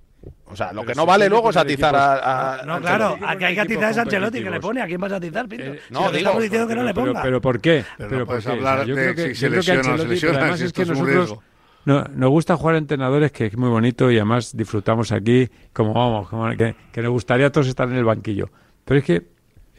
O 0.50 0.56
sea, 0.56 0.74
lo 0.74 0.82
Pero 0.82 0.94
que 0.94 0.96
no 0.96 1.06
vale 1.06 1.30
luego 1.30 1.50
es 1.50 1.56
que 1.56 1.60
atizar 1.62 1.96
a, 1.96 2.56
a 2.62 2.66
No, 2.66 2.80
claro, 2.82 3.06
Ancelotti. 3.14 3.34
aquí 3.36 3.44
hay 3.46 3.56
que 3.56 3.62
atizar 3.62 3.92
es 3.92 3.98
Ancelotti, 3.98 4.44
que 4.44 4.50
le 4.50 4.60
pone. 4.60 4.82
¿A 4.82 4.86
quién 4.88 5.00
vas 5.00 5.12
a 5.12 5.16
atizar, 5.18 5.48
Pinto? 5.48 5.66
no, 5.90 6.00
Si 6.00 6.06
digo, 6.08 6.18
estamos 6.18 6.42
diciendo 6.44 6.68
que 6.68 6.76
no 6.76 6.84
le 6.84 6.94
Pero, 6.94 7.08
ponga. 7.08 7.22
pero 7.22 7.42
¿por 7.42 7.62
qué? 7.62 7.86
Pero 7.98 8.10
Pero 8.10 8.20
no 8.22 8.26
¿por 8.26 8.28
puedes 8.28 8.46
qué? 8.46 8.52
O 8.52 8.56
sea, 8.62 8.72
hablar 8.72 8.88
yo 8.88 8.96
de 8.96 9.02
creo 9.14 9.16
que- 9.16 9.36
si 9.36 9.40
se 9.42 9.50
que 9.50 9.56
lesiona 9.56 9.94
o 9.94 9.98
se 9.98 10.08
lesiona, 10.08 10.40
además 10.40 10.60
si 10.60 10.66
es 10.66 10.74
que 10.74 10.82
esto 10.82 10.94
es 10.94 11.00
un 11.00 11.06
nosotros 11.14 11.40
no, 11.86 12.04
nos 12.16 12.30
gusta 12.32 12.58
jugar 12.58 12.76
a 12.76 12.78
entrenadores 12.80 13.32
que 13.32 13.46
es 13.46 13.56
muy 13.58 13.70
bonito 13.70 14.12
y 14.12 14.16
además 14.18 14.56
disfrutamos 14.58 15.14
aquí 15.14 15.48
como 15.72 15.94
vamos, 15.94 16.28
como 16.28 16.50
que, 16.58 16.76
que 16.92 17.02
nos 17.02 17.12
gustaría 17.12 17.48
a 17.48 17.50
todos 17.50 17.68
estar 17.68 17.88
en 17.88 17.96
el 17.96 18.04
banquillo. 18.04 18.50
Pero 18.84 19.00
es 19.00 19.06
que 19.06 19.28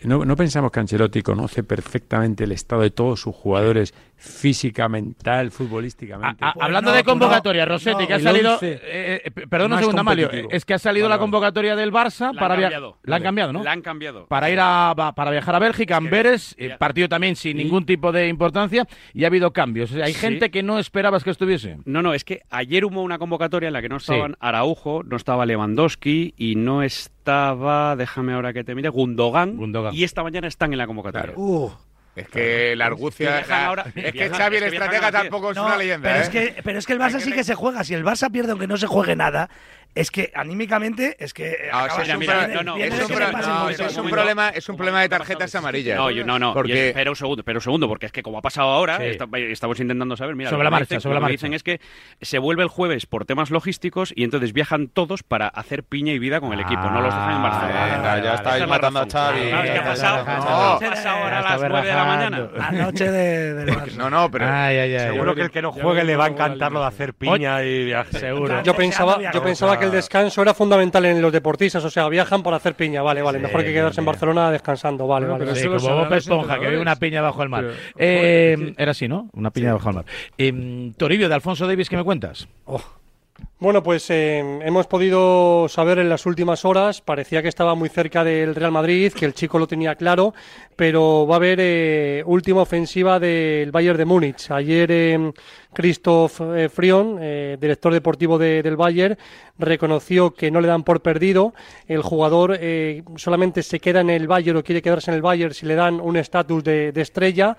no, 0.05 0.25
no 0.25 0.35
pensamos 0.37 0.71
que 0.71 0.81
Ancelotti 0.81 1.21
conoce 1.23 1.65
perfectamente 1.65 2.45
el 2.45 2.53
estado 2.53 2.81
de 2.83 2.91
todos 2.91 3.21
sus 3.21 3.35
jugadores 3.35 3.93
física, 4.19 4.89
mental, 4.89 5.51
futbolísticamente. 5.51 6.45
Hablando 6.61 6.93
de 6.93 7.05
convocatoria, 7.05 7.65
Rossetti, 7.65 8.07
que 8.07 8.15
ha 8.15 8.21
salido. 8.21 8.59
eh, 8.61 9.23
eh, 9.25 9.31
perdón 9.49 9.73
un 9.73 9.79
segundo, 9.79 10.01
Amalio. 10.01 10.29
Es 10.51 10.65
que 10.65 10.75
ha 10.75 10.79
salido 10.79 11.07
Vale, 11.07 11.15
la 11.17 11.21
convocatoria 11.21 11.77
del 11.77 11.93
Barça 11.93 12.33
La 12.35 12.41
para 12.41 12.57
via- 12.57 12.67
cambiado. 12.69 12.99
La 13.05 13.17
han 13.17 13.23
cambiado, 13.23 13.53
¿no? 13.53 13.63
La 13.63 13.73
han 13.73 13.81
cambiado. 13.83 14.27
Para 14.27 14.51
ir 14.51 14.59
a 14.61 14.95
para 15.15 15.31
viajar 15.31 15.55
a 15.55 15.59
Bélgica, 15.61 15.97
Amberes, 15.97 16.55
eh, 16.59 16.75
partido 16.79 17.09
también 17.09 17.37
sin 17.37 17.57
ningún 17.57 17.87
tipo 17.87 18.11
de 18.13 18.29
importancia 18.29 18.87
y 19.15 19.25
ha 19.25 19.29
habido 19.29 19.53
cambios. 19.53 19.93
O 19.93 19.95
sea, 19.95 20.07
hay 20.07 20.13
Sí. 20.15 20.21
gente 20.21 20.51
que 20.51 20.63
no 20.63 20.79
esperabas 20.79 21.23
que 21.25 21.31
estuviese. 21.31 21.79
No, 21.85 22.03
no, 22.03 22.13
es 22.13 22.25
que 22.25 22.43
ayer 22.51 22.85
hubo 22.85 23.01
una 23.03 23.19
convocatoria 23.19 23.69
en 23.69 23.73
la 23.73 23.81
que 23.83 23.89
no 23.89 24.01
Sí. 24.01 24.13
estaban 24.13 24.37
Araujo, 24.41 25.03
no 25.05 25.17
estaba 25.17 25.47
Lewandowski 25.47 26.35
y 26.37 26.57
no 26.57 26.83
estaba, 26.83 27.95
déjame 27.97 28.33
ahora 28.35 28.53
que 28.53 28.65
te 28.65 28.75
mire, 28.75 28.89
Gundogan, 28.89 29.59
y 29.93 30.05
esta 30.05 30.23
mañana 30.23 30.49
están 30.49 30.73
en 30.73 30.79
la 30.79 30.87
convocatoria. 30.87 31.35
Uh. 31.37 31.71
Es 32.19 32.29
que 32.29 32.75
la 32.77 32.87
argucia. 32.87 33.43
Que 33.45 33.53
ahora- 33.53 33.85
es 33.87 33.93
que 33.95 34.13
viajan- 34.13 34.39
Xavi, 34.39 34.57
es 34.57 34.63
el 34.63 34.71
que 34.71 34.77
estratega, 34.77 35.13
tampoco 35.13 35.51
es 35.51 35.57
No, 35.57 35.67
una 35.67 35.77
leyenda. 35.77 36.09
pero, 36.09 36.19
¿eh? 36.19 36.23
es 36.23 36.29
que, 36.29 36.63
pero 36.63 36.79
es 36.79 36.87
que 36.87 36.93
el 36.95 36.99
Barça 36.99 37.21
sí 37.21 37.33
que 37.33 37.45
se 37.45 37.55
juega. 37.55 37.85
Si 37.85 37.95
el 37.95 38.05
Barça 38.05 38.31
pierde 38.31 38.51
aunque 38.51 38.67
no 38.67 38.77
se 38.77 38.87
juegue 38.87 39.15
nada, 39.17 39.49
es 39.95 40.11
que 40.11 40.31
anímicamente 40.35 41.17
es 41.19 41.35
que. 41.35 41.69
Ah, 41.73 41.87
es 41.89 41.97
un 43.97 44.11
problema, 44.11 44.51
es 44.51 44.69
un 44.69 44.77
problema 44.77 45.01
de 45.01 45.09
tarjetas 45.09 45.55
amarillas. 45.55 45.97
No, 45.97 46.11
yo- 46.11 46.25
no, 46.25 46.39
no. 46.39 46.55
Porque 46.55 46.89
espera 46.89 47.11
un 47.11 47.17
segundo, 47.17 47.41
espera 47.41 47.59
un 47.59 47.63
segundo, 47.63 47.89
porque 47.89 48.07
es 48.07 48.13
que 48.13 48.23
como 48.23 48.39
ha 48.39 48.43
pasado 48.43 48.69
ahora, 48.69 48.99
Sí. 48.99 49.05
esta- 49.05 49.27
estamos 49.37 49.81
intentando 49.81 50.17
saber. 50.17 50.37
Mira, 50.37 50.51
Sobre 50.51 50.59
lo 50.61 50.65
la 50.65 50.71
marcha, 50.71 50.85
dicen- 50.97 51.01
sobre 51.01 51.15
lo 51.15 51.21
la 51.21 51.27
que 51.27 51.33
me 51.33 51.35
marcha. 51.35 51.47
dicen 51.47 51.55
es 51.55 51.63
que 51.63 51.81
se 52.21 52.39
vuelve 52.39 52.63
el 52.63 52.69
jueves 52.69 53.07
por 53.07 53.25
temas 53.25 53.51
logísticos 53.51 54.13
y 54.15 54.25
entonces 54.25 54.53
viajan 54.53 54.89
todos 54.89 55.23
para 55.23 55.49
hacer 55.49 55.83
piña 55.85 56.13
y 56.13 56.19
vida 56.19 56.41
con 56.41 56.53
el 56.53 56.61
equipo. 56.61 56.83
No 56.83 57.01
los 57.01 57.15
dejan 57.15 57.37
en 57.37 57.43
Barcelona. 57.43 57.85
venga, 57.97 58.23
ya 58.23 58.35
estáis 58.35 58.63
es 58.63 58.69
matando 58.69 59.01
a 59.01 59.05
razón. 59.05 59.21
Xavi. 59.21 59.49
Claro, 59.49 59.65
es 59.65 59.71
que 59.71 59.79
ha 59.79 59.85
pasado, 59.85 60.19
ahora 60.19 61.39
a 61.39 61.43
las 61.43 61.55
está 61.55 61.69
9 61.69 61.89
de 61.89 61.95
la 61.95 62.05
mañana. 62.05 62.49
Anoche 62.61 63.11
de, 63.11 63.77
no, 63.97 64.11
no, 64.11 64.31
pero. 64.31 64.47
Seguro 64.99 65.35
que 65.35 65.43
el 65.43 65.51
que 65.51 65.63
no 65.63 65.73
juegue 65.73 66.05
le 66.05 66.17
va 66.17 66.27
a 66.27 66.29
encantar 66.29 66.73
lo 66.73 66.81
de 66.81 66.87
hacer 66.87 67.15
piña 67.15 67.63
y 67.65 67.85
viaje. 67.85 68.19
Seguro. 68.19 68.63
Yo 68.63 68.75
pensaba, 68.75 69.19
yo 69.33 69.43
pensaba 69.43 69.78
que 69.79 69.85
el 69.87 69.91
descanso 69.91 70.43
era 70.43 70.55
fundamental 70.55 71.05
en 71.07 71.21
los 71.23 71.33
deportistas, 71.33 71.85
o 71.85 71.91
sea, 71.91 72.09
viajan 72.09 72.43
por 72.43 72.55
hacer 72.55 72.75
piña, 72.75 73.03
vale, 73.03 73.23
vale, 73.23 73.39
mejor 73.39 73.65
que 73.65 73.73
quedarse 73.73 74.01
en 74.01 74.07
Barcelona 74.07 74.51
descansando, 74.51 75.07
vale, 75.07 75.27
Bueno, 75.27 75.45
vale. 75.45 75.59
Sí, 75.59 75.67
como 75.67 75.79
Bob 75.97 76.13
Esponja, 76.13 76.59
que 76.59 76.69
ve 76.69 76.79
una 76.81 76.97
piña 76.97 77.23
bajo 77.23 77.43
el 77.43 77.49
mar. 77.49 77.65
Pero, 77.65 77.75
Eh, 77.97 78.75
era 78.77 78.91
así, 78.93 79.09
¿no? 79.09 79.29
Una 79.33 79.51
piña 79.51 79.73
bajo 79.73 79.89
el 79.91 79.95
mar. 79.97 80.05
Eh, 80.37 80.93
Toribio, 80.97 81.29
de 81.29 81.35
Alfonso 81.35 81.67
Davis, 81.67 81.89
¿qué 81.89 81.97
me 81.97 82.05
cuentas? 82.05 82.49
Bueno, 83.61 83.83
pues 83.83 84.09
eh, 84.11 84.39
hemos 84.39 84.87
podido 84.87 85.67
saber 85.69 85.99
en 85.99 86.09
las 86.09 86.27
últimas 86.27 86.65
horas, 86.65 87.01
parecía 87.01 87.43
que 87.43 87.49
estaba 87.49 87.75
muy 87.75 87.89
cerca 87.89 88.23
del 88.23 88.55
Real 88.55 88.71
Madrid, 88.71 89.13
que 89.13 89.25
el 89.25 89.35
chico 89.35 89.59
lo 89.59 89.67
tenía 89.67 89.97
claro, 89.97 90.33
pero 90.77 91.27
va 91.27 91.35
a 91.35 91.39
haber 91.39 91.59
eh, 91.61 92.23
última 92.25 92.61
ofensiva 92.63 93.19
del 93.19 93.73
Bayern 93.73 93.99
de 93.99 94.05
Múnich. 94.05 94.49
Ayer 94.53 94.93
eh, 94.93 95.33
Christoph 95.73 96.41
Frion, 96.73 97.19
eh, 97.21 97.57
director 97.61 97.93
deportivo 97.93 98.39
de- 98.39 98.63
del 98.63 98.77
Bayern, 98.77 99.19
reconoció 99.59 100.33
que 100.33 100.53
no 100.53 100.61
le 100.61 100.69
dan 100.69 100.85
por 100.85 101.03
perdido. 101.03 101.53
El 101.89 102.03
jugador 102.03 102.57
eh, 102.61 103.03
solamente 103.17 103.65
se 103.65 103.81
queda 103.81 104.03
en 104.03 104.11
el 104.11 104.29
Bayern 104.29 104.59
o 104.59 104.63
quiere 104.63 104.83
quedarse 104.83 105.11
en 105.11 105.17
el 105.17 105.23
Bayern 105.23 105.53
si 105.53 105.67
le 105.67 105.75
dan 105.75 106.01
un 106.01 106.17
estatus 106.17 106.63
de 106.63 106.93
estrella 106.95 107.57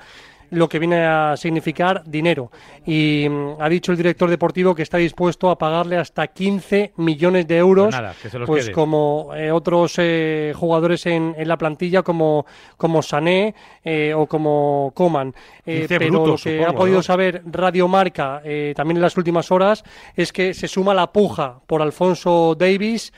lo 0.51 0.67
que 0.69 0.79
viene 0.79 1.05
a 1.05 1.35
significar 1.37 2.03
dinero. 2.05 2.51
Y 2.85 3.27
mm, 3.29 3.61
ha 3.61 3.69
dicho 3.69 3.91
el 3.91 3.97
director 3.97 4.29
deportivo 4.29 4.73
que 4.75 4.83
está 4.83 4.97
dispuesto 4.97 5.49
a 5.49 5.57
pagarle 5.57 5.97
hasta 5.97 6.27
15 6.27 6.93
millones 6.97 7.47
de 7.47 7.57
euros, 7.57 7.87
Pues 7.87 8.01
nada, 8.01 8.15
que 8.21 8.29
se 8.29 8.39
los 8.39 8.47
pues 8.47 8.65
quede. 8.65 8.73
como 8.73 9.31
eh, 9.35 9.51
otros 9.51 9.95
eh, 9.97 10.53
jugadores 10.55 11.05
en, 11.05 11.35
en 11.37 11.47
la 11.47 11.57
plantilla, 11.57 12.03
como, 12.03 12.45
como 12.77 13.01
Sané 13.01 13.53
eh, 13.83 14.13
o 14.15 14.25
como 14.27 14.91
Coman. 14.95 15.33
Eh, 15.65 15.81
15 15.81 15.99
pero 15.99 16.25
lo 16.25 16.35
que 16.35 16.37
supongo, 16.37 16.69
ha 16.69 16.73
podido 16.73 16.97
¿no? 16.97 17.03
saber 17.03 17.41
Radio 17.45 17.87
Marca 17.87 18.41
eh, 18.43 18.73
también 18.75 18.97
en 18.97 19.01
las 19.01 19.17
últimas 19.17 19.51
horas 19.51 19.83
es 20.15 20.33
que 20.33 20.53
se 20.53 20.67
suma 20.67 20.93
la 20.93 21.11
puja 21.11 21.59
por 21.67 21.81
Alfonso 21.81 22.55
Davis 22.57 23.13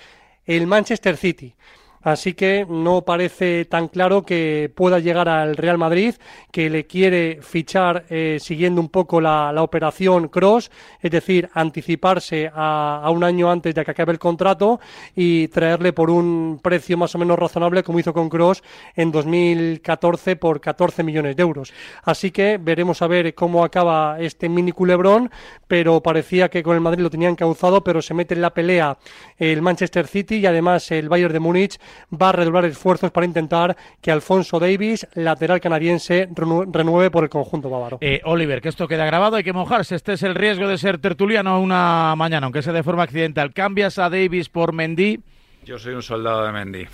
el 0.46 0.68
Manchester 0.68 1.18
City. 1.18 1.56
Así 2.04 2.34
que 2.34 2.66
no 2.68 3.04
parece 3.04 3.66
tan 3.66 3.88
claro 3.88 4.24
que 4.24 4.72
pueda 4.74 5.00
llegar 5.00 5.30
al 5.30 5.56
Real 5.56 5.78
Madrid, 5.78 6.16
que 6.52 6.70
le 6.70 6.86
quiere 6.86 7.40
fichar 7.42 8.06
eh, 8.10 8.38
siguiendo 8.42 8.82
un 8.82 8.90
poco 8.90 9.22
la, 9.22 9.52
operación 9.62 10.30
Cross, 10.30 10.72
es 11.00 11.12
decir, 11.12 11.50
anticiparse 11.54 12.50
a, 12.54 13.02
a 13.04 13.10
un 13.12 13.24
año 13.24 13.52
antes 13.52 13.76
de 13.76 13.86
que 13.86 13.92
acabe 13.92 14.12
el 14.12 14.20
contrato 14.20 14.80
y 15.16 15.48
traerle 15.50 15.94
por 15.94 16.10
un 16.10 16.60
precio 16.62 16.98
más 16.98 17.14
o 17.14 17.18
menos 17.20 17.38
razonable, 17.38 17.84
como 17.84 18.00
hizo 18.00 18.14
con 18.14 18.30
Cross 18.30 18.64
en 18.96 19.12
2014 19.12 20.36
por 20.36 20.60
14 20.60 21.04
millones 21.04 21.36
de 21.36 21.42
euros. 21.42 21.74
Así 22.04 22.32
que 22.32 22.58
veremos 22.58 23.02
a 23.02 23.08
ver 23.08 23.34
cómo 23.36 23.64
acaba 23.64 24.20
este 24.20 24.50
mini 24.50 24.72
culebrón, 24.72 25.30
pero 25.68 26.02
parecía 26.02 26.50
que 26.50 26.64
con 26.64 26.76
el 26.76 26.82
Madrid 26.82 27.04
lo 27.04 27.10
tenían 27.10 27.36
cauzado, 27.36 27.84
pero 27.84 28.02
se 28.02 28.14
mete 28.14 28.34
en 28.34 28.42
la 28.42 28.54
pelea 28.54 28.98
el 29.38 29.62
Manchester 29.62 30.08
City 30.08 30.38
y 30.38 30.46
además 30.46 30.90
el 30.92 31.10
Bayern 31.10 31.34
de 31.34 31.40
Múnich 31.40 31.80
va 32.14 32.30
a 32.30 32.32
redoblar 32.32 32.66
esfuerzos 32.66 33.12
para 33.12 33.26
intentar 33.26 33.76
que 34.02 34.12
Alfonso 34.12 34.60
Davis, 34.60 35.08
lateral 35.16 35.60
canadiense, 35.62 36.30
renu- 36.30 36.70
renueve 36.72 37.12
por 37.12 37.24
el 37.24 37.30
conjunto 37.30 37.70
bávaro. 37.70 37.98
Eh, 38.02 38.22
Oliver, 38.26 38.62
que 38.62 38.70
esto 38.70 38.88
queda 38.88 39.06
grabado, 39.06 39.36
hay 39.36 39.44
que 39.44 39.54
mojarse. 39.54 39.96
Este 39.96 40.14
es 40.14 40.24
el 40.24 40.36
riesgo 40.36 40.68
de 40.68 40.78
ser 40.78 40.98
tertuliano 41.00 41.60
una 41.60 42.14
mañana, 42.16 42.46
aunque 42.46 42.62
sea 42.62 42.74
de 42.74 42.84
forma 42.84 43.04
accidental. 43.04 43.54
¿Cambias 43.54 43.98
a 44.00 44.10
Davis 44.10 44.50
por 44.50 44.74
Mendy? 44.74 45.20
Yo 45.64 45.78
soy 45.78 45.94
un 45.94 46.02
soldado 46.02 46.44
de 46.46 46.52
Mendy. 46.52 46.88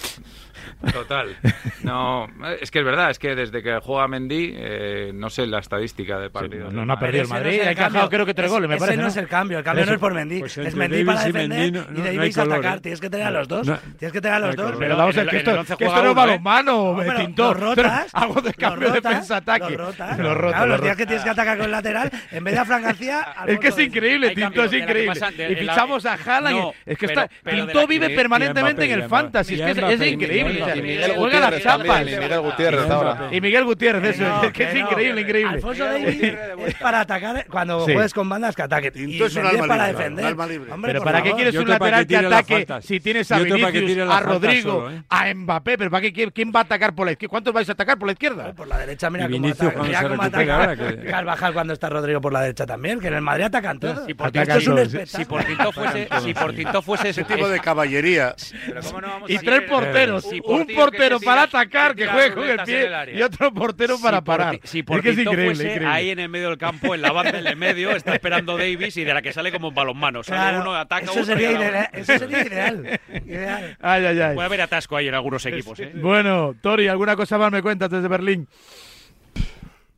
Total. 0.92 1.36
No, 1.84 2.28
es 2.60 2.70
que 2.72 2.80
es 2.80 2.86
verdad, 2.86 3.12
es 3.12 3.20
que 3.20 3.34
desde 3.36 3.64
que 3.64 3.80
juega 3.82 4.08
Mendy, 4.10 4.54
eh, 4.58 5.12
no 5.14 5.30
sé 5.30 5.46
la 5.48 5.60
estadística 5.60 6.20
de 6.20 6.30
partido. 6.30 6.70
no, 6.70 6.86
no 6.86 6.94
ha 6.94 7.00
perdido 7.00 7.24
el 7.24 7.30
no 7.30 7.36
Madrid, 7.36 7.62
ha 7.62 7.72
encajado 7.72 8.10
creo 8.10 8.26
que 8.26 8.34
tres 8.34 8.52
goles, 8.52 8.68
me 8.68 8.76
ese 8.76 8.84
parece. 8.86 9.02
no 9.02 9.08
es 9.08 9.16
el 9.16 9.28
cambio, 9.28 9.60
el 9.60 9.64
cambio 9.64 9.84
Eso. 9.84 9.92
no 9.92 9.96
es 9.96 10.00
por 10.02 10.14
Mendy. 10.14 10.40
Pues 10.40 10.58
es 10.58 10.76
Mendy 10.76 11.04
para 11.06 11.20
Davis 11.20 11.30
y 11.30 11.32
defender 11.34 11.60
Mendy 11.60 11.72
no- 11.72 11.86
y 11.86 11.92
no- 11.94 12.04
no 12.04 12.10
hay 12.10 12.18
Davis 12.18 12.36
color, 12.36 12.54
atacar. 12.54 12.78
¿eh? 12.78 12.82
Tienes 12.82 13.00
que 13.00 13.10
tener 13.10 13.28
a 13.28 13.32
los 13.32 13.48
dos. 13.48 13.68
No- 13.68 13.78
Tienes 14.00 14.12
que 14.12 14.22
tener 14.22 14.36
a 14.36 14.40
los 14.40 14.58
no 14.58 14.64
dos. 14.64 14.76
Pero 14.78 14.98
vamos 14.98 15.16
a 15.18 15.20
ver, 15.22 15.30
que 15.30 15.36
el- 15.38 15.42
esto, 15.48 15.78
que 15.78 15.86
esto 15.86 15.96
no 15.96 15.98
es 15.98 16.02
uno, 16.04 16.16
balonmano, 16.16 17.04
No, 17.04 17.16
Tinto. 17.16 17.54
los 17.54 17.60
rotas, 17.62 18.08
Hago 18.14 18.42
de 18.42 18.54
cambio 18.54 18.92
defensa-ataque. 18.92 19.70
Los 19.78 19.88
rotas. 19.88 20.18
Claro, 20.18 20.66
los 20.66 20.82
días 20.82 20.98
que 20.98 21.06
tienes 21.06 21.24
que 21.24 21.30
atacar 21.30 21.58
con 21.58 21.66
el 21.68 21.72
lateral, 21.72 22.12
en 22.32 22.44
vez 22.44 22.54
de 22.56 22.60
a 22.60 22.66
Fran 22.66 22.82
García, 22.82 23.28
Es 23.48 23.60
que 23.60 23.68
es 23.70 23.80
increíble, 23.80 24.32
Tinto, 24.36 24.64
es 24.64 24.74
increíble. 24.74 25.14
Y 25.52 25.56
fichamos 25.56 26.06
a 26.06 26.14
Haaland. 26.16 26.58
No, 26.58 26.74
es 26.86 26.98
que 26.98 27.08
Tinto 27.08 27.88
vive 27.88 28.10
y- 28.10 28.14
y 28.14 28.16
permanentemente 28.16 28.84
en 28.86 28.92
el 28.92 29.06
y 29.06 29.08
fantasy. 29.08 29.62
Es 29.62 29.76
que 29.78 29.94
es, 29.94 30.02
y 30.02 30.06
increíble. 30.06 30.57
Y 30.58 30.82
Miguel 30.82 31.14
Gutiérrez 31.16 31.64
también, 31.64 32.02
y 32.08 32.12
Miguel 32.20 32.40
Gutiérrez 32.42 32.90
ahora. 32.90 33.30
Y 33.32 33.42
Miguel 33.42 33.64
Gutiérrez, 33.66 34.20
eso. 34.20 34.52
Que 34.54 34.64
es 34.64 34.74
no. 34.74 34.80
increíble, 34.80 35.22
increíble. 35.22 35.54
Alfonso 35.56 35.86
Davis 35.86 36.34
para 36.82 37.02
atacar 37.02 37.46
cuando 37.50 37.86
Sí. 37.86 37.94
juegues 37.94 38.14
con 38.14 38.28
bandas 38.30 38.56
que 38.56 38.62
ataque. 38.64 38.92
Y 38.96 39.22
es 39.22 39.36
un 39.36 39.44
Mendy 39.44 39.58
alma 39.60 39.68
para 39.68 39.88
libre, 39.88 39.98
defender. 40.04 40.26
un 40.26 40.32
alma 40.32 40.48
libre. 40.48 40.72
Hombre, 40.72 40.92
Pero 40.94 41.04
¿para 41.04 41.22
qué 41.22 41.32
quieres 41.34 41.56
un 41.56 41.70
lateral 41.70 42.08
que 42.08 42.18
ataque 42.18 42.66
si 42.82 43.00
tienes 43.00 43.32
a 43.32 43.40
Vinicius, 43.40 44.10
a 44.10 44.20
Rodrigo, 44.22 44.90
¿eh? 44.90 45.04
a 45.10 45.34
Mbappé? 45.34 45.78
¿Pero 45.78 45.92
para 45.92 46.02
qué, 46.02 46.32
quién- 46.34 46.52
va 46.56 46.60
a 46.62 46.64
atacar 46.64 46.94
por 46.96 47.06
la 47.06 47.12
izquierda? 47.14 47.30
¿Cuántos 47.32 47.54
vais 47.54 47.70
a 47.70 47.72
atacar 47.74 47.98
por 47.98 48.08
la 48.08 48.14
izquierda? 48.14 48.54
Por 48.54 48.68
la 48.68 48.78
derecha, 48.80 49.10
mira 49.10 49.28
cómo 49.30 50.22
ataca. 50.24 50.76
Carvajal 51.10 51.54
cuando 51.54 51.74
está 51.74 51.90
Rodrigo 51.90 52.22
por 52.22 52.34
la 52.34 52.42
derecha 52.42 52.66
también, 52.66 53.00
que 53.00 53.08
en 53.08 53.14
el 53.16 53.22
Madrid 53.22 53.46
atacan 53.46 53.80
todos. 53.80 54.06
Si 54.06 54.14
por 54.14 54.32
Tinto 54.32 55.72
fuese, 55.72 56.08
si 56.22 56.34
por 56.34 56.54
Tinto 56.54 56.82
fuese 56.82 57.10
Ese 57.10 57.24
tipo 57.24 57.48
de 57.48 57.60
caballería. 57.60 58.36
Pero 58.68 58.82
¿cómo 58.82 59.02
no 59.02 59.08
vamos 59.08 59.30
Y 59.30 59.38
tres 59.40 59.62
porteros. 59.62 60.24
Si 60.26 60.42
un 60.48 60.68
portero 60.68 61.20
para 61.20 61.48
tira- 61.48 61.60
atacar, 61.60 61.96
que 61.96 62.08
juegue 62.08 62.34
con 62.34 62.50
el 62.50 62.60
pie, 62.64 62.90
y 63.16 63.22
otro 63.22 63.54
portero 63.54 63.98
para 64.02 64.22
parar. 64.22 64.60
Si 64.64 64.80
es 64.80 64.86
por 64.86 65.02
que 65.02 65.10
es 65.10 65.16
Tinto 65.16 65.32
increíble, 65.32 65.56
fuese 65.56 65.70
increíble. 65.72 65.94
ahí 65.96 66.10
en 66.10 66.20
el 66.20 66.30
medio 66.30 66.50
del 66.50 66.58
campo, 66.58 66.96
en 66.96 67.02
la 67.02 67.12
banda 67.12 67.38
en 67.40 67.48
el 67.48 67.56
medio, 67.56 67.92
está 67.92 68.14
esperando 68.14 68.58
Davis 68.58 68.98
y 68.98 69.04
de 69.04 69.14
la 69.14 69.22
que 69.22 69.34
sale 69.34 69.52
como 69.52 69.68
un 69.70 69.76
balonmano. 69.76 70.24
Sale 70.24 70.40
Claro, 70.40 70.62
uno, 70.62 70.76
ataca 70.76 71.04
eso 71.06 71.14
uno 71.14 71.26
sería 71.26 71.52
ideal. 71.52 71.90
Eso 71.94 72.18
sería 72.20 72.42
ideal. 72.46 73.00
ideal. 73.26 73.78
Ay, 73.82 74.06
ay, 74.06 74.20
ay. 74.22 74.36
Puede 74.36 74.46
haber 74.46 74.62
atasco 74.62 74.96
ahí 74.96 75.08
en 75.08 75.14
algunos 75.16 75.46
equipos, 75.46 75.80
¿eh? 75.80 75.92
Bueno, 75.96 76.56
Tori, 76.62 76.88
¿alguna 76.88 77.16
cosa 77.16 77.38
más 77.38 77.52
me 77.52 77.62
cuentas 77.62 77.90
desde 77.90 78.08
Berlín? 78.08 78.48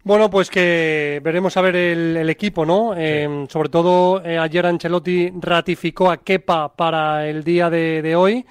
Bueno, 0.01 0.29
pues 0.29 0.49
que 0.49 1.19
veremos 1.23 1.55
a 1.57 1.61
ver 1.61 1.75
el, 1.75 2.17
el 2.17 2.29
equipo, 2.29 2.65
¿no? 2.65 2.93
Eh, 2.97 3.45
sobre 3.49 3.69
todo 3.69 4.23
eh, 4.25 4.39
ayer 4.39 4.65
Ancelotti 4.65 5.29
ratificó 5.39 6.09
a 6.09 6.17
Kepa 6.17 6.73
para 6.75 7.27
el 7.27 7.43
día 7.43 7.69
de, 7.69 8.01
de 8.01 8.15
hoy. 8.15 8.45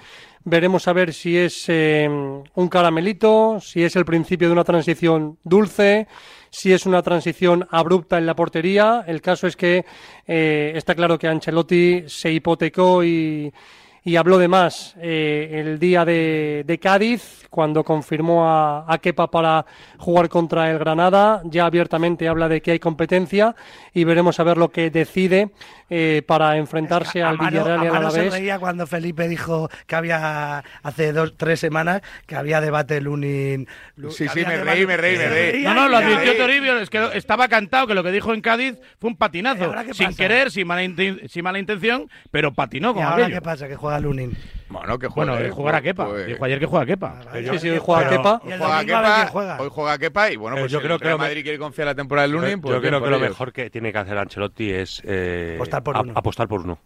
Veremos 0.45 0.87
a 0.87 0.93
ver 0.93 1.13
si 1.13 1.37
es 1.37 1.65
eh, 1.67 2.07
un 2.09 2.67
caramelito, 2.69 3.59
si 3.59 3.83
es 3.83 3.95
el 3.97 4.05
principio 4.05 4.47
de 4.47 4.53
una 4.53 4.63
transición 4.63 5.37
dulce, 5.43 6.07
si 6.49 6.71
es 6.71 6.85
una 6.85 7.03
transición 7.03 7.67
abrupta 7.69 8.17
en 8.17 8.25
la 8.25 8.35
portería. 8.35 9.03
El 9.05 9.21
caso 9.21 9.47
es 9.47 9.57
que 9.57 9.85
eh, 10.25 10.71
está 10.75 10.95
claro 10.95 11.19
que 11.19 11.27
Ancelotti 11.27 12.05
se 12.07 12.31
hipotecó 12.31 13.03
y, 13.03 13.51
habló 14.17 14.39
de 14.39 14.47
más 14.47 14.95
eh, 14.99 15.61
el 15.61 15.77
día 15.77 16.03
de, 16.03 16.63
de 16.65 16.79
Cádiz, 16.79 17.45
cuando 17.51 17.83
confirmó 17.83 18.47
a, 18.47 18.91
a 18.91 18.97
Kepa 18.97 19.29
para 19.29 19.65
jugar 19.99 20.29
contra 20.29 20.71
el 20.71 20.79
Granada. 20.79 21.43
Ya 21.45 21.65
abiertamente 21.65 22.27
habla 22.27 22.47
de 22.47 22.61
que 22.61 22.71
hay 22.71 22.79
competencia 22.79 23.55
y 23.93 24.05
veremos 24.05 24.39
a 24.39 24.43
ver 24.43 24.57
lo 24.57 24.69
que 24.69 24.89
decide 24.89 25.51
eh, 25.89 26.21
para 26.25 26.57
enfrentarse 26.57 27.23
al 27.23 27.37
Amaro- 27.37 27.49
Villarreal 27.51 27.83
y 27.83 27.87
al 27.87 27.95
Amaro 27.95 28.11
se 28.11 28.19
Alavés. 28.19 28.33
reía 28.33 28.59
cuando 28.59 28.87
Felipe 28.87 29.27
dijo 29.27 29.69
que 29.87 29.95
había 29.95 30.63
hace 30.83 31.11
dos, 31.13 31.35
tres 31.37 31.59
semanas 31.59 32.01
que 32.27 32.35
había 32.35 32.61
debate 32.61 33.01
Lunin. 33.01 33.67
Lu- 33.95 34.11
Sí, 34.11 34.27
sí, 34.27 34.39
me 34.45 34.51
debate- 34.57 34.63
reí, 34.75 34.85
me 34.85 34.97
reí, 34.97 35.17
me 35.17 35.27
reí. 35.29 35.63
No, 35.63 35.73
no, 35.73 35.87
lo 35.89 35.97
advirtió 35.97 36.35
Toribio, 36.37 36.77
es 36.79 36.89
que 36.89 37.09
estaba 37.13 37.47
cantado 37.47 37.87
que 37.87 37.93
lo 37.93 38.03
que 38.03 38.11
dijo 38.11 38.33
en 38.33 38.41
Cádiz 38.41 38.75
fue 38.99 39.09
un 39.09 39.13
¿Y 39.13 39.17
patinazo, 39.17 39.73
sin 39.93 40.07
pasa? 40.07 40.17
querer, 40.17 40.51
sin 40.51 40.67
mala, 40.67 40.81
sin 41.27 41.43
mala 41.43 41.59
intención, 41.59 42.09
pero 42.31 42.53
patinó 42.53 42.91
¿Y 42.91 42.93
con 42.95 43.03
ahora 43.03 43.23
aquello. 43.25 43.35
qué 43.37 43.41
pasa? 43.41 43.67
Que 43.67 43.75
juega 43.75 43.99
Lunin. 43.99 44.35
Bueno, 44.69 44.99
que 44.99 45.07
Bueno, 45.07 45.31
juegue, 45.33 45.47
él 45.47 45.51
jugará 45.51 45.81
Kepa. 45.81 46.05
pues- 46.05 46.27
Dijo 46.27 46.45
ayer 46.45 46.59
que 46.59 46.65
juega 46.67 46.85
Kepa. 46.85 47.21
Sí, 47.33 47.57
sí, 47.59 47.69
hoy 47.69 47.79
juega 47.79 48.01
Pero- 48.07 48.17
Kepa. 48.21 48.41
Y 48.45 48.51
el 48.51 48.59
Juega 48.59 48.85
Kepa, 48.85 49.27
juega. 49.31 49.57
hoy 49.61 49.69
juega 49.71 49.97
Kepa 49.97 50.31
y 50.31 50.35
bueno, 50.35 50.57
Eh, 50.57 50.59
pues 50.59 50.71
yo 50.71 50.77
si 50.79 50.83
creo 50.83 50.95
el 50.97 51.01
que 51.01 51.09
lo 51.09 51.17
me- 51.17 51.23
Madrid 51.25 51.41
quiere 51.41 51.57
confiar 51.57 51.87
la 51.87 51.95
temporada 51.95 52.27
del 52.27 52.35
Lunin, 52.35 52.61
pues 52.61 52.75
yo 52.75 52.79
creo 52.81 53.01
que 53.03 53.09
lo 53.09 53.19
mejor 53.19 53.51
que 53.51 53.69
tiene 53.71 53.91
que 53.91 53.97
hacer 53.97 54.15
Ancelotti 54.17 54.69
es 54.71 55.01
eh, 55.05 55.55
Apostar 55.79 55.83
por 55.83 56.05
uno. 56.07 56.13
apostar 56.15 56.47
por 56.47 56.61
uno. 56.61 56.79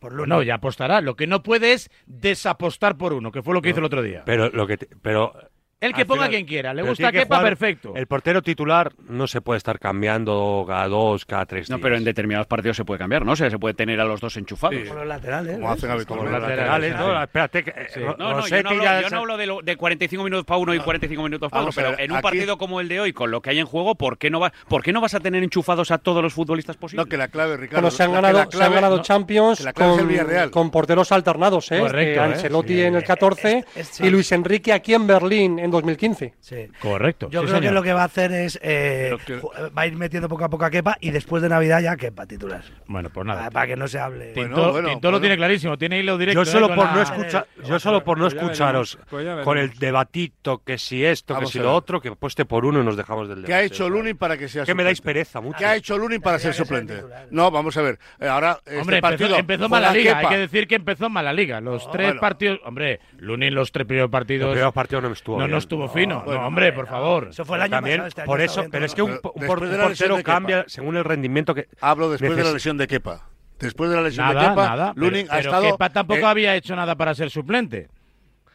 Por. 0.00 0.28
No, 0.28 0.42
ya 0.42 0.54
apostará. 0.54 1.00
Lo 1.00 1.16
que 1.16 1.26
no 1.26 1.42
puede 1.42 1.72
es 1.72 1.90
desapostar 2.06 2.96
por 2.96 3.12
uno, 3.12 3.32
que 3.32 3.42
fue 3.42 3.52
lo 3.54 3.62
que 3.62 3.70
hizo 3.70 3.78
el 3.80 3.84
otro 3.84 4.02
día. 4.02 4.22
Pero 4.24 4.48
lo 4.50 4.66
que 4.66 4.78
te- 4.78 4.88
pero 5.02 5.32
El 5.80 5.94
que 5.94 6.04
ponga 6.04 6.22
final- 6.22 6.30
quien 6.30 6.46
quiera. 6.46 6.74
Le 6.74 6.82
gusta 6.82 7.12
que 7.12 7.20
Kepa, 7.20 7.36
jugar- 7.36 7.50
perfecto. 7.50 7.92
El 7.94 8.06
portero 8.06 8.42
titular 8.42 8.92
no 9.08 9.26
se 9.28 9.40
puede 9.40 9.58
estar 9.58 9.78
cambiando 9.78 10.64
cada 10.66 10.88
dos, 10.88 11.24
cada 11.24 11.46
tres 11.46 11.70
No, 11.70 11.76
días. 11.76 11.82
pero 11.84 11.96
en 11.96 12.04
determinados 12.04 12.46
partidos 12.48 12.76
se 12.76 12.84
puede 12.84 12.98
cambiar, 12.98 13.24
¿no? 13.24 13.32
O 13.32 13.36
sea, 13.36 13.48
se 13.48 13.58
puede 13.58 13.74
tener 13.74 14.00
a 14.00 14.04
los 14.04 14.20
dos 14.20 14.36
enchufados. 14.36 14.76
Con 14.88 14.96
los 14.98 15.06
laterales. 15.06 15.54
Como 15.54 15.70
hacen 15.70 15.80
Como 15.82 15.92
habitualmente. 15.94 16.32
los 16.40 16.48
laterales, 16.48 16.96
¿no? 16.96 17.22
Espérate, 17.22 17.64
que, 17.64 17.70
Sí. 17.88 18.00
eh, 18.00 18.04
No, 18.06 18.16
no, 18.16 18.46
yo 18.46 18.62
no 18.62 18.70
hablo, 18.70 18.82
ya 18.82 19.00
yo 19.02 19.10
no 19.10 19.18
hablo 19.18 19.36
de, 19.36 19.46
lo- 19.46 19.60
de 19.62 19.76
45 19.76 20.24
minutos 20.24 20.44
para 20.44 20.58
uno 20.58 20.74
y 20.74 20.78
45 20.80 21.22
minutos 21.22 21.50
para 21.50 21.62
otro, 21.64 21.72
pero 21.74 21.98
en 21.98 22.10
un 22.10 22.16
aquí- 22.16 22.22
partido 22.22 22.58
como 22.58 22.80
el 22.80 22.88
de 22.88 23.00
hoy, 23.00 23.12
con 23.12 23.30
lo 23.30 23.40
que 23.40 23.50
hay 23.50 23.58
en 23.60 23.66
juego, 23.66 23.94
¿por 23.94 24.18
qué 24.18 24.30
no, 24.30 24.40
va, 24.40 24.52
¿por 24.68 24.82
qué 24.82 24.92
no 24.92 25.00
vas 25.00 25.14
a 25.14 25.20
tener 25.20 25.42
enchufados 25.44 25.90
a 25.90 25.98
todos 25.98 26.22
los 26.22 26.32
futbolistas 26.34 26.76
posibles? 26.76 27.06
No, 27.06 27.08
que 27.10 27.16
la 27.16 27.28
clave, 27.28 27.56
Ricardo. 27.56 27.82
Bueno, 27.82 27.90
se 27.96 28.02
han 28.02 28.12
ganado, 28.12 28.32
la 28.38 28.40
se 28.40 28.44
han 28.46 28.50
clave- 28.50 28.74
ganado 28.74 28.96
no, 28.96 29.02
Champions 29.02 29.64
clave 29.74 29.96
con, 29.98 30.08
Villarreal. 30.08 30.50
con 30.50 30.70
porteros 30.70 31.12
alternados, 31.12 31.70
¿eh? 31.70 31.78
Correcto, 31.78 32.20
Eh. 32.20 32.24
Ancelotti 32.24 32.74
Sí. 32.74 32.82
en 32.82 32.94
el 32.96 33.04
14 33.04 33.64
Es- 33.76 33.90
es- 33.92 34.00
y 34.00 34.10
Luis 34.10 34.32
Enrique 34.32 34.72
aquí 34.72 34.94
en 34.94 35.06
Berlín 35.06 35.58
en 35.68 35.72
2015. 35.72 36.34
Sí. 36.40 36.68
Correcto. 36.80 37.28
Yo 37.30 37.42
sí, 37.42 37.48
creo 37.48 37.60
que 37.60 37.70
lo 37.70 37.82
que 37.82 37.92
va 37.92 38.02
a 38.02 38.06
hacer 38.06 38.32
es 38.32 38.58
eh, 38.62 39.16
que- 39.26 39.40
ju- 39.40 39.50
va 39.76 39.82
a 39.82 39.86
ir 39.86 39.96
metiendo 39.96 40.28
poco 40.28 40.44
a 40.44 40.48
poco 40.48 40.64
a 40.64 40.70
Kepa 40.70 40.96
y 41.00 41.10
después 41.10 41.42
de 41.42 41.48
Navidad 41.48 41.80
ya 41.80 41.96
Kepa 41.96 42.26
titular. 42.26 42.62
Bueno, 42.86 43.10
pues 43.10 43.26
nada. 43.26 43.38
Para, 43.40 43.50
para 43.50 43.66
que 43.68 43.76
no 43.76 43.88
se 43.88 43.98
hable. 43.98 44.32
Bueno, 44.34 44.54
Tinto, 44.56 44.72
bueno, 44.72 45.10
lo 45.10 45.20
tiene 45.20 45.36
clarísimo, 45.36 45.78
tiene 45.78 45.98
hilo 45.98 46.18
directo. 46.18 46.42
Yo 46.42 46.48
¿eh? 46.48 46.52
solo 46.52 46.68
con 46.68 46.76
por 46.76 46.84
la- 46.86 46.92
no 46.94 47.02
escuchar, 47.02 47.46
yo 47.64 47.78
solo 47.78 48.02
por 48.04 48.18
no 48.18 48.24
Pues 48.24 48.34
escucharos 48.34 48.98
veremos, 49.10 49.36
pues 49.36 49.44
con 49.44 49.58
el 49.58 49.70
debatito 49.78 50.62
que 50.64 50.78
si 50.78 51.04
esto, 51.04 51.34
Vamos 51.34 51.50
que 51.52 51.58
si 51.58 51.62
lo 51.62 51.74
otro, 51.74 52.00
que 52.00 52.08
apueste 52.08 52.44
por 52.44 52.64
uno 52.64 52.80
y 52.80 52.84
nos 52.84 52.96
dejamos 52.96 53.28
del 53.28 53.38
debate. 53.42 53.48
¿Qué 53.52 53.54
ha 53.54 53.62
hecho 53.62 53.88
Lunin 53.88 54.16
para 54.16 54.36
que 54.36 54.48
sea 54.48 54.64
Que 54.64 54.74
me 54.74 54.84
dais 54.84 55.00
pereza 55.00 55.40
mucho. 55.40 55.58
¿Qué 55.58 55.66
ha 55.66 55.76
hecho 55.76 55.96
Lunin 55.98 56.20
para 56.20 56.38
ser 56.38 56.54
suplente? 56.54 57.02
No, 57.30 57.50
vamos 57.50 57.76
a 57.76 57.82
ver. 57.82 57.98
Eh, 58.20 58.26
Ahora, 58.28 58.58
este 58.64 58.78
Hombre, 58.80 59.00
partido 59.00 59.28
empezó, 59.36 59.40
empezó 59.40 59.68
mal 59.68 59.82
la 59.82 59.88
juega 59.88 60.02
liga. 60.02 60.16
Kepa. 60.18 60.28
Hay 60.28 60.34
que 60.34 60.40
decir 60.40 60.68
que 60.68 60.74
empezó 60.76 61.08
mal 61.10 61.24
la 61.24 61.32
liga. 61.32 61.60
Los 61.60 61.90
tres 61.90 62.06
bueno. 62.08 62.20
partidos. 62.20 62.60
Hombre, 62.64 63.00
Lunin, 63.18 63.54
los 63.54 63.72
tres 63.72 63.86
primeros 63.86 64.06
Los 64.08 64.12
partidos. 64.12 64.50
primeros 64.50 64.74
partidos 64.74 65.02
no 65.02 65.08
me 65.08 65.14
estuvo 65.14 65.36
no, 65.38 65.44
bien. 65.44 65.50
No 65.58 65.60
estuvo 65.60 65.88
fino. 65.88 66.22
bueno, 66.24 66.40
no, 66.42 66.46
hombre, 66.48 66.72
por 66.72 66.86
favor. 66.86 67.28
Eso 67.30 67.44
fue 67.44 67.56
el 67.56 67.62
año 67.62 67.70
También, 67.70 67.96
pasado. 67.98 68.08
Este 68.08 68.20
año 68.22 68.26
por 68.26 68.40
eso, 68.40 68.60
bien 68.60 68.70
pero 68.70 68.84
es 68.86 68.94
que 68.94 69.02
un, 69.02 69.12
un 69.34 69.46
portero 69.46 70.22
cambia 70.22 70.64
según 70.68 70.96
el 70.96 71.04
rendimiento 71.04 71.54
que. 71.54 71.68
Hablo 71.80 72.10
después 72.10 72.36
de 72.36 72.44
la 72.44 72.52
lesión 72.52 72.76
de 72.76 72.86
Kepa. 72.86 73.28
Después 73.58 73.90
de 73.90 73.96
la 73.96 74.02
lesión 74.02 74.26
Nada, 74.26 74.40
de 74.42 74.48
Kepa, 74.50 74.68
nada. 74.68 74.92
Lunin 74.94 75.26
pero, 75.26 75.32
ha 75.32 75.36
pero 75.36 75.50
estado. 75.50 75.72
Kepa 75.72 75.90
tampoco 75.90 76.20
eh, 76.20 76.26
había 76.26 76.54
hecho 76.54 76.76
nada 76.76 76.94
para 76.96 77.14
ser 77.14 77.28
suplente. 77.30 77.88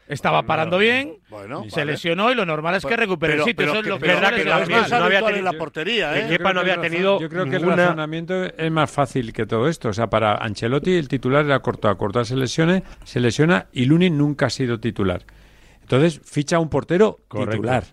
Estaba 0.06 0.44
parando 0.44 0.78
bien, 0.78 1.16
Bueno, 1.30 1.64
se 1.70 1.80
vale. 1.80 1.94
lesionó 1.94 2.30
y 2.30 2.36
lo 2.36 2.46
normal 2.46 2.76
es 2.76 2.86
que 2.86 2.96
recupere 2.98 3.36
el 3.36 3.44
sitio. 3.44 3.66
Eso 3.66 3.76
es 3.78 3.84
que- 3.84 3.90
lo 3.90 4.00
que 4.00 4.08
mejor 4.08 4.34
que 4.36 4.44
no 4.44 4.54
había 5.06 5.22
tenido- 5.26 5.42
la 5.44 5.54
portería, 5.58 6.20
¿eh? 6.20 6.28
Kepa 6.28 6.52
no 6.54 6.60
había 6.60 6.80
tenido 6.82 7.20
Yo 7.22 7.30
creo 7.30 7.46
que 7.46 7.56
el 7.56 7.62
ninguna- 7.62 7.86
razonamiento 7.86 8.44
es 8.44 8.72
más 8.72 8.92
fácil 8.92 9.32
que 9.32 9.46
todo 9.46 9.68
esto. 9.70 9.90
O 9.90 9.94
sea, 9.94 10.08
para 10.08 10.36
Ancelotti 10.36 10.94
el 10.94 11.08
titular 11.08 11.46
era 11.46 11.60
Courtois. 11.60 11.96
Courtois 11.96 12.28
se 12.28 12.36
lesione, 12.36 12.84
se 13.06 13.22
lesiona 13.22 13.68
y 13.72 13.86
Lunin 13.86 14.18
nunca 14.18 14.48
ha 14.48 14.50
sido 14.50 14.78
titular. 14.80 15.22
Entonces 15.84 16.20
ficha 16.24 16.60
un 16.60 16.70
portero 16.70 17.20
Correcto. 17.28 17.52
titular. 17.52 17.84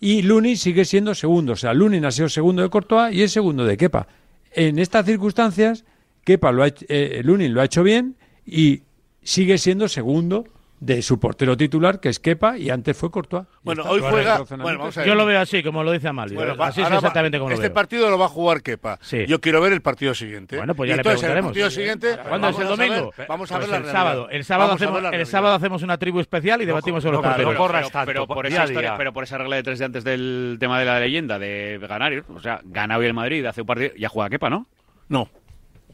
Y 0.00 0.22
Lunin 0.22 0.56
sigue 0.56 0.84
siendo 0.84 1.14
segundo. 1.14 1.52
O 1.52 1.56
sea, 1.56 1.74
Lunin 1.74 2.04
ha 2.04 2.10
sido 2.10 2.28
segundo 2.28 2.62
de 2.62 2.70
Courtois 2.70 3.14
y 3.14 3.22
es 3.22 3.32
segundo 3.32 3.64
de 3.64 3.76
Kepa. 3.76 4.08
En 4.52 4.78
estas 4.78 5.06
circunstancias, 5.06 5.84
Kepa 6.24 6.50
lo 6.52 6.64
ha, 6.64 6.68
eh, 6.88 7.20
Lunin 7.24 7.54
lo 7.54 7.60
ha 7.60 7.64
hecho 7.66 7.82
bien 7.82 8.16
y 8.46 8.82
sigue 9.22 9.58
siendo 9.58 9.88
segundo 9.88 10.44
de 10.80 11.02
su 11.02 11.20
portero 11.20 11.58
titular, 11.58 12.00
que 12.00 12.08
es 12.08 12.18
Kepa, 12.18 12.56
y 12.56 12.70
antes 12.70 12.96
fue 12.96 13.10
Courtois. 13.10 13.44
Bueno, 13.62 13.82
hoy 13.84 14.00
juega. 14.00 14.38
Bueno, 14.48 14.78
vamos 14.78 14.96
a 14.96 15.00
ver. 15.00 15.08
Yo 15.08 15.14
lo 15.14 15.26
veo 15.26 15.38
así, 15.38 15.62
como 15.62 15.84
lo 15.84 15.92
dice 15.92 16.08
Amalio. 16.08 16.34
Bueno, 16.36 16.56
va- 16.56 16.68
así 16.68 16.80
es 16.80 16.84
ahora 16.84 16.96
va- 16.96 16.98
exactamente 17.00 17.36
como 17.38 17.50
lo 17.50 17.54
Este 17.54 17.68
veo. 17.68 17.74
partido 17.74 18.08
lo 18.08 18.18
va 18.18 18.24
a 18.24 18.28
jugar 18.30 18.62
Kepa. 18.62 18.98
Sí. 19.02 19.26
Yo 19.26 19.42
quiero 19.42 19.60
ver 19.60 19.74
el 19.74 19.82
partido 19.82 20.14
siguiente. 20.14 20.56
Bueno, 20.56 20.74
pues 20.74 20.88
Y 20.88 20.90
ya 20.90 20.96
le 20.96 21.00
entonces, 21.00 21.22
en 21.22 21.28
el 21.28 21.32
preguntaremos. 21.34 21.50
partido 21.50 21.70
siguiente. 21.70 22.28
¿Cuándo 22.28 22.48
es 22.48 22.58
el 22.58 22.66
domingo? 22.66 23.12
vamos 23.28 23.52
a 23.52 23.56
Pues 23.56 23.66
ver 23.66 23.70
la 23.70 23.76
el 23.76 23.82
realidad. 23.82 23.92
sábado. 23.92 24.28
El 24.30 24.44
sábado, 24.44 24.72
hacemos, 24.72 24.92
la 24.94 24.98
el 25.08 25.12
realidad. 25.12 25.30
sábado 25.30 25.54
hacemos 25.54 25.82
una 25.82 25.98
tribu 25.98 26.20
especial 26.20 26.62
y 26.62 26.64
debatimos 26.64 27.02
sobre 27.02 27.16
no, 27.16 27.22
los 27.22 27.28
porteros. 27.30 27.52
no 27.52 27.58
corras 27.58 27.80
pero, 27.82 27.90
tanto, 27.92 28.06
pero 28.06 28.26
por 28.26 28.46
día 28.48 28.56
esa 28.56 28.64
historia, 28.72 28.94
pero 28.96 29.12
por 29.12 29.24
esa 29.24 29.36
regla 29.36 29.56
de 29.56 29.62
tres 29.62 29.78
de 29.78 29.84
antes 29.84 30.02
del 30.02 30.56
tema 30.58 30.78
de 30.78 30.86
la 30.86 30.98
leyenda 30.98 31.38
de 31.38 31.78
ganar, 31.86 32.24
o 32.34 32.40
sea, 32.40 32.60
gana 32.64 32.96
hoy 32.96 33.04
el 33.04 33.12
Madrid, 33.14 33.44
hace 33.44 33.60
un 33.60 33.66
partido, 33.66 33.92
ya 33.98 34.08
juega 34.08 34.30
Kepa, 34.30 34.48
¿no? 34.48 34.66
No, 35.08 35.28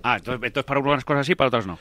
Ah, 0.04 0.18
entonces, 0.18 0.40
entonces 0.46 0.64
para 0.64 0.78
unas 0.78 1.04
cosas 1.04 1.26
sí, 1.26 1.34
para 1.34 1.48
otras 1.48 1.66
no. 1.66 1.76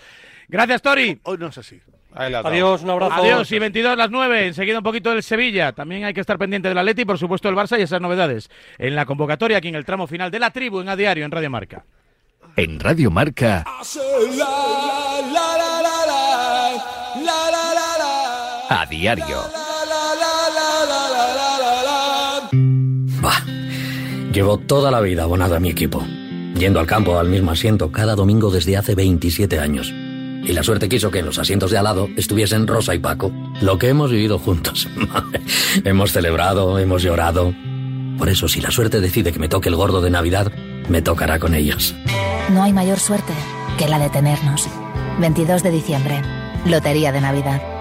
Gracias, 0.48 0.82
Tori. 0.82 1.20
hoy 1.24 1.38
no 1.38 1.48
es 1.48 1.58
así. 1.60 1.80
Adiós, 2.16 2.84
un 2.84 2.90
abrazo. 2.90 3.14
Adiós 3.14 3.52
y 3.52 3.60
22 3.60 3.92
a 3.92 3.96
las 3.96 4.10
9. 4.10 4.48
Enseguida 4.48 4.78
un 4.78 4.84
poquito 4.84 5.12
del 5.12 5.22
Sevilla. 5.22 5.74
También 5.74 6.06
hay 6.06 6.14
que 6.14 6.22
estar 6.22 6.38
pendiente 6.38 6.70
del 6.70 6.78
Atleti 6.78 7.02
y 7.02 7.06
por 7.06 7.18
supuesto 7.18 7.50
el 7.50 7.56
Barça 7.56 7.78
y 7.78 7.82
esas 7.82 8.00
novedades 8.02 8.50
en 8.78 8.96
la 8.96 9.06
convocatoria 9.06 9.58
aquí 9.58 9.68
en 9.68 9.76
el 9.76 9.86
tramo 9.86 10.08
final 10.08 10.32
de 10.32 10.40
la 10.40 10.52
tribu 10.52 10.80
en 10.80 10.90
A 10.90 10.96
Diario 10.96 11.26
en 11.26 11.32
Radio 11.32 11.50
Marca. 11.50 11.86
En 12.56 12.80
Radio 12.80 13.12
Marca, 13.12 13.66
a 18.70 18.86
diario. 18.86 19.38
Bah, 23.22 23.44
llevo 24.32 24.58
toda 24.60 24.90
la 24.90 25.02
vida 25.02 25.24
abonado 25.24 25.56
a 25.56 25.60
mi 25.60 25.70
equipo, 25.70 26.06
yendo 26.58 26.80
al 26.80 26.88
campo 26.88 27.20
al 27.20 27.28
mismo 27.28 27.52
asiento 27.52 27.92
cada 27.92 28.16
domingo 28.16 28.50
desde 28.50 28.78
hace 28.78 28.96
27 28.96 29.60
años. 29.60 29.94
Y 30.46 30.54
la 30.54 30.64
suerte 30.64 30.88
quiso 30.88 31.10
que 31.10 31.20
en 31.20 31.26
los 31.26 31.40
asientos 31.40 31.72
de 31.72 31.78
al 31.78 31.86
lado 31.86 32.08
estuviesen 32.16 32.68
Rosa 32.68 32.94
y 32.94 33.00
Paco, 33.00 33.32
lo 33.62 33.80
que 33.80 33.90
hemos 33.90 34.12
vivido 34.12 34.38
juntos. 34.38 34.88
hemos 35.84 36.12
celebrado, 36.12 36.78
hemos 36.78 37.02
llorado. 37.02 37.54
Por 38.18 38.30
eso, 38.30 38.48
si 38.48 38.62
la 38.62 38.72
suerte 38.72 39.02
decide 39.02 39.34
que 39.34 39.40
me 39.40 39.50
toque 39.50 39.70
el 39.70 39.76
gordo 39.76 40.02
de 40.02 40.12
Navidad, 40.12 40.52
me 40.88 41.02
tocará 41.02 41.40
con 41.40 41.56
ellos. 41.56 41.96
No 42.52 42.64
hay 42.64 42.74
mayor 42.74 43.00
suerte 43.00 43.34
que 43.78 43.88
la 43.88 43.98
de 43.98 44.10
tenernos. 44.10 44.68
22 45.20 45.64
de 45.64 45.72
diciembre. 45.72 46.22
Lotería 46.66 47.12
de 47.12 47.22
Navidad. 47.22 47.75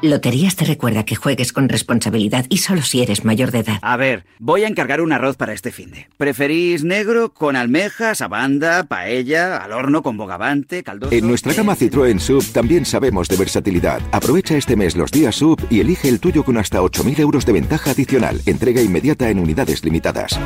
Loterías 0.00 0.54
te 0.54 0.64
recuerda 0.64 1.04
que 1.04 1.16
juegues 1.16 1.52
con 1.52 1.68
responsabilidad 1.68 2.46
y 2.48 2.58
solo 2.58 2.82
si 2.82 3.02
eres 3.02 3.24
mayor 3.24 3.50
de 3.50 3.60
edad. 3.60 3.78
A 3.82 3.96
ver, 3.96 4.26
voy 4.38 4.62
a 4.62 4.68
encargar 4.68 5.00
un 5.00 5.12
arroz 5.12 5.36
para 5.36 5.52
este 5.52 5.72
finde. 5.72 6.08
¿Preferís 6.16 6.84
negro 6.84 7.34
con 7.34 7.56
almejas, 7.56 8.20
abanda, 8.20 8.84
paella, 8.84 9.56
al 9.56 9.72
horno 9.72 10.04
con 10.04 10.16
bogavante, 10.16 10.84
caldoso? 10.84 11.12
En 11.12 11.26
nuestra 11.26 11.52
gama 11.52 11.74
Citroën 11.74 12.20
Sub 12.20 12.44
también 12.52 12.84
sabemos 12.84 13.26
de 13.26 13.36
versatilidad. 13.36 14.00
Aprovecha 14.12 14.56
este 14.56 14.76
mes 14.76 14.94
los 14.94 15.10
días 15.10 15.34
Sub 15.34 15.60
y 15.68 15.80
elige 15.80 16.08
el 16.08 16.20
tuyo 16.20 16.44
con 16.44 16.58
hasta 16.58 16.80
8.000 16.80 17.18
euros 17.18 17.44
de 17.44 17.52
ventaja 17.54 17.90
adicional. 17.90 18.40
Entrega 18.46 18.80
inmediata 18.80 19.28
en 19.30 19.40
unidades 19.40 19.84
limitadas. 19.84 20.38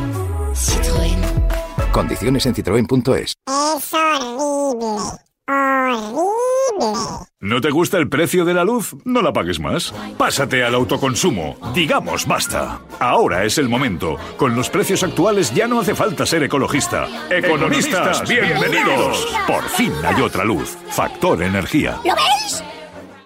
Citroën. 0.54 1.92
Condiciones 1.92 2.46
en 2.46 2.54
citroen.es. 2.54 3.34
Es 3.46 3.92
horrible. 3.92 5.31
Horrible. 5.48 7.22
¿No 7.40 7.60
te 7.60 7.70
gusta 7.70 7.98
el 7.98 8.08
precio 8.08 8.44
de 8.44 8.54
la 8.54 8.64
luz? 8.64 8.94
No 9.04 9.20
la 9.20 9.32
pagues 9.32 9.58
más. 9.60 9.92
Pásate 10.16 10.64
al 10.64 10.74
autoconsumo. 10.74 11.56
Digamos 11.74 12.26
basta. 12.26 12.80
Ahora 13.00 13.44
es 13.44 13.58
el 13.58 13.68
momento. 13.68 14.16
Con 14.36 14.54
los 14.54 14.70
precios 14.70 15.02
actuales 15.02 15.52
ya 15.54 15.66
no 15.66 15.80
hace 15.80 15.94
falta 15.94 16.24
ser 16.24 16.44
ecologista. 16.44 17.08
Economistas, 17.30 18.28
bienvenidos. 18.28 19.26
Por 19.46 19.64
fin 19.64 19.92
hay 20.04 20.22
otra 20.22 20.44
luz. 20.44 20.76
Factor 20.90 21.42
energía. 21.42 21.98
¿Lo 22.04 22.14
veis? 22.14 22.62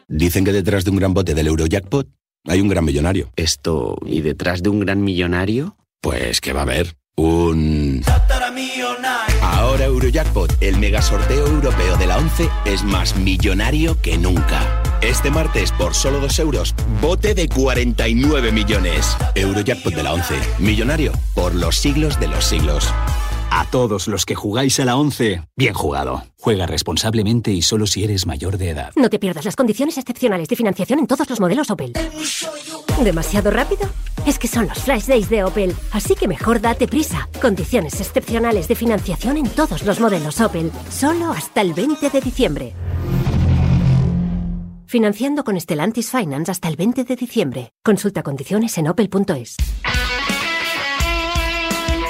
Dicen 0.08 0.44
que 0.44 0.52
detrás 0.52 0.84
de 0.84 0.90
un 0.90 0.96
gran 0.96 1.14
bote 1.14 1.34
del 1.34 1.48
Eurojackpot 1.48 2.08
hay 2.46 2.60
un 2.60 2.68
gran 2.68 2.84
millonario. 2.84 3.30
Esto, 3.36 3.98
¿y 4.06 4.20
detrás 4.22 4.62
de 4.62 4.70
un 4.70 4.80
gran 4.80 5.02
millonario? 5.02 5.76
Pues 6.00 6.40
que 6.40 6.52
va 6.52 6.60
a 6.60 6.62
haber 6.62 6.96
un... 7.16 8.02
Ahora 9.42 9.86
Eurojackpot, 9.86 10.56
el 10.60 10.78
mega 10.78 11.00
sorteo 11.00 11.46
europeo 11.46 11.96
de 11.96 12.06
la 12.06 12.18
11, 12.18 12.48
es 12.66 12.84
más 12.84 13.16
millonario 13.16 14.00
que 14.00 14.18
nunca. 14.18 14.82
Este 15.00 15.30
martes, 15.30 15.72
por 15.72 15.94
solo 15.94 16.20
2 16.20 16.38
euros, 16.40 16.74
bote 17.00 17.34
de 17.34 17.48
49 17.48 18.52
millones. 18.52 19.16
Eurojackpot 19.34 19.94
de 19.94 20.02
la 20.02 20.12
11. 20.12 20.34
Millonario 20.58 21.12
por 21.34 21.54
los 21.54 21.76
siglos 21.76 22.20
de 22.20 22.28
los 22.28 22.44
siglos. 22.44 22.92
A 23.50 23.64
todos 23.70 24.08
los 24.08 24.26
que 24.26 24.34
jugáis 24.34 24.78
a 24.80 24.84
la 24.84 24.96
11, 24.96 25.42
bien 25.56 25.74
jugado. 25.74 26.24
Juega 26.38 26.66
responsablemente 26.66 27.50
y 27.52 27.62
solo 27.62 27.86
si 27.86 28.04
eres 28.04 28.26
mayor 28.26 28.58
de 28.58 28.70
edad. 28.70 28.92
No 28.96 29.08
te 29.08 29.18
pierdas 29.18 29.44
las 29.44 29.56
condiciones 29.56 29.96
excepcionales 29.98 30.48
de 30.48 30.56
financiación 30.56 30.98
en 30.98 31.06
todos 31.06 31.28
los 31.30 31.40
modelos 31.40 31.70
Opel. 31.70 31.92
¿Demasiado 33.02 33.50
rápido? 33.50 33.88
Es 34.26 34.38
que 34.38 34.48
son 34.48 34.66
los 34.66 34.78
flash 34.78 35.06
days 35.06 35.30
de 35.30 35.44
Opel, 35.44 35.74
así 35.92 36.14
que 36.14 36.28
mejor 36.28 36.60
date 36.60 36.88
prisa. 36.88 37.28
Condiciones 37.40 38.00
excepcionales 38.00 38.68
de 38.68 38.74
financiación 38.74 39.36
en 39.36 39.48
todos 39.48 39.82
los 39.84 40.00
modelos 40.00 40.40
Opel, 40.40 40.72
solo 40.90 41.30
hasta 41.30 41.60
el 41.60 41.74
20 41.74 42.10
de 42.10 42.20
diciembre. 42.20 42.74
Financiando 44.86 45.42
con 45.44 45.60
Stellantis 45.60 46.10
Finance 46.10 46.50
hasta 46.50 46.68
el 46.68 46.76
20 46.76 47.04
de 47.04 47.16
diciembre. 47.16 47.72
Consulta 47.84 48.22
condiciones 48.22 48.78
en 48.78 48.88
opel.es. 48.88 49.56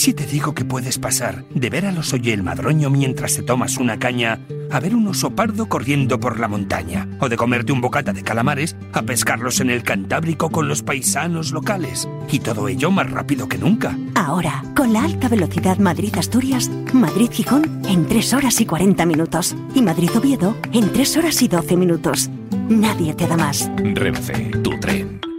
Si 0.00 0.14
te 0.14 0.24
digo 0.24 0.54
que 0.54 0.64
puedes 0.64 0.98
pasar 0.98 1.44
de 1.50 1.68
ver 1.68 1.84
al 1.84 1.98
oso 1.98 2.16
y 2.16 2.30
el 2.30 2.42
madroño 2.42 2.88
mientras 2.88 3.34
te 3.34 3.42
tomas 3.42 3.76
una 3.76 3.98
caña 3.98 4.40
a 4.70 4.80
ver 4.80 4.94
un 4.94 5.06
oso 5.06 5.30
pardo 5.30 5.68
corriendo 5.68 6.18
por 6.18 6.40
la 6.40 6.48
montaña? 6.48 7.06
¿O 7.20 7.28
de 7.28 7.36
comerte 7.36 7.70
un 7.72 7.82
bocata 7.82 8.14
de 8.14 8.22
calamares 8.22 8.76
a 8.94 9.02
pescarlos 9.02 9.60
en 9.60 9.68
el 9.68 9.82
Cantábrico 9.82 10.48
con 10.48 10.68
los 10.68 10.82
paisanos 10.82 11.52
locales? 11.52 12.08
Y 12.32 12.38
todo 12.38 12.68
ello 12.68 12.90
más 12.90 13.10
rápido 13.10 13.46
que 13.46 13.58
nunca. 13.58 13.94
Ahora, 14.14 14.64
con 14.74 14.94
la 14.94 15.04
alta 15.04 15.28
velocidad 15.28 15.76
Madrid-Asturias, 15.76 16.70
Madrid-Gijón 16.94 17.82
en 17.86 18.06
3 18.06 18.32
horas 18.32 18.58
y 18.62 18.64
40 18.64 19.04
minutos. 19.04 19.54
Y 19.74 19.82
Madrid-Oviedo 19.82 20.56
en 20.72 20.90
3 20.94 21.16
horas 21.18 21.42
y 21.42 21.48
12 21.48 21.76
minutos. 21.76 22.30
Nadie 22.70 23.12
te 23.12 23.26
da 23.26 23.36
más. 23.36 23.70
Renfe, 23.76 24.50
tu 24.62 24.70
tren. 24.80 25.29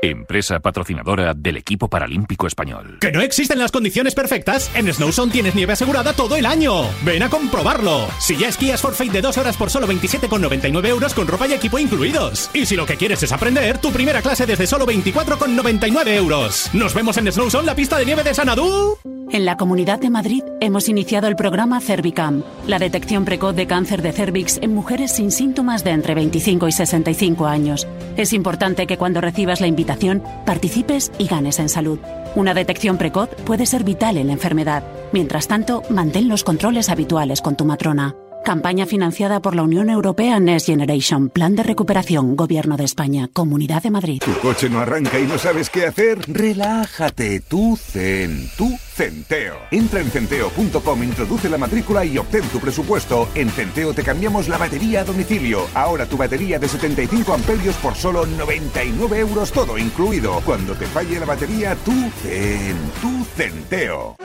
Empresa 0.00 0.60
patrocinadora 0.60 1.34
del 1.34 1.56
equipo 1.56 1.88
paralímpico 1.88 2.46
español. 2.46 2.98
¿Que 3.00 3.10
no 3.10 3.20
existen 3.20 3.58
las 3.58 3.72
condiciones 3.72 4.14
perfectas? 4.14 4.70
En 4.76 4.92
Snowzone 4.92 5.32
tienes 5.32 5.56
nieve 5.56 5.72
asegurada 5.72 6.12
todo 6.12 6.36
el 6.36 6.46
año. 6.46 6.84
Ven 7.04 7.24
a 7.24 7.28
comprobarlo. 7.28 8.06
Si 8.20 8.36
ya 8.36 8.46
esquías 8.48 8.80
Forfeit 8.80 9.10
de 9.10 9.20
dos 9.20 9.38
horas 9.38 9.56
por 9.56 9.70
solo 9.70 9.88
27,99 9.88 10.86
euros 10.86 11.14
con 11.14 11.26
ropa 11.26 11.48
y 11.48 11.54
equipo 11.54 11.80
incluidos. 11.80 12.48
Y 12.54 12.64
si 12.64 12.76
lo 12.76 12.86
que 12.86 12.96
quieres 12.96 13.24
es 13.24 13.32
aprender, 13.32 13.78
tu 13.78 13.90
primera 13.90 14.22
clase 14.22 14.46
desde 14.46 14.68
solo 14.68 14.86
24,99 14.86 16.08
euros. 16.14 16.70
Nos 16.72 16.94
vemos 16.94 17.16
en 17.16 17.32
Snowzone, 17.32 17.66
la 17.66 17.74
pista 17.74 17.98
de 17.98 18.06
nieve 18.06 18.22
de 18.22 18.34
Sanadú. 18.34 18.98
En 19.30 19.44
la 19.44 19.58
Comunidad 19.58 19.98
de 19.98 20.08
Madrid 20.08 20.42
hemos 20.60 20.88
iniciado 20.88 21.26
el 21.26 21.36
programa 21.36 21.80
Cervicam, 21.80 22.44
la 22.66 22.78
detección 22.78 23.26
precoz 23.26 23.54
de 23.54 23.66
cáncer 23.66 24.00
de 24.00 24.12
cervix 24.12 24.58
en 24.62 24.74
mujeres 24.74 25.12
sin 25.12 25.30
síntomas 25.30 25.84
de 25.84 25.90
entre 25.90 26.14
25 26.14 26.66
y 26.66 26.72
65 26.72 27.46
años. 27.46 27.86
Es 28.18 28.32
importante 28.32 28.88
que 28.88 28.98
cuando 28.98 29.20
recibas 29.20 29.60
la 29.60 29.68
invitación 29.68 30.24
participes 30.44 31.12
y 31.18 31.28
ganes 31.28 31.60
en 31.60 31.68
salud. 31.68 32.00
Una 32.34 32.52
detección 32.52 32.98
precoz 32.98 33.30
puede 33.46 33.64
ser 33.64 33.84
vital 33.84 34.16
en 34.16 34.26
la 34.26 34.32
enfermedad. 34.32 34.82
Mientras 35.12 35.46
tanto, 35.46 35.84
mantén 35.88 36.28
los 36.28 36.42
controles 36.42 36.88
habituales 36.88 37.40
con 37.40 37.56
tu 37.56 37.64
matrona. 37.64 38.16
Campaña 38.44 38.86
financiada 38.86 39.40
por 39.40 39.54
la 39.54 39.62
Unión 39.62 39.90
Europea 39.90 40.40
Next 40.40 40.66
Generation, 40.66 41.28
Plan 41.28 41.54
de 41.54 41.62
Recuperación, 41.62 42.34
Gobierno 42.36 42.76
de 42.76 42.84
España, 42.84 43.28
Comunidad 43.32 43.82
de 43.82 43.90
Madrid. 43.90 44.22
¿Tu 44.24 44.32
coche 44.40 44.70
no 44.70 44.80
arranca 44.80 45.18
y 45.18 45.24
no 45.24 45.38
sabes 45.38 45.68
qué 45.68 45.86
hacer? 45.86 46.18
Relájate, 46.26 47.40
tú 47.40 47.76
zen, 47.76 48.48
tú 48.56 48.78
Centeo. 48.98 49.54
Entra 49.70 50.00
en 50.00 50.10
centeo.com, 50.10 51.02
introduce 51.04 51.48
la 51.48 51.58
matrícula 51.58 52.04
y 52.04 52.18
obtén 52.18 52.42
tu 52.48 52.58
presupuesto. 52.58 53.28
En 53.34 53.48
Centeo 53.50 53.94
te 53.94 54.02
cambiamos 54.02 54.48
la 54.48 54.58
batería 54.58 55.02
a 55.02 55.04
domicilio. 55.04 55.66
Ahora 55.74 56.06
tu 56.06 56.16
batería 56.16 56.58
de 56.58 56.68
75 56.68 57.32
amperios 57.32 57.76
por 57.76 57.94
solo 57.94 58.26
99 58.26 59.18
euros 59.20 59.52
todo 59.52 59.78
incluido. 59.78 60.40
Cuando 60.44 60.74
te 60.74 60.86
falle 60.86 61.20
la 61.20 61.26
batería, 61.26 61.76
tú 61.84 61.92
zen, 62.22 62.76
tú 63.00 63.24
Centeo. 63.36 64.16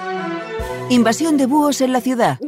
Invasión 0.90 1.38
de 1.38 1.46
búhos 1.46 1.82
en 1.82 1.92
la 1.92 2.02
ciudad. 2.02 2.40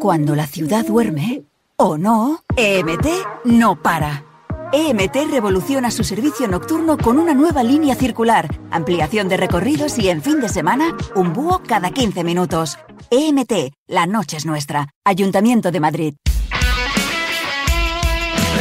Cuando 0.00 0.34
la 0.34 0.46
ciudad 0.46 0.86
duerme, 0.86 1.44
o 1.76 1.98
no, 1.98 2.44
EMT 2.56 3.06
no 3.44 3.80
para. 3.82 4.24
EMT 4.72 5.16
revoluciona 5.30 5.90
su 5.90 6.04
servicio 6.04 6.46
nocturno 6.46 6.96
con 6.96 7.18
una 7.18 7.34
nueva 7.34 7.64
línea 7.64 7.96
circular, 7.96 8.48
ampliación 8.70 9.28
de 9.28 9.36
recorridos 9.36 9.98
y 9.98 10.08
en 10.08 10.22
fin 10.22 10.40
de 10.40 10.48
semana, 10.48 10.96
un 11.16 11.32
búho 11.32 11.60
cada 11.66 11.90
15 11.90 12.22
minutos. 12.22 12.78
EMT, 13.10 13.72
la 13.88 14.06
noche 14.06 14.36
es 14.36 14.46
nuestra. 14.46 14.88
Ayuntamiento 15.04 15.72
de 15.72 15.80
Madrid. 15.80 16.14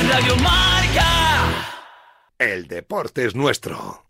Radio 0.10 0.36
Marca. 0.38 1.06
El 2.40 2.68
deporte 2.68 3.26
es 3.26 3.36
nuestro. 3.36 4.09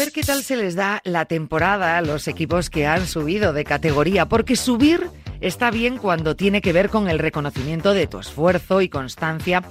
Ver 0.00 0.12
qué 0.12 0.22
tal 0.22 0.42
se 0.42 0.56
les 0.56 0.76
da 0.76 1.02
la 1.04 1.26
temporada 1.26 1.98
a 1.98 2.00
los 2.00 2.26
equipos 2.26 2.70
que 2.70 2.86
han 2.86 3.06
subido 3.06 3.52
de 3.52 3.64
categoría, 3.64 4.26
porque 4.26 4.56
subir 4.56 5.10
está 5.42 5.70
bien 5.70 5.98
cuando 5.98 6.36
tiene 6.36 6.62
que 6.62 6.72
ver 6.72 6.88
con 6.88 7.10
el 7.10 7.18
reconocimiento 7.18 7.92
de 7.92 8.06
tu 8.06 8.18
esfuerzo 8.18 8.80
y 8.80 8.88
constancia, 8.88 9.62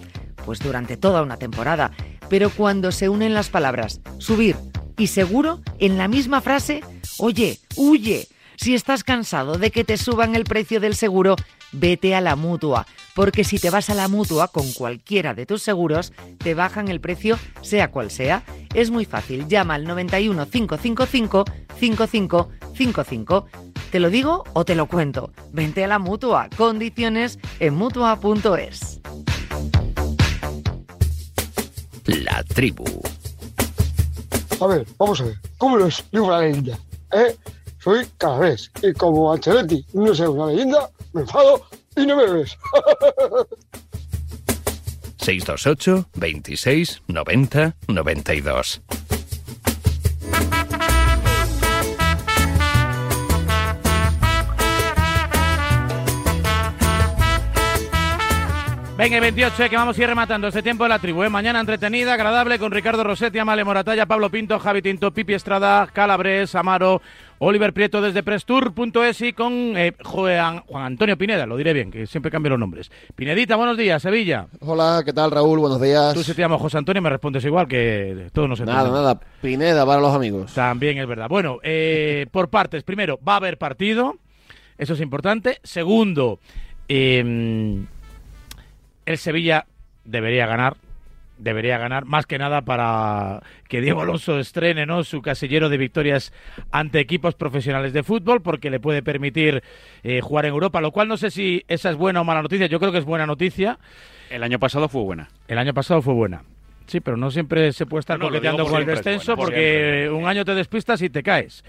pues 0.46 0.60
durante 0.60 0.98
toda 0.98 1.24
una 1.24 1.38
temporada. 1.38 1.94
Pero 2.30 2.52
cuando 2.52 2.92
se 2.92 3.10
unen 3.10 3.34
las 3.34 3.50
palabras 3.50 4.02
subir 4.20 4.56
y 5.00 5.08
seguro 5.08 5.62
en 5.80 5.98
la 5.98 6.08
misma 6.08 6.42
frase, 6.42 6.84
oye, 7.18 7.58
huye. 7.76 8.28
Si 8.62 8.76
estás 8.76 9.06
cansado 9.06 9.58
de 9.58 9.72
que 9.72 9.86
te 9.86 9.96
suban 9.96 10.36
el 10.36 10.44
precio 10.44 10.82
del 10.82 10.94
seguro, 10.94 11.38
vete 11.72 12.14
a 12.14 12.20
la 12.20 12.36
mutua, 12.36 12.86
porque 13.16 13.46
si 13.46 13.58
te 13.58 13.70
vas 13.70 13.90
a 13.90 13.94
la 13.94 14.10
mutua 14.10 14.50
con 14.50 14.70
cualquiera 14.74 15.34
de 15.34 15.46
tus 15.46 15.62
seguros, 15.62 16.12
te 16.40 16.56
bajan 16.56 16.90
el 16.90 17.00
precio 17.00 17.40
sea 17.62 17.90
cual 17.90 18.12
sea. 18.12 18.44
Es 18.74 18.92
muy 18.92 19.06
fácil, 19.06 19.48
llama 19.48 19.76
al 19.76 19.86
91 19.86 20.50
555 20.50 21.46
5555. 21.80 23.48
¿Te 23.92 24.00
lo 24.02 24.10
digo 24.10 24.44
o 24.52 24.66
te 24.66 24.76
lo 24.76 24.88
cuento? 24.88 25.32
Vente 25.54 25.86
a 25.86 25.88
la 25.88 25.98
mutua, 25.98 26.50
condiciones 26.58 27.40
en 27.62 27.76
mutua.es. 27.76 29.00
La 32.04 32.44
tribu. 32.44 32.84
A 34.60 34.68
ver, 34.68 34.86
vamos 34.98 35.22
a 35.22 35.24
ver. 35.24 35.36
¿Cómo 35.58 35.78
no 35.78 35.86
es 35.86 36.04
una 36.12 36.42
leyenda? 36.42 36.78
¿Eh? 37.14 37.38
Soy 37.80 38.08
Calabés. 38.18 38.72
Y 38.82 38.94
como 38.94 39.32
Ancelotti 39.32 39.86
no 39.94 40.12
es 40.12 40.20
una 40.20 40.48
leyenda, 40.48 40.90
me 41.14 41.22
enfado 41.22 41.66
y 41.96 42.06
no 42.06 42.18
me 42.18 42.32
ves. 42.32 42.58
628 45.18 46.10
26 46.16 47.02
90 47.08 47.76
92. 47.88 48.82
Venga, 59.00 59.16
y 59.16 59.20
28, 59.22 59.64
eh, 59.64 59.70
que 59.70 59.78
vamos 59.78 59.98
a 59.98 60.02
ir 60.02 60.08
rematando 60.10 60.50
este 60.50 60.62
tiempo 60.62 60.84
de 60.84 60.90
la 60.90 61.00
tribu. 61.00 61.24
eh. 61.24 61.30
Mañana 61.30 61.62
entretenida, 61.62 62.16
agradable, 62.16 62.60
con 62.60 62.70
Ricardo 62.70 63.02
Rossetti, 63.02 63.40
Amale 63.40 63.64
Moratalla, 63.64 64.06
Pablo 64.06 64.30
Pinto, 64.30 64.60
Javi 64.60 64.82
Tinto, 64.82 65.14
Pipi 65.14 65.36
Estrada, 65.36 65.88
Calabres, 65.88 66.54
Amaro, 66.54 67.02
Oliver 67.38 67.72
Prieto 67.72 68.02
desde 68.02 68.24
Prestour.es 68.24 69.22
y 69.22 69.32
con 69.32 69.54
eh, 69.78 69.94
Juan, 70.04 70.60
Juan 70.68 70.84
Antonio 70.84 71.18
Pineda, 71.18 71.46
lo 71.46 71.56
diré 71.56 71.72
bien, 71.72 71.92
que 71.92 72.08
siempre 72.08 72.30
cambio 72.30 72.50
los 72.50 72.60
nombres. 72.60 72.92
Pinedita, 73.16 73.56
buenos 73.56 73.78
días, 73.78 74.02
Sevilla. 74.02 74.48
Hola, 74.60 75.02
¿qué 75.06 75.14
tal 75.14 75.32
Raúl? 75.32 75.60
Buenos 75.60 75.80
días. 75.82 76.14
Tú 76.14 76.22
si 76.22 76.34
te 76.34 76.42
llamas 76.42 76.60
José 76.60 76.78
Antonio 76.80 77.02
me 77.02 77.10
respondes 77.10 77.46
igual, 77.46 77.70
que 77.70 78.28
todos 78.34 78.50
nos 78.50 78.60
Nada, 78.60 78.80
entendemos. 78.82 79.00
nada, 79.02 79.20
Pineda 79.42 79.86
para 79.86 80.02
los 80.02 80.14
amigos. 80.14 80.54
También 80.54 80.98
es 80.98 81.08
verdad. 81.08 81.30
Bueno, 81.30 81.60
eh, 81.64 82.26
por 82.32 82.50
partes. 82.50 82.84
Primero, 82.84 83.18
va 83.26 83.36
a 83.36 83.38
haber 83.38 83.58
partido. 83.58 84.16
Eso 84.78 84.94
es 84.94 85.00
importante. 85.00 85.60
Segundo, 85.64 86.40
eh, 86.90 87.86
el 89.10 89.18
Sevilla 89.18 89.66
debería 90.06 90.46
ganar. 90.46 90.78
Debería 91.40 91.78
ganar, 91.78 92.04
más 92.06 92.26
que 92.26 92.38
nada 92.38 92.62
para 92.64 93.42
que 93.70 93.80
Diego 93.80 94.02
Alonso 94.02 94.40
estrene 94.40 94.86
¿no? 94.86 95.06
su 95.06 95.22
casillero 95.22 95.70
de 95.70 95.78
victorias 95.78 96.34
ante 96.70 97.00
equipos 97.00 97.34
profesionales 97.34 97.94
de 97.94 98.04
fútbol, 98.04 98.42
porque 98.42 98.70
le 98.70 98.82
puede 98.82 99.02
permitir 99.02 99.64
eh, 100.04 100.20
jugar 100.20 100.46
en 100.46 100.52
Europa, 100.52 100.82
lo 100.82 100.92
cual 100.92 101.08
no 101.08 101.16
sé 101.16 101.32
si 101.32 101.64
esa 101.70 101.90
es 101.92 101.96
buena 101.96 102.22
o 102.22 102.24
mala 102.26 102.42
noticia. 102.42 102.68
Yo 102.68 102.78
creo 102.80 102.92
que 102.92 102.98
es 102.98 103.06
buena 103.06 103.26
noticia. 103.26 103.80
El 104.30 104.44
año 104.44 104.60
pasado 104.60 104.90
fue 104.90 105.02
buena. 105.02 105.30
El 105.48 105.58
año 105.58 105.74
pasado 105.74 106.02
fue 106.02 106.14
buena. 106.14 106.44
Sí, 106.88 107.00
pero 107.00 107.16
no 107.16 107.32
siempre 107.32 107.72
se 107.72 107.86
puede 107.86 108.02
estar 108.02 108.20
No, 108.20 108.28
coqueteando 108.28 108.66
con 108.66 108.82
el 108.82 108.86
descenso 108.86 109.38
porque 109.38 109.56
siempre. 109.56 110.12
un 110.12 110.28
año 110.28 110.44
te 110.44 110.54
despistas 110.56 111.02
y 111.02 111.10
te 111.10 111.24
caes. 111.24 111.64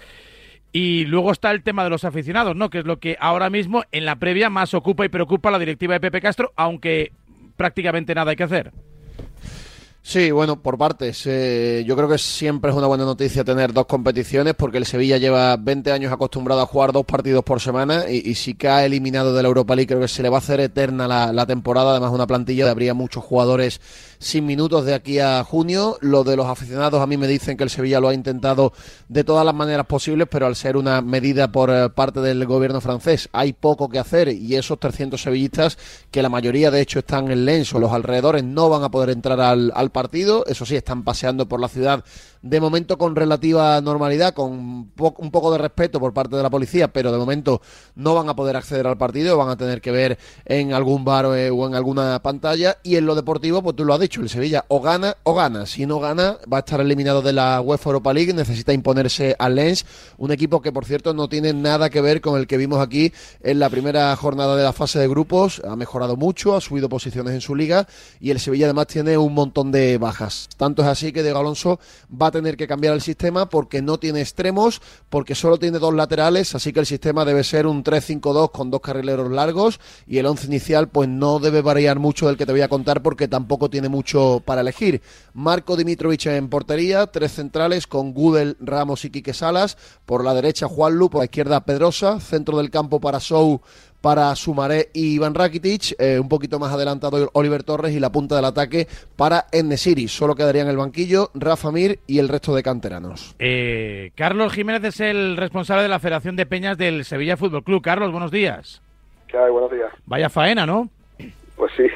Y 0.72 1.04
luego 1.06 1.32
está 1.32 1.50
el 1.52 1.62
tema 1.62 1.84
de 1.84 1.90
los 1.90 2.04
aficionados, 2.04 2.56
¿no? 2.56 2.70
Que 2.70 2.78
es 2.80 2.84
lo 2.84 2.98
que 2.98 3.16
ahora 3.20 3.50
mismo 3.50 3.84
en 3.92 4.04
la 4.04 4.16
previa 4.16 4.50
más 4.50 4.74
ocupa 4.74 5.04
y 5.04 5.08
preocupa 5.08 5.48
a 5.48 5.52
la 5.52 5.58
directiva 5.58 5.94
de 5.94 6.00
Pepe 6.00 6.20
Castro, 6.20 6.52
aunque 6.56 7.12
prácticamente 7.60 8.14
nada 8.14 8.30
hay 8.30 8.36
que 8.38 8.44
hacer. 8.44 8.72
Sí, 10.00 10.30
bueno, 10.30 10.62
por 10.62 10.78
partes. 10.78 11.26
Eh, 11.26 11.84
yo 11.86 11.94
creo 11.94 12.08
que 12.08 12.16
siempre 12.16 12.70
es 12.70 12.76
una 12.76 12.86
buena 12.86 13.04
noticia 13.04 13.44
tener 13.44 13.74
dos 13.74 13.84
competiciones 13.84 14.54
porque 14.54 14.78
el 14.78 14.86
Sevilla 14.86 15.18
lleva 15.18 15.58
20 15.58 15.92
años 15.92 16.10
acostumbrado 16.10 16.62
a 16.62 16.66
jugar 16.66 16.92
dos 16.92 17.04
partidos 17.04 17.44
por 17.44 17.60
semana 17.60 18.04
y, 18.08 18.30
y 18.30 18.34
si 18.34 18.54
cae 18.54 18.86
eliminado 18.86 19.34
de 19.34 19.42
la 19.42 19.48
Europa 19.48 19.76
League 19.76 19.88
creo 19.88 20.00
que 20.00 20.08
se 20.08 20.22
le 20.22 20.30
va 20.30 20.36
a 20.36 20.38
hacer 20.38 20.58
eterna 20.60 21.06
la, 21.06 21.46
temporada. 21.46 21.90
Además, 21.90 22.12
una 22.12 22.26
plantilla 22.26 22.70
habría 22.70 22.94
muchos 22.94 23.22
jugadores 23.22 23.82
sin 24.20 24.46
minutos 24.46 24.84
de 24.84 24.94
aquí 24.94 25.18
a 25.18 25.42
junio. 25.42 25.96
Lo 26.00 26.22
de 26.22 26.36
los 26.36 26.46
aficionados 26.46 27.00
a 27.00 27.06
mí 27.06 27.16
me 27.16 27.26
dicen 27.26 27.56
que 27.56 27.64
el 27.64 27.70
Sevilla 27.70 27.98
lo 27.98 28.08
ha 28.08 28.14
intentado 28.14 28.72
de 29.08 29.24
todas 29.24 29.44
las 29.44 29.54
maneras 29.54 29.86
posibles, 29.86 30.28
pero 30.30 30.46
al 30.46 30.54
ser 30.54 30.76
una 30.76 31.00
medida 31.00 31.50
por 31.50 31.70
eh, 31.70 31.88
parte 31.88 32.20
del 32.20 32.44
gobierno 32.46 32.80
francés 32.80 33.28
hay 33.32 33.54
poco 33.54 33.88
que 33.88 33.98
hacer 33.98 34.28
y 34.28 34.54
esos 34.54 34.78
300 34.78 35.20
sevillistas, 35.20 35.78
que 36.10 36.22
la 36.22 36.28
mayoría 36.28 36.70
de 36.70 36.80
hecho 36.80 37.00
están 37.00 37.30
en 37.30 37.46
Lens 37.46 37.74
o 37.74 37.80
los 37.80 37.92
alrededores, 37.92 38.44
no 38.44 38.68
van 38.68 38.84
a 38.84 38.90
poder 38.90 39.10
entrar 39.10 39.40
al, 39.40 39.72
al 39.74 39.90
partido. 39.90 40.44
Eso 40.46 40.66
sí, 40.66 40.76
están 40.76 41.02
paseando 41.02 41.48
por 41.48 41.60
la 41.60 41.68
ciudad 41.68 42.04
de 42.42 42.60
momento 42.60 42.96
con 42.96 43.14
relativa 43.14 43.80
normalidad, 43.80 44.32
con 44.34 44.52
un 44.52 45.30
poco 45.30 45.52
de 45.52 45.58
respeto 45.58 46.00
por 46.00 46.12
parte 46.12 46.36
de 46.36 46.42
la 46.42 46.50
policía, 46.50 46.88
pero 46.88 47.12
de 47.12 47.18
momento 47.18 47.60
no 47.94 48.14
van 48.14 48.28
a 48.28 48.36
poder 48.36 48.56
acceder 48.56 48.86
al 48.86 48.96
partido, 48.96 49.36
van 49.36 49.50
a 49.50 49.56
tener 49.56 49.80
que 49.80 49.90
ver 49.90 50.18
en 50.44 50.72
algún 50.72 51.04
bar 51.04 51.26
eh, 51.36 51.50
o 51.50 51.66
en 51.66 51.74
alguna 51.74 52.20
pantalla. 52.22 52.78
Y 52.82 52.96
en 52.96 53.06
lo 53.06 53.14
deportivo, 53.14 53.62
pues 53.62 53.76
tú 53.76 53.84
lo 53.84 53.94
has 53.94 54.00
dicho, 54.00 54.20
el 54.20 54.28
Sevilla 54.28 54.64
o 54.68 54.80
gana 54.80 55.16
o 55.22 55.34
gana. 55.34 55.66
Si 55.66 55.86
no 55.86 56.00
gana, 56.00 56.38
va 56.50 56.58
a 56.58 56.60
estar 56.60 56.80
eliminado 56.80 57.22
de 57.22 57.32
la 57.32 57.60
UEFA 57.60 57.90
Europa 57.90 58.12
League, 58.12 58.32
necesita 58.32 58.72
imponerse 58.72 59.36
al 59.38 59.56
Lens, 59.56 59.84
un 60.16 60.32
equipo 60.32 60.62
que 60.62 60.72
por 60.72 60.84
cierto 60.84 61.12
no 61.12 61.28
tiene 61.28 61.52
nada 61.52 61.90
que 61.90 62.00
ver 62.00 62.20
con 62.20 62.38
el 62.38 62.46
que 62.46 62.56
vimos 62.56 62.80
aquí 62.80 63.12
en 63.42 63.58
la 63.58 63.68
primera 63.68 64.14
jornada 64.16 64.56
de 64.56 64.62
la 64.62 64.72
fase 64.72 64.98
de 64.98 65.08
grupos, 65.08 65.60
ha 65.68 65.76
mejorado 65.76 66.16
mucho, 66.16 66.56
ha 66.56 66.60
subido 66.60 66.88
posiciones 66.88 67.34
en 67.34 67.40
su 67.40 67.54
liga 67.54 67.86
y 68.20 68.30
el 68.30 68.40
Sevilla 68.40 68.66
además 68.66 68.86
tiene 68.86 69.18
un 69.18 69.34
montón 69.34 69.70
de 69.72 69.98
bajas. 69.98 70.48
Tanto 70.56 70.82
es 70.82 70.88
así 70.88 71.12
que 71.12 71.22
Diego 71.22 71.38
Alonso 71.38 71.78
va 72.10 72.29
tener 72.30 72.56
que 72.56 72.66
cambiar 72.66 72.94
el 72.94 73.00
sistema 73.00 73.48
porque 73.48 73.82
no 73.82 73.98
tiene 73.98 74.20
extremos, 74.20 74.80
porque 75.08 75.34
solo 75.34 75.58
tiene 75.58 75.78
dos 75.78 75.94
laterales, 75.94 76.54
así 76.54 76.72
que 76.72 76.80
el 76.80 76.86
sistema 76.86 77.24
debe 77.24 77.44
ser 77.44 77.66
un 77.66 77.84
3-5-2 77.84 78.50
con 78.50 78.70
dos 78.70 78.80
carrileros 78.80 79.30
largos 79.30 79.80
y 80.06 80.18
el 80.18 80.26
once 80.26 80.46
inicial 80.46 80.88
pues 80.88 81.08
no 81.08 81.38
debe 81.38 81.62
variar 81.62 81.98
mucho 81.98 82.26
del 82.26 82.36
que 82.36 82.46
te 82.46 82.52
voy 82.52 82.62
a 82.62 82.68
contar 82.68 83.02
porque 83.02 83.28
tampoco 83.28 83.70
tiene 83.70 83.88
mucho 83.88 84.42
para 84.44 84.60
elegir. 84.60 85.02
Marco 85.34 85.76
Dimitrovich 85.76 86.26
en 86.26 86.48
portería, 86.48 87.06
tres 87.06 87.32
centrales 87.32 87.86
con 87.86 88.12
Gudel, 88.12 88.56
Ramos 88.60 89.04
y 89.04 89.10
Quique 89.10 89.34
Salas, 89.34 89.76
por 90.06 90.24
la 90.24 90.34
derecha 90.34 90.68
Juan 90.68 90.94
Lu, 90.94 91.10
por 91.10 91.20
la 91.20 91.26
izquierda 91.26 91.64
Pedrosa, 91.64 92.20
centro 92.20 92.58
del 92.58 92.70
campo 92.70 93.00
para 93.00 93.20
Sou 93.20 93.60
para 94.00 94.34
Sumaré 94.34 94.88
y 94.92 95.14
Iván 95.14 95.34
Rakitic, 95.34 95.94
eh, 95.98 96.18
un 96.18 96.28
poquito 96.28 96.58
más 96.58 96.72
adelantado 96.72 97.30
Oliver 97.32 97.62
Torres 97.62 97.94
y 97.94 98.00
la 98.00 98.10
punta 98.10 98.36
del 98.36 98.44
ataque 98.44 98.86
para 99.16 99.46
Enesiri. 99.52 100.08
Solo 100.08 100.34
quedaría 100.34 100.62
en 100.62 100.68
el 100.68 100.76
banquillo 100.76 101.30
Rafa 101.34 101.70
Mir 101.70 101.98
y 102.06 102.18
el 102.18 102.28
resto 102.28 102.54
de 102.54 102.62
canteranos. 102.62 103.34
Eh, 103.38 104.12
Carlos 104.14 104.52
Jiménez 104.52 104.84
es 104.84 105.00
el 105.00 105.36
responsable 105.36 105.82
de 105.82 105.88
la 105.88 105.98
Federación 105.98 106.36
de 106.36 106.46
Peñas 106.46 106.78
del 106.78 107.04
Sevilla 107.04 107.36
Fútbol 107.36 107.64
Club. 107.64 107.82
Carlos, 107.82 108.10
buenos 108.10 108.30
días. 108.30 108.82
¿Qué 109.28 109.36
hay? 109.36 109.50
Buenos 109.50 109.70
días. 109.70 109.92
Vaya 110.06 110.28
faena, 110.28 110.66
¿no? 110.66 110.88
Pues 111.56 111.72
sí, 111.76 111.86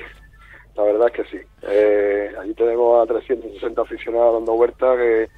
la 0.76 0.82
verdad 0.85 1.09
es 1.09 1.12
que 1.14 1.24
sí. 1.24 1.44
Eh, 1.62 2.31
allí 2.40 2.55
tenemos 2.55 3.02
a 3.02 3.12
360 3.12 3.81
aficionados 3.81 4.35
dando 4.35 4.52
vuelta 4.52 4.94
que, 4.97 5.28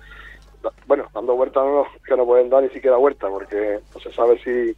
bueno, 0.87 1.07
dando 1.15 1.37
vuelta 1.37 1.61
no, 1.61 1.87
que 2.07 2.17
no 2.17 2.27
pueden 2.27 2.51
dar 2.51 2.63
ni 2.63 2.69
siquiera 2.71 2.97
vuelta 2.97 3.29
porque 3.29 3.79
no 3.95 4.01
se 4.01 4.13
sabe 4.13 4.39
si 4.43 4.77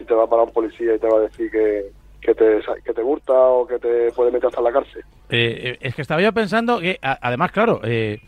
si 0.00 0.06
te 0.06 0.14
va 0.14 0.24
a 0.24 0.26
parar 0.26 0.46
un 0.46 0.52
policía 0.52 0.94
y 0.94 0.98
te 0.98 1.06
va 1.06 1.18
a 1.18 1.20
decir 1.20 1.50
que, 1.50 1.92
que 2.20 2.34
te, 2.34 2.60
que 2.84 2.92
te 2.94 3.02
hurta 3.02 3.34
o 3.34 3.66
que 3.66 3.78
te 3.78 4.10
puede 4.12 4.32
meter 4.32 4.46
hasta 4.48 4.62
la 4.62 4.72
cárcel. 4.72 5.04
Eh, 5.28 5.76
es 5.80 5.94
que 5.94 6.02
estaba 6.02 6.22
yo 6.22 6.32
pensando 6.32 6.80
que, 6.80 6.98
además, 7.02 7.52
claro, 7.52 7.80
eh, 7.84 8.20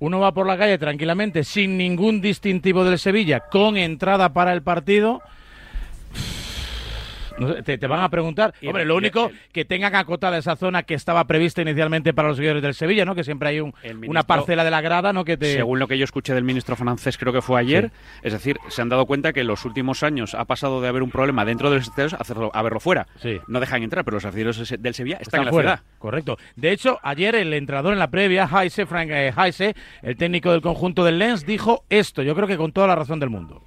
uno 0.00 0.20
va 0.20 0.32
por 0.32 0.46
la 0.46 0.58
calle 0.58 0.76
tranquilamente 0.76 1.44
sin 1.44 1.78
ningún 1.78 2.20
distintivo 2.20 2.84
del 2.84 2.98
Sevilla, 2.98 3.40
con 3.50 3.78
entrada 3.78 4.34
para 4.34 4.52
el 4.52 4.62
partido. 4.62 5.22
Te, 7.64 7.78
te, 7.78 7.86
van 7.86 8.00
a 8.00 8.08
preguntar. 8.08 8.54
Y 8.60 8.68
Hombre, 8.68 8.84
lo 8.84 8.96
único 8.96 9.28
el- 9.28 9.38
que 9.52 9.64
tengan 9.64 9.94
acotada 9.94 10.38
esa 10.38 10.56
zona 10.56 10.84
que 10.84 10.94
estaba 10.94 11.24
prevista 11.26 11.62
inicialmente 11.62 12.14
para 12.14 12.28
los 12.28 12.36
seguidores 12.36 12.62
del 12.62 12.74
Sevilla, 12.74 13.04
¿no? 13.04 13.14
Que 13.14 13.24
siempre 13.24 13.48
hay 13.48 13.60
un- 13.60 13.74
una 14.06 14.22
parcela 14.22 14.62
de 14.64 14.70
la 14.70 14.80
grada, 14.80 15.12
¿no? 15.12 15.24
Que 15.24 15.36
te... 15.36 15.54
Según 15.54 15.78
lo 15.78 15.88
que 15.88 15.98
yo 15.98 16.04
escuché 16.04 16.32
del 16.34 16.44
ministro 16.44 16.76
francés, 16.76 17.18
creo 17.18 17.32
que 17.32 17.42
fue 17.42 17.60
ayer, 17.60 17.90
es 18.22 18.32
decir, 18.32 18.58
se 18.68 18.82
han 18.82 18.88
dado 18.88 19.06
cuenta 19.06 19.32
que 19.32 19.40
en 19.40 19.46
los 19.48 19.64
últimos 19.64 20.02
años 20.02 20.34
ha 20.34 20.44
pasado 20.44 20.80
de 20.80 20.88
haber 20.88 21.02
un 21.02 21.10
problema 21.10 21.44
dentro 21.44 21.70
de 21.70 21.76
los 21.78 21.88
estadios 21.88 22.14
a, 22.14 22.18
hacerlo- 22.18 22.50
a 22.54 22.62
verlo 22.62 22.80
fuera. 22.80 23.06
No 23.48 23.60
dejan 23.60 23.82
entrar, 23.82 24.04
pero 24.04 24.16
los 24.16 24.24
aficionados 24.24 24.72
del 24.78 24.94
Sevilla 24.94 25.18
están, 25.20 25.40
en 25.40 25.46
la 25.46 25.50
fuera. 25.52 25.76
ciudad. 25.78 25.90
Correcto. 25.98 26.38
De 26.56 26.70
hecho, 26.72 26.98
ayer 27.02 27.34
el 27.34 27.52
entrenador 27.52 27.92
en 27.92 27.98
la 27.98 28.10
previa, 28.10 28.46
Heise, 28.46 28.86
Frank 28.86 29.10
eh, 29.10 29.32
Heise, 29.36 29.74
el 30.02 30.16
técnico 30.16 30.52
del 30.52 30.60
conjunto 30.62 31.04
del 31.04 31.18
Lens, 31.18 31.44
dijo 31.46 31.84
esto, 31.90 32.22
yo 32.22 32.34
creo 32.34 32.46
que 32.46 32.56
con 32.56 32.72
toda 32.72 32.86
la 32.86 32.94
razón 32.94 33.18
del 33.18 33.30
mundo. 33.30 33.62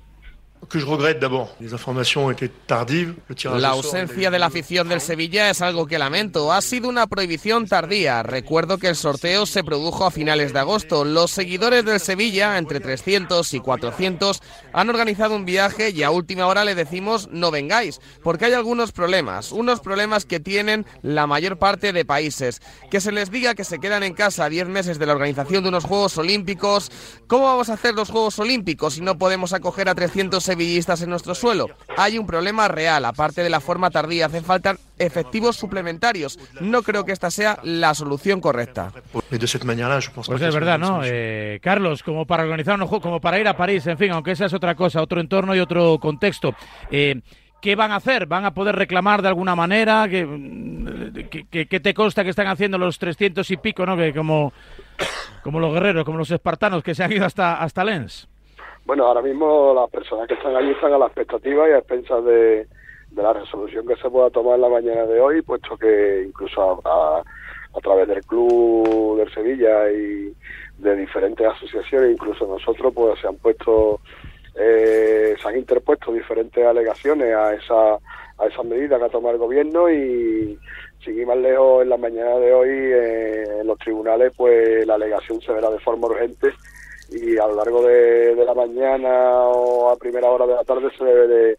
La 3.58 3.70
ausencia 3.70 4.30
de 4.30 4.40
la 4.40 4.48
afición 4.48 4.90
del 4.90 5.00
Sevilla 5.00 5.50
es 5.50 5.62
algo 5.62 5.88
que 5.88 5.98
lamento. 5.98 6.52
Ha 6.52 6.62
sido 6.62 6.90
una 6.90 7.08
prohibición 7.08 7.68
tardía. 7.68 8.22
Recuerdo 8.22 8.78
que 8.78 8.90
el 8.90 8.96
sorteo 8.96 9.46
se 9.46 9.64
produjo 9.64 10.06
a 10.06 10.12
finales 10.12 10.52
de 10.52 10.60
agosto. 10.60 11.06
Los 11.06 11.32
seguidores 11.32 11.86
del 11.86 12.00
Sevilla, 12.00 12.58
entre 12.58 12.82
300 12.82 13.54
y 13.54 13.60
400, 13.60 14.42
han 14.74 14.90
organizado 14.90 15.36
un 15.36 15.46
viaje 15.46 15.92
y 15.92 16.04
a 16.04 16.12
última 16.12 16.48
hora 16.48 16.66
le 16.66 16.76
decimos 16.76 17.30
no 17.32 17.50
vengáis, 17.50 18.02
porque 18.22 18.46
hay 18.46 18.54
algunos 18.54 18.92
problemas, 18.92 19.52
unos 19.52 19.80
problemas 19.80 20.26
que 20.26 20.40
tienen 20.40 20.86
la 21.02 21.28
mayor 21.28 21.58
parte 21.58 21.94
de 21.94 22.04
países. 22.04 22.62
Que 22.92 23.00
se 23.00 23.12
les 23.12 23.32
diga 23.32 23.56
que 23.56 23.64
se 23.64 23.80
quedan 23.80 24.04
en 24.04 24.14
casa 24.14 24.50
10 24.50 24.68
meses 24.68 25.00
de 25.00 25.06
la 25.06 25.14
organización 25.14 25.64
de 25.64 25.70
unos 25.70 25.86
Juegos 25.86 26.18
Olímpicos. 26.18 26.92
¿Cómo 27.28 27.46
vamos 27.46 27.70
a 27.70 27.74
hacer 27.74 27.96
los 27.96 28.10
Juegos 28.10 28.38
Olímpicos 28.40 28.96
si 28.96 29.02
no 29.02 29.18
podemos 29.18 29.54
acoger 29.54 29.88
a 29.88 29.96
300 29.96 30.44
sevillistas 30.62 31.02
en 31.04 31.10
nuestro 31.10 31.36
suelo? 31.36 31.68
Hay 31.98 32.18
un 32.18 32.26
problema 32.26 32.68
real, 32.68 33.06
aparte 33.06 33.44
de 33.44 33.50
la 33.50 33.60
forma 33.60 33.92
tardía, 33.92 34.26
hacen 34.26 34.44
falta 34.44 34.76
efectivos 34.98 35.56
suplementarios. 35.56 36.40
No 36.60 36.82
creo 36.82 37.06
que 37.06 37.12
esta 37.12 37.30
sea 37.30 37.60
la 37.64 37.94
solución 37.94 38.42
correcta. 38.42 38.92
Pues 40.28 40.42
es 40.42 40.54
verdad, 40.56 40.80
¿no? 40.80 41.02
Eh, 41.06 41.60
Carlos, 41.62 42.02
como 42.04 42.26
para 42.26 42.44
organizar 42.44 42.76
unos 42.76 42.90
juegos, 42.90 43.04
como 43.04 43.22
para 43.22 43.40
ir 43.40 43.48
a 43.48 43.56
París, 43.56 43.86
en 43.88 43.98
fin, 43.98 44.12
aunque 44.12 44.32
esa 44.32 44.46
es 44.46 44.54
otra 44.54 44.74
cosa, 44.76 45.02
otro 45.02 45.22
entorno 45.22 45.56
y 45.56 45.60
otro 45.60 46.00
contexto. 46.00 46.56
Eh, 46.90 47.22
¿Qué 47.62 47.76
van 47.76 47.92
a 47.92 47.96
hacer? 47.98 48.28
¿Van 48.28 48.46
a 48.46 48.54
poder 48.54 48.76
reclamar 48.76 49.22
de 49.22 49.28
alguna 49.30 49.56
manera? 49.56 50.08
¿Qué, 50.10 50.28
qué- 51.30 51.46
qué- 51.50 51.66
qué 51.68 51.80
te 51.80 51.94
consta 51.94 52.24
que 52.24 52.30
están 52.30 52.48
haciendo 52.48 52.78
los 52.78 53.00
300 53.00 53.50
y 53.50 53.58
pico, 53.58 53.84
¿no? 53.86 53.98
Que 53.98 54.14
como, 54.14 54.54
como 55.44 55.60
los 55.60 55.74
guerreros, 55.74 56.06
como 56.06 56.18
los 56.20 56.30
espartanos 56.32 56.84
que 56.84 56.94
se 56.96 57.04
han 57.04 57.12
ido 57.12 57.26
hasta, 57.26 57.56
hasta 57.62 57.84
Lens. 57.84 58.28
Bueno, 58.88 59.06
ahora 59.06 59.22
mismo 59.22 59.74
las 59.76 59.90
personas 59.90 60.30
que 60.30 60.36
están 60.36 60.56
allí 60.56 60.72
están 60.72 60.94
a 60.94 60.98
la 60.98 61.08
expectativa 61.08 61.68
y 61.68 61.74
a 61.74 61.80
expensas 61.80 62.24
de, 62.24 62.66
la 63.18 63.34
resolución 63.34 63.86
que 63.86 63.98
se 63.98 64.10
pueda 64.10 64.30
tomar 64.30 64.56
en 64.56 64.62
la 64.62 64.70
mañana 64.70 65.06
de 65.06 65.20
hoy, 65.20 65.42
puesto 65.42 65.76
que 65.76 66.24
incluso 66.26 66.80
a 66.86 67.22
través 67.84 68.08
del 68.08 68.24
club 68.24 69.18
del 69.18 69.30
Sevilla 69.34 69.92
y 69.92 70.34
de 70.78 70.96
diferentes 70.96 71.46
asociaciones, 71.46 72.14
incluso 72.14 72.48
nosotros, 72.48 72.94
pues 72.96 73.20
se 73.20 73.28
han 73.28 73.36
puesto, 73.36 74.00
eh, 74.56 75.36
se 75.42 75.48
han 75.50 75.58
interpuesto 75.58 76.14
diferentes 76.14 76.66
alegaciones 76.66 77.36
a 77.36 77.56
esa 77.56 77.96
a 78.40 78.46
esa 78.46 78.64
medida 78.64 78.98
que 79.00 79.06
ha 79.06 79.10
tomado 79.10 79.34
el 79.34 79.42
gobierno 79.42 79.90
y 79.90 80.58
sin 81.04 81.20
ir 81.20 81.28
más 81.28 81.38
lejos 81.38 81.82
en 81.82 81.90
la 81.90 81.98
mañana 81.98 82.38
de 82.38 82.54
hoy 82.54 82.70
eh, 82.70 83.60
en 83.62 83.68
los 83.68 83.80
tribunales 83.80 84.32
pues 84.38 84.86
la 84.86 84.94
alegación 84.94 85.42
se 85.42 85.52
verá 85.52 85.72
de 85.72 85.80
forma 85.80 86.08
urgente 86.08 86.54
y 87.10 87.38
a 87.38 87.48
lo 87.48 87.56
largo 87.56 87.84
de, 87.84 88.36
la 88.36 88.54
mañana 88.54 89.40
o 89.48 89.90
a 89.90 89.98
primera 89.98 90.30
hora 90.30 90.46
de 90.46 90.56
la 90.56 90.64
tarde 90.64 90.90
se 90.98 91.04
debe 91.04 91.28
de 91.28 91.58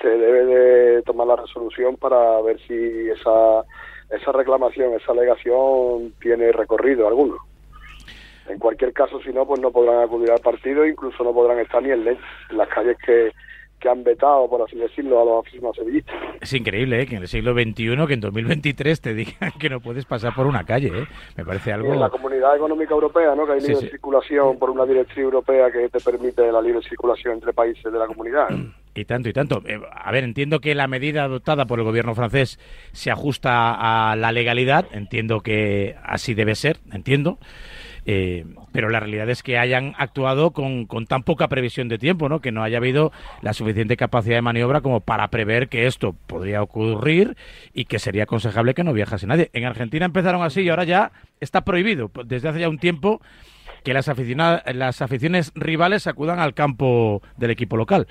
se 0.00 0.08
debe 0.08 0.44
de 0.44 1.02
tomar 1.02 1.26
la 1.26 1.36
resolución 1.36 1.96
para 1.96 2.40
ver 2.42 2.58
si 2.66 3.08
esa 3.08 3.64
esa 4.10 4.32
reclamación, 4.32 4.94
esa 4.94 5.12
alegación 5.12 6.14
tiene 6.20 6.52
recorrido 6.52 7.08
alguno. 7.08 7.38
En 8.48 8.58
cualquier 8.58 8.92
caso, 8.92 9.20
si 9.22 9.30
no, 9.30 9.44
pues 9.46 9.60
no 9.60 9.72
podrán 9.72 10.02
acudir 10.02 10.30
al 10.30 10.38
partido, 10.40 10.86
incluso 10.86 11.24
no 11.24 11.32
podrán 11.32 11.58
estar 11.58 11.82
ni 11.82 11.90
en, 11.90 12.06
en 12.06 12.18
las 12.56 12.68
calles 12.68 12.96
que, 13.04 13.32
que 13.80 13.88
han 13.88 14.02
vetado, 14.04 14.48
por 14.48 14.62
así 14.62 14.76
decirlo, 14.76 15.20
a 15.20 15.24
los 15.24 15.40
aficionados 15.44 15.76
sevillistas. 15.76 16.14
Es 16.40 16.52
increíble, 16.52 17.02
¿eh? 17.02 17.06
Que 17.06 17.16
en 17.16 17.22
el 17.22 17.28
siglo 17.28 17.52
XXI, 17.52 18.06
que 18.06 18.14
en 18.14 18.20
2023 18.20 19.00
te 19.00 19.14
digan 19.14 19.52
que 19.58 19.68
no 19.68 19.80
puedes 19.80 20.04
pasar 20.06 20.34
por 20.34 20.46
una 20.46 20.64
calle, 20.64 20.88
¿eh? 20.88 21.06
Me 21.36 21.44
parece 21.44 21.72
algo... 21.72 21.92
en 21.92 22.00
la 22.00 22.10
Comunidad 22.10 22.56
Económica 22.56 22.94
Europea, 22.94 23.34
¿no? 23.34 23.46
que 23.46 23.52
hay 23.52 23.60
Sí, 23.60 23.68
libre 23.68 23.82
sí. 23.86 23.90
circulación 23.90 24.58
por 24.58 24.70
una 24.70 24.84
directriz 24.86 25.18
europea 25.18 25.70
que 25.70 25.88
te 25.88 26.00
permite 26.00 26.50
la 26.50 26.60
libre 26.62 26.80
circulación 26.88 27.34
entre 27.34 27.52
países 27.52 27.92
de 27.92 27.98
la 27.98 28.06
comunidad. 28.06 28.48
Y 28.94 29.04
tanto, 29.04 29.28
y 29.28 29.32
tanto. 29.34 29.62
Eh, 29.66 29.78
a 29.92 30.10
ver, 30.10 30.24
entiendo 30.24 30.60
que 30.60 30.74
la 30.74 30.86
medida 30.86 31.24
adoptada 31.24 31.66
por 31.66 31.78
el 31.78 31.84
gobierno 31.84 32.14
francés 32.14 32.58
se 32.92 33.10
ajusta 33.10 33.74
a 34.10 34.16
la 34.16 34.32
legalidad, 34.32 34.86
entiendo 34.92 35.40
que 35.40 35.96
así 36.02 36.32
debe 36.32 36.54
ser, 36.54 36.78
entiendo. 36.92 37.38
Eh, 38.08 38.44
pero 38.70 38.88
la 38.88 39.00
realidad 39.00 39.28
es 39.28 39.42
que 39.42 39.58
hayan 39.58 39.94
actuado 39.98 40.52
con, 40.52 40.86
con 40.86 41.06
tan 41.06 41.24
poca 41.24 41.48
previsión 41.48 41.88
de 41.88 41.98
tiempo, 41.98 42.28
¿no? 42.28 42.40
Que 42.40 42.52
no 42.52 42.62
haya 42.62 42.78
habido 42.78 43.10
la 43.42 43.52
suficiente 43.52 43.96
capacidad 43.96 44.36
de 44.36 44.42
maniobra 44.42 44.80
como 44.80 45.00
para 45.00 45.28
prever 45.28 45.68
que 45.68 45.86
esto 45.86 46.14
podría 46.26 46.62
ocurrir 46.62 47.36
y 47.74 47.86
que 47.86 47.98
sería 47.98 48.22
aconsejable 48.22 48.74
que 48.74 48.84
no 48.84 48.92
viajase 48.92 49.26
nadie. 49.26 49.50
En 49.52 49.64
Argentina 49.64 50.06
empezaron 50.06 50.42
así 50.42 50.60
y 50.60 50.68
ahora 50.68 50.84
ya 50.84 51.10
está 51.40 51.62
prohibido 51.62 52.10
desde 52.24 52.48
hace 52.48 52.60
ya 52.60 52.68
un 52.68 52.78
tiempo 52.78 53.20
que 53.82 53.92
las, 53.92 54.10
las 54.74 55.02
aficiones 55.02 55.52
rivales 55.54 56.06
acudan 56.06 56.38
al 56.38 56.54
campo 56.54 57.22
del 57.36 57.50
equipo 57.50 57.76
local. 57.76 58.06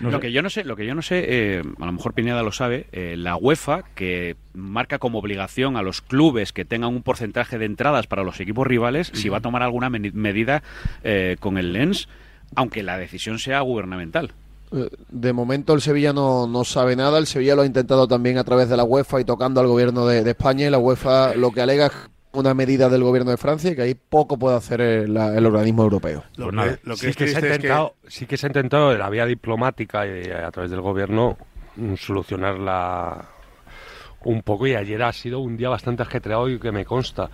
No 0.00 0.10
lo 0.10 0.16
sé. 0.16 0.22
que 0.22 0.32
yo 0.32 0.42
no 0.42 0.50
sé, 0.50 0.64
lo 0.64 0.76
que 0.76 0.86
yo 0.86 0.94
no 0.94 1.02
sé, 1.02 1.24
eh, 1.26 1.62
a 1.80 1.86
lo 1.86 1.92
mejor 1.92 2.14
Pineda 2.14 2.42
lo 2.42 2.52
sabe, 2.52 2.86
eh, 2.92 3.14
la 3.16 3.36
UEFA 3.36 3.84
que 3.94 4.36
marca 4.52 4.98
como 4.98 5.18
obligación 5.18 5.76
a 5.76 5.82
los 5.82 6.00
clubes 6.02 6.52
que 6.52 6.64
tengan 6.64 6.90
un 6.94 7.02
porcentaje 7.02 7.58
de 7.58 7.66
entradas 7.66 8.06
para 8.06 8.24
los 8.24 8.40
equipos 8.40 8.66
rivales, 8.66 9.10
si 9.14 9.28
va 9.28 9.38
a 9.38 9.40
tomar 9.40 9.62
alguna 9.62 9.90
medida 9.90 10.62
eh, 11.02 11.36
con 11.38 11.58
el 11.58 11.72
Lens, 11.72 12.08
aunque 12.56 12.82
la 12.82 12.98
decisión 12.98 13.38
sea 13.38 13.60
gubernamental. 13.60 14.32
Eh, 14.72 14.88
De 15.10 15.32
momento 15.32 15.74
el 15.74 15.80
Sevilla 15.80 16.12
no, 16.12 16.46
no 16.46 16.64
sabe 16.64 16.96
nada. 16.96 17.18
El 17.18 17.26
Sevilla 17.26 17.54
lo 17.54 17.62
ha 17.62 17.66
intentado 17.66 18.08
también 18.08 18.38
a 18.38 18.44
través 18.44 18.68
de 18.68 18.76
la 18.76 18.84
UEFA 18.84 19.20
y 19.20 19.24
tocando 19.24 19.60
al 19.60 19.66
gobierno 19.68 20.06
de, 20.06 20.24
de 20.24 20.30
España. 20.30 20.66
Y 20.66 20.70
la 20.70 20.78
UEFA 20.78 21.34
lo 21.34 21.52
que 21.52 21.60
alega 21.60 21.86
es 21.86 21.92
una 22.34 22.54
medida 22.54 22.88
del 22.88 23.02
gobierno 23.02 23.30
de 23.30 23.36
Francia 23.36 23.70
y 23.70 23.76
que 23.76 23.82
ahí 23.82 23.94
poco 23.94 24.38
puede 24.38 24.56
hacer 24.56 24.80
el, 24.80 25.14
la- 25.14 25.36
el 25.36 25.46
organismo 25.46 25.82
europeo. 25.84 26.24
Lo 26.36 26.46
que 26.50 26.78
sí, 26.96 27.06
que 27.18 27.24
se 27.32 27.36
ha 27.36 27.40
intentado, 27.56 27.94
sí 28.08 28.26
que 28.26 28.36
se 28.36 28.46
ha 28.46 28.48
intentado 28.50 28.92
en 28.92 28.98
la 28.98 29.10
vía 29.10 29.26
diplomática 29.26 30.06
y 30.06 30.30
a 30.30 30.50
través 30.50 30.70
del 30.70 30.80
gobierno 30.80 31.36
mm, 31.76 31.94
solucionarla 31.94 33.26
un 34.24 34.42
poco 34.42 34.66
y 34.66 34.74
ayer 34.74 35.02
ha 35.02 35.12
sido 35.12 35.40
un 35.40 35.56
día 35.56 35.68
bastante 35.68 36.02
ajetreado 36.02 36.48
y 36.48 36.58
que 36.58 36.72
me 36.72 36.84
consta. 36.84 37.28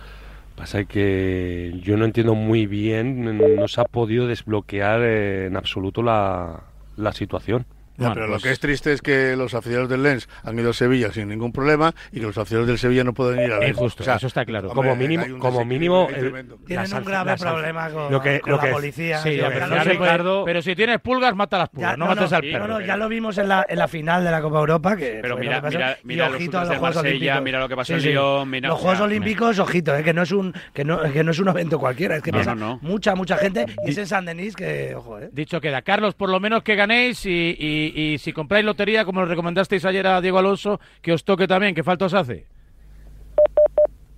Pasa 0.55 0.83
que 0.83 1.79
yo 1.81 1.95
no 1.97 2.05
entiendo 2.05 2.35
muy 2.35 2.65
bien, 2.67 3.55
no 3.55 3.67
se 3.67 3.81
ha 3.81 3.85
podido 3.85 4.27
desbloquear 4.27 5.01
en 5.01 5.55
absoluto 5.55 6.03
la, 6.03 6.61
la 6.97 7.13
situación. 7.13 7.65
Ya, 7.97 8.13
pero 8.13 8.27
lo 8.27 8.39
que 8.39 8.51
es 8.51 8.59
triste 8.59 8.93
es 8.93 9.01
que 9.01 9.35
los 9.35 9.53
aficionados 9.53 9.89
del 9.89 10.01
Lens 10.03 10.27
han 10.43 10.57
ido 10.57 10.71
a 10.71 10.73
Sevilla 10.73 11.11
sin 11.11 11.27
ningún 11.29 11.51
problema 11.51 11.93
y 12.11 12.15
que 12.19 12.25
los 12.25 12.37
aficionados 12.37 12.67
del 12.67 12.77
Sevilla 12.79 13.03
no 13.03 13.13
pueden 13.13 13.43
ir 13.45 13.51
a 13.51 13.59
Lens. 13.59 13.71
Injusto, 13.71 14.01
O 14.01 14.05
sea, 14.05 14.15
eso 14.15 14.27
está 14.27 14.43
claro. 14.45 14.69
hombre, 14.71 14.89
como 14.89 14.95
mínimo, 14.95 15.39
como 15.39 15.65
mínimo 15.65 16.07
el-. 16.09 16.45
Tienen 16.65 16.93
un 16.93 17.05
grave 17.05 17.35
problema 17.37 17.89
con, 17.89 18.11
lo 18.11 18.21
que- 18.21 18.39
con 18.39 18.51
lo 18.51 18.57
la 18.57 18.63
que- 18.63 18.69
policía. 18.71 19.17
Sí, 19.19 19.35
Lo 19.35 19.43
ya, 19.43 19.47
que 19.49 19.53
pero, 19.55 19.67
no 19.67 19.83
Ricardo- 19.83 20.61
si 20.61 20.75
tienes 20.75 20.99
pulgas, 20.99 21.35
mata 21.35 21.57
las 21.57 21.67
Ya, 21.69 21.71
pulgas, 21.73 21.97
no, 21.97 22.05
no, 22.05 22.11
mates 22.15 22.31
no, 22.31 22.37
al 22.37 22.41
perro. 22.43 22.67
no, 22.67 22.81
ya 22.81 22.97
lo 22.97 23.09
vimos 23.09 23.37
en 23.37 23.47
la, 23.49 23.65
en 23.67 23.77
la 23.77 23.87
final 23.87 24.23
de 24.23 24.31
la 24.31 24.41
Copa 24.41 24.59
Europa. 24.59 24.95
Que 24.95 25.19
Pero 25.21 25.37
mira- 25.37 25.57
lo 25.57 25.61
que 25.61 25.65
pasó. 25.67 25.77
mira- 25.77 25.97
Y 26.01 26.07
mira 26.07 26.25
los 26.27 26.35
ojito 26.35 26.57
a 26.59 26.65
los 26.65 26.77
Juegos 26.77 26.97
Olímpicos. 26.97 27.41
mira 27.43 27.59
lo 27.59 27.69
que 27.69 27.75
pasó 27.75 27.93
en 27.93 28.01
Lyon, 28.01 28.49
mira- 28.49 28.69
los 28.69 28.79
Juegos 28.79 29.01
Olímpicos, 29.01 29.59
ojito, 29.59 29.95
eh, 29.95 30.03
que 30.03 30.13
no 30.13 30.21
es 30.23 30.31
un 30.31 30.53
que 30.73 30.83
no, 30.85 31.01
que 31.11 31.23
no 31.23 31.31
es 31.31 31.39
un 31.39 31.47
evento 31.49 31.77
cualquiera, 31.79 32.15
es 32.15 32.23
que 32.23 32.31
pasa 32.31 32.55
mucha, 32.81 33.15
mucha 33.15 33.37
gente 33.37 33.65
y 33.85 33.91
es 33.91 33.97
en 33.97 34.07
San 34.07 34.25
Denis 34.25 34.55
que, 34.55 34.95
ojo, 34.95 35.19
eh. 35.19 35.29
Dicho 35.31 35.59
queda. 35.61 35.81
Carlos, 35.81 36.13
por 36.15 36.29
lo 36.29 36.39
menos 36.39 36.63
que 36.63 36.75
ganéis 36.75 37.25
y, 37.25 37.55
y- 37.93 38.13
y 38.13 38.17
si 38.17 38.33
compráis 38.33 38.65
lotería, 38.65 39.05
como 39.05 39.21
lo 39.21 39.25
recomendasteis 39.27 39.85
ayer 39.85 40.05
a 40.07 40.21
Diego 40.21 40.39
Alonso, 40.39 40.79
que 41.01 41.13
os 41.13 41.23
toque 41.23 41.47
también, 41.47 41.73
que 41.75 41.83
falta 41.83 42.05
os 42.05 42.13
hace. 42.13 42.45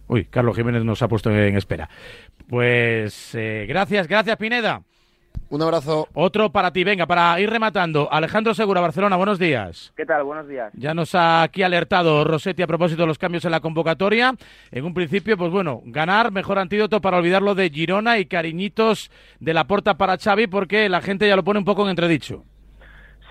Uy, 0.08 0.26
Carlos 0.26 0.56
Jiménez 0.56 0.84
nos 0.84 1.02
ha 1.02 1.08
puesto 1.08 1.32
en 1.32 1.56
espera. 1.58 1.90
Pues 2.48 3.34
eh, 3.36 3.66
gracias, 3.68 4.08
gracias 4.08 4.38
Pineda. 4.38 4.82
Un 5.50 5.62
abrazo. 5.62 6.08
Otro 6.14 6.52
para 6.52 6.72
ti, 6.72 6.84
venga, 6.84 7.06
para 7.06 7.40
ir 7.40 7.50
rematando. 7.50 8.12
Alejandro 8.12 8.54
Segura, 8.54 8.82
Barcelona, 8.82 9.16
buenos 9.18 9.38
días. 9.40 9.94
¿Qué 9.96 10.06
tal? 10.06 10.24
Buenos 10.24 10.48
días. 10.48 10.72
Ya 10.76 10.94
nos 10.94 11.14
ha 11.16 11.44
aquí 11.44 11.64
alertado 11.64 12.24
Rossetti 12.24 12.62
a 12.64 12.68
propósito 12.68 13.04
de 13.04 13.08
los 13.08 13.18
cambios 13.20 13.46
en 13.46 13.52
la 13.52 13.60
convocatoria. 13.60 14.34
En 14.72 14.86
un 14.86 14.94
principio, 14.94 15.38
pues 15.38 15.52
bueno, 15.52 15.82
ganar, 15.86 16.32
mejor 16.32 16.58
antídoto 16.60 17.02
para 17.02 17.18
olvidarlo 17.18 17.56
de 17.56 17.70
Girona 17.70 18.18
y 18.20 18.26
cariñitos 18.26 19.12
de 19.40 19.54
la 19.54 19.66
porta 19.66 19.96
para 19.96 20.18
Xavi 20.18 20.48
porque 20.48 20.90
la 20.90 21.02
gente 21.02 21.28
ya 21.28 21.36
lo 21.36 21.44
pone 21.44 21.60
un 21.60 21.66
poco 21.66 21.84
en 21.84 21.90
entredicho. 21.90 22.44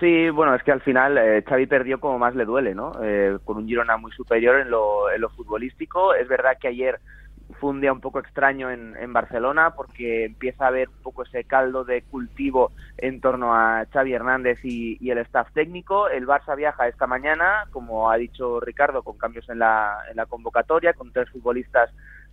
Sí, 0.03 0.29
bueno, 0.31 0.53
es 0.53 0.61
que 0.63 0.73
al 0.73 0.81
final 0.81 1.17
eh, 1.17 1.45
Xavi 1.47 1.65
perdió 1.65 1.97
como 1.97 2.19
más 2.19 2.35
le 2.35 2.43
duele, 2.43 2.75
¿no? 2.75 2.91
Eh, 3.01 3.37
con 3.45 3.55
un 3.55 3.65
Girona 3.65 3.95
muy 3.95 4.11
superior 4.11 4.59
en 4.59 4.69
lo, 4.69 5.09
en 5.09 5.21
lo 5.21 5.29
futbolístico. 5.29 6.13
Es 6.13 6.27
verdad 6.27 6.57
que 6.59 6.67
ayer 6.67 6.99
fue 7.57 7.69
un 7.69 7.79
día 7.79 7.93
un 7.93 8.01
poco 8.01 8.19
extraño 8.19 8.69
en, 8.69 9.13
Barcelona 9.13 9.75
porque 9.77 10.25
empieza 10.25 10.65
a 10.65 10.67
haber 10.67 10.89
un 10.89 11.01
poco 11.03 11.23
ese 11.23 11.45
caldo 11.45 11.85
de 11.85 12.01
cultivo 12.01 12.73
en 12.97 13.21
torno 13.21 13.55
a 13.55 13.85
Xavi 13.93 14.11
Hernández 14.11 14.59
y, 14.65 14.97
y 14.99 15.09
el 15.09 15.19
staff 15.19 15.47
técnico. 15.53 16.09
El 16.09 16.27
Barça 16.27 16.57
viaja 16.57 16.89
esta 16.89 17.07
mañana, 17.07 17.67
como 17.71 18.11
ha 18.11 18.17
dicho 18.17 18.59
Ricardo, 18.59 19.03
con 19.03 19.17
cambios 19.17 19.47
en 19.47 19.59
la, 19.59 19.99
en 20.11 20.17
la 20.17 20.25
convocatoria, 20.25 20.91
con 20.91 21.13
tres 21.13 21.29
futbolistas 21.29 21.89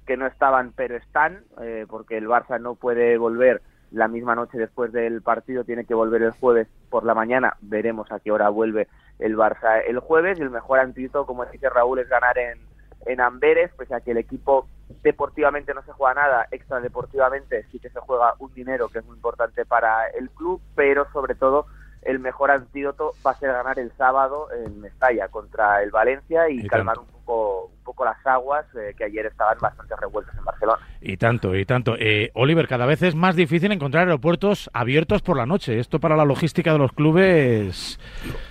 que 0.08 0.16
no 0.16 0.26
estaban 0.26 0.72
pero 0.74 0.96
están, 0.96 1.44
eh, 1.62 1.86
porque 1.88 2.18
el 2.18 2.26
Barça 2.26 2.60
no 2.60 2.74
puede 2.74 3.16
volver 3.16 3.62
la 3.90 4.08
misma 4.08 4.34
noche 4.34 4.58
después 4.58 4.92
del 4.92 5.22
partido, 5.22 5.64
tiene 5.64 5.84
que 5.84 5.94
volver 5.94 6.22
el 6.22 6.32
jueves 6.32 6.68
por 6.88 7.04
la 7.04 7.14
mañana. 7.14 7.56
Veremos 7.60 8.10
a 8.12 8.20
qué 8.20 8.30
hora 8.30 8.48
vuelve 8.48 8.88
el 9.18 9.36
Barça 9.36 9.82
el 9.86 9.98
jueves. 9.98 10.38
Y 10.38 10.42
el 10.42 10.50
mejor 10.50 10.78
antídoto, 10.78 11.26
como 11.26 11.44
dice 11.46 11.68
Raúl, 11.68 11.98
es 11.98 12.08
ganar 12.08 12.38
en, 12.38 12.58
en 13.06 13.20
Amberes, 13.20 13.70
pese 13.76 13.94
a 13.94 14.00
que 14.00 14.12
el 14.12 14.18
equipo 14.18 14.66
deportivamente 15.02 15.72
no 15.74 15.82
se 15.82 15.92
juega 15.92 16.14
nada, 16.14 16.48
extra 16.50 16.80
deportivamente 16.80 17.64
sí 17.70 17.78
que 17.78 17.90
se 17.90 18.00
juega 18.00 18.34
un 18.38 18.52
dinero 18.54 18.88
que 18.88 18.98
es 18.98 19.04
muy 19.04 19.16
importante 19.16 19.64
para 19.64 20.08
el 20.08 20.30
club, 20.30 20.60
pero 20.74 21.06
sobre 21.12 21.34
todo 21.34 21.66
el 22.02 22.18
mejor 22.18 22.50
antídoto 22.50 23.12
va 23.24 23.32
a 23.32 23.38
ser 23.38 23.52
ganar 23.52 23.78
el 23.78 23.92
sábado 23.92 24.48
en 24.52 24.80
Mestalla 24.80 25.28
contra 25.28 25.82
el 25.82 25.90
Valencia 25.90 26.48
y, 26.48 26.60
Y 26.60 26.68
calmar 26.68 26.98
un 26.98 27.06
poco, 27.06 27.19
un 27.34 27.84
poco 27.84 28.04
las 28.04 28.24
aguas 28.26 28.64
eh, 28.76 28.94
que 28.96 29.04
ayer 29.04 29.26
estaban 29.26 29.56
bastante 29.60 29.94
revueltas 30.00 30.36
en 30.36 30.44
Barcelona. 30.44 30.78
Y 31.00 31.16
tanto, 31.16 31.56
y 31.56 31.64
tanto. 31.64 31.96
Eh, 31.98 32.30
Oliver, 32.34 32.68
cada 32.68 32.86
vez 32.86 33.02
es 33.02 33.14
más 33.14 33.34
difícil 33.36 33.72
encontrar 33.72 34.06
aeropuertos 34.06 34.70
abiertos 34.72 35.22
por 35.22 35.36
la 35.36 35.46
noche. 35.46 35.78
Esto 35.78 35.98
para 35.98 36.16
la 36.16 36.24
logística 36.24 36.72
de 36.72 36.78
los 36.78 36.92
clubes. 36.92 37.98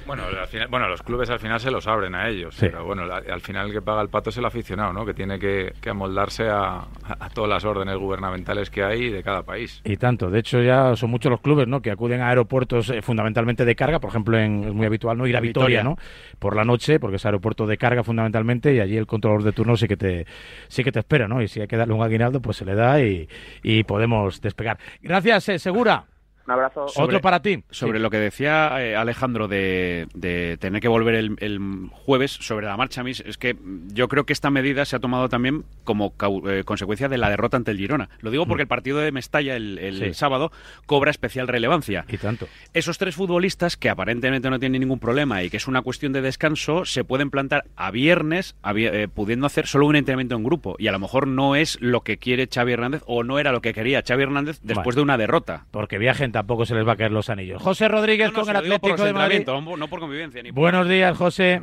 Bueno, 0.08 0.24
al 0.26 0.48
final, 0.48 0.68
bueno, 0.70 0.88
los 0.88 1.04
clubes 1.04 1.30
al 1.30 1.40
final 1.40 1.60
se 1.60 1.70
los 1.72 1.88
abren 1.88 2.16
a 2.16 2.28
ellos, 2.28 2.56
Sí. 2.56 2.66
pero 2.68 2.84
bueno, 2.86 3.04
al 3.04 3.42
final 3.42 3.68
el 3.68 3.74
que 3.74 3.82
paga 3.82 4.02
el 4.02 4.10
pato 4.10 4.32
es 4.32 4.38
el 4.38 4.46
aficionado, 4.46 4.92
¿no? 4.94 5.06
Que 5.06 5.14
tiene 5.14 5.38
que, 5.38 5.74
que 5.80 5.90
amoldarse 5.92 6.50
a, 6.50 6.86
a 7.08 7.30
todas 7.34 7.50
las 7.50 7.64
órdenes 7.66 7.98
gubernamentales 7.98 8.70
que 8.72 8.84
hay 8.84 9.10
de 9.10 9.22
cada 9.24 9.44
país. 9.44 9.82
Y 9.84 9.98
tanto. 9.98 10.30
De 10.32 10.40
hecho, 10.40 10.62
ya 10.62 10.96
son 10.96 11.12
muchos 11.12 11.30
los 11.30 11.42
clubes 11.42 11.68
¿no? 11.68 11.82
que 11.82 11.92
acuden 11.92 12.22
a 12.22 12.30
aeropuertos 12.30 12.90
eh, 12.90 13.02
fundamentalmente 13.04 13.64
de 13.66 13.76
carga. 13.76 14.00
Por 14.00 14.10
ejemplo, 14.10 14.38
en, 14.38 14.64
es 14.64 14.74
muy 14.74 14.86
habitual 14.88 15.18
no 15.18 15.28
ir 15.28 15.38
a 15.38 15.40
Vitoria, 15.40 15.82
Vitoria. 15.82 15.84
¿no? 15.84 15.98
por 16.40 16.56
la 16.56 16.64
noche, 16.66 17.00
porque 17.00 17.18
es 17.18 17.26
aeropuerto 17.26 17.68
de 17.68 17.78
carga 17.78 18.04
fundamentalmente, 18.04 18.69
y 18.74 18.80
allí 18.80 18.98
el 18.98 19.08
controlador 19.08 19.44
de 19.44 19.52
turno 19.52 19.76
sí 19.78 19.88
que 19.88 19.98
te, 19.98 20.26
sí 20.68 20.84
que 20.84 20.92
te 20.92 21.00
espera, 21.00 21.28
¿no? 21.28 21.42
Y 21.42 21.48
si 21.48 21.62
hay 21.62 21.68
que 21.68 21.78
darle 21.78 21.94
un 21.94 22.04
aguinaldo, 22.04 22.42
pues 22.42 22.58
se 22.58 22.66
le 22.66 22.76
da 22.76 23.02
y, 23.02 23.28
y 23.64 23.84
podemos 23.84 24.42
despegar. 24.42 24.78
Gracias, 25.02 25.50
eh, 25.50 25.60
Segura. 25.60 26.06
Un 26.50 26.54
abrazo. 26.54 26.88
Otro 26.96 27.22
para 27.22 27.42
ti. 27.44 27.64
Sobre 27.70 28.00
lo 28.00 28.10
que 28.10 28.18
decía 28.18 28.72
eh, 28.84 28.96
Alejandro 28.96 29.48
de, 29.48 30.08
de 30.16 30.58
tener 30.58 30.82
que 30.82 30.88
volver 30.88 31.14
el, 31.14 31.36
el 31.40 31.60
jueves 31.92 32.32
sobre 32.32 32.66
la 32.66 32.76
marcha, 32.76 33.04
mis, 33.04 33.20
es 33.20 33.38
que 33.38 33.56
yo 33.94 34.08
creo 34.08 34.26
que 34.26 34.34
esta 34.34 34.50
medida 34.50 34.84
se 34.86 34.96
ha 34.96 35.00
tomado 35.00 35.30
también 35.30 35.64
como 35.84 36.18
cau- 36.18 36.50
eh, 36.50 36.64
consecuencia 36.64 37.08
de 37.08 37.18
la 37.20 37.30
derrota 37.30 37.58
ante 37.58 37.70
el 37.70 37.78
Girona. 37.78 38.10
Lo 38.22 38.32
digo 38.32 38.48
porque 38.48 38.64
el 38.64 38.68
partido 38.68 38.98
de 38.98 39.12
Mestalla 39.12 39.56
el, 39.56 39.78
el 39.78 40.00
Sí. 40.00 40.14
sábado 40.16 40.52
cobra 40.88 41.12
especial 41.12 41.48
relevancia. 41.48 42.06
Y 42.08 42.18
tanto. 42.18 42.48
Esos 42.74 42.98
tres 42.98 43.16
futbolistas, 43.16 43.78
que 43.78 43.90
aparentemente 43.90 44.50
no 44.50 44.60
tienen 44.60 44.80
ningún 44.82 45.00
problema 45.00 45.44
y 45.44 45.50
que 45.52 45.58
es 45.58 45.68
una 45.68 45.82
cuestión 45.84 46.14
de 46.14 46.22
descanso, 46.22 46.86
se 46.86 47.04
pueden 47.04 47.30
plantar 47.30 47.66
a 47.76 47.92
viernes 47.92 48.56
a 48.64 48.74
vi- 48.74 48.88
eh, 48.88 49.08
pudiendo 49.08 49.46
hacer 49.46 49.68
solo 49.68 49.86
un 49.86 49.96
entrenamiento 49.96 50.36
en 50.36 50.44
grupo. 50.44 50.76
Y 50.80 50.88
a 50.88 50.92
lo 50.92 51.00
mejor 51.00 51.28
no 51.28 51.56
es 51.56 51.78
lo 51.82 52.02
que 52.02 52.18
quiere 52.18 52.48
Xavi 52.52 52.72
Hernández 52.74 53.04
o 53.06 53.24
no 53.24 53.38
era 53.38 53.52
lo 53.52 53.62
que 53.62 53.74
quería 53.74 54.02
Xavi 54.08 54.24
Hernández 54.24 54.60
después 54.64 54.88
Vale. 54.88 54.96
de 54.96 55.02
una 55.02 55.18
derrota. 55.18 55.66
Porque 55.72 55.98
viajen 55.98 56.32
tampoco 56.40 56.66
se 56.66 56.74
les 56.74 56.88
va 56.88 56.94
a 56.94 56.96
caer 56.96 57.12
los 57.12 57.30
anillos. 57.30 57.62
José 57.62 57.88
Rodríguez 57.90 58.32
No, 58.32 58.40
no, 58.40 58.46
con 58.46 58.50
el 58.50 58.56
por 58.56 58.66
Atlético 58.76 59.04
de 59.04 59.14
Madrid. 59.14 59.38
entrenamientos, 59.40 59.80
no 59.80 59.88
por 59.90 60.00
convivencia. 60.00 60.42
Ni 60.42 60.52
por- 60.54 60.62
Buenos 60.62 60.88
días, 60.88 61.18
José. 61.18 61.62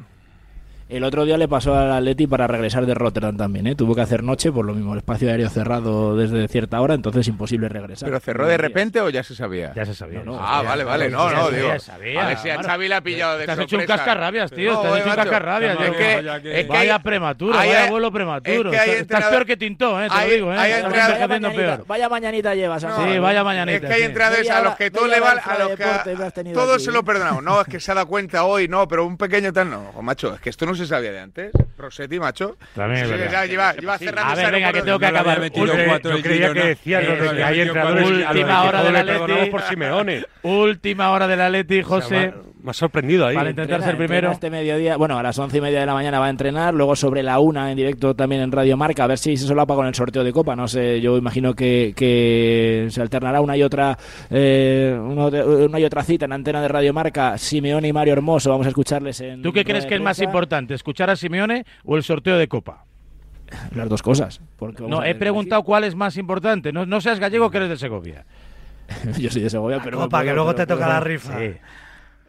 El 0.89 1.03
otro 1.03 1.25
día 1.25 1.37
le 1.37 1.49
pasó 1.49 1.75
al 1.77 1.91
Atleti 1.91 2.29
para 2.29 2.47
regresar 2.47 2.87
de 2.87 2.95
Rotterdam 2.95 3.37
también, 3.37 3.67
¿eh? 3.67 3.75
Tuvo 3.75 3.93
que 3.97 4.03
hacer 4.03 4.23
noche, 4.23 4.53
por 4.53 4.65
lo 4.65 4.73
mismo, 4.73 4.93
el 4.93 4.99
espacio 4.99 5.29
aéreo 5.29 5.49
cerrado 5.49 6.17
desde 6.17 6.47
cierta 6.47 6.81
hora, 6.81 6.95
entonces 6.95 7.27
imposible 7.27 7.69
regresar. 7.69 8.09
¿Pero 8.09 8.21
cerró 8.21 8.47
de 8.47 8.57
repente 8.57 9.01
o 9.01 9.11
ya 9.11 9.25
se 9.25 9.35
sabía? 9.35 9.73
Ya 9.75 9.85
se 9.85 9.95
sabía. 9.97 10.23
ah, 10.39 10.63
vale, 10.65 10.85
vale. 10.85 11.11
No, 11.11 11.29
Ya 11.29 11.37
no, 11.39 11.51
digo. 11.51 11.79
sabía. 11.81 12.23
A 12.25 12.29
ver 12.29 12.39
si 12.39 12.51
a 12.51 12.63
Xavi 12.63 12.87
le 12.87 12.95
ha 12.95 13.01
pillado 13.01 13.37
de 13.37 13.47
Te 13.47 13.51
has 13.53 13.59
hecho 13.59 13.79
un 13.79 13.85
cascarrabias, 13.85 14.53
tío. 14.53 14.75
No, 14.75 14.83
te 14.83 14.87
has 14.89 14.97
hecho 15.01 15.09
un 15.11 15.15
cascarrabias. 15.17 15.75
No, 15.77 15.85
es 15.87 15.91
que- 15.97 16.61
es 16.61 16.67
que 16.67 16.71
vaya 16.73 16.95
hay- 16.95 17.03
prematuro, 17.03 17.59
hay- 17.59 17.69
vaya 17.69 17.91
vuelo 17.91 18.13
prematuro. 18.13 18.71
es 18.71 18.77
que 18.77 18.81
hay 18.81 18.91
Estás- 18.91 19.01
entrenador- 19.03 19.31
peor 19.33 19.47
que 19.47 19.57
Tintó, 19.57 20.01
eh, 20.01 20.09
te 20.09 20.15
hay- 20.15 20.29
lo 20.29 20.35
digo. 20.37 20.53
Eh. 20.53 20.57
hay 20.57 20.71
Estás 20.71 20.85
entrenador- 20.85 21.11
envejeciendo 21.15 21.49
mañanita, 21.49 21.75
peor. 21.77 21.87
vaya 21.89 22.09
mañanita 22.09 22.55
llevas. 22.55 22.83
Sí, 22.83 23.19
vaya 23.19 23.43
mañanita. 23.43 23.77
Es 23.79 23.81
que 23.89 23.93
hay 23.93 24.03
entrenadores 24.03 24.51
a 24.51 24.61
los 24.63 24.77
que 24.77 24.91
todo 24.93 25.09
le 25.09 25.17
hora 25.21 25.35
va, 25.35 25.53
a 25.53 25.59
los 25.59 25.69
que 25.71 25.77
deporte 25.85 26.15
me 26.17 26.25
has 26.27 26.33
tenido 26.33 26.61
todo 26.63 26.75
aquí, 26.75 26.85
se 26.85 26.93
lo 26.93 27.05
perdonamos. 27.05 27.43
No, 27.43 27.61
es 27.61 27.67
que 27.67 27.81
se 27.81 27.91
ha 27.91 27.95
dado 27.97 28.07
cuenta 28.07 28.45
hoy, 28.45 28.69
no, 28.69 28.87
pero 28.87 29.05
un 29.05 29.17
pequeño 29.17 29.53
tal 29.53 29.69
no. 29.69 29.91
Macho, 30.01 30.33
es 30.35 30.41
que 30.41 30.51
esto 30.51 30.65
no 30.65 30.76
se 30.77 30.87
sabía 30.87 31.13
de 31.13 31.21
antes. 31.21 31.53
Rossetti, 31.79 32.19
macho. 32.19 32.57
También 32.75 33.03
es 33.05 33.09
Sí, 33.11 33.15
verdad. 33.17 33.33
ya 33.33 33.47
lleva, 33.47 33.73
lleva 33.75 33.99
cerrando 33.99 34.33
A 34.33 34.35
ver, 34.35 34.51
venga, 34.53 34.73
que 34.73 34.83
tengo 34.83 34.99
que 34.99 35.07
acabar. 35.07 35.51
Yo 35.53 36.23
creía 36.23 36.53
que 36.53 36.61
decías 36.61 37.05
lo 37.05 37.17
de 37.17 37.37
que 37.37 37.45
hay 37.45 37.61
entrenadores 37.61 38.11
Última 38.11 38.63
hora 38.65 38.83
del 38.83 38.97
Atleti. 38.97 39.51
por 39.51 39.63
Simeone. 39.63 40.25
Última 40.43 41.11
hora 41.11 41.27
del 41.27 41.41
Atleti, 41.41 41.83
José. 41.83 42.33
Me 42.67 42.71
ha 42.71 42.75
sorprendido 42.75 43.25
ahí. 43.29 43.37
Para 43.37 43.51
intentar 43.51 43.81
ser 43.81 43.97
primero. 43.97 44.33
Este 44.33 44.51
mediodía, 44.51 44.97
bueno, 44.97 45.17
a 45.17 45.23
las 45.23 45.39
once 45.39 45.59
y 45.59 45.61
media 45.61 45.79
de 45.79 45.87
la 45.87 45.95
mañana 45.95 46.19
va 46.19 46.27
a 46.27 46.31
entrenar, 46.31 46.75
luego 46.75 46.97
sobre 46.97 47.23
la 47.23 47.39
una 47.39 47.71
en 47.71 47.77
directo 47.77 48.15
también 48.17 48.43
en 48.43 48.51
Radio 48.51 48.77
Marca, 48.77 49.05
a 49.05 49.07
ver 49.07 49.19
si 49.19 49.37
se 49.37 49.47
solapa 49.47 49.77
con 49.77 49.87
el 49.87 49.95
sorteo 49.95 50.25
de 50.25 50.33
Copa. 50.33 50.57
No 50.57 50.67
sé, 50.67 51.01
yo 51.01 51.17
imagino 51.17 51.55
que, 51.55 51.93
que 51.95 52.89
se 52.91 53.01
alternará 53.01 53.41
una 53.41 53.57
y 53.57 53.63
otra 53.63 53.97
eh, 54.31 54.99
de- 55.31 55.45
una 55.67 55.79
y 55.79 55.85
otra 55.85 56.03
cita 56.03 56.25
en 56.25 56.33
antena 56.33 56.61
de 56.61 56.67
Radio 56.67 56.93
Marca. 56.93 57.39
Simeone 57.39 57.87
y 57.87 57.93
Mario 57.93 58.15
Hermoso, 58.15 58.51
vamos 58.51 58.67
a 58.67 58.71
escucharles 58.71 59.21
en. 59.21 59.43
¿Tú 59.43 59.53
qué 59.53 59.65
crees 59.65 59.87
que 59.87 59.95
es 59.95 60.01
más 60.01 60.21
importante, 60.21 60.75
escuchar 60.75 61.09
a 61.09 61.15
Simeone 61.15 61.65
o 61.85 61.97
el 61.97 62.03
sorteo 62.03 62.37
de 62.37 62.49
Copa? 62.49 62.85
Las 63.77 63.89
dos 63.89 64.03
cosas. 64.03 64.41
Porque 64.57 64.83
No, 64.89 65.05
he 65.05 65.15
preguntado 65.15 65.63
cuál 65.63 65.85
es 65.85 65.95
más 65.95 66.17
importante. 66.17 66.73
No, 66.73 66.85
no 66.85 67.01
seas 67.01 67.21
gallego 67.21 67.49
que 67.49 67.59
eres 67.59 67.69
de 67.69 67.77
Segovia. 67.77 68.25
Yo 69.19 69.31
soy 69.31 69.43
de 69.43 69.51
Segovia, 69.51 69.81
pero. 69.85 69.99
Copa, 69.99 70.19
que 70.21 70.25
pero- 70.27 70.35
luego 70.35 70.51
pero- 70.51 70.67
te 70.67 70.73
toca 70.75 70.85
pero- 70.87 70.95
la 70.95 71.01
rifa. 71.01 71.39
Sí. 71.39 71.53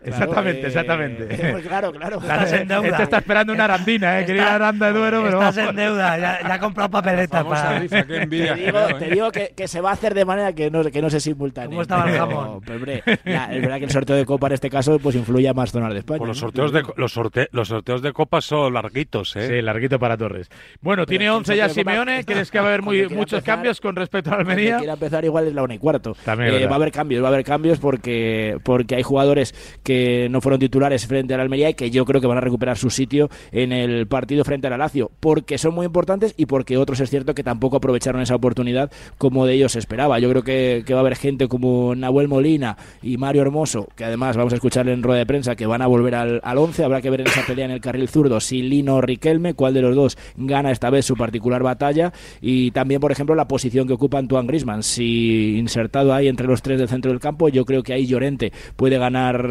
Claro, 0.03 0.15
exactamente, 0.23 0.61
eh, 0.61 0.67
exactamente. 0.67 1.25
pues 1.51 1.67
claro, 1.67 1.91
claro. 1.91 2.21
La- 2.25 2.35
Estás 2.43 2.53
en 2.61 2.67
deuda. 2.67 2.87
Este 2.87 3.03
está 3.03 3.17
esperando 3.17 3.51
una 3.53 3.63
arandina, 3.65 4.19
¿eh? 4.21 4.25
Quería 4.25 4.43
una 4.43 4.55
aranda 4.55 4.87
de 4.93 4.99
duero, 4.99 5.23
pero 5.23 5.39
Estás 5.39 5.55
vamos. 5.55 5.69
en 5.71 5.75
deuda, 5.75 6.17
ya, 6.17 6.39
ya 6.47 6.53
ha 6.53 6.59
comprado 6.59 6.89
papeletas 6.91 7.43
para... 7.45 7.79
Te 7.87 8.25
digo, 8.27 8.87
te 8.99 9.09
digo 9.09 9.31
que, 9.31 9.53
que 9.55 9.67
se 9.67 9.81
va 9.81 9.89
a 9.89 9.93
hacer 9.93 10.13
de 10.13 10.23
manera 10.23 10.53
que 10.53 10.69
no, 10.71 10.83
que 10.83 11.01
no 11.01 11.09
se 11.09 11.19
simultánee. 11.19 11.69
¿Cómo 11.69 11.81
estaba 11.81 12.09
el 12.09 12.17
jamón? 12.17 12.61
pero, 12.61 12.77
hombre, 12.77 13.03
la- 13.25 13.53
es 13.53 13.61
verdad 13.61 13.77
que 13.79 13.85
el 13.85 13.91
sorteo 13.91 14.15
de 14.15 14.25
Copa 14.25 14.47
en 14.47 14.53
este 14.53 14.69
caso 14.69 14.99
pues 14.99 15.15
influye 15.15 15.49
a 15.49 15.53
más 15.53 15.71
zonas 15.71 15.91
de 15.93 15.99
España. 15.99 16.19
Pues 16.19 16.27
los 16.29 16.37
¿no? 16.37 16.41
sorteos 16.47 16.71
de 16.71 16.83
los, 16.95 17.11
sorte- 17.13 17.47
los 17.51 17.67
sorteos 17.67 18.01
de 18.01 18.13
copas 18.13 18.45
son 18.45 18.73
larguitos, 18.73 19.35
¿eh? 19.35 19.47
Sí, 19.47 19.61
larguito 19.61 19.99
para 19.99 20.15
Torres. 20.15 20.47
Bueno, 20.79 21.01
Pero 21.01 21.05
tiene 21.07 21.25
el 21.25 21.31
11 21.31 21.55
ya 21.57 21.63
Copa 21.67 21.73
Simeone. 21.73 22.19
está- 22.19 22.33
¿Crees 22.33 22.51
que 22.51 22.59
va 22.59 22.65
a 22.65 22.67
haber 22.69 22.81
muy, 22.83 23.01
muchos 23.09 23.39
empezar- 23.39 23.43
cambios 23.43 23.81
con 23.81 23.95
respecto 23.95 24.31
a 24.31 24.35
Almería? 24.35 24.77
quiera 24.77 24.93
empezar 24.93 25.25
igual 25.25 25.47
es 25.47 25.53
la 25.53 25.63
una 25.63 25.73
y 25.73 25.79
cuarto. 25.79 26.15
También 26.23 26.53
Eh, 26.53 26.65
va 26.67 26.73
a 26.73 26.75
haber 26.75 26.91
cambios, 26.91 27.21
va 27.23 27.27
a 27.27 27.31
haber 27.31 27.43
cambios 27.43 27.79
porque, 27.79 28.57
porque 28.63 28.95
hay 28.95 29.03
jugadores 29.03 29.53
que 29.87 30.27
no 30.29 30.41
fueron 30.41 30.59
titulares 30.59 31.07
frente 31.07 31.33
al 31.33 31.39
Almería 31.39 31.69
y 31.69 31.73
que 31.73 31.89
yo 31.89 32.03
creo 32.03 32.19
que 32.19 32.27
van 32.27 32.39
a 32.39 32.41
recuperar 32.41 32.77
su 32.77 32.89
sitio 32.89 33.29
en 33.53 33.71
el 33.71 34.05
partido 34.05 34.43
frente 34.43 34.67
al 34.67 34.77
Lazio, 34.77 35.09
porque 35.21 35.57
son 35.57 35.73
muy 35.73 35.85
importantes 35.85 36.33
y 36.35 36.45
porque 36.45 36.75
otros 36.75 36.99
es 36.99 37.09
cierto 37.09 37.33
que 37.33 37.41
tampoco 37.41 37.77
aprovecharon 37.77 38.21
esa 38.21 38.35
oportunidad 38.35 38.91
como 39.17 39.45
de 39.45 39.53
ellos 39.53 39.77
esperaba. 39.77 40.19
Yo 40.19 40.29
creo 40.29 40.43
que, 40.43 40.83
va 40.91 40.97
a 40.97 40.99
haber 40.99 41.15
gente 41.15 41.47
como 41.47 41.95
Nahuel 41.95 42.27
Molina 42.27 42.75
y 43.01 43.15
Mario 43.15 43.43
Hermoso, 43.43 43.87
que 43.95 44.03
además 44.03 44.35
vamos 44.35 44.51
a 44.51 44.57
escuchar 44.57 44.89
en 44.89 45.03
rueda 45.03 45.19
de 45.19 45.25
prensa 45.25 45.55
que 45.55 45.65
van 45.65 45.81
a 45.81 45.87
volver 45.87 46.15
al, 46.15 46.41
al 46.43 46.57
11. 46.57 46.83
Habrá 46.83 47.01
que 47.01 47.09
ver 47.09 47.21
en 47.21 47.27
esa 47.27 47.45
pelea 47.45 47.63
en 47.63 47.71
el 47.71 47.79
carril 47.79 48.09
zurdo 48.09 48.41
si 48.41 48.63
Lino 48.63 48.95
o 48.95 49.01
Riquelme, 49.01 49.53
cuál 49.53 49.73
de 49.73 49.83
los 49.83 49.95
dos 49.95 50.17
gana 50.35 50.71
esta 50.71 50.89
vez 50.89 51.05
su 51.05 51.15
particular 51.15 51.63
batalla 51.63 52.11
y 52.41 52.71
también, 52.71 52.99
por 52.99 53.13
ejemplo, 53.13 53.35
la 53.35 53.47
posición 53.47 53.87
que 53.87 53.93
ocupa 53.93 54.17
Antoine 54.17 54.47
Grisman. 54.47 54.83
Si 54.83 55.57
insertado 55.57 56.13
ahí 56.13 56.27
entre 56.27 56.45
los 56.45 56.61
tres 56.61 56.77
del 56.77 56.89
centro 56.89 57.09
del 57.09 57.21
campo, 57.21 57.47
yo 57.47 57.63
creo 57.63 57.83
que 57.83 57.93
ahí 57.93 58.05
Llorente 58.05 58.51
puede 58.75 58.97
ganar 58.97 59.47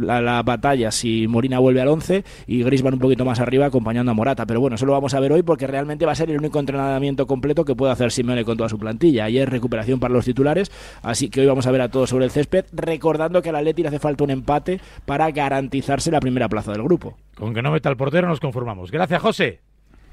la, 0.00 0.20
la 0.20 0.42
batalla 0.42 0.90
si 0.90 1.26
Molina 1.28 1.58
vuelve 1.58 1.80
al 1.80 1.88
11 1.88 2.24
y 2.46 2.62
Grisman 2.62 2.94
un 2.94 3.00
poquito 3.00 3.24
más 3.24 3.40
arriba 3.40 3.66
acompañando 3.66 4.12
a 4.12 4.14
Morata. 4.14 4.46
Pero 4.46 4.60
bueno, 4.60 4.76
eso 4.76 4.86
lo 4.86 4.92
vamos 4.92 5.14
a 5.14 5.20
ver 5.20 5.32
hoy 5.32 5.42
porque 5.42 5.66
realmente 5.66 6.06
va 6.06 6.12
a 6.12 6.14
ser 6.14 6.30
el 6.30 6.38
único 6.38 6.58
entrenamiento 6.58 7.26
completo 7.26 7.64
que 7.64 7.74
puede 7.74 7.92
hacer 7.92 8.12
Simeone 8.12 8.44
con 8.44 8.56
toda 8.56 8.68
su 8.68 8.78
plantilla. 8.78 9.24
Ayer 9.24 9.48
recuperación 9.48 10.00
para 10.00 10.14
los 10.14 10.24
titulares, 10.24 10.70
así 11.02 11.30
que 11.30 11.40
hoy 11.40 11.46
vamos 11.46 11.66
a 11.66 11.70
ver 11.70 11.80
a 11.82 11.88
todos 11.88 12.10
sobre 12.10 12.24
el 12.24 12.30
césped, 12.30 12.66
recordando 12.72 13.42
que 13.42 13.50
al 13.50 13.56
Atleti 13.56 13.82
le 13.82 13.88
hace 13.88 13.98
falta 13.98 14.24
un 14.24 14.30
empate 14.30 14.80
para 15.06 15.30
garantizarse 15.30 16.10
la 16.10 16.20
primera 16.20 16.48
plaza 16.48 16.72
del 16.72 16.82
grupo. 16.82 17.16
Con 17.34 17.54
que 17.54 17.62
no 17.62 17.70
meta 17.70 17.88
el 17.88 17.96
portero 17.96 18.28
nos 18.28 18.40
conformamos. 18.40 18.90
Gracias, 18.90 19.20
José. 19.20 19.60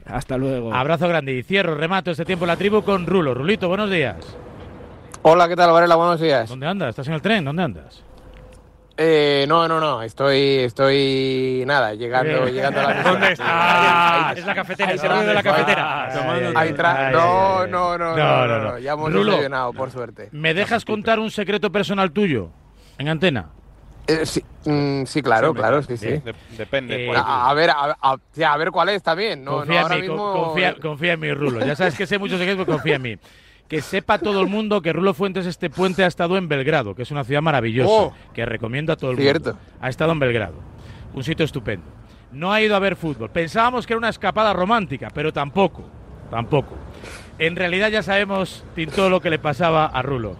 Hasta 0.05 0.37
luego. 0.37 0.73
Abrazo 0.73 1.07
grande 1.07 1.33
y 1.33 1.43
cierro, 1.43 1.75
remato 1.75 2.11
este 2.11 2.25
tiempo 2.25 2.45
en 2.45 2.49
la 2.49 2.55
tribu 2.55 2.81
con 2.81 3.05
Rulo. 3.05 3.33
Rulito, 3.33 3.67
buenos 3.67 3.89
días. 3.89 4.15
Hola, 5.23 5.49
¿qué 5.49 5.55
tal, 5.55 5.71
Varela? 5.71 5.95
Buenos 5.95 6.21
días. 6.21 6.47
¿Dónde 6.47 6.67
andas? 6.67 6.89
¿Estás 6.89 7.07
en 7.09 7.15
el 7.15 7.21
tren? 7.21 7.43
¿Dónde 7.43 7.63
andas? 7.63 8.03
Eh, 8.99 9.45
no, 9.47 9.67
no, 9.67 9.79
no, 9.79 10.01
estoy, 10.01 10.57
estoy, 10.57 11.63
nada, 11.67 11.93
llegando, 11.93 12.41
Bien. 12.41 12.53
llegando 12.55 12.79
a 12.79 12.93
la 12.93 13.03
¿Dónde 13.03 13.31
estás? 13.33 14.37
Es 14.39 14.45
la 14.45 14.55
cafetera, 14.55 14.91
ruido 14.95 15.27
de 15.27 15.33
la 15.35 15.43
cafetera. 15.43 16.53
Ahí 16.59 16.73
no, 16.73 17.67
no, 17.67 17.97
no, 17.97 18.17
no, 18.17 18.47
no, 18.47 18.59
no, 18.59 18.79
ya 18.79 18.93
hemos 18.93 19.13
Rulo, 19.13 19.33
desayunado, 19.33 19.73
por 19.73 19.91
suerte. 19.91 20.29
¿Me 20.31 20.55
dejas 20.55 20.83
contar 20.83 21.19
un 21.19 21.29
secreto 21.29 21.71
personal 21.71 22.11
tuyo 22.11 22.49
en 22.97 23.09
antena? 23.09 23.49
Eh, 24.07 24.25
sí, 24.25 24.41
mm, 24.65 25.03
sí, 25.05 25.21
claro, 25.21 25.53
claro, 25.53 25.83
sí, 25.83 25.95
sí. 25.97 26.19
Depende. 26.57 27.05
Eh, 27.05 27.13
a, 27.15 27.49
a 27.49 27.53
ver, 27.53 27.69
a, 27.69 27.97
a- 28.01 28.17
sí, 28.31 28.41
a 28.41 28.55
ver 28.57 28.71
cuál 28.71 28.89
es 28.89 29.03
también. 29.03 29.43
No, 29.43 29.57
confía, 29.57 29.75
no, 29.75 29.81
ahora 29.81 29.95
en 29.95 30.01
mí, 30.01 30.07
mismo... 30.07 30.31
confía, 30.33 30.75
confía 30.81 31.13
en 31.13 31.19
mí, 31.19 31.33
Rulo. 31.33 31.63
Ya 31.63 31.75
sabes 31.75 31.95
que 31.95 32.07
sé 32.07 32.17
muchos 32.17 32.39
secretos, 32.39 32.65
confía 32.65 32.95
en 32.95 33.01
mí. 33.01 33.17
Que 33.67 33.81
sepa 33.81 34.17
todo 34.17 34.41
el 34.41 34.47
mundo 34.47 34.81
que 34.81 34.93
Rulo 34.93 35.13
Fuentes 35.13 35.45
este 35.45 35.69
puente 35.69 36.03
ha 36.03 36.07
estado 36.07 36.37
en 36.37 36.47
Belgrado, 36.47 36.95
que 36.95 37.01
es 37.01 37.11
una 37.11 37.23
ciudad 37.25 37.41
maravillosa, 37.41 37.89
Oh. 37.91 38.13
que 38.33 38.45
recomiendo 38.45 38.93
a 38.93 38.95
todo 38.95 39.11
el 39.11 39.17
Cierto. 39.17 39.51
mundo. 39.53 39.65
Ha 39.81 39.89
estado 39.89 40.11
en 40.13 40.19
Belgrado, 40.19 40.55
un 41.13 41.23
sitio 41.23 41.43
estupendo. 41.45 41.85
No 42.31 42.51
ha 42.53 42.61
ido 42.61 42.75
a 42.75 42.79
ver 42.79 42.95
fútbol. 42.95 43.29
Pensábamos 43.29 43.85
que 43.85 43.93
era 43.93 43.97
una 43.97 44.09
escapada 44.09 44.53
romántica, 44.53 45.09
pero 45.13 45.33
tampoco, 45.33 45.83
tampoco. 46.31 46.75
En 47.39 47.55
realidad 47.55 47.89
ya 47.89 48.03
sabemos 48.03 48.63
tin, 48.75 48.89
todo 48.89 49.09
lo 49.09 49.19
que 49.21 49.29
le 49.29 49.39
pasaba 49.39 49.85
a 49.85 50.01
Rulo. 50.01 50.35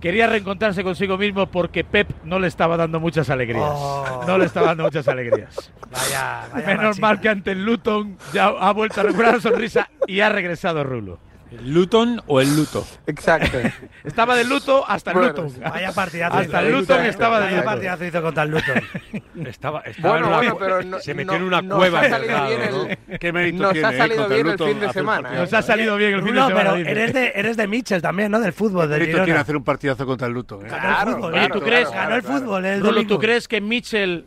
Quería 0.00 0.26
reencontrarse 0.26 0.84
consigo 0.84 1.16
mismo 1.16 1.46
porque 1.46 1.82
Pep 1.84 2.10
no 2.24 2.38
le 2.38 2.46
estaba 2.46 2.76
dando 2.76 3.00
muchas 3.00 3.30
alegrías. 3.30 3.70
Oh. 3.74 4.24
No 4.26 4.36
le 4.36 4.44
estaba 4.44 4.68
dando 4.68 4.84
muchas 4.84 5.08
alegrías. 5.08 5.72
Vaya, 5.90 6.48
vaya 6.52 6.66
Menos 6.66 6.98
mal 7.00 7.20
que 7.20 7.28
ante 7.28 7.52
el 7.52 7.64
Luton 7.64 8.18
ya 8.32 8.46
ha 8.48 8.72
vuelto 8.72 9.00
a 9.00 9.04
recuperar 9.04 9.34
la 9.34 9.40
sonrisa 9.40 9.88
y 10.06 10.20
ha 10.20 10.28
regresado 10.28 10.82
Rulo. 10.84 11.18
¿El 11.58 11.72
Luton 11.74 12.20
o 12.26 12.40
el 12.40 12.54
luto? 12.56 12.86
Exacto. 13.06 13.58
Estaba 14.04 14.34
de 14.36 14.44
luto 14.44 14.84
hasta 14.86 15.10
el 15.12 15.16
Bueno, 15.18 15.28
Luton. 15.42 15.52
Vaya 15.62 15.92
partidazo. 15.92 16.36
Hasta 16.38 16.60
el 16.60 16.68
hizo, 16.68 16.78
Luton 16.80 17.04
¿eh? 17.04 17.08
estaba 17.08 17.40
de 17.40 17.44
Vaya 17.46 17.64
partidazo 17.64 18.04
hizo 18.04 18.22
contra 18.22 18.42
el 18.42 18.50
Luton. 18.50 18.74
Estaba, 19.46 19.80
estaba 19.80 20.18
Bueno, 20.18 20.26
en 20.26 20.28
una 20.32 20.36
bueno, 20.36 20.56
pero 20.58 20.82
no- 20.82 20.98
se 21.00 21.14
metió 21.14 21.32
no- 21.32 21.36
en 21.38 21.42
una 21.44 21.62
nos 21.62 21.78
cueva 21.78 22.00
ha 22.00 22.04
en 22.06 22.10
salido 22.10 22.46
bien 22.46 22.60
¿no? 22.70 22.86
el- 23.08 23.18
¿Qué 23.18 23.32
mérito 23.32 23.62
nos 23.62 23.72
tiene, 23.72 23.86
ha 23.88 23.92
eh, 23.92 23.98
salido 23.98 24.28
bien 24.28 24.46
el 24.48 24.58
fin 24.58 24.80
de 24.80 24.92
semana? 24.92 25.30
Nos 25.32 25.52
ha 25.52 25.62
salido 25.62 25.96
bien 25.96 26.14
el 26.14 26.22
fin 26.22 26.34
de 26.34 26.40
No, 26.40 26.48
semana. 26.48 26.70
pero 26.70 26.76
dice. 26.78 26.90
eres 26.90 27.12
de, 27.12 27.32
eres 27.34 27.56
de 27.56 27.66
Mitchell 27.68 28.02
también, 28.02 28.30
¿no? 28.30 28.40
Del 28.40 28.52
fútbol, 28.52 28.88
del 28.88 29.04
Girona. 29.06 29.40
hacer 29.40 29.56
un 29.56 29.64
partidazo 29.64 30.06
contra 30.06 30.26
el 30.26 30.32
Luton. 30.34 30.66
¿eh? 30.66 30.68
Ganó 30.68 30.80
Claro, 30.82 31.10
el 31.10 31.16
fútbol, 31.16 31.32
claro, 31.32 31.44
¿eh? 31.46 31.48
¿Tú 31.48 31.52
claro, 31.60 31.66
crees? 31.66 31.88
claro, 31.88 32.02
Ganó 32.02 32.14
el 32.16 32.22
fútbol 32.22 32.64
el 32.66 32.80
Rulo, 32.80 33.06
¿tú 33.06 33.18
crees 33.18 33.48
que 33.48 33.60
Mitchell, 33.60 34.24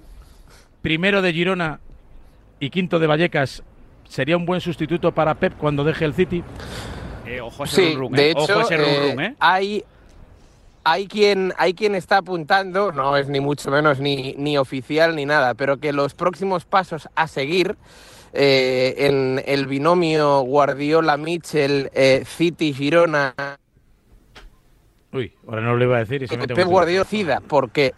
primero 0.82 1.22
de 1.22 1.34
Girona 1.34 1.80
y 2.60 2.70
quinto 2.70 3.00
de 3.00 3.08
Vallecas, 3.08 3.64
sería 4.08 4.38
un 4.38 4.46
buen 4.46 4.62
sustituto 4.62 5.12
para 5.12 5.36
Pep 5.36 5.54
cuando 5.58 5.84
deje 5.84 6.06
el 6.06 6.14
City? 6.14 6.44
Eh, 7.48 7.54
ojo 7.54 7.64
a 7.64 7.66
ese 7.66 7.76
Sí, 7.76 7.96
run, 7.96 8.12
de 8.12 8.28
eh. 8.28 8.32
hecho, 8.32 8.40
Ojo 8.42 8.60
a 8.60 8.62
ese 8.64 8.76
eh, 8.76 9.12
run, 9.14 9.22
eh. 9.22 9.36
hay, 9.40 9.84
hay, 10.84 11.08
quien, 11.08 11.54
hay 11.58 11.74
quien 11.74 11.96
está 11.96 12.18
apuntando, 12.18 12.92
no 12.92 13.16
es 13.18 13.28
ni 13.30 13.40
mucho 13.40 13.72
menos 13.72 14.00
ni, 14.00 14.34
ni 14.38 14.58
oficial 14.58 15.16
ni 15.16 15.26
nada, 15.26 15.54
pero 15.54 15.78
que 15.78 15.94
los 15.94 16.14
próximos 16.14 16.66
pasos 16.66 17.10
a 17.16 17.28
seguir 17.28 17.78
eh, 18.34 18.96
en 18.98 19.42
el 19.46 19.68
binomio 19.68 20.42
Guardiola-Mitchell, 20.42 21.90
eh, 21.94 22.24
City-Girona, 22.26 23.34
Uy, 25.14 25.34
ahora 25.48 25.62
no 25.62 25.76
lo 25.76 25.84
iba 25.86 25.96
a 25.96 26.00
decir 26.00 26.22
y 26.24 26.28
se 26.28 26.38
Pep 26.38 26.50
mucho. 26.52 26.70
Guardiola 26.70 27.04
decida, 27.04 27.42
porque 27.48 27.94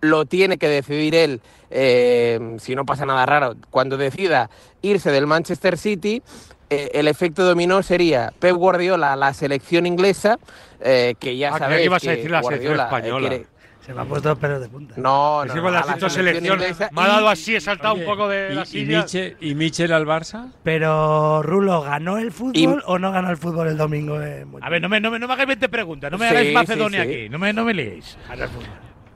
lo 0.00 0.26
tiene 0.26 0.58
que 0.58 0.68
decidir 0.68 1.14
él, 1.14 1.40
eh, 1.70 2.56
si 2.58 2.74
no 2.74 2.84
pasa 2.84 3.06
nada 3.06 3.24
raro, 3.26 3.54
cuando 3.70 3.96
decida 3.96 4.50
irse 4.82 5.12
del 5.12 5.26
Manchester 5.26 5.78
City, 5.78 6.22
eh, 6.70 6.90
el 6.94 7.08
efecto 7.08 7.44
dominó 7.44 7.82
sería 7.82 8.32
Pep 8.38 8.54
Guardiola 8.54 9.12
a 9.12 9.16
la 9.16 9.32
selección 9.34 9.86
inglesa, 9.86 10.38
eh, 10.80 11.14
que 11.18 11.36
ya 11.36 11.54
Ah, 11.54 11.58
sabéis 11.58 11.80
que 11.80 11.84
ibas 11.86 12.06
a 12.06 12.10
decir 12.10 12.30
la 12.30 12.42
selección 12.42 12.76
Guardiola, 12.76 12.82
eh, 12.82 12.86
española. 12.86 13.28
quiere- 13.28 13.46
Se 13.86 13.94
me 13.94 14.02
han 14.02 14.08
puesto 14.08 14.28
los 14.28 14.38
pelos 14.38 14.60
de 14.60 14.68
punta. 14.68 14.94
No, 14.98 15.46
no, 15.46 15.54
no, 15.54 15.70
la 15.70 15.82
selección 15.82 16.10
selección. 16.10 16.60
inglesa 16.60 16.90
Me 16.92 17.00
ha 17.00 17.06
dado 17.08 17.28
así, 17.30 17.56
he 17.56 17.60
saltado 17.62 17.94
un 17.94 18.04
poco 18.04 18.28
de 18.28 18.54
la 18.54 18.60
¿Y, 18.60 18.64
y, 18.64 18.66
silla. 18.66 19.02
Michel, 19.02 19.36
¿Y 19.40 19.54
Michel 19.54 19.92
al 19.94 20.04
Barça? 20.04 20.52
Pero, 20.62 21.42
Rulo, 21.42 21.80
¿ganó 21.80 22.18
el 22.18 22.30
fútbol 22.30 22.52
Y- 22.54 22.66
o 22.84 22.98
no 22.98 23.12
ganó 23.12 23.30
el 23.30 23.38
fútbol 23.38 23.68
el 23.68 23.78
domingo? 23.78 24.16
A 24.16 24.68
ver, 24.68 24.82
no 24.82 24.90
me, 24.90 25.00
no 25.00 25.10
me, 25.10 25.18
no 25.18 25.26
me 25.26 25.32
hagáis 25.32 25.46
20 25.48 25.70
preguntas, 25.70 26.10
no 26.12 26.18
me 26.18 26.26
Sí, 26.26 26.30
hagáis 26.34 26.48
sí, 26.48 26.54
Macedonia 26.54 27.02
sí. 27.04 27.08
aquí, 27.10 27.28
no 27.30 27.38
me, 27.38 27.50
no 27.54 27.64
me 27.64 27.72
liéis. 27.72 28.18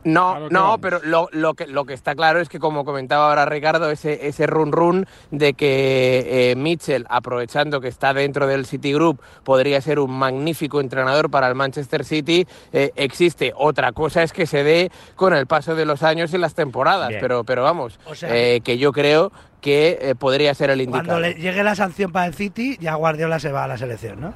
No, 0.04 0.30
Claro 0.32 0.48
no, 0.50 0.60
vamos. 0.62 0.78
pero 0.82 1.00
lo, 1.04 1.28
lo, 1.32 1.54
que, 1.54 1.66
lo 1.66 1.84
que 1.84 1.94
está 1.94 2.14
claro 2.14 2.40
es 2.40 2.48
que, 2.48 2.58
como 2.58 2.84
comentaba 2.84 3.28
ahora 3.28 3.44
Ricardo, 3.46 3.90
ese, 3.90 4.26
ese 4.26 4.46
run 4.46 4.72
run 4.72 5.06
de 5.30 5.54
que 5.54 6.50
eh, 6.50 6.56
Mitchell, 6.56 7.06
aprovechando 7.08 7.80
que 7.80 7.88
está 7.88 8.12
dentro 8.12 8.46
del 8.46 8.66
City 8.66 8.92
Group, 8.92 9.20
podría 9.44 9.80
ser 9.80 9.98
un 10.00 10.10
magnífico 10.12 10.80
entrenador 10.80 11.30
para 11.30 11.48
el 11.48 11.54
Manchester 11.54 12.04
City, 12.04 12.46
eh, 12.72 12.90
existe. 12.96 13.52
Otra 13.56 13.92
cosa 13.92 14.22
es 14.22 14.32
que 14.32 14.46
se 14.46 14.64
dé 14.64 14.90
con 15.14 15.34
el 15.34 15.46
paso 15.46 15.74
de 15.74 15.84
los 15.84 16.02
años 16.02 16.34
y 16.34 16.38
las 16.38 16.54
temporadas, 16.54 17.08
Bien. 17.10 17.20
pero, 17.20 17.44
pero 17.44 17.62
vamos, 17.62 18.00
O 18.06 18.14
sea, 18.14 18.28
eh, 18.36 18.60
que 18.62 18.78
yo 18.78 18.92
creo 18.92 19.30
que 19.60 19.98
eh, 20.00 20.14
podría 20.16 20.52
ser 20.54 20.70
el 20.70 20.78
Cuando 20.88 20.98
indicado. 20.98 21.20
le 21.20 21.34
llegue 21.34 21.62
la 21.62 21.76
sanción 21.76 22.10
para 22.10 22.26
el 22.26 22.34
City, 22.34 22.76
ya 22.80 22.94
Guardiola 22.96 23.38
se 23.38 23.52
va 23.52 23.62
a 23.64 23.68
la 23.68 23.78
selección, 23.78 24.20
¿no? 24.20 24.34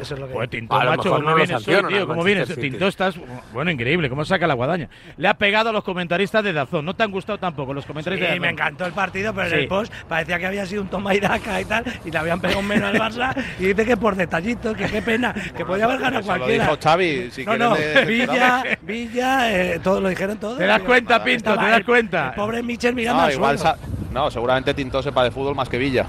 Eso 0.00 0.14
es 0.14 0.20
lo 0.20 0.28
que. 0.28 0.34
Pues 0.34 0.50
lo 0.84 0.90
macho, 0.90 1.10
¿cómo 1.10 1.22
no 1.22 1.30
lo 1.30 1.36
vienes 1.36 1.68
hoy, 1.68 1.82
tío? 1.88 2.06
¿Cómo 2.06 2.22
vienes? 2.24 2.48
City. 2.48 2.60
Tinto 2.70 2.86
estás, 2.86 3.14
bueno, 3.52 3.70
increíble, 3.70 4.08
cómo 4.08 4.24
saca 4.24 4.46
la 4.46 4.54
guadaña. 4.54 4.88
Le 5.16 5.28
ha 5.28 5.34
pegado 5.34 5.70
a 5.70 5.72
los 5.72 5.84
comentaristas 5.84 6.44
de 6.44 6.52
Dazón. 6.52 6.84
No 6.84 6.94
te 6.94 7.02
han 7.02 7.10
gustado 7.10 7.38
tampoco 7.38 7.72
los 7.74 7.86
comentaristas 7.86 8.28
Sí, 8.28 8.34
de 8.34 8.40
me 8.40 8.46
Dazón. 8.48 8.58
encantó 8.58 8.86
el 8.86 8.92
partido, 8.92 9.32
pero 9.34 9.48
Sí. 9.48 9.54
en 9.54 9.60
el 9.60 9.68
post 9.68 9.92
parecía 10.08 10.38
que 10.38 10.46
había 10.46 10.66
sido 10.66 10.82
un 10.82 10.88
toma 10.88 11.14
y 11.14 11.20
daca 11.20 11.60
y 11.60 11.64
tal, 11.64 11.84
y 12.04 12.10
le 12.10 12.18
habían 12.18 12.40
pegado 12.40 12.60
un 12.60 12.66
menos 12.68 12.90
al 12.94 12.98
Barça, 13.00 13.34
y 13.58 13.66
dice 13.66 13.84
que 13.84 13.96
por 13.96 14.16
detallitos, 14.16 14.76
que 14.76 14.86
qué 14.86 15.02
pena, 15.02 15.32
que 15.56 15.64
podía 15.64 15.84
haber 15.86 15.98
ganado 15.98 16.20
lo 16.20 16.26
cualquiera. 16.26 16.64
dijo 16.64 16.78
Xavi, 16.82 17.30
si 17.30 17.44
no, 17.44 17.56
no, 17.56 17.74
le 17.76 18.04
Villa. 18.04 18.62
Villa, 18.82 19.52
eh, 19.52 19.80
todo 19.82 20.00
lo 20.00 20.08
dijeron 20.08 20.36
todo. 20.38 20.56
¿Te 20.56 20.66
das 20.66 20.82
cuenta, 20.82 21.22
Pinto? 21.24 21.56
¿Te 21.56 21.64
das 21.66 21.84
cuenta? 21.84 22.28
El 22.28 22.34
pobre 22.34 22.62
Michel 22.62 22.94
mirando 22.94 23.22
No, 23.22 23.28
al 23.28 23.32
igual 23.34 23.58
suelo. 23.58 23.76
no, 24.12 24.30
seguramente 24.30 24.74
Tinto 24.74 25.02
sepa 25.02 25.24
de 25.24 25.30
fútbol 25.30 25.54
más 25.54 25.68
que 25.68 25.78
Villa. 25.78 26.06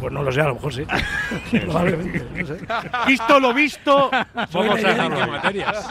Pues 0.00 0.12
no 0.12 0.22
lo 0.22 0.30
sé, 0.32 0.40
a 0.40 0.48
lo 0.48 0.54
mejor 0.54 0.72
sí. 0.74 0.82
Probablemente, 1.60 2.24
no 2.34 2.46
sé. 2.46 2.56
Visto 3.06 3.40
lo 3.40 3.52
visto, 3.54 4.10
vamos 4.52 4.84
a 4.84 4.88
dejarlo 4.88 5.22
en 5.22 5.30
materias. 5.30 5.88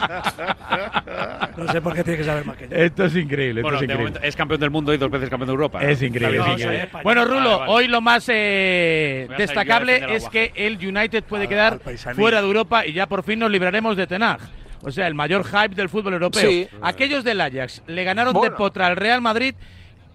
No 1.56 1.72
sé 1.72 1.80
por 1.80 1.94
qué 1.94 2.04
tiene 2.04 2.18
que 2.18 2.24
saber 2.24 2.44
más 2.46 2.56
que 2.56 2.68
yo. 2.68 2.76
Esto 2.76 3.04
es 3.04 3.16
increíble, 3.16 3.60
esto 3.60 3.62
Bueno, 3.62 3.76
es 3.76 3.80
de 3.80 3.84
increíble. 3.86 4.04
momento 4.10 4.20
es 4.28 4.36
campeón 4.36 4.60
del 4.60 4.70
mundo 4.70 4.94
y 4.94 4.96
dos 4.96 5.10
veces 5.10 5.28
campeón 5.28 5.48
de 5.48 5.52
Europa. 5.52 5.82
Es 5.84 6.02
increíble. 6.02 6.88
Bueno, 7.02 7.24
Rulo, 7.24 7.38
Vale, 7.40 7.58
vale. 7.58 7.72
hoy 7.72 7.88
lo 7.88 8.00
más 8.00 8.24
eh, 8.28 9.28
destacable 9.36 10.14
es 10.14 10.28
que 10.28 10.52
el 10.54 10.74
United 10.76 11.24
puede 11.24 11.48
quedar 11.48 11.78
fuera 12.14 12.40
de 12.40 12.46
Europa 12.46 12.86
y 12.86 12.92
ya 12.92 13.06
por 13.06 13.22
fin 13.22 13.38
nos 13.38 13.50
libraremos 13.50 13.96
de 13.96 14.06
Tenag. 14.06 14.38
O 14.82 14.92
sea, 14.92 15.08
el 15.08 15.14
mayor 15.14 15.44
hype 15.44 15.74
del 15.74 15.88
fútbol 15.88 16.12
europeo. 16.14 16.48
Sí. 16.48 16.68
Aquellos 16.82 17.24
del 17.24 17.40
Ajax 17.40 17.82
le 17.88 18.04
ganaron 18.04 18.32
Bueno. 18.32 18.52
de 18.52 18.56
potra 18.56 18.86
al 18.86 18.94
Real 18.96 19.20
Madrid 19.20 19.54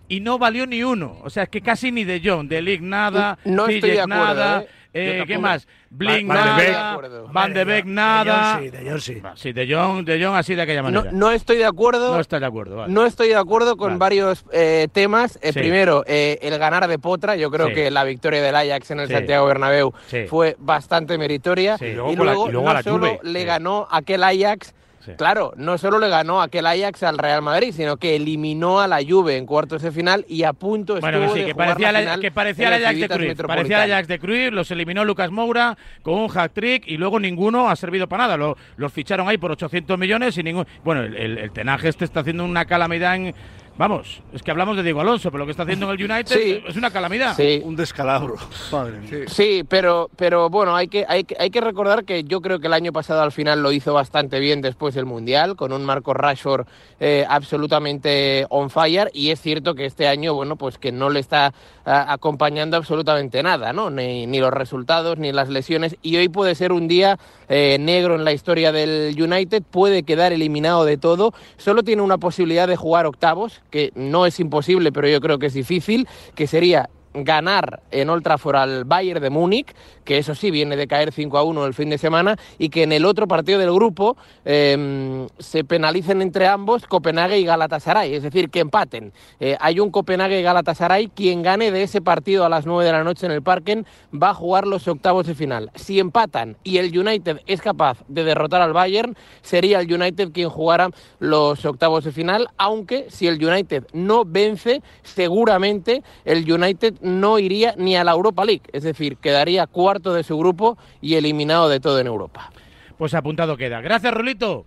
y 0.08 0.20
no 0.20 0.38
valió 0.38 0.66
ni 0.68 0.84
uno. 0.84 1.18
O 1.24 1.30
sea, 1.30 1.44
es 1.44 1.50
que 1.50 1.62
casi 1.62 1.92
ni 1.92 2.04
de 2.04 2.22
Jong, 2.24 2.48
de 2.48 2.62
Ligt 2.62 2.84
nada, 2.84 3.38
No 3.46 3.68
estoy 3.68 3.92
de 3.92 4.02
acuerdo, 4.02 4.24
nada, 4.26 4.62
¿eh? 4.62 4.68
eh, 4.94 5.24
¿qué 5.28 5.38
más? 5.38 5.68
Blink 5.90 6.28
Van 6.28 6.58
de 6.58 6.72
nada, 6.72 6.98
Beek. 6.98 7.32
Van 7.32 7.54
de 7.54 7.64
Beek 7.66 7.86
de- 7.86 7.92
nada. 7.92 8.60
De 8.60 8.62
Jong 8.62 8.64
sí, 8.64 8.70
de 8.72 8.90
Jong 8.90 9.00
sí. 9.00 9.22
Sí, 9.36 9.54
de 9.54 9.74
Jong, 9.76 10.06
de 10.06 10.24
Jong 10.26 10.36
así 10.36 10.56
de 10.56 10.62
aquella 10.64 10.82
No, 10.82 10.90
manera. 10.92 11.12
no 11.12 11.32
estoy 11.32 11.58
de 11.58 11.66
acuerdo. 11.66 12.14
No 12.16 12.20
estás 12.20 12.40
de 12.42 12.48
acuerdo, 12.48 12.78
vale. 12.78 12.92
No 12.94 13.06
estoy 13.06 13.28
de 13.30 13.36
acuerdo 13.36 13.78
con 13.78 13.90
Vale. 13.90 14.00
varios 14.00 14.44
eh, 14.52 14.88
temas. 14.92 15.38
Eh, 15.44 15.54
Sí. 15.54 15.60
Primero, 15.60 16.04
eh, 16.08 16.40
el 16.42 16.58
ganar 16.58 16.88
de 16.88 16.98
Potra. 17.00 17.36
Yo 17.36 17.52
creo 17.52 17.68
Sí. 17.68 17.74
que 17.76 17.92
la 17.92 18.04
victoria 18.04 18.42
del 18.42 18.56
Ajax 18.56 18.90
en 18.92 19.02
el 19.02 19.08
Sí. 19.08 19.14
Santiago 19.14 19.46
Bernabéu 19.46 19.94
Sí. 20.08 20.26
fue 20.28 20.56
bastante 20.60 21.18
meritoria. 21.20 21.78
Sí. 21.78 21.86
Y 21.86 21.90
Y 21.90 21.94
luego, 21.94 22.16
luego 22.16 22.16
con 22.16 22.26
la- 22.26 22.50
y 22.50 22.52
luego 22.54 22.68
no 22.68 22.74
la 22.74 22.84
solo 22.84 23.08
Juve. 23.08 23.20
le 23.24 23.40
Sí. 23.42 23.46
ganó 23.46 23.88
aquel 23.92 24.24
Ajax. 24.24 24.74
Sí. 25.06 25.12
Claro, 25.18 25.52
no 25.58 25.78
solo 25.78 26.00
le 26.00 26.08
ganó 26.08 26.42
aquel 26.42 26.66
Ajax 26.66 27.04
al 27.04 27.18
Real 27.18 27.42
Madrid, 27.42 27.74
sino 27.76 27.98
que 27.98 28.16
eliminó 28.16 28.80
a 28.80 28.88
la 28.88 29.00
Juve 29.06 29.36
en 29.38 29.46
cuartos 29.46 29.82
de 29.82 29.92
final 29.92 30.26
y 30.30 30.44
a 30.44 30.54
punto 30.54 31.00
Bueno, 31.00 31.18
estuvo 31.18 31.34
que 31.34 31.40
sí, 31.40 31.40
de 31.42 31.46
que 31.48 31.54
jugar 31.54 31.68
parecía, 31.70 31.92
la 31.92 32.00
la- 32.00 32.06
final 32.06 32.20
que 32.22 32.32
parecía 32.32 32.68
el 32.70 32.84
Ajax 32.86 33.00
de 33.00 33.10
Cruyff. 33.10 33.42
Parecía 33.46 33.84
el 33.84 33.92
Ajax 33.92 34.08
de 34.08 34.20
Cruyff, 34.20 34.54
los 34.54 34.72
eliminó 34.72 35.04
Lucas 35.04 35.30
Moura 35.32 35.78
con 36.02 36.16
un 36.20 36.30
hat-trick 36.38 36.88
y 36.88 36.98
luego 36.98 37.20
ninguno 37.20 37.70
ha 37.70 37.76
servido 37.76 38.08
para 38.08 38.24
nada. 38.24 38.38
Lo- 38.38 38.56
los 38.78 38.94
ficharon 38.94 39.28
ahí 39.28 39.38
por 39.38 39.52
800 39.52 39.98
millones 39.98 40.38
y 40.38 40.44
ningún... 40.44 40.66
Bueno, 40.84 41.02
el, 41.02 41.16
el, 41.18 41.38
el 41.38 41.52
Tenaje 41.52 41.90
este 41.90 42.06
está 42.06 42.22
haciendo 42.22 42.46
una 42.46 42.66
calamidad 42.66 43.16
en... 43.16 43.36
Vamos, 43.76 44.22
es 44.32 44.44
que 44.44 44.52
hablamos 44.52 44.78
de 44.78 44.84
Diego 44.84 45.02
Alonso, 45.02 45.32
pero 45.32 45.40
lo 45.40 45.46
que 45.46 45.52
está 45.52 45.64
haciendo 45.64 45.92
en 45.92 46.00
el 46.00 46.06
United 46.12 46.36
Sí. 46.40 46.64
es 46.68 46.76
una 46.76 46.92
calamidad. 46.92 47.36
Sí. 47.36 47.60
Un 47.64 47.76
descalabro. 47.76 48.36
Mía. 48.72 49.26
Sí, 49.28 49.64
pero, 49.68 50.10
pero 50.16 50.50
bueno, 50.50 50.76
hay 50.76 50.88
que, 50.88 51.06
hay, 51.08 51.24
que, 51.24 51.36
hay 51.40 51.50
que 51.50 51.60
recordar 51.60 52.06
que 52.06 52.24
yo 52.24 52.42
creo 52.42 52.60
que 52.60 52.68
el 52.68 52.74
año 52.74 52.94
pasado 52.94 53.22
al 53.24 53.32
final 53.32 53.64
lo 53.64 53.72
hizo 53.72 53.94
bastante 53.94 54.40
bien 54.40 54.62
después 54.62 54.94
del 54.94 55.06
Mundial, 55.06 55.56
con 55.56 55.74
un 55.74 55.84
Marco 55.86 56.14
Rashford 56.14 56.68
eh, 57.00 57.26
absolutamente 57.28 58.46
on 58.50 58.70
fire, 58.70 59.10
y 59.14 59.32
es 59.32 59.42
cierto 59.42 59.74
que 59.74 59.86
este 59.86 60.08
año, 60.08 60.34
bueno, 60.36 60.56
pues 60.56 60.78
que 60.78 60.92
no 60.92 61.10
le 61.10 61.20
está 61.20 61.54
acompañando 61.86 62.78
absolutamente 62.78 63.44
nada, 63.44 63.74
¿no? 63.74 63.90
Ni, 63.90 64.26
los 64.40 64.52
resultados, 64.52 65.18
ni 65.18 65.32
las 65.32 65.50
lesiones, 65.50 65.98
y 66.02 66.18
hoy 66.18 66.30
puede 66.30 66.56
ser 66.56 66.72
un 66.72 66.88
día 66.88 67.18
eh, 67.50 67.78
negro 67.80 68.16
en 68.16 68.24
la 68.24 68.34
historia 68.34 68.72
del 68.72 69.16
United, 69.22 69.64
puede 69.70 70.04
quedar 70.04 70.34
eliminado 70.34 70.86
de 70.86 70.98
todo, 70.98 71.34
solo 71.58 71.84
tiene 71.84 72.02
una 72.02 72.18
posibilidad 72.18 72.68
de 72.68 72.76
jugar 72.76 73.06
octavos, 73.06 73.62
que 73.70 73.92
no 73.96 74.26
es 74.26 74.40
imposible, 74.40 74.92
pero 74.92 75.08
yo 75.08 75.22
creo 75.22 75.40
que 75.40 75.48
es 75.48 75.54
difícil, 75.54 76.08
que 76.36 76.48
sería 76.48 76.90
ganar 77.14 77.82
en 77.92 78.10
Old 78.10 78.24
Trafford 78.24 78.56
al 78.56 78.84
Bayern 78.86 79.22
de 79.22 79.30
Múnich, 79.30 79.74
que 80.04 80.18
eso 80.18 80.36
sí 80.36 80.52
viene 80.52 80.76
de 80.76 80.88
caer 80.88 81.12
5 81.12 81.38
a 81.38 81.44
1 81.44 81.66
el 81.66 81.74
fin 81.74 81.90
de 81.90 81.98
semana, 81.98 82.38
y 82.58 82.70
que 82.70 82.84
en 82.84 82.92
el 82.92 83.06
otro 83.06 83.28
partido 83.28 83.60
del 83.60 83.72
grupo 83.72 84.18
eh, 84.46 85.28
se 85.40 85.64
penalicen 85.64 86.22
entre 86.22 86.48
ambos 86.48 86.88
Copenhague 86.88 87.40
y 87.40 87.46
Galatasaray, 87.46 88.16
es 88.16 88.24
decir, 88.24 88.50
que 88.50 88.60
empaten. 88.60 89.14
Eh, 89.40 89.58
hay 89.60 89.80
un 89.80 89.92
Copenhague 89.92 90.40
y 90.40 90.44
Galatasaray, 90.44 91.08
quien 91.08 91.42
gane 91.42 91.72
de 91.72 91.84
ese 91.84 92.02
partido 92.02 92.46
a 92.46 92.50
las 92.50 92.66
9 92.66 92.86
de 92.86 92.92
la 92.92 93.04
noche 93.04 93.26
en 93.26 93.32
el 93.32 93.42
Parken 93.42 93.86
va 94.14 94.30
a 94.30 94.34
jugar 94.34 94.68
los 94.68 94.88
octavos 94.88 95.28
de 95.28 95.36
final. 95.36 95.72
Si 95.76 96.00
empatan 96.00 96.58
y 96.64 96.78
el 96.78 96.98
United 96.98 97.42
es 97.46 97.62
capaz 97.62 98.04
de 98.08 98.24
derrotar 98.24 98.62
al 98.62 98.74
Bayern, 98.74 99.16
sería 99.42 99.80
el 99.80 99.92
United 99.92 100.32
quien 100.32 100.50
jugara 100.50 100.90
los 101.20 101.64
octavos 101.66 102.04
de 102.04 102.12
final, 102.12 102.50
aunque 102.58 103.08
si 103.10 103.28
el 103.28 103.44
United 103.44 103.88
no 103.94 104.26
vence, 104.26 104.82
seguramente 105.04 106.04
el 106.26 106.50
United 106.52 106.96
no 107.04 107.38
iría 107.38 107.76
ni 107.78 107.96
a 107.96 108.04
la 108.04 108.14
Europa 108.14 108.44
League, 108.46 108.64
es 108.72 108.84
decir, 108.84 109.18
quedaría 109.18 109.68
cuarto 109.68 110.14
de 110.14 110.24
su 110.24 110.38
grupo 110.38 110.78
y 111.02 111.16
eliminado 111.16 111.70
de 111.70 111.80
todo 111.80 112.00
en 112.00 112.08
Europa. 112.08 112.52
Pues 112.98 113.14
apuntado 113.14 113.58
queda. 113.58 113.82
Gracias, 113.82 114.14
Rolito. 114.14 114.66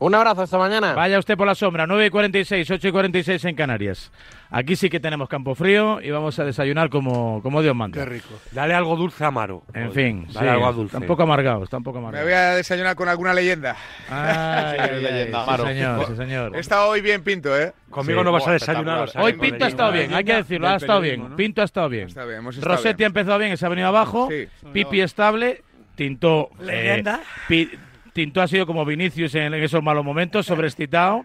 Un 0.00 0.14
abrazo, 0.14 0.42
hasta 0.42 0.58
mañana. 0.58 0.94
Vaya 0.94 1.18
usted 1.18 1.36
por 1.36 1.46
la 1.46 1.54
sombra, 1.54 1.86
9 1.86 2.06
y 2.06 2.10
46, 2.10 2.70
8 2.70 2.88
y 2.88 2.92
46 2.92 3.44
en 3.44 3.54
Canarias. 3.54 4.10
Aquí 4.52 4.74
sí 4.74 4.90
que 4.90 4.98
tenemos 4.98 5.28
campo 5.28 5.54
frío 5.54 6.00
y 6.02 6.10
vamos 6.10 6.36
a 6.40 6.44
desayunar 6.44 6.90
como, 6.90 7.40
como 7.42 7.62
Dios 7.62 7.74
manda. 7.76 7.98
Qué 8.00 8.04
rico. 8.04 8.28
Dale 8.50 8.74
algo 8.74 8.96
dulce 8.96 9.24
amaro. 9.24 9.62
En 9.74 9.92
fin, 9.92 10.26
Dale 10.32 10.48
sí, 10.48 10.52
algo 10.52 10.72
dulce. 10.72 10.96
Está 10.96 10.98
un 10.98 11.06
poco 11.06 11.22
amargado, 11.22 11.62
está 11.62 11.76
un 11.76 11.84
poco 11.84 12.00
Me 12.00 12.22
voy 12.22 12.32
a 12.32 12.54
desayunar 12.56 12.96
con 12.96 13.08
alguna 13.08 13.32
leyenda. 13.32 13.76
Ay, 14.08 14.76
ay, 14.80 14.90
ay, 14.94 15.02
leyenda, 15.02 15.44
sí, 15.56 15.62
señor, 15.66 16.06
sí, 16.08 16.16
señor. 16.16 16.56
He 16.56 16.58
estado 16.58 16.88
hoy 16.90 17.00
bien 17.00 17.22
pinto, 17.22 17.56
¿eh? 17.56 17.72
Conmigo 17.90 18.20
Sí. 18.20 18.24
no 18.24 18.32
vas 18.32 18.48
a 18.48 18.52
desayunar. 18.52 19.04
espectacular. 19.04 19.08
o 19.08 19.12
sea, 19.12 19.22
Hoy 19.22 19.32
Pinto 19.34 19.64
ha 19.64 19.68
estado 19.68 19.92
bien, 19.92 20.14
hay 20.14 20.24
que 20.24 20.34
decirlo, 20.34 20.68
ha 20.68 20.76
estado 20.76 21.00
bien. 21.00 21.28
¿no? 21.30 21.36
Pinto 21.36 21.62
ha 21.62 21.64
estado 21.64 21.88
bien. 21.88 22.08
Está 22.08 22.24
bien, 22.24 22.38
hemos 22.38 22.56
estado 22.56 22.74
Rossetti 22.74 22.96
bien. 22.98 23.06
ha 23.06 23.08
empezado 23.08 23.38
bien, 23.38 23.56
se 23.56 23.66
ha 23.66 23.68
venido 23.68 23.88
abajo. 23.88 24.28
Sí. 24.30 24.48
Pipi 24.72 25.00
estable. 25.00 25.62
Tinto. 25.94 26.50
eh, 26.60 26.64
Leyenda. 26.64 27.20
Pi- 27.46 27.70
Tinto 28.12 28.42
ha 28.42 28.48
sido 28.48 28.66
como 28.66 28.84
Vinicius 28.84 29.34
en, 29.36 29.54
en 29.54 29.62
esos 29.62 29.82
malos 29.82 30.04
momentos, 30.04 30.44
sobreexcitado. 30.46 31.24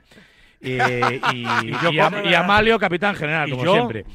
Y, 0.66 0.74
y, 1.34 1.72
yo 1.82 1.92
y 2.24 2.34
Amalio, 2.34 2.80
capitán 2.80 3.16
general, 3.16 3.48
¿Y 3.48 3.52
como 3.52 3.66
yo? 3.66 3.74
siempre. 3.74 4.06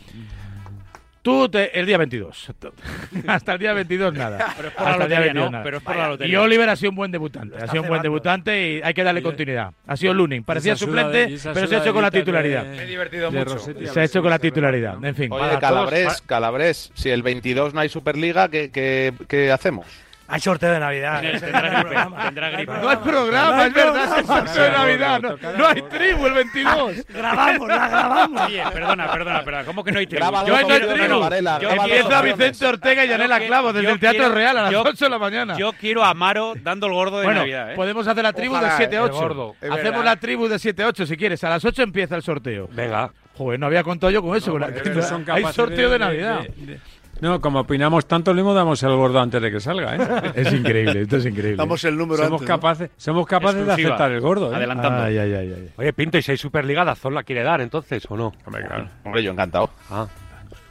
Tú 1.23 1.51
te- 1.51 1.79
el 1.79 1.85
día 1.85 1.99
22. 1.99 2.51
Hasta 3.27 3.53
el 3.53 3.59
día 3.59 3.75
22 3.75 4.15
nada. 4.15 4.55
Pero 4.57 4.69
es 4.69 4.75
por 4.75 4.85
la 4.85 4.91
Hasta 4.93 5.03
el 5.05 5.09
día 5.11 5.19
lotería, 5.19 5.21
22 5.35 5.45
¿no? 5.45 5.51
nada. 5.51 5.65
Pero 5.65 5.77
es 5.77 5.83
por 5.83 5.97
la 5.97 6.27
Y. 6.27 6.37
Oliver 6.37 6.69
ha 6.71 6.77
sido 6.77 6.91
un 6.91 6.97
buen 6.97 7.13
debutante. 7.13 7.57
Ha 7.63 7.67
sido 7.69 7.83
un 7.83 7.89
buen 7.91 8.01
debutante 8.01 8.71
y 8.79 8.81
hay 8.83 8.95
que 8.95 9.05
darle 9.05 9.23
continuidad. 9.23 9.73
Ha 9.87 9.97
sido 9.99 10.15
Lunin. 10.15 10.45
Parecía 10.45 10.77
suplente, 10.77 11.37
pero 11.53 11.67
se 11.67 11.77
ha 11.77 11.81
hecho 11.81 11.93
con 11.93 12.03
la 12.03 12.11
titularidad. 12.11 12.65
Me 12.65 12.83
he 12.85 12.87
divertido 12.87 13.31
mucho. 13.31 13.59
Se 13.59 14.01
ha 14.01 14.05
hecho 14.05 14.23
con 14.23 14.31
la 14.31 14.39
titularidad. 14.39 15.05
En 15.05 15.15
fin. 15.15 15.31
Oye, 15.31 15.59
Calabres, 15.59 16.23
Calabres, 16.23 16.91
si 16.95 17.11
el 17.11 17.23
22 17.23 17.75
no 17.75 17.81
hay 17.81 17.91
Superliga, 17.91 18.49
¿qué, 18.49 18.71
qué, 18.71 19.13
qué 19.29 19.53
hacemos? 19.53 19.87
Hay 20.31 20.41
sorteo 20.41 20.73
de 20.73 20.81
Navidad. 20.81 21.21
Tendrá 21.21 21.37
ese 21.37 21.47
gripe, 21.47 21.61
no 21.61 21.77
hay 21.77 21.83
programa. 21.83 22.23
tendrá 22.25 22.51
gripe. 22.51 22.73
No 22.81 22.89
hay 22.89 22.97
programa, 22.99 23.67
es 23.67 23.73
verdad, 23.75 24.05
es 24.05 24.19
el 24.19 24.27
sorteo 24.27 24.63
de 24.63 24.71
Navidad. 24.71 25.21
No, 25.21 25.37
no 25.59 25.67
hay 25.69 25.83
tribu 25.83 26.27
el 26.27 26.33
22. 26.35 27.07
Grabamos, 27.09 27.69
la 27.69 27.89
grabamos. 27.89 28.43
Oye, 28.43 28.63
perdona, 28.73 29.13
perdona, 29.13 29.43
perdona. 29.45 29.65
¿Cómo 29.65 29.85
que 29.85 29.93
no 29.93 29.99
hay 29.99 30.07
tribu? 30.07 30.25
Yo 30.47 30.61
no 30.61 30.73
hay 30.75 30.81
tribu. 30.81 31.21
Varela, 31.21 31.59
Yo 31.61 31.71
Empieza. 31.71 32.23
Vicente 32.23 32.67
Ortega 32.67 33.05
y 33.05 33.09
Yanela 33.09 33.41
Clavo 33.41 33.73
desde 33.73 33.91
el 33.91 33.99
Teatro 34.01 34.29
Real 34.31 34.57
a 34.59 34.63
las 34.63 34.73
yo- 34.73 34.83
8 34.83 35.05
de 35.05 35.11
la 35.11 35.19
mañana. 35.19 35.57
Yo 35.57 35.73
quiero 35.73 36.05
a 36.05 36.11
Amaro 36.11 36.55
dando 36.63 36.87
el 36.87 36.93
gordo 36.93 37.19
de 37.19 37.25
bueno, 37.25 37.41
Navidad, 37.41 37.73
¿eh? 37.73 37.77
podemos 37.77 38.07
hacer 38.07 38.23
la 38.23 38.33
tribu 38.33 38.55
Ojalá, 38.55 38.71
de 38.71 38.77
7 38.77 38.97
a 38.97 38.99
el 39.01 39.05
8. 39.07 39.15
gordo. 39.15 39.57
Es 39.61 39.71
Hacemos 39.71 40.05
la 40.05 40.17
tribu 40.17 40.49
de 40.49 40.59
7 40.59 40.83
a 40.83 40.87
8 40.89 41.07
si 41.07 41.17
quieres. 41.17 41.43
A 41.45 41.49
las 41.51 41.65
8 41.65 41.83
empieza 41.83 42.17
el 42.17 42.23
sorteo. 42.23 42.69
Venga. 42.73 43.11
Joder, 43.37 43.59
no 43.59 43.67
había 43.67 43.83
contado 43.83 44.11
yo 44.11 44.21
con 44.23 44.37
eso. 44.37 44.53
con 44.53 44.61
la- 44.61 44.69
no 44.69 45.35
hay 45.35 45.45
sorteo 45.53 45.89
de, 45.91 45.99
Navidad. 45.99 46.41
de- 46.57 46.79
No, 47.21 47.41
como 47.41 47.61
opinamos 47.61 48.07
tanto, 48.07 48.33
le 48.33 48.43
damos 48.43 48.83
el 48.83 48.97
gordo 48.97 49.21
antes 49.21 49.41
de 49.43 49.51
que 49.51 49.61
salga, 49.61 49.97
¿eh? 49.97 50.33
Es 50.35 50.53
increíble, 50.53 51.03
esto 51.03 51.17
es 51.19 51.27
increíble. 51.27 51.57
Damos 51.57 51.85
el 51.85 51.97
número 51.97 52.23
somos 52.25 52.41
antes, 52.41 52.49
¿no? 52.49 52.55
capaces, 52.55 52.91
somos 52.97 53.27
capaces 53.27 53.67
de 53.67 53.73
aceptar 53.73 54.11
el 54.13 54.21
gordo, 54.21 54.53
¿eh? 54.53 54.57
Adelantando. 54.57 55.03
Ay, 55.03 55.19
ay, 55.19 55.35
ay, 55.35 55.55
ay. 55.57 55.71
Oye, 55.77 55.93
Pinto, 55.93 56.19
¿y 56.19 56.23
si 56.23 56.33
hay 56.33 56.37
Superliga, 56.37 56.85
Dazón 56.85 57.15
la 57.15 57.23
quiere 57.23 57.43
dar 57.43 57.61
entonces 57.61 58.05
o 58.09 58.17
no? 58.17 58.33
Hombre, 58.47 58.65
claro. 58.67 58.89
Hombre, 59.05 59.23
yo 59.23 59.33
encantado. 59.33 59.71
Ah. 59.91 60.07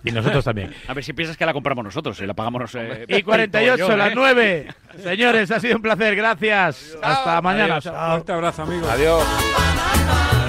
Y 0.04 0.12
nosotros 0.12 0.46
también. 0.46 0.74
A 0.88 0.94
ver 0.94 1.04
si 1.04 1.14
piensas 1.14 1.36
que 1.38 1.46
la 1.46 1.54
compramos 1.54 1.84
nosotros, 1.84 2.20
y 2.22 2.26
la 2.26 2.34
pagamos. 2.34 2.74
Eh, 2.76 3.06
Y 3.10 3.22
48, 3.22 3.78
yo, 3.78 3.98
las 3.98 4.12
¿eh? 4.12 4.16
9. 4.16 4.68
Señores, 5.04 5.52
ha 5.52 5.60
sido 5.60 5.76
un 5.76 5.82
placer. 5.82 6.16
Gracias. 6.16 6.98
Hasta 7.02 7.42
mañana. 7.42 7.76
Adiós, 7.76 7.94
fuerte 8.12 8.32
abrazo, 8.32 8.64
amigos. 8.64 8.90
Adiós. 8.90 10.49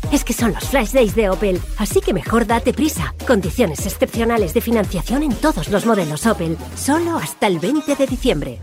Es 0.11 0.25
que 0.25 0.33
son 0.33 0.53
los 0.53 0.65
Flash 0.65 0.91
Days 0.91 1.15
de 1.15 1.29
Opel, 1.29 1.61
así 1.77 2.01
que 2.01 2.13
mejor 2.13 2.45
date 2.45 2.73
prisa. 2.73 3.15
Condiciones 3.25 3.85
excepcionales 3.85 4.53
de 4.53 4.59
financiación 4.59 5.23
en 5.23 5.33
todos 5.33 5.69
los 5.69 5.85
modelos 5.85 6.25
Opel, 6.25 6.57
solo 6.75 7.17
hasta 7.17 7.47
el 7.47 7.59
20 7.59 7.95
de 7.95 8.07
diciembre. 8.07 8.59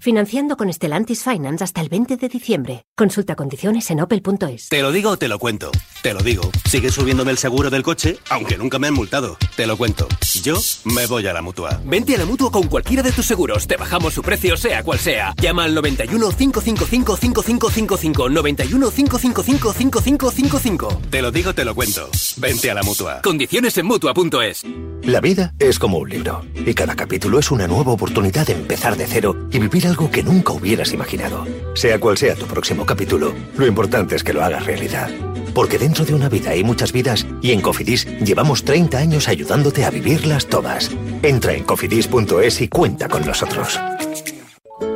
Financiando 0.00 0.56
con 0.56 0.72
Stellantis 0.72 1.24
Finance 1.24 1.64
hasta 1.64 1.80
el 1.80 1.88
20 1.88 2.16
de 2.16 2.28
diciembre. 2.28 2.84
Consulta 2.96 3.34
condiciones 3.34 3.90
en 3.90 4.00
opel.es. 4.00 4.68
Te 4.68 4.80
lo 4.80 4.92
digo 4.92 5.10
o 5.10 5.16
te 5.16 5.26
lo 5.26 5.38
cuento. 5.38 5.70
Te 6.02 6.14
lo 6.14 6.20
digo. 6.20 6.50
Sigue 6.68 6.90
subiéndome 6.90 7.32
el 7.32 7.38
seguro 7.38 7.68
del 7.68 7.82
coche, 7.82 8.18
aunque 8.30 8.56
nunca 8.56 8.78
me 8.78 8.86
han 8.86 8.94
multado. 8.94 9.36
Te 9.56 9.66
lo 9.66 9.76
cuento. 9.76 10.06
Yo 10.42 10.56
me 10.84 11.06
voy 11.06 11.26
a 11.26 11.32
la 11.32 11.42
mutua. 11.42 11.80
Vente 11.84 12.14
a 12.14 12.18
la 12.18 12.26
mutua 12.26 12.52
con 12.52 12.68
cualquiera 12.68 13.02
de 13.02 13.10
tus 13.10 13.26
seguros. 13.26 13.66
Te 13.66 13.76
bajamos 13.76 14.14
su 14.14 14.22
precio, 14.22 14.56
sea 14.56 14.84
cual 14.84 15.00
sea. 15.00 15.34
Llama 15.40 15.64
al 15.64 15.74
91 15.74 16.30
555 16.30 17.16
5555. 17.16 18.28
91 18.28 18.90
555 18.90 19.72
5555. 19.72 21.02
Te 21.10 21.22
lo 21.22 21.32
digo, 21.32 21.54
te 21.54 21.64
lo 21.64 21.74
cuento. 21.74 22.08
Vente 22.36 22.70
a 22.70 22.74
la 22.74 22.82
mutua. 22.82 23.20
Condiciones 23.22 23.76
en 23.78 23.86
mutua.es. 23.86 24.64
La 25.02 25.20
vida 25.20 25.54
es 25.58 25.78
como 25.78 25.98
un 25.98 26.08
libro 26.08 26.44
y 26.54 26.74
cada 26.74 26.94
capítulo 26.94 27.38
es 27.38 27.50
una 27.50 27.66
nueva 27.66 27.92
oportunidad 27.92 28.46
de 28.46 28.52
empezar 28.52 28.96
de 28.96 29.06
cero 29.06 29.48
y 29.50 29.58
vivir 29.58 29.87
algo 29.88 30.10
que 30.10 30.22
nunca 30.22 30.52
hubieras 30.52 30.92
imaginado. 30.92 31.46
Sea 31.74 31.98
cual 31.98 32.18
sea 32.18 32.34
tu 32.34 32.46
próximo 32.46 32.84
capítulo, 32.84 33.32
lo 33.56 33.66
importante 33.66 34.14
es 34.14 34.22
que 34.22 34.32
lo 34.32 34.44
hagas 34.44 34.66
realidad. 34.66 35.10
Porque 35.54 35.78
dentro 35.78 36.04
de 36.04 36.14
una 36.14 36.28
vida 36.28 36.50
hay 36.50 36.62
muchas 36.62 36.92
vidas 36.92 37.26
y 37.42 37.52
en 37.52 37.60
Cofidis 37.60 38.06
llevamos 38.20 38.64
30 38.64 38.98
años 38.98 39.28
ayudándote 39.28 39.84
a 39.84 39.90
vivirlas 39.90 40.46
todas. 40.46 40.90
Entra 41.22 41.54
en 41.54 41.64
cofidis.es 41.64 42.60
y 42.60 42.68
cuenta 42.68 43.08
con 43.08 43.26
nosotros. 43.26 43.80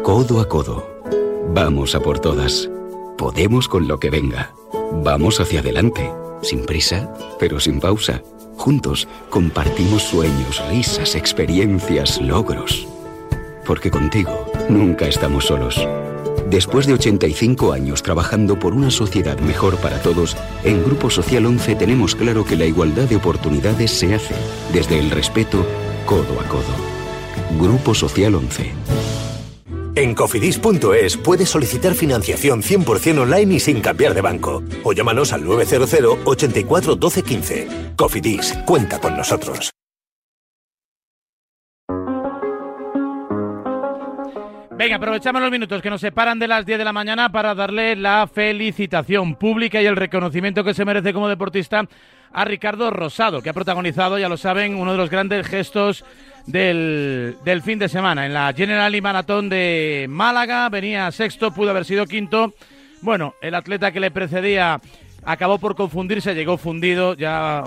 Codo 0.03 0.41
a 0.41 0.49
codo. 0.49 0.87
Vamos 1.55 1.95
a 1.95 2.01
por 2.01 2.21
todas. 2.21 2.71
Podemos 3.17 3.69
con 3.69 3.89
lo 3.89 3.99
que 3.99 4.11
venga. 4.11 4.53
Vamos 5.03 5.41
hacia 5.41 5.61
adelante. 5.61 6.11
Sin 6.43 6.65
prisa, 6.65 7.13
pero 7.41 7.59
sin 7.59 7.81
pausa. 7.81 8.23
Juntos 8.57 9.09
compartimos 9.31 10.03
sueños, 10.03 10.63
risas, 10.69 11.15
experiencias, 11.15 12.21
logros. 12.21 12.87
Porque 13.65 13.91
contigo 13.91 14.52
nunca 14.73 15.07
estamos 15.07 15.47
solos. 15.47 15.87
Después 16.49 16.87
de 16.87 16.95
85 16.95 17.73
años 17.73 18.03
trabajando 18.03 18.59
por 18.59 18.75
una 18.75 18.91
sociedad 18.91 19.39
mejor 19.39 19.77
para 19.77 20.03
todos, 20.03 20.37
en 20.65 20.85
Grupo 20.85 21.09
Social 21.09 21.47
11 21.47 21.77
tenemos 21.77 22.15
claro 22.15 22.45
que 22.45 22.57
la 22.57 22.67
igualdad 22.67 23.09
de 23.09 23.17
oportunidades 23.17 23.91
se 23.91 24.15
hace 24.15 24.35
desde 24.73 24.99
el 24.99 25.11
respeto 25.11 25.65
codo 26.05 26.41
a 26.41 26.45
codo. 26.49 26.75
Grupo 27.59 27.95
Social 27.95 28.35
11. 28.35 28.73
En 29.95 30.15
cofidis.es 30.15 31.17
puedes 31.19 31.51
solicitar 31.51 31.95
financiación 31.95 32.63
100% 32.63 33.21
online 33.21 33.55
y 33.55 33.61
sin 33.61 33.81
cambiar 33.81 34.15
de 34.15 34.23
banco. 34.23 34.63
O 34.85 34.93
llámanos 34.93 35.33
al 35.33 35.45
900 35.45 36.19
84 36.25 36.97
12 36.97 37.23
15. 37.23 37.69
Cofidis, 37.97 38.55
cuenta 38.67 39.01
con 39.01 39.17
nosotros. 39.17 39.72
Venga, 44.83 44.97
aprovechamos 44.97 45.41
los 45.41 45.53
minutos 45.53 45.81
que 45.81 45.91
nos 45.91 46.01
separan 46.01 46.41
de 46.41 46.49
las 46.49 46.67
10 46.67 46.77
de 46.77 46.85
la 46.85 46.93
mañana 46.93 47.31
para 47.31 47.55
darle 47.55 47.95
la 47.95 48.27
felicitación 48.27 49.37
pública 49.37 49.81
y 49.81 49.87
el 49.87 49.95
reconocimiento 49.95 50.65
que 50.65 50.75
se 50.75 50.85
merece 50.85 51.13
como 51.13 51.29
deportista 51.29 51.85
a 52.33 52.45
Ricardo 52.45 52.91
Rosado, 52.91 53.43
que 53.43 53.51
ha 53.51 53.53
protagonizado, 53.53 54.19
ya 54.19 54.29
lo 54.29 54.37
saben, 54.37 54.75
uno 54.75 54.91
de 54.91 54.99
los 54.99 55.09
grandes 55.09 55.47
gestos 55.47 56.05
del, 56.49 57.37
del 57.45 57.63
fin 57.63 57.79
de 57.79 57.89
semana. 57.89 58.27
En 58.27 58.35
la 58.35 58.53
General 58.55 58.93
y 58.93 59.01
Maratón 59.01 59.49
de 59.49 60.07
Málaga 60.09 60.69
venía 60.69 61.13
sexto, 61.13 61.55
pudo 61.55 61.71
haber 61.71 61.85
sido 61.85 62.07
quinto. 62.07 62.53
Bueno, 63.03 63.35
el 63.41 63.55
atleta 63.55 63.93
que 63.93 64.01
le 64.01 64.11
precedía 64.11 64.81
acabó 65.25 65.59
por 65.59 65.77
confundirse, 65.77 66.35
llegó 66.35 66.59
fundido, 66.59 67.15
ya 67.15 67.63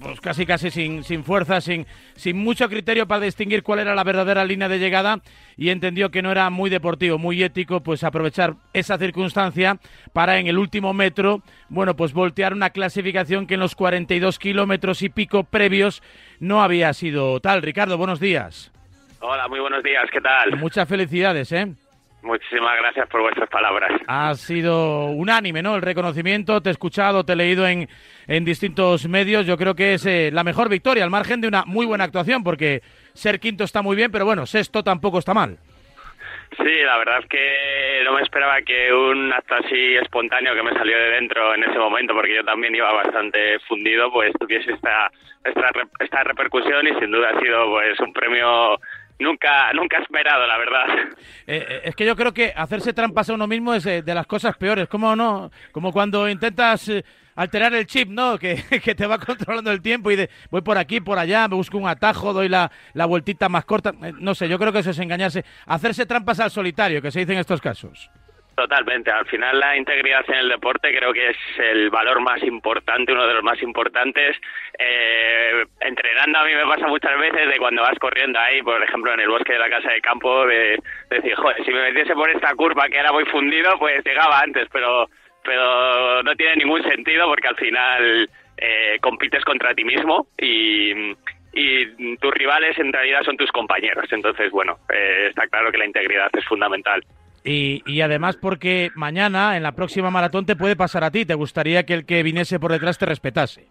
pues 0.00 0.20
casi 0.20 0.46
casi 0.46 0.70
sin, 0.70 1.04
sin 1.04 1.24
fuerza, 1.24 1.60
sin, 1.60 1.86
sin 2.14 2.36
mucho 2.36 2.68
criterio 2.68 3.06
para 3.06 3.24
distinguir 3.24 3.62
cuál 3.62 3.80
era 3.80 3.94
la 3.94 4.04
verdadera 4.04 4.44
línea 4.44 4.68
de 4.68 4.78
llegada 4.78 5.20
y 5.56 5.70
entendió 5.70 6.10
que 6.10 6.22
no 6.22 6.30
era 6.30 6.48
muy 6.50 6.70
deportivo, 6.70 7.18
muy 7.18 7.42
ético, 7.42 7.80
pues 7.82 8.02
aprovechar 8.02 8.54
esa 8.72 8.98
circunstancia 8.98 9.78
para 10.12 10.38
en 10.38 10.46
el 10.46 10.58
último 10.58 10.92
metro, 10.94 11.42
bueno, 11.68 11.94
pues 11.96 12.12
voltear 12.12 12.54
una 12.54 12.70
clasificación 12.70 13.46
que 13.46 13.54
en 13.54 13.60
los 13.60 13.74
42 13.74 14.38
kilómetros 14.38 15.02
y 15.02 15.08
pico 15.08 15.44
previos 15.44 16.02
no 16.38 16.62
había 16.62 16.92
sido 16.94 17.40
tal. 17.40 17.62
Ricardo, 17.62 17.98
buenos 17.98 18.20
días. 18.20 18.72
Hola, 19.20 19.48
muy 19.48 19.60
buenos 19.60 19.82
días, 19.82 20.04
¿qué 20.10 20.20
tal? 20.20 20.56
Muchas 20.56 20.88
felicidades, 20.88 21.52
¿eh? 21.52 21.74
Muchísimas 22.22 22.76
gracias 22.78 23.08
por 23.08 23.22
vuestras 23.22 23.48
palabras. 23.48 23.90
Ha 24.06 24.34
sido 24.34 25.06
unánime, 25.06 25.62
¿no? 25.62 25.76
El 25.76 25.82
reconocimiento, 25.82 26.60
te 26.60 26.68
he 26.68 26.72
escuchado, 26.72 27.24
te 27.24 27.32
he 27.32 27.36
leído 27.36 27.66
en, 27.66 27.88
en 28.26 28.44
distintos 28.44 29.08
medios. 29.08 29.46
Yo 29.46 29.56
creo 29.56 29.74
que 29.74 29.94
es 29.94 30.04
eh, 30.04 30.30
la 30.32 30.44
mejor 30.44 30.68
victoria, 30.68 31.02
al 31.02 31.10
margen 31.10 31.40
de 31.40 31.48
una 31.48 31.64
muy 31.64 31.86
buena 31.86 32.04
actuación, 32.04 32.44
porque 32.44 32.82
ser 33.14 33.40
quinto 33.40 33.64
está 33.64 33.80
muy 33.80 33.96
bien, 33.96 34.12
pero 34.12 34.26
bueno, 34.26 34.44
sexto 34.44 34.84
tampoco 34.84 35.18
está 35.18 35.32
mal. 35.32 35.58
Sí, 36.56 36.82
la 36.84 36.98
verdad 36.98 37.20
es 37.20 37.26
que 37.26 38.02
no 38.04 38.12
me 38.12 38.22
esperaba 38.22 38.60
que 38.62 38.92
un 38.92 39.32
acto 39.32 39.54
así 39.54 39.94
espontáneo 39.96 40.54
que 40.54 40.62
me 40.64 40.72
salió 40.72 40.98
de 40.98 41.10
dentro 41.10 41.54
en 41.54 41.62
ese 41.62 41.78
momento, 41.78 42.12
porque 42.12 42.34
yo 42.34 42.44
también 42.44 42.74
iba 42.74 42.92
bastante 42.92 43.58
fundido, 43.60 44.10
pues 44.12 44.32
tuviese 44.38 44.72
esta, 44.72 45.10
esta, 45.44 45.70
esta 46.00 46.24
repercusión 46.24 46.86
y 46.88 46.98
sin 46.98 47.12
duda 47.12 47.30
ha 47.30 47.40
sido 47.40 47.70
pues 47.70 47.98
un 48.00 48.12
premio 48.12 48.78
nunca 49.20 49.72
nunca 49.72 49.98
esperado, 49.98 50.46
la 50.46 50.58
verdad. 50.58 50.86
Eh, 51.46 51.66
eh, 51.68 51.80
es 51.84 51.94
que 51.94 52.04
yo 52.04 52.16
creo 52.16 52.32
que 52.32 52.52
hacerse 52.54 52.92
trampas 52.92 53.30
a 53.30 53.34
uno 53.34 53.46
mismo 53.46 53.74
es 53.74 53.86
eh, 53.86 54.02
de 54.02 54.14
las 54.14 54.26
cosas 54.26 54.56
peores. 54.56 54.88
Como 54.88 55.14
no, 55.14 55.50
como 55.72 55.92
cuando 55.92 56.28
intentas 56.28 56.88
eh, 56.88 57.04
alterar 57.36 57.74
el 57.74 57.86
chip, 57.86 58.08
¿no? 58.08 58.38
Que, 58.38 58.62
que 58.84 58.94
te 58.94 59.06
va 59.06 59.18
controlando 59.18 59.70
el 59.70 59.80
tiempo 59.80 60.10
y 60.10 60.16
de 60.16 60.30
voy 60.50 60.62
por 60.62 60.78
aquí, 60.78 61.00
por 61.00 61.18
allá, 61.18 61.48
me 61.48 61.56
busco 61.56 61.78
un 61.78 61.88
atajo, 61.88 62.32
doy 62.32 62.48
la, 62.48 62.70
la 62.94 63.06
vueltita 63.06 63.48
más 63.48 63.64
corta. 63.64 63.92
No 63.92 64.34
sé, 64.34 64.48
yo 64.48 64.58
creo 64.58 64.72
que 64.72 64.80
eso 64.80 64.90
es 64.90 64.98
engañarse. 64.98 65.44
Hacerse 65.66 66.06
trampas 66.06 66.40
al 66.40 66.50
solitario, 66.50 67.00
que 67.02 67.10
se 67.10 67.20
dice 67.20 67.32
en 67.32 67.38
estos 67.38 67.60
casos. 67.60 68.10
Totalmente. 68.60 69.10
Al 69.10 69.24
final 69.24 69.58
la 69.58 69.74
integridad 69.74 70.22
en 70.28 70.34
el 70.34 70.48
deporte 70.50 70.94
creo 70.94 71.14
que 71.14 71.30
es 71.30 71.36
el 71.56 71.88
valor 71.88 72.20
más 72.20 72.42
importante, 72.42 73.10
uno 73.10 73.26
de 73.26 73.32
los 73.32 73.42
más 73.42 73.62
importantes. 73.62 74.36
Eh, 74.78 75.64
entrenando 75.80 76.40
a 76.40 76.44
mí 76.44 76.52
me 76.54 76.66
pasa 76.66 76.86
muchas 76.86 77.18
veces 77.18 77.48
de 77.48 77.56
cuando 77.56 77.80
vas 77.80 77.98
corriendo 77.98 78.38
ahí, 78.38 78.60
por 78.60 78.82
ejemplo 78.82 79.14
en 79.14 79.20
el 79.20 79.30
bosque 79.30 79.54
de 79.54 79.58
la 79.58 79.70
casa 79.70 79.90
de 79.90 80.02
campo, 80.02 80.44
de, 80.44 80.78
de 81.08 81.16
decir, 81.16 81.34
joder, 81.36 81.64
si 81.64 81.72
me 81.72 81.84
metiese 81.84 82.12
por 82.12 82.28
esta 82.28 82.54
curva 82.54 82.86
que 82.90 82.98
era 82.98 83.12
muy 83.12 83.24
fundido, 83.24 83.78
pues 83.78 84.04
llegaba 84.04 84.40
antes, 84.40 84.68
pero 84.70 85.08
pero 85.42 86.22
no 86.22 86.36
tiene 86.36 86.56
ningún 86.56 86.82
sentido 86.82 87.28
porque 87.28 87.48
al 87.48 87.56
final 87.56 88.28
eh, 88.58 88.98
compites 89.00 89.42
contra 89.42 89.74
ti 89.74 89.84
mismo 89.84 90.26
y, 90.36 91.12
y 91.54 92.16
tus 92.18 92.34
rivales 92.34 92.78
en 92.78 92.92
realidad 92.92 93.22
son 93.22 93.38
tus 93.38 93.50
compañeros. 93.52 94.04
Entonces, 94.10 94.50
bueno, 94.50 94.76
eh, 94.92 95.28
está 95.30 95.46
claro 95.46 95.72
que 95.72 95.78
la 95.78 95.86
integridad 95.86 96.28
es 96.34 96.44
fundamental. 96.44 97.02
Y, 97.44 97.82
y 97.86 98.00
además 98.02 98.36
porque 98.36 98.90
mañana, 98.94 99.56
en 99.56 99.62
la 99.62 99.72
próxima 99.72 100.10
maratón, 100.10 100.46
te 100.46 100.56
puede 100.56 100.76
pasar 100.76 101.04
a 101.04 101.10
ti. 101.10 101.24
Te 101.24 101.34
gustaría 101.34 101.84
que 101.84 101.94
el 101.94 102.06
que 102.06 102.22
viniese 102.22 102.60
por 102.60 102.72
detrás 102.72 102.98
te 102.98 103.06
respetase. 103.06 103.66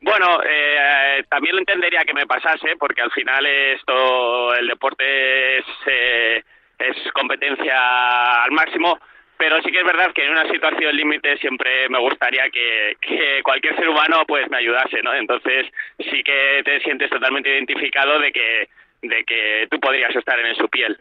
Bueno, 0.00 0.40
eh, 0.48 1.24
también 1.28 1.56
lo 1.56 1.60
entendería 1.60 2.04
que 2.04 2.14
me 2.14 2.26
pasase, 2.26 2.76
porque 2.78 3.02
al 3.02 3.10
final 3.10 3.44
esto, 3.46 4.54
el 4.54 4.68
deporte 4.68 5.58
es, 5.58 5.64
eh, 5.86 6.42
es 6.78 7.12
competencia 7.12 8.44
al 8.44 8.52
máximo, 8.52 8.98
pero 9.36 9.60
sí 9.62 9.72
que 9.72 9.78
es 9.78 9.84
verdad 9.84 10.12
que 10.12 10.24
en 10.24 10.32
una 10.32 10.48
situación 10.48 10.96
límite 10.96 11.36
siempre 11.38 11.88
me 11.88 11.98
gustaría 11.98 12.48
que, 12.50 12.96
que 13.00 13.40
cualquier 13.42 13.74
ser 13.76 13.88
humano 13.88 14.24
pues 14.26 14.48
me 14.50 14.58
ayudase, 14.58 15.02
¿no? 15.02 15.14
Entonces 15.14 15.66
sí 15.98 16.22
que 16.22 16.62
te 16.64 16.80
sientes 16.80 17.10
totalmente 17.10 17.48
identificado 17.48 18.20
de 18.20 18.32
que, 18.32 18.68
de 19.02 19.24
que 19.24 19.66
tú 19.70 19.80
podrías 19.80 20.14
estar 20.14 20.38
en 20.38 20.54
su 20.54 20.68
piel. 20.68 20.98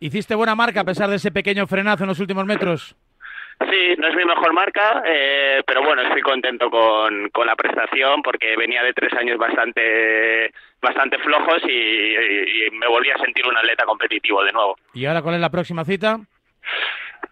¿Hiciste 0.00 0.34
buena 0.34 0.54
marca 0.54 0.80
a 0.80 0.84
pesar 0.84 1.08
de 1.10 1.16
ese 1.16 1.30
pequeño 1.30 1.66
frenazo 1.66 2.04
en 2.04 2.08
los 2.08 2.20
últimos 2.20 2.44
metros? 2.46 2.96
Sí, 3.70 3.94
no 3.98 4.08
es 4.08 4.16
mi 4.16 4.24
mejor 4.24 4.52
marca, 4.54 5.02
eh, 5.06 5.62
pero 5.66 5.82
bueno, 5.84 6.02
estoy 6.02 6.22
contento 6.22 6.68
con, 6.70 7.28
con 7.30 7.46
la 7.46 7.54
prestación 7.54 8.22
porque 8.22 8.56
venía 8.56 8.82
de 8.82 8.92
tres 8.92 9.12
años 9.12 9.38
bastante 9.38 10.50
bastante 10.80 11.18
flojos 11.18 11.62
y, 11.68 11.70
y- 11.70 12.66
y 12.66 12.70
me 12.72 12.88
volví 12.88 13.10
a 13.10 13.18
sentir 13.18 13.46
un 13.46 13.56
atleta 13.56 13.84
competitivo 13.84 14.42
de 14.42 14.52
nuevo. 14.52 14.76
¿Y 14.94 15.04
ahora 15.06 15.22
cuál 15.22 15.36
es 15.36 15.40
la 15.40 15.50
próxima 15.50 15.84
cita? 15.84 16.18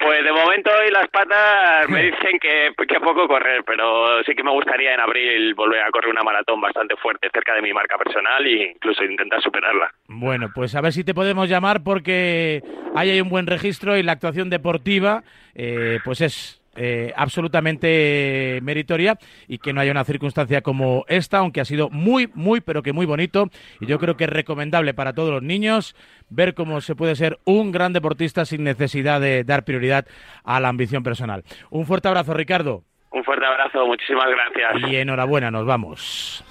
Pues 0.00 0.24
de 0.24 0.32
momento 0.32 0.70
hoy 0.70 0.90
las 0.90 1.08
patas 1.08 1.88
me 1.88 2.02
dicen 2.10 2.38
que, 2.40 2.72
que 2.86 3.00
poco 3.00 3.28
correr, 3.28 3.62
pero 3.64 4.22
sí 4.24 4.34
que 4.34 4.42
me 4.42 4.50
gustaría 4.50 4.94
en 4.94 5.00
abril 5.00 5.54
volver 5.54 5.82
a 5.82 5.90
correr 5.90 6.10
una 6.10 6.22
maratón 6.22 6.60
bastante 6.60 6.96
fuerte 6.96 7.28
cerca 7.32 7.54
de 7.54 7.62
mi 7.62 7.72
marca 7.72 7.98
personal 7.98 8.46
e 8.46 8.72
incluso 8.72 9.04
intentar 9.04 9.42
superarla. 9.42 9.92
Bueno, 10.08 10.48
pues 10.54 10.74
a 10.74 10.80
ver 10.80 10.92
si 10.92 11.04
te 11.04 11.14
podemos 11.14 11.48
llamar 11.48 11.82
porque 11.82 12.62
ahí 12.94 13.10
hay 13.10 13.20
un 13.20 13.28
buen 13.28 13.46
registro 13.46 13.96
y 13.96 14.02
la 14.02 14.12
actuación 14.12 14.48
deportiva 14.48 15.22
eh, 15.54 15.98
pues 16.04 16.20
es 16.22 16.59
eh, 16.82 17.12
absolutamente 17.14 18.58
meritoria 18.62 19.18
y 19.46 19.58
que 19.58 19.74
no 19.74 19.82
haya 19.82 19.90
una 19.90 20.04
circunstancia 20.04 20.62
como 20.62 21.04
esta, 21.08 21.36
aunque 21.36 21.60
ha 21.60 21.66
sido 21.66 21.90
muy, 21.90 22.30
muy, 22.32 22.62
pero 22.62 22.82
que 22.82 22.94
muy 22.94 23.04
bonito 23.04 23.50
y 23.80 23.86
yo 23.86 23.98
creo 23.98 24.16
que 24.16 24.24
es 24.24 24.30
recomendable 24.30 24.94
para 24.94 25.12
todos 25.12 25.30
los 25.30 25.42
niños 25.42 25.94
ver 26.30 26.54
cómo 26.54 26.80
se 26.80 26.94
puede 26.94 27.16
ser 27.16 27.38
un 27.44 27.70
gran 27.70 27.92
deportista 27.92 28.46
sin 28.46 28.64
necesidad 28.64 29.20
de 29.20 29.44
dar 29.44 29.66
prioridad 29.66 30.06
a 30.42 30.58
la 30.58 30.68
ambición 30.68 31.02
personal. 31.02 31.44
Un 31.68 31.84
fuerte 31.84 32.08
abrazo, 32.08 32.32
Ricardo, 32.32 32.82
Un 33.10 33.24
fuerte 33.24 33.44
abrazo, 33.44 33.86
muchísimas 33.86 34.28
gracias. 34.30 34.90
y 34.90 34.96
enhorabuena, 34.96 35.50
nos 35.50 35.66
vamos. 35.66 36.42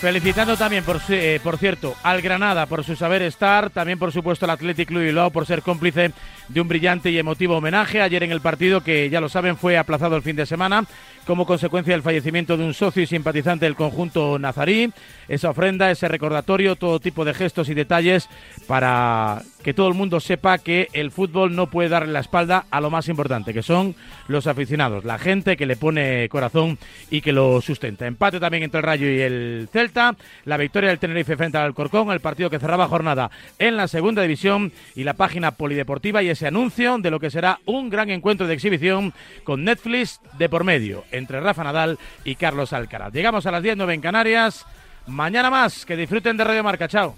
Felicitando 0.00 0.56
también, 0.56 0.82
eh, 1.10 1.40
por 1.44 1.58
cierto, 1.58 1.94
al 2.02 2.22
Granada 2.22 2.64
por 2.64 2.84
su 2.84 2.96
saber 2.96 3.20
estar, 3.20 3.68
también 3.68 3.98
por 3.98 4.12
supuesto 4.12 4.46
al 4.46 4.52
Athletic 4.52 4.88
Club 4.88 5.02
Bilbao 5.02 5.30
por 5.30 5.44
ser 5.44 5.60
cómplice 5.60 6.12
de 6.48 6.60
un 6.60 6.68
brillante 6.68 7.10
y 7.10 7.18
emotivo 7.18 7.58
homenaje 7.58 8.00
ayer 8.00 8.22
en 8.22 8.32
el 8.32 8.40
partido 8.40 8.80
que, 8.80 9.10
ya 9.10 9.20
lo 9.20 9.28
saben, 9.28 9.58
fue 9.58 9.76
aplazado 9.76 10.16
el 10.16 10.22
fin 10.22 10.36
de 10.36 10.46
semana 10.46 10.86
como 11.26 11.44
consecuencia 11.44 11.92
del 11.92 12.02
fallecimiento 12.02 12.56
de 12.56 12.64
un 12.64 12.72
socio 12.72 13.02
y 13.02 13.06
simpatizante 13.06 13.66
del 13.66 13.76
conjunto 13.76 14.38
nazarí. 14.38 14.90
Esa 15.28 15.50
ofrenda, 15.50 15.90
ese 15.90 16.08
recordatorio, 16.08 16.76
todo 16.76 16.98
tipo 16.98 17.26
de 17.26 17.34
gestos 17.34 17.68
y 17.68 17.74
detalles 17.74 18.28
para 18.66 19.42
que 19.62 19.74
todo 19.74 19.88
el 19.88 19.94
mundo 19.94 20.20
sepa 20.20 20.58
que 20.58 20.88
el 20.92 21.10
fútbol 21.10 21.54
no 21.54 21.68
puede 21.68 21.88
darle 21.88 22.12
la 22.12 22.20
espalda 22.20 22.64
a 22.70 22.80
lo 22.80 22.90
más 22.90 23.08
importante, 23.08 23.52
que 23.52 23.62
son 23.62 23.94
los 24.28 24.46
aficionados, 24.46 25.04
la 25.04 25.18
gente 25.18 25.56
que 25.56 25.66
le 25.66 25.76
pone 25.76 26.28
corazón 26.28 26.78
y 27.10 27.20
que 27.20 27.32
lo 27.32 27.60
sustenta. 27.60 28.06
Empate 28.06 28.40
también 28.40 28.62
entre 28.62 28.78
el 28.78 28.84
Rayo 28.84 29.10
y 29.10 29.20
el 29.20 29.68
Celta, 29.72 30.16
la 30.44 30.56
victoria 30.56 30.90
del 30.90 30.98
Tenerife 30.98 31.36
frente 31.36 31.58
al 31.58 31.64
Alcorcón, 31.64 32.10
el 32.10 32.20
partido 32.20 32.50
que 32.50 32.58
cerraba 32.58 32.88
jornada 32.88 33.30
en 33.58 33.76
la 33.76 33.88
segunda 33.88 34.22
división 34.22 34.72
y 34.94 35.04
la 35.04 35.14
página 35.14 35.52
polideportiva 35.52 36.22
y 36.22 36.28
ese 36.28 36.46
anuncio 36.46 36.98
de 36.98 37.10
lo 37.10 37.20
que 37.20 37.30
será 37.30 37.60
un 37.66 37.90
gran 37.90 38.10
encuentro 38.10 38.46
de 38.46 38.54
exhibición 38.54 39.12
con 39.44 39.64
Netflix 39.64 40.20
de 40.38 40.48
por 40.48 40.64
medio 40.64 41.04
entre 41.10 41.40
Rafa 41.40 41.64
Nadal 41.64 41.98
y 42.24 42.34
Carlos 42.34 42.72
Alcaraz. 42.72 43.12
Llegamos 43.12 43.46
a 43.46 43.50
las 43.50 43.62
10, 43.62 43.76
9 43.76 43.94
en 43.94 44.00
Canarias. 44.00 44.66
Mañana 45.06 45.50
más, 45.50 45.84
que 45.84 45.96
disfruten 45.96 46.36
de 46.36 46.44
Radio 46.44 46.62
Marca. 46.62 46.88
Chao. 46.88 47.16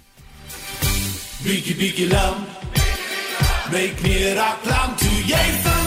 Biggie, 1.43 1.73
biggie, 1.73 2.09
love. 2.09 2.39
Make 3.69 4.01
me 4.01 4.33
rock, 4.33 4.61
climb 4.63 4.95
to 4.95 5.27
yeah. 5.27 5.82